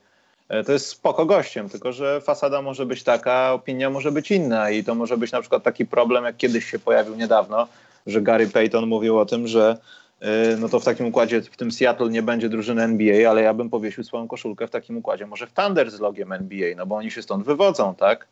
Y, 0.61 0.64
to 0.64 0.72
jest 0.72 0.86
spoko 0.86 1.26
gościem, 1.26 1.68
tylko 1.68 1.92
że 1.92 2.20
fasada 2.20 2.62
może 2.62 2.86
być 2.86 3.03
taka, 3.03 3.53
opinia 3.53 3.90
może 3.90 4.12
być 4.12 4.30
inna 4.30 4.70
i 4.70 4.84
to 4.84 4.94
może 4.94 5.16
być 5.16 5.32
na 5.32 5.40
przykład 5.40 5.62
taki 5.62 5.86
problem, 5.86 6.24
jak 6.24 6.36
kiedyś 6.36 6.70
się 6.70 6.78
pojawił 6.78 7.16
niedawno, 7.16 7.68
że 8.07 8.22
Gary 8.22 8.46
Payton 8.46 8.86
mówił 8.86 9.18
o 9.18 9.26
tym, 9.26 9.46
że 9.46 9.78
y, 10.22 10.57
no 10.57 10.68
to 10.68 10.80
w 10.80 10.84
takim 10.84 11.07
układzie 11.07 11.42
w 11.42 11.57
tym 11.57 11.72
Seattle 11.72 12.11
nie 12.11 12.22
będzie 12.22 12.48
drużyny 12.48 12.82
NBA, 12.82 13.30
ale 13.30 13.42
ja 13.42 13.55
bym 13.55 13.70
powiesił 13.70 14.05
swoją 14.05 14.28
koszulkę 14.28 14.66
w 14.66 14.70
takim 14.70 14.96
układzie 14.96 15.26
może 15.26 15.46
w 15.46 15.53
Thunder 15.53 15.90
z 15.90 16.01
logiem 16.01 16.32
NBA, 16.32 16.74
no 16.76 16.86
bo 16.86 16.96
oni 16.96 17.11
się 17.11 17.22
stąd 17.22 17.44
wywodzą, 17.44 17.94
tak? 17.94 18.28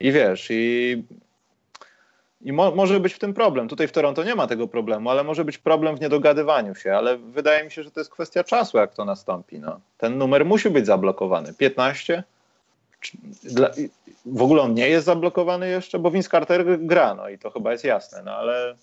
I 0.00 0.12
wiesz, 0.12 0.46
i 0.50 1.02
i 2.42 2.52
mo 2.52 2.70
może 2.70 3.00
być 3.00 3.14
w 3.14 3.18
tym 3.18 3.34
problem. 3.34 3.68
Tutaj 3.68 3.88
w 3.88 3.92
Toronto 3.92 4.24
nie 4.24 4.34
ma 4.34 4.46
tego 4.46 4.68
problemu, 4.68 5.10
ale 5.10 5.24
może 5.24 5.44
być 5.44 5.58
problem 5.58 5.96
w 5.96 6.00
niedogadywaniu 6.00 6.74
się, 6.74 6.94
ale 6.94 7.16
wydaje 7.18 7.64
mi 7.64 7.70
się, 7.70 7.82
że 7.82 7.90
to 7.90 8.00
jest 8.00 8.10
kwestia 8.10 8.44
czasu, 8.44 8.78
jak 8.78 8.94
to 8.94 9.04
nastąpi. 9.04 9.58
No. 9.58 9.80
Ten 9.98 10.18
numer 10.18 10.44
musi 10.44 10.70
być 10.70 10.86
zablokowany. 10.86 11.54
15? 11.54 12.24
Dla, 13.42 13.70
w 14.26 14.42
ogóle 14.42 14.62
on 14.62 14.74
nie 14.74 14.88
jest 14.88 15.06
zablokowany 15.06 15.68
jeszcze, 15.68 15.98
bo 15.98 16.10
Vince 16.10 16.28
Carter 16.28 16.78
gra, 16.78 17.14
no 17.14 17.28
i 17.28 17.38
to 17.38 17.50
chyba 17.50 17.72
jest 17.72 17.84
jasne, 17.84 18.22
no 18.24 18.32
ale 18.32 18.76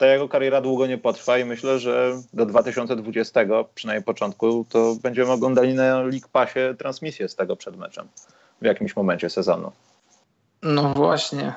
ta 0.00 0.06
jego 0.06 0.28
kariera 0.28 0.60
długo 0.60 0.86
nie 0.86 0.98
potrwa 0.98 1.38
i 1.38 1.44
myślę, 1.44 1.78
że 1.78 2.12
do 2.32 2.46
2020, 2.46 3.40
przynajmniej 3.74 4.04
początku, 4.04 4.66
to 4.68 4.96
będziemy 5.02 5.32
oglądali 5.32 5.74
na 5.74 6.02
League 6.02 6.28
Passie 6.32 6.60
transmisję 6.78 7.28
z 7.28 7.36
tego 7.36 7.56
przed 7.56 7.76
meczem 7.76 8.08
w 8.62 8.64
jakimś 8.64 8.96
momencie 8.96 9.30
sezonu. 9.30 9.72
No 10.62 10.94
właśnie. 10.94 11.54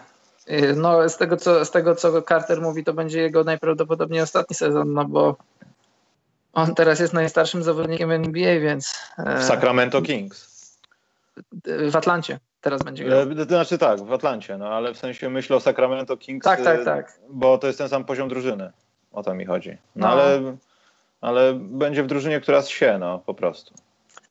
Y, 0.50 0.74
no, 0.76 1.10
z 1.10 1.18
tego, 1.18 1.38
co, 1.38 1.66
z 1.66 1.72
tego, 1.72 1.96
co 1.96 2.22
Carter 2.22 2.62
mówi, 2.62 2.84
to 2.84 2.94
będzie 2.94 3.22
jego 3.22 3.44
najprawdopodobniej 3.44 4.22
ostatni 4.22 4.56
sezon, 4.56 4.94
no 4.94 5.06
bo 5.06 5.36
on 6.54 6.76
teraz 6.76 7.00
jest 7.00 7.14
najstarszym 7.14 7.64
zawodnikiem 7.64 8.12
NBA, 8.12 8.60
więc. 8.60 8.96
E, 9.18 9.40
w 9.40 9.44
Sacramento 9.44 10.02
Kings. 10.02 10.54
W 11.92 11.96
Atlancie 11.96 12.40
teraz 12.64 12.84
będzie 12.84 13.04
grał. 13.04 13.20
E, 13.22 13.36
to 13.36 13.44
znaczy 13.44 13.78
tak, 13.78 14.04
w 14.04 14.14
Atlancie, 14.14 14.58
no 14.58 14.68
ale 14.68 14.94
w 14.94 14.98
sensie 14.98 15.30
myślę 15.30 15.56
o 15.56 15.60
Sacramento 15.60 16.18
Kings. 16.18 16.44
Tak, 16.44 16.62
tak, 16.62 16.86
tak. 16.86 17.20
Bo 17.30 17.58
to 17.58 17.68
jest 17.68 17.80
ten 17.80 17.90
sam 17.90 18.06
poziom 18.06 18.30
drużyny. 18.30 18.72
O 19.12 19.24
to 19.24 19.34
mi 19.34 19.46
chodzi. 19.46 19.70
No, 19.70 20.08
no. 20.08 20.14
Ale, 20.14 20.56
ale 21.22 21.54
będzie 21.54 22.04
w 22.04 22.08
drużynie, 22.08 22.42
która 22.42 22.62
się, 22.62 22.98
no 23.00 23.20
po 23.20 23.34
prostu. 23.34 23.74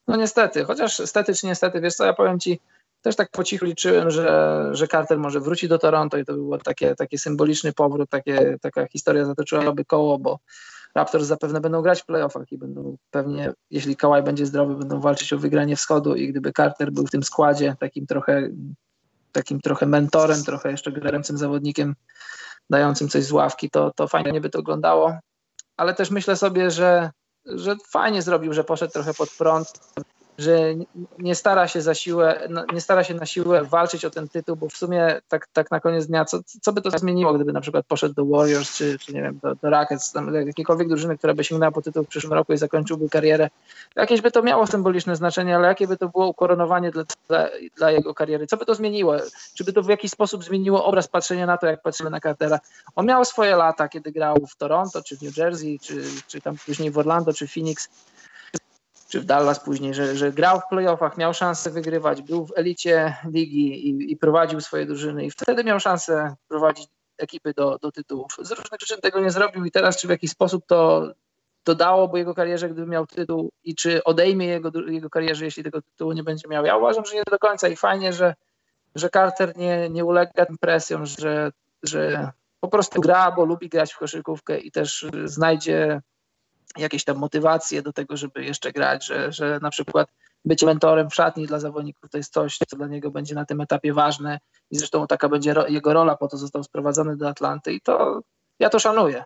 No 0.09 0.17
niestety, 0.17 0.65
chociaż 0.65 0.97
stety 0.97 1.35
czy 1.35 1.47
niestety, 1.47 1.81
wiesz 1.81 1.95
co, 1.95 2.05
ja 2.07 2.13
powiem 2.13 2.41
ci, 2.41 2.61
też 3.03 3.17
tak 3.17 3.31
po 3.31 3.45
cichu 3.45 3.65
liczyłem, 3.65 4.11
że, 4.11 4.69
że 4.73 4.89
Carter 4.89 5.19
może 5.19 5.41
wróci 5.41 5.69
do 5.69 5.79
Toronto 5.79 6.19
i 6.19 6.25
to 6.25 6.33
by 6.33 6.39
był 6.39 6.59
takie, 6.59 6.95
taki 6.95 7.19
symboliczny 7.19 7.73
powrót, 7.73 8.11
takie, 8.11 8.59
taka 8.61 8.87
historia 8.87 9.25
zatoczyłaby 9.25 9.85
koło, 9.85 10.19
bo 10.19 10.39
Raptors 10.95 11.27
zapewne 11.27 11.61
będą 11.61 11.83
grać 11.83 12.03
w 12.03 12.07
playoffach 12.07 12.53
i 12.53 12.59
będą 12.59 12.97
pewnie, 13.11 13.53
jeśli 13.71 13.97
Kawhi 13.97 14.23
będzie 14.23 14.47
zdrowy, 14.47 14.75
będą 14.75 15.01
walczyć 15.01 15.33
o 15.33 15.39
wygranie 15.39 15.77
wschodu 15.77 16.15
i 16.15 16.29
gdyby 16.29 16.53
Carter 16.53 16.93
był 16.93 17.07
w 17.07 17.11
tym 17.11 17.23
składzie 17.23 17.77
takim 17.81 18.07
trochę, 18.07 18.49
takim 19.33 19.61
trochę 19.61 19.87
mentorem, 19.87 20.45
trochę 20.45 20.71
jeszcze 20.71 20.93
grającym 20.93 21.39
zawodnikiem, 21.39 21.95
dającym 22.71 23.09
coś 23.09 23.25
z 23.25 23.33
ławki, 23.33 23.71
to, 23.71 23.93
to 23.97 24.09
fajnie 24.09 24.41
by 24.41 24.51
to 24.51 24.59
oglądało. 24.59 25.19
Ale 25.77 25.95
też 25.95 26.11
myślę 26.11 26.37
sobie, 26.37 26.71
że, 26.71 27.11
że 27.45 27.77
fajnie 27.91 28.23
zrobił, 28.23 28.53
że 28.53 28.65
poszedł 28.65 28.93
trochę 28.93 29.15
pod 29.15 29.31
prąd, 29.31 29.73
że 30.39 30.75
nie 31.19 31.35
stara 31.35 31.69
się 31.69 31.83
za 31.83 31.95
siłę, 31.95 32.41
no, 32.51 32.65
nie 32.73 32.81
stara 32.81 33.05
się 33.05 33.15
na 33.15 33.27
siłę 33.27 33.65
walczyć 33.65 34.05
o 34.05 34.11
ten 34.11 34.29
tytuł, 34.29 34.57
bo 34.57 34.69
w 34.69 34.77
sumie 34.77 35.21
tak, 35.29 35.47
tak 35.53 35.71
na 35.71 35.81
koniec 35.81 36.07
dnia, 36.07 36.25
co, 36.25 36.39
co 36.63 36.73
by 36.73 36.83
to 36.83 36.91
zmieniło, 36.99 37.35
gdyby 37.35 37.53
na 37.53 37.61
przykład 37.61 37.87
poszedł 37.87 38.15
do 38.15 38.25
Warriors, 38.25 38.77
czy, 38.77 38.99
czy 38.99 39.15
nie 39.15 39.23
wiem, 39.23 39.39
do, 39.43 39.55
do 39.55 39.71
Rockets, 39.71 40.13
tam 40.13 40.35
jakiejkolwiek 40.35 40.89
drużyny, 40.89 41.19
która 41.19 41.35
by 41.35 41.45
sięgnęła 41.45 41.73
po 41.73 41.83
tytuł 41.83 42.05
w 42.05 42.09
przyszłym 42.09 42.33
roku 42.33 42.53
i 42.53 42.57
zakończyłby 42.57 43.09
karierę. 43.09 43.51
Jakieś 43.97 44.21
by 44.21 44.31
to 44.31 44.43
miało 44.43 44.67
symboliczne 44.67 45.17
znaczenie, 45.17 45.57
ale 45.57 45.69
jakie 45.69 45.87
by 45.87 45.97
to 45.97 46.09
było 46.09 46.27
ukoronowanie 46.27 46.91
dla, 46.91 47.05
dla, 47.29 47.49
dla 47.77 47.91
jego 47.91 48.15
kariery? 48.15 48.47
Co 48.47 48.57
by 48.57 48.67
to 48.67 48.75
zmieniło? 48.75 49.17
Czy 49.55 49.65
by 49.65 49.73
to 49.73 49.83
w 49.83 49.89
jakiś 49.89 50.11
sposób 50.11 50.45
zmieniło 50.45 50.85
obraz 50.85 51.09
patrzenia 51.09 51.47
na 51.47 51.59
to, 51.59 51.67
jak 51.67 51.83
patrzymy 51.83 52.11
na 52.11 52.21
Cartera? 52.21 52.61
On 52.97 53.07
miał 53.07 53.25
swoje 53.25 53.57
lata, 53.57 53.89
kiedy 53.89 54.13
grał 54.13 54.37
w 54.51 54.57
Toronto, 54.57 55.03
czy 55.03 55.17
w 55.17 55.23
New 55.23 55.37
Jersey, 55.37 55.79
czy, 55.83 56.03
czy 56.29 56.41
tam 56.41 56.57
później 56.67 56.91
w 56.91 56.99
Orlando, 56.99 57.33
czy 57.33 57.49
Phoenix 57.49 57.89
czy 59.13 59.21
w 59.21 59.25
Dallas 59.25 59.61
później, 59.61 59.95
że, 59.95 60.17
że 60.17 60.33
grał 60.33 60.61
w 60.61 60.69
playoffach, 60.71 61.17
miał 61.17 61.35
szansę 61.35 61.71
wygrywać, 61.71 62.23
był 62.23 62.47
w 62.47 62.53
elicie 62.57 63.17
ligi 63.25 63.89
i, 63.89 64.13
i 64.13 64.17
prowadził 64.17 64.61
swoje 64.61 64.87
drużyny 64.87 65.25
i 65.25 65.31
wtedy 65.31 65.65
miał 65.65 65.81
szansę 65.81 66.35
prowadzić 66.49 66.89
ekipy 67.19 67.53
do, 67.55 67.79
do 67.79 67.93
tytułów. 67.93 68.37
Z 68.39 68.51
różnych 68.51 68.79
przyczyn 68.79 69.01
tego 69.01 69.21
nie 69.21 69.31
zrobił 69.31 69.65
i 69.65 69.71
teraz 69.71 69.97
czy 69.97 70.07
w 70.07 70.11
jakiś 70.11 70.31
sposób 70.31 70.67
to 70.67 71.09
dodałoby 71.65 72.19
jego 72.19 72.35
karierze, 72.35 72.69
gdyby 72.69 72.87
miał 72.87 73.07
tytuł 73.07 73.51
i 73.65 73.75
czy 73.75 74.05
odejmie 74.05 74.47
jego, 74.47 74.71
jego 74.87 75.11
karierze, 75.11 75.45
jeśli 75.45 75.65
tego 75.65 75.83
tytułu 75.83 76.13
nie 76.13 76.23
będzie 76.23 76.49
miał. 76.49 76.65
Ja 76.65 76.77
uważam, 76.77 77.05
że 77.05 77.15
nie 77.15 77.23
do 77.31 77.39
końca 77.39 77.69
i 77.69 77.77
fajnie, 77.77 78.13
że, 78.13 78.35
że 78.95 79.11
Carter 79.11 79.57
nie, 79.57 79.89
nie 79.91 80.05
ulega 80.05 80.47
tym 80.47 80.59
presjom, 80.61 81.07
że, 81.07 81.53
że 81.83 82.31
po 82.61 82.69
prostu 82.69 83.01
gra, 83.01 83.33
bo 83.33 83.45
lubi 83.45 83.69
grać 83.69 83.93
w 83.93 83.99
koszykówkę 83.99 84.59
i 84.59 84.71
też 84.71 85.07
znajdzie 85.25 86.01
jakieś 86.79 87.05
tam 87.05 87.17
motywacje 87.17 87.83
do 87.83 87.93
tego, 87.93 88.17
żeby 88.17 88.45
jeszcze 88.45 88.73
grać, 88.73 89.07
że, 89.07 89.33
że 89.33 89.59
na 89.63 89.71
przykład 89.71 90.09
być 90.45 90.63
mentorem 90.63 91.11
w 91.11 91.15
szatni 91.15 91.47
dla 91.47 91.61
zawodników 91.61 92.11
to 92.11 92.17
jest 92.17 92.33
coś, 92.33 92.59
co 92.69 92.77
dla 92.77 92.87
niego 92.87 93.11
będzie 93.11 93.35
na 93.35 93.45
tym 93.45 93.61
etapie 93.61 93.93
ważne 93.93 94.39
i 94.71 94.79
zresztą 94.79 95.07
taka 95.07 95.29
będzie 95.29 95.55
ro, 95.55 95.69
jego 95.69 95.93
rola, 95.93 96.17
po 96.17 96.29
to 96.29 96.37
został 96.37 96.65
sprowadzony 96.65 97.17
do 97.17 97.29
Atlanty 97.29 97.73
i 97.73 97.81
to 97.81 98.21
ja 98.59 98.71
to 98.71 98.79
szanuję. 98.79 99.25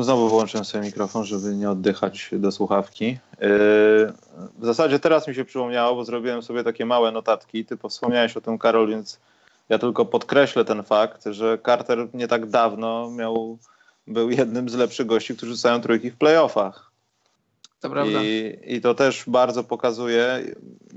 Znowu 0.00 0.28
włączyłem 0.28 0.64
sobie 0.64 0.84
mikrofon, 0.84 1.24
żeby 1.24 1.56
nie 1.56 1.70
oddychać 1.70 2.30
do 2.32 2.52
słuchawki. 2.52 3.18
W 4.58 4.64
zasadzie 4.64 4.98
teraz 4.98 5.28
mi 5.28 5.34
się 5.34 5.44
przypomniało, 5.44 5.96
bo 5.96 6.04
zrobiłem 6.04 6.42
sobie 6.42 6.64
takie 6.64 6.86
małe 6.86 7.12
notatki. 7.12 7.64
Ty 7.64 7.78
wspomniałeś 7.88 8.36
o 8.36 8.40
tym, 8.40 8.58
Karol, 8.58 8.88
więc 8.88 9.20
ja 9.70 9.78
tylko 9.78 10.04
podkreślę 10.04 10.64
ten 10.64 10.82
fakt, 10.82 11.24
że 11.30 11.58
Carter 11.66 12.08
nie 12.14 12.28
tak 12.28 12.46
dawno 12.46 13.10
miał, 13.10 13.58
był 14.06 14.30
jednym 14.30 14.68
z 14.68 14.74
lepszych 14.74 15.06
gości, 15.06 15.36
którzy 15.36 15.52
rzucają 15.52 15.80
trójki 15.80 16.10
w 16.10 16.16
playoffach. 16.16 16.90
To 17.80 17.90
prawda. 17.90 18.22
I, 18.22 18.58
I 18.66 18.80
to 18.80 18.94
też 18.94 19.24
bardzo 19.26 19.64
pokazuje, 19.64 20.40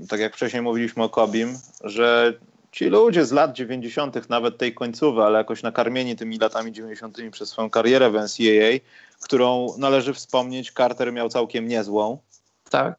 tak 0.08 0.20
jak 0.20 0.34
wcześniej 0.36 0.62
mówiliśmy 0.62 1.02
o 1.02 1.08
Kobim, 1.08 1.58
że 1.84 2.34
ci 2.72 2.84
ludzie 2.84 3.24
z 3.24 3.32
lat 3.32 3.52
90., 3.52 4.28
nawet 4.28 4.58
tej 4.58 4.74
końcowej, 4.74 5.24
ale 5.24 5.38
jakoś 5.38 5.62
nakarmieni 5.62 6.16
tymi 6.16 6.38
latami 6.38 6.72
90. 6.72 7.18
przez 7.30 7.48
swoją 7.48 7.70
karierę 7.70 8.10
w 8.10 8.14
NCAA, 8.14 8.78
którą 9.20 9.66
należy 9.78 10.14
wspomnieć. 10.14 10.72
Carter 10.72 11.12
miał 11.12 11.28
całkiem 11.28 11.68
niezłą. 11.68 12.18
Tak. 12.70 12.98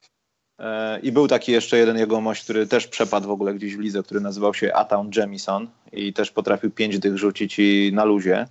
E, 0.59 0.99
I 0.99 1.11
był 1.11 1.27
taki 1.27 1.51
jeszcze 1.51 1.77
jeden 1.77 1.97
jegomość, 1.97 2.43
który 2.43 2.67
też 2.67 2.87
przepadł 2.87 3.27
w 3.27 3.31
ogóle 3.31 3.53
gdzieś 3.53 3.75
w 3.75 3.79
lidze, 3.79 4.03
który 4.03 4.19
nazywał 4.19 4.53
się 4.53 4.73
Atam 4.73 5.09
Jamison 5.15 5.67
i 5.91 6.13
też 6.13 6.31
potrafił 6.31 6.71
pięć 6.71 6.99
dych 6.99 7.17
rzucić 7.17 7.59
i 7.59 7.91
na 7.93 8.05
luzie. 8.05 8.47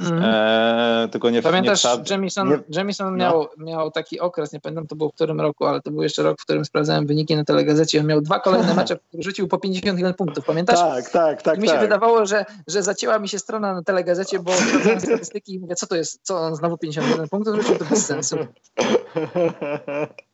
Mm. 0.00 0.22
E, 0.24 1.08
tylko 1.12 1.30
nie 1.30 1.42
Pamiętasz, 1.42 1.84
nie, 1.84 1.90
Jamison, 2.10 2.48
nie, 2.48 2.58
Jamison 2.68 3.10
no. 3.10 3.16
miał, 3.16 3.46
miał 3.58 3.90
taki 3.90 4.20
okres, 4.20 4.52
nie 4.52 4.60
pamiętam 4.60 4.86
to 4.86 4.96
był 4.96 5.10
w 5.10 5.14
którym 5.14 5.40
roku, 5.40 5.66
ale 5.66 5.80
to 5.80 5.90
był 5.90 6.02
jeszcze 6.02 6.22
rok, 6.22 6.40
w 6.40 6.44
którym 6.44 6.64
sprawdzałem 6.64 7.06
wyniki 7.06 7.36
na 7.36 7.44
telegazecie. 7.44 8.00
On 8.00 8.06
miał 8.06 8.20
dwa 8.20 8.40
kolejne 8.40 8.74
mecze, 8.84 8.96
w 8.96 9.00
których 9.00 9.24
rzucił 9.24 9.48
po 9.48 9.58
51 9.58 10.14
punktów. 10.14 10.44
Pamiętasz? 10.44 10.78
Tak, 10.78 11.10
tak, 11.10 11.42
tak. 11.42 11.58
I 11.58 11.60
mi 11.60 11.66
się 11.66 11.72
tak. 11.72 11.82
wydawało, 11.82 12.26
że, 12.26 12.44
że 12.66 12.82
zacięła 12.82 13.18
mi 13.18 13.28
się 13.28 13.38
strona 13.38 13.74
na 13.74 13.82
telegazecie, 13.82 14.38
bo 14.38 14.52
sprawdzałem 14.52 15.00
statystyki 15.00 15.54
i 15.54 15.58
mówię, 15.58 15.74
co 15.74 15.86
to 15.86 15.96
jest? 15.96 16.20
Co 16.22 16.36
on 16.36 16.56
znowu 16.56 16.78
51 16.78 17.28
punktów 17.28 17.56
rzucił? 17.56 17.78
To 17.78 17.84
bez 17.84 18.06
sensu. 18.06 18.36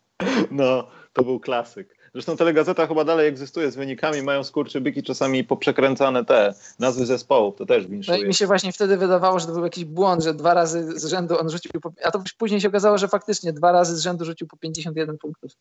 No, 0.50 0.88
to 1.12 1.24
był 1.24 1.40
klasyk. 1.40 2.00
Zresztą 2.14 2.36
telegazeta 2.36 2.86
chyba 2.86 3.04
dalej 3.04 3.28
egzystuje 3.28 3.70
z 3.70 3.76
wynikami, 3.76 4.22
mają 4.22 4.44
skurczybyki 4.44 5.02
czasami 5.02 5.44
poprzekręcane 5.44 6.24
te 6.24 6.54
nazwy 6.78 7.06
zespołów, 7.06 7.56
to 7.56 7.66
też 7.66 7.86
winszuje. 7.86 8.18
No 8.18 8.24
i 8.24 8.26
mi 8.26 8.34
się 8.34 8.46
właśnie 8.46 8.72
wtedy 8.72 8.96
wydawało, 8.96 9.38
że 9.38 9.46
to 9.46 9.52
był 9.52 9.64
jakiś 9.64 9.84
błąd, 9.84 10.22
że 10.24 10.34
dwa 10.34 10.54
razy 10.54 11.00
z 11.00 11.06
rzędu 11.06 11.38
on 11.40 11.50
rzucił, 11.50 11.80
po, 11.80 11.92
a 12.04 12.10
to 12.10 12.22
później 12.38 12.60
się 12.60 12.68
okazało, 12.68 12.98
że 12.98 13.08
faktycznie 13.08 13.52
dwa 13.52 13.72
razy 13.72 13.96
z 13.96 14.00
rzędu 14.00 14.24
rzucił 14.24 14.46
po 14.46 14.56
51 14.56 15.18
punktów. 15.18 15.52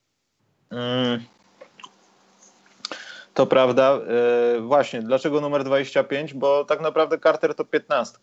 Mm. 0.69 1.23
To 3.33 3.45
prawda. 3.45 3.99
Yy, 4.53 4.61
właśnie, 4.61 5.01
dlaczego 5.01 5.41
numer 5.41 5.63
25? 5.63 6.33
Bo 6.33 6.65
tak 6.65 6.81
naprawdę 6.81 7.19
Carter 7.19 7.55
to 7.55 7.65
15, 7.65 8.17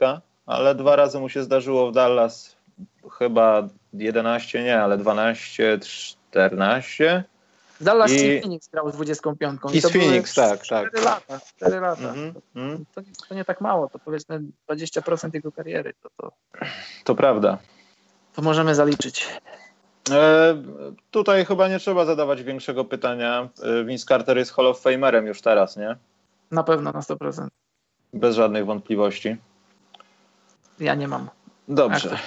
ale 0.47 0.75
dwa 0.75 0.97
razy 0.97 1.21
mu 1.21 1.29
się 1.29 1.43
zdarzyło 1.43 1.91
w 1.91 1.93
Dallas 1.93 2.57
chyba 3.19 3.69
11, 3.93 4.65
nie, 4.65 4.81
ale 4.81 4.99
12, 4.99 5.79
14 6.37 7.25
Dallas 7.81 8.13
I 8.13 8.41
Phoenix 8.41 8.69
grał 8.69 8.91
z 8.91 8.95
25. 8.95 9.61
I, 9.73 9.77
I 9.77 9.81
z 9.81 9.93
Phoenix, 9.93 10.35
tak, 10.35 10.63
4 10.63 10.91
tak. 10.91 11.05
lata, 11.05 11.41
4 11.57 11.81
lata. 11.81 12.13
Mm 12.13 12.35
-hmm. 12.57 12.85
to, 12.95 13.03
to, 13.03 13.09
to, 13.29 13.35
nie 13.35 13.45
tak 13.45 13.61
mało, 13.61 13.89
to 13.89 13.99
powiedzmy 13.99 14.41
20% 14.69 15.31
jego 15.35 15.53
kariery. 15.53 15.95
To, 16.03 16.09
to, 16.17 16.33
to 17.05 17.15
prawda. 17.15 17.59
To 18.35 18.43
możemy 18.43 18.75
zaliczyć. 18.75 19.29
E, 20.11 20.63
tutaj 21.11 21.45
chyba 21.45 21.69
nie 21.69 21.79
trzeba 21.79 22.05
zadawać 22.05 22.43
większego 22.43 22.85
pytania. 22.85 23.49
E, 23.63 23.85
Vince 23.85 24.07
Carter 24.07 24.39
jest 24.39 24.53
Hall 24.53 24.67
of 24.67 24.81
Famerem 24.81 25.27
już 25.27 25.43
teraz, 25.43 25.77
nie? 25.77 25.97
Na 26.51 26.63
pewno, 26.63 26.93
na 26.93 27.01
100%. 27.01 27.49
Bez 28.13 28.37
żadnych 28.37 28.67
wątpliwości. 28.67 29.37
Ja 30.81 30.95
nie 30.95 31.09
mam. 31.09 31.31
Dobrze. 31.69 32.19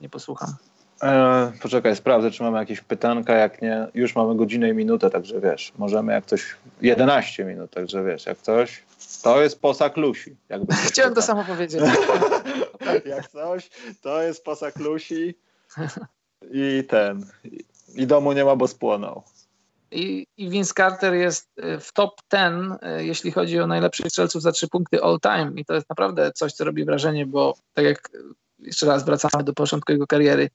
Nie 0.00 0.08
posłucham. 0.08 0.54
E, 1.02 1.52
poczekaj, 1.62 1.96
sprawdzę, 1.96 2.30
czy 2.30 2.42
mamy 2.42 2.58
jakieś 2.58 2.80
pytanka. 2.80 3.34
Jak 3.34 3.62
nie, 3.62 3.86
już 3.94 4.16
mamy 4.16 4.36
godzinę 4.36 4.68
i 4.68 4.74
minutę, 4.74 5.10
także 5.10 5.40
wiesz, 5.40 5.72
możemy 5.78 6.12
jak 6.12 6.26
coś. 6.26 6.56
11 6.80 7.44
minut, 7.44 7.70
także 7.70 8.04
wiesz, 8.04 8.26
jak 8.26 8.38
coś. 8.38 8.82
To 9.22 9.42
jest 9.42 9.60
posag 9.60 9.96
Lusi. 9.96 10.36
Chciałem 10.88 11.14
to 11.14 11.22
samo 11.22 11.44
powiedzieć. 11.44 11.82
jak 13.04 13.28
coś, 13.28 13.70
to 14.02 14.22
jest 14.22 14.44
posag 14.44 14.76
Lusi 14.76 15.34
i 16.50 16.84
ten. 16.88 17.26
I 17.94 18.06
domu 18.06 18.32
nie 18.32 18.44
ma, 18.44 18.56
bo 18.56 18.68
spłonął. 18.68 19.22
I, 19.90 20.26
I 20.36 20.50
Vince 20.50 20.74
Carter 20.74 21.14
jest 21.14 21.48
e, 21.56 21.80
w 21.80 21.92
top 21.92 22.20
10, 22.32 22.72
e, 22.82 23.04
jeśli 23.04 23.30
chodzi 23.30 23.60
o 23.60 23.66
najlepszych 23.66 24.06
strzelców 24.06 24.42
za 24.42 24.52
trzy 24.52 24.68
punkty 24.68 25.02
all 25.02 25.20
time. 25.20 25.52
I 25.56 25.64
to 25.64 25.74
jest 25.74 25.88
naprawdę 25.88 26.32
coś, 26.32 26.52
co 26.52 26.64
robi 26.64 26.84
wrażenie, 26.84 27.26
bo 27.26 27.54
tak 27.74 27.84
jak 27.84 28.10
jeszcze 28.58 28.86
raz 28.86 29.04
wracamy 29.04 29.44
do 29.44 29.54
początku 29.54 29.92
jego 29.92 30.06
kariery 30.06 30.50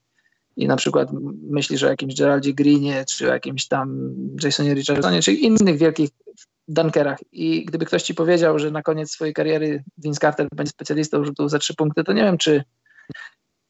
i 0.57 0.67
na 0.67 0.75
przykład 0.75 1.09
myślisz 1.49 1.83
o 1.83 1.87
jakimś 1.87 2.15
Geraldzie 2.15 2.53
Greenie, 2.53 3.05
czy 3.05 3.29
o 3.29 3.33
jakimś 3.33 3.67
tam 3.67 4.13
Jasonie 4.43 4.73
Richardsonie, 4.73 5.21
czy 5.21 5.33
innych 5.33 5.77
wielkich 5.77 6.09
dunkerach 6.67 7.19
i 7.31 7.65
gdyby 7.65 7.85
ktoś 7.85 8.03
ci 8.03 8.15
powiedział, 8.15 8.59
że 8.59 8.71
na 8.71 8.81
koniec 8.81 9.11
swojej 9.11 9.33
kariery 9.33 9.83
Vince 9.97 10.19
Carter 10.19 10.47
będzie 10.55 10.71
specjalistą 10.71 11.25
rzutów 11.25 11.51
za 11.51 11.59
trzy 11.59 11.75
punkty, 11.75 12.03
to 12.03 12.13
nie 12.13 12.23
wiem, 12.23 12.37
czy, 12.37 12.63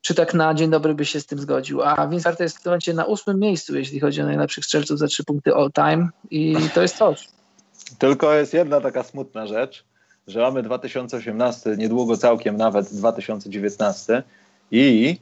czy 0.02 0.16
tak 0.16 0.34
na 0.34 0.54
dzień 0.54 0.70
dobry 0.70 0.96
by 0.96 1.06
się 1.06 1.20
z 1.20 1.26
tym 1.26 1.40
zgodził. 1.40 1.82
A 1.82 2.08
Vince 2.08 2.24
Carter 2.24 2.46
jest 2.46 2.58
w 2.58 2.62
tym 2.62 2.70
momencie 2.70 2.94
na 2.94 3.06
ósmym 3.06 3.40
miejscu, 3.40 3.78
jeśli 3.78 4.00
chodzi 4.00 4.22
o 4.22 4.26
najlepszych 4.26 4.66
strzelców 4.66 5.00
za 5.00 5.08
trzy 5.08 5.24
punkty 5.24 5.56
all 5.56 5.72
time 5.72 6.10
i 6.32 6.56
to 6.74 6.82
jest 6.82 6.98
coś. 6.98 7.28
Tylko 8.00 8.34
jest 8.34 8.54
jedna 8.54 8.82
taka 8.82 9.04
smutna 9.04 9.48
rzecz, 9.48 9.86
że 10.28 10.40
mamy 10.40 10.64
2018, 10.64 11.76
niedługo 11.78 12.18
całkiem 12.18 12.58
nawet 12.58 12.94
2019 12.94 14.24
i 14.72 15.18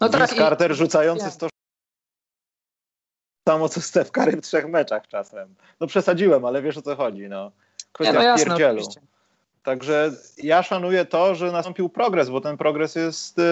no 0.00 0.08
tak, 0.08 0.34
Carter 0.34 0.70
i... 0.70 0.74
rzucający 0.74 1.24
nie. 1.24 1.30
100 1.30 1.48
samo 3.48 3.68
co 3.68 3.80
Steph 3.80 4.10
Curry 4.10 4.32
w 4.32 4.40
trzech 4.40 4.68
meczach 4.68 5.08
czasem. 5.08 5.54
No 5.80 5.86
przesadziłem, 5.86 6.44
ale 6.44 6.62
wiesz 6.62 6.76
o 6.76 6.82
co 6.82 6.96
chodzi. 6.96 7.28
No. 7.28 7.50
Kwestia 7.92 8.14
no 8.14 8.22
jasne, 8.22 8.46
pierdzielu. 8.46 8.82
Także 9.62 10.12
ja 10.38 10.62
szanuję 10.62 11.04
to, 11.04 11.34
że 11.34 11.52
nastąpił 11.52 11.88
progres, 11.88 12.30
bo 12.30 12.40
ten 12.40 12.56
progres 12.56 12.94
jest 12.94 13.38
y, 13.38 13.42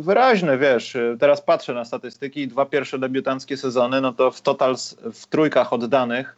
wyraźny, 0.00 0.58
wiesz. 0.58 0.96
Teraz 1.20 1.40
patrzę 1.40 1.74
na 1.74 1.84
statystyki, 1.84 2.48
dwa 2.48 2.66
pierwsze 2.66 2.98
debiutanckie 2.98 3.56
sezony, 3.56 4.00
no 4.00 4.12
to 4.12 4.30
w 4.30 4.40
total 4.40 4.76
w 5.12 5.26
trójkach 5.26 5.72
oddanych 5.72 6.36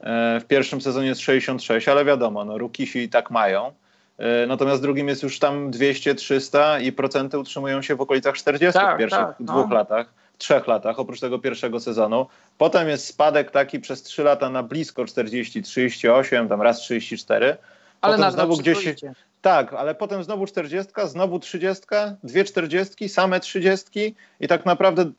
y, 0.00 0.04
w 0.40 0.44
pierwszym 0.44 0.80
sezonie 0.80 1.08
jest 1.08 1.20
66, 1.20 1.88
ale 1.88 2.04
wiadomo, 2.04 2.44
no 2.44 2.58
rukisi 2.58 2.98
i 2.98 3.08
tak 3.08 3.30
mają. 3.30 3.72
E, 4.20 4.46
natomiast 4.46 4.82
drugim 4.82 5.08
jest 5.08 5.22
już 5.22 5.38
tam 5.38 5.70
200, 5.70 6.14
300 6.14 6.80
i 6.80 6.92
procenty 6.92 7.38
utrzymują 7.38 7.82
się 7.82 7.96
w 7.96 8.00
okolicach 8.00 8.34
40 8.34 8.78
tak, 8.78 8.96
w 8.96 8.98
pierwszych 8.98 9.20
tak, 9.20 9.36
no. 9.40 9.52
dwóch 9.52 9.72
latach, 9.72 10.06
trzech 10.38 10.66
latach, 10.66 10.98
oprócz 10.98 11.20
tego 11.20 11.38
pierwszego 11.38 11.80
sezonu. 11.80 12.26
Potem 12.58 12.88
jest 12.88 13.06
spadek 13.06 13.50
taki 13.50 13.80
przez 13.80 14.02
3 14.02 14.22
lata 14.22 14.50
na 14.50 14.62
blisko 14.62 15.04
40, 15.04 15.62
38, 15.62 16.48
tam 16.48 16.62
raz 16.62 16.78
34. 16.78 17.56
Ale 18.00 18.16
potem 18.16 18.32
znowu 18.32 18.56
gdzieś 18.56 18.94
Tak, 19.42 19.72
ale 19.72 19.94
potem 19.94 20.24
znowu 20.24 20.46
40, 20.46 20.92
znowu 21.04 21.38
30, 21.38 21.82
dwie 22.24 22.44
40, 22.44 23.08
same 23.08 23.40
30 23.40 24.14
i 24.40 24.48
tak 24.48 24.66
naprawdę 24.66 25.10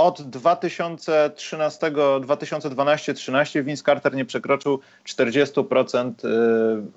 od 0.00 0.22
2013, 0.22 1.92
2012-13 1.92 3.64
Vince 3.64 3.82
Carter 3.82 4.14
nie 4.14 4.24
przekroczył 4.24 4.80
40% 5.06 6.08
y, 6.08 6.12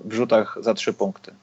w 0.06 0.14
rzutach 0.14 0.58
za 0.60 0.74
trzy 0.74 0.94
punkty. 0.94 1.34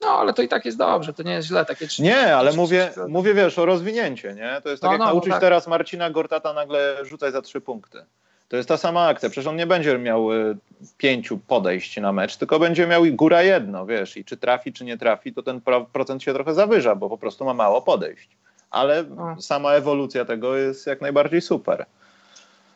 No, 0.00 0.08
ale 0.08 0.34
to 0.34 0.42
i 0.42 0.48
tak 0.48 0.64
jest 0.64 0.78
dobrze, 0.78 1.12
to 1.12 1.22
nie 1.22 1.32
jest 1.32 1.48
źle. 1.48 1.64
Takie 1.64 1.86
30, 1.86 2.02
nie, 2.02 2.36
ale 2.36 2.52
mówię, 2.52 2.90
mówię, 3.08 3.34
wiesz, 3.34 3.58
o 3.58 3.66
rozwinięcie, 3.66 4.34
nie? 4.34 4.60
To 4.62 4.68
jest 4.68 4.82
tak 4.82 4.88
no, 4.88 4.92
jak 4.92 4.98
no, 4.98 5.06
nauczyć 5.06 5.32
tak. 5.32 5.40
teraz 5.40 5.66
Marcina 5.66 6.10
Gortata 6.10 6.52
nagle 6.52 7.04
rzucać 7.04 7.32
za 7.32 7.42
trzy 7.42 7.60
punkty. 7.60 8.04
To 8.48 8.56
jest 8.56 8.68
ta 8.68 8.76
sama 8.76 9.06
akcja. 9.06 9.30
Przecież 9.30 9.46
on 9.46 9.56
nie 9.56 9.66
będzie 9.66 9.98
miał 9.98 10.32
y, 10.32 10.56
pięciu 10.98 11.38
podejść 11.38 11.96
na 11.96 12.12
mecz, 12.12 12.36
tylko 12.36 12.58
będzie 12.58 12.86
miał 12.86 13.02
góra 13.12 13.42
jedno, 13.42 13.86
wiesz, 13.86 14.16
i 14.16 14.24
czy 14.24 14.36
trafi, 14.36 14.72
czy 14.72 14.84
nie 14.84 14.98
trafi, 14.98 15.32
to 15.32 15.42
ten 15.42 15.60
procent 15.92 16.22
się 16.22 16.34
trochę 16.34 16.54
zawyża, 16.54 16.94
bo 16.94 17.08
po 17.08 17.18
prostu 17.18 17.44
ma 17.44 17.54
mało 17.54 17.82
podejść 17.82 18.28
ale 18.74 19.04
sama 19.40 19.72
ewolucja 19.72 20.24
tego 20.24 20.56
jest 20.56 20.86
jak 20.86 21.00
najbardziej 21.00 21.40
super. 21.40 21.86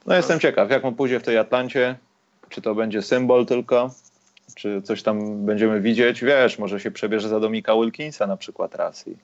No 0.07 0.15
jestem 0.15 0.41
ciekaw, 0.41 0.71
jak 0.71 0.85
mu 0.85 0.93
pójdzie 0.93 1.21
w 1.21 1.23
tej 1.23 1.39
Atlancie, 1.39 1.97
czy 2.49 2.63
to 2.63 2.75
będzie 2.75 3.03
symbol 3.03 3.47
tylko, 3.47 3.91
czy 4.55 4.83
coś 4.83 5.03
tam 5.03 5.47
będziemy 5.47 5.81
widzieć, 5.81 6.25
wiesz, 6.25 6.59
może 6.59 6.81
się 6.81 6.91
przebierze 6.91 7.29
za 7.29 7.41
Domika 7.41 7.75
Wilkinsa 7.75 8.27
na 8.27 8.37
przykład 8.37 8.75
raz 8.75 9.09
i 9.09 9.17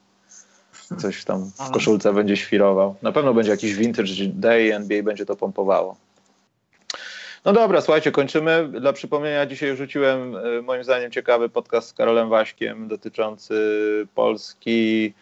coś 0.98 1.24
tam 1.24 1.50
w 1.68 1.70
koszulce 1.70 2.12
będzie 2.12 2.36
świrował. 2.36 2.94
Na 3.02 3.12
pewno 3.12 3.34
będzie 3.34 3.50
jakiś 3.50 3.74
vintage 3.74 4.12
day, 4.26 4.74
NBA 4.74 5.02
będzie 5.02 5.26
to 5.26 5.36
pompowało. 5.36 5.96
No 7.44 7.52
dobra, 7.52 7.80
słuchajcie, 7.80 8.12
kończymy. 8.12 8.68
Dla 8.80 8.92
przypomnienia, 8.92 9.46
dzisiaj 9.46 9.76
rzuciłem 9.76 10.36
e, 10.36 10.62
moim 10.62 10.84
zdaniem 10.84 11.10
ciekawy 11.10 11.48
podcast 11.48 11.88
z 11.88 11.92
Karolem 11.92 12.28
Waśkiem 12.28 12.88
dotyczący 12.88 13.54
Polski, 14.14 15.14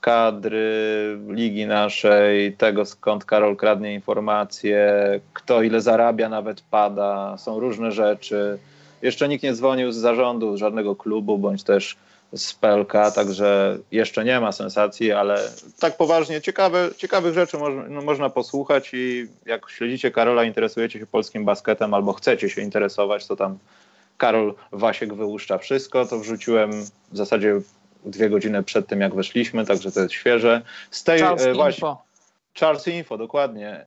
kadry 0.00 1.18
ligi 1.28 1.66
naszej, 1.66 2.52
tego 2.52 2.84
skąd 2.84 3.24
Karol 3.24 3.56
kradnie 3.56 3.94
informacje, 3.94 4.90
kto 5.34 5.62
ile 5.62 5.80
zarabia 5.80 6.28
nawet 6.28 6.60
pada, 6.60 7.36
są 7.38 7.60
różne 7.60 7.92
rzeczy. 7.92 8.58
Jeszcze 9.02 9.28
nikt 9.28 9.44
nie 9.44 9.54
dzwonił 9.54 9.92
z 9.92 9.96
zarządu 9.96 10.58
żadnego 10.58 10.96
klubu, 10.96 11.38
bądź 11.38 11.62
też 11.62 11.96
z 12.32 12.54
PLK, 12.54 12.92
także 13.14 13.78
jeszcze 13.92 14.24
nie 14.24 14.40
ma 14.40 14.52
sensacji, 14.52 15.12
ale 15.12 15.38
tak 15.80 15.96
poważnie 15.96 16.40
ciekawe, 16.40 16.88
ciekawych 16.96 17.34
rzeczy 17.34 17.58
można, 17.58 17.84
no, 17.88 18.02
można 18.02 18.30
posłuchać 18.30 18.90
i 18.92 19.26
jak 19.46 19.70
śledzicie 19.70 20.10
Karola, 20.10 20.44
interesujecie 20.44 20.98
się 20.98 21.06
polskim 21.06 21.44
basketem 21.44 21.94
albo 21.94 22.12
chcecie 22.12 22.50
się 22.50 22.62
interesować, 22.62 23.26
to 23.26 23.36
tam 23.36 23.58
Karol 24.16 24.54
Wasiek 24.72 25.14
wyłuszcza 25.14 25.58
wszystko, 25.58 26.06
to 26.06 26.18
wrzuciłem 26.18 26.70
w 27.12 27.16
zasadzie 27.16 27.60
dwie 28.06 28.30
godziny 28.30 28.62
przed 28.62 28.86
tym, 28.86 29.00
jak 29.00 29.14
weszliśmy, 29.14 29.66
także 29.66 29.92
to 29.92 30.00
jest 30.00 30.12
świeże. 30.12 30.62
Z 30.90 31.04
tej, 31.04 31.20
Charles 31.20 31.42
e, 31.42 31.54
właśnie, 31.54 31.88
Info. 31.88 32.02
Charles 32.60 32.88
Info, 32.88 33.18
dokładnie. 33.18 33.70
E, 33.70 33.86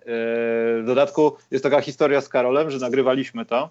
w 0.81 0.83
dodatku 0.85 1.37
jest 1.51 1.63
taka 1.63 1.81
historia 1.81 2.21
z 2.21 2.29
Karolem, 2.29 2.71
że 2.71 2.77
nagrywaliśmy 2.77 3.45
to 3.45 3.69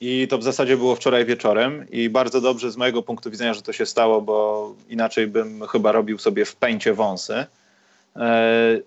I 0.00 0.28
to 0.28 0.38
w 0.38 0.42
zasadzie 0.42 0.76
było 0.76 0.96
wczoraj 0.96 1.24
wieczorem 1.24 1.86
i 1.90 2.08
bardzo 2.10 2.40
dobrze 2.40 2.70
z 2.70 2.76
mojego 2.76 3.02
punktu 3.02 3.30
widzenia, 3.30 3.54
że 3.54 3.62
to 3.62 3.72
się 3.72 3.86
stało, 3.86 4.20
bo 4.20 4.74
inaczej 4.88 5.26
bym 5.26 5.66
chyba 5.66 5.92
robił 5.92 6.18
sobie 6.18 6.44
w 6.44 6.56
pęcie 6.56 6.94
wąsy. 6.94 7.46
E, 8.16 8.80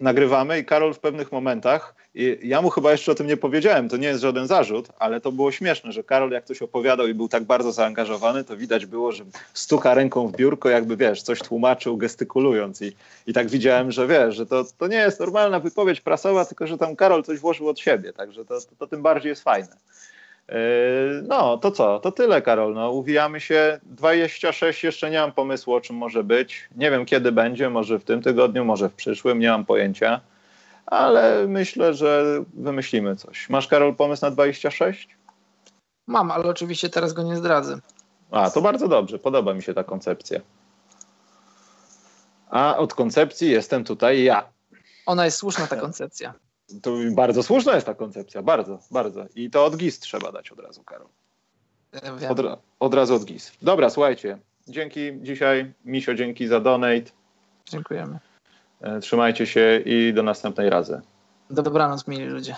nagrywamy 0.00 0.58
i 0.58 0.64
Karol 0.64 0.94
w 0.94 0.98
pewnych 0.98 1.32
momentach, 1.32 1.94
i 2.14 2.38
ja 2.42 2.62
mu 2.62 2.70
chyba 2.70 2.92
jeszcze 2.92 3.12
o 3.12 3.14
tym 3.14 3.26
nie 3.26 3.36
powiedziałem, 3.36 3.88
to 3.88 3.96
nie 3.96 4.08
jest 4.08 4.20
żaden 4.20 4.46
zarzut, 4.46 4.88
ale 4.98 5.20
to 5.20 5.32
było 5.32 5.52
śmieszne, 5.52 5.92
że 5.92 6.04
Karol 6.04 6.30
jak 6.30 6.44
ktoś 6.44 6.62
opowiadał 6.62 7.06
i 7.06 7.14
był 7.14 7.28
tak 7.28 7.44
bardzo 7.44 7.72
zaangażowany, 7.72 8.44
to 8.44 8.56
widać 8.56 8.86
było, 8.86 9.12
że 9.12 9.24
stuka 9.54 9.94
ręką 9.94 10.28
w 10.28 10.36
biurko, 10.36 10.68
jakby 10.68 10.96
wiesz, 10.96 11.22
coś 11.22 11.38
tłumaczył 11.38 11.96
gestykulując 11.96 12.82
i, 12.82 12.92
i 13.26 13.32
tak 13.32 13.48
widziałem, 13.48 13.92
że 13.92 14.06
wiesz, 14.06 14.36
że 14.36 14.46
to, 14.46 14.64
to 14.78 14.86
nie 14.86 14.96
jest 14.96 15.20
normalna 15.20 15.60
wypowiedź 15.60 16.00
prasowa, 16.00 16.44
tylko 16.44 16.66
że 16.66 16.78
tam 16.78 16.96
Karol 16.96 17.22
coś 17.22 17.38
włożył 17.38 17.68
od 17.68 17.78
siebie, 17.78 18.12
także 18.12 18.44
to, 18.44 18.60
to, 18.60 18.66
to 18.78 18.86
tym 18.86 19.02
bardziej 19.02 19.30
jest 19.30 19.42
fajne. 19.42 19.76
Yy, 20.48 20.56
no, 21.28 21.58
to 21.58 21.70
co? 21.70 22.00
To 22.00 22.12
tyle, 22.12 22.42
Karol. 22.42 22.74
No, 22.74 22.90
uwijamy 22.90 23.40
się. 23.40 23.80
26 23.82 24.84
jeszcze 24.84 25.10
nie 25.10 25.20
mam 25.20 25.32
pomysłu, 25.32 25.74
o 25.74 25.80
czym 25.80 25.96
może 25.96 26.24
być. 26.24 26.68
Nie 26.76 26.90
wiem, 26.90 27.06
kiedy 27.06 27.32
będzie, 27.32 27.70
może 27.70 27.98
w 27.98 28.04
tym 28.04 28.22
tygodniu, 28.22 28.64
może 28.64 28.88
w 28.88 28.94
przyszłym, 28.94 29.38
nie 29.38 29.48
mam 29.48 29.64
pojęcia. 29.64 30.20
Ale 30.86 31.46
myślę, 31.48 31.94
że 31.94 32.24
wymyślimy 32.54 33.16
coś. 33.16 33.48
Masz, 33.48 33.68
Karol, 33.68 33.94
pomysł 33.94 34.24
na 34.24 34.30
26? 34.30 35.08
Mam, 36.06 36.30
ale 36.30 36.44
oczywiście 36.44 36.88
teraz 36.88 37.12
go 37.12 37.22
nie 37.22 37.36
zdradzę. 37.36 37.78
A, 38.30 38.50
to 38.50 38.60
bardzo 38.60 38.88
dobrze. 38.88 39.18
Podoba 39.18 39.54
mi 39.54 39.62
się 39.62 39.74
ta 39.74 39.84
koncepcja. 39.84 40.40
A 42.50 42.76
od 42.76 42.94
koncepcji 42.94 43.50
jestem 43.50 43.84
tutaj 43.84 44.22
ja. 44.22 44.48
Ona 45.06 45.24
jest 45.24 45.36
słuszna, 45.36 45.66
ta 45.66 45.76
koncepcja. 45.76 46.34
To 46.82 46.90
bardzo 47.10 47.42
słuszna 47.42 47.74
jest 47.74 47.86
ta 47.86 47.94
koncepcja, 47.94 48.42
bardzo, 48.42 48.78
bardzo. 48.90 49.26
I 49.34 49.50
to 49.50 49.64
od 49.64 49.76
GIS 49.76 49.98
trzeba 49.98 50.32
dać 50.32 50.52
od 50.52 50.58
razu, 50.58 50.84
Karol. 50.84 51.08
Od, 52.30 52.60
od 52.80 52.94
razu 52.94 53.14
od 53.14 53.24
GIS. 53.24 53.52
Dobra, 53.62 53.90
słuchajcie. 53.90 54.38
Dzięki 54.68 55.12
dzisiaj. 55.22 55.72
Misio, 55.84 56.14
dzięki 56.14 56.46
za 56.46 56.60
donate. 56.60 57.10
Dziękujemy. 57.68 58.18
Trzymajcie 59.00 59.46
się 59.46 59.82
i 59.84 60.12
do 60.14 60.22
następnej 60.22 60.70
razy. 60.70 61.00
Dobranoc, 61.50 62.08
mili 62.08 62.24
ludzie. 62.26 62.56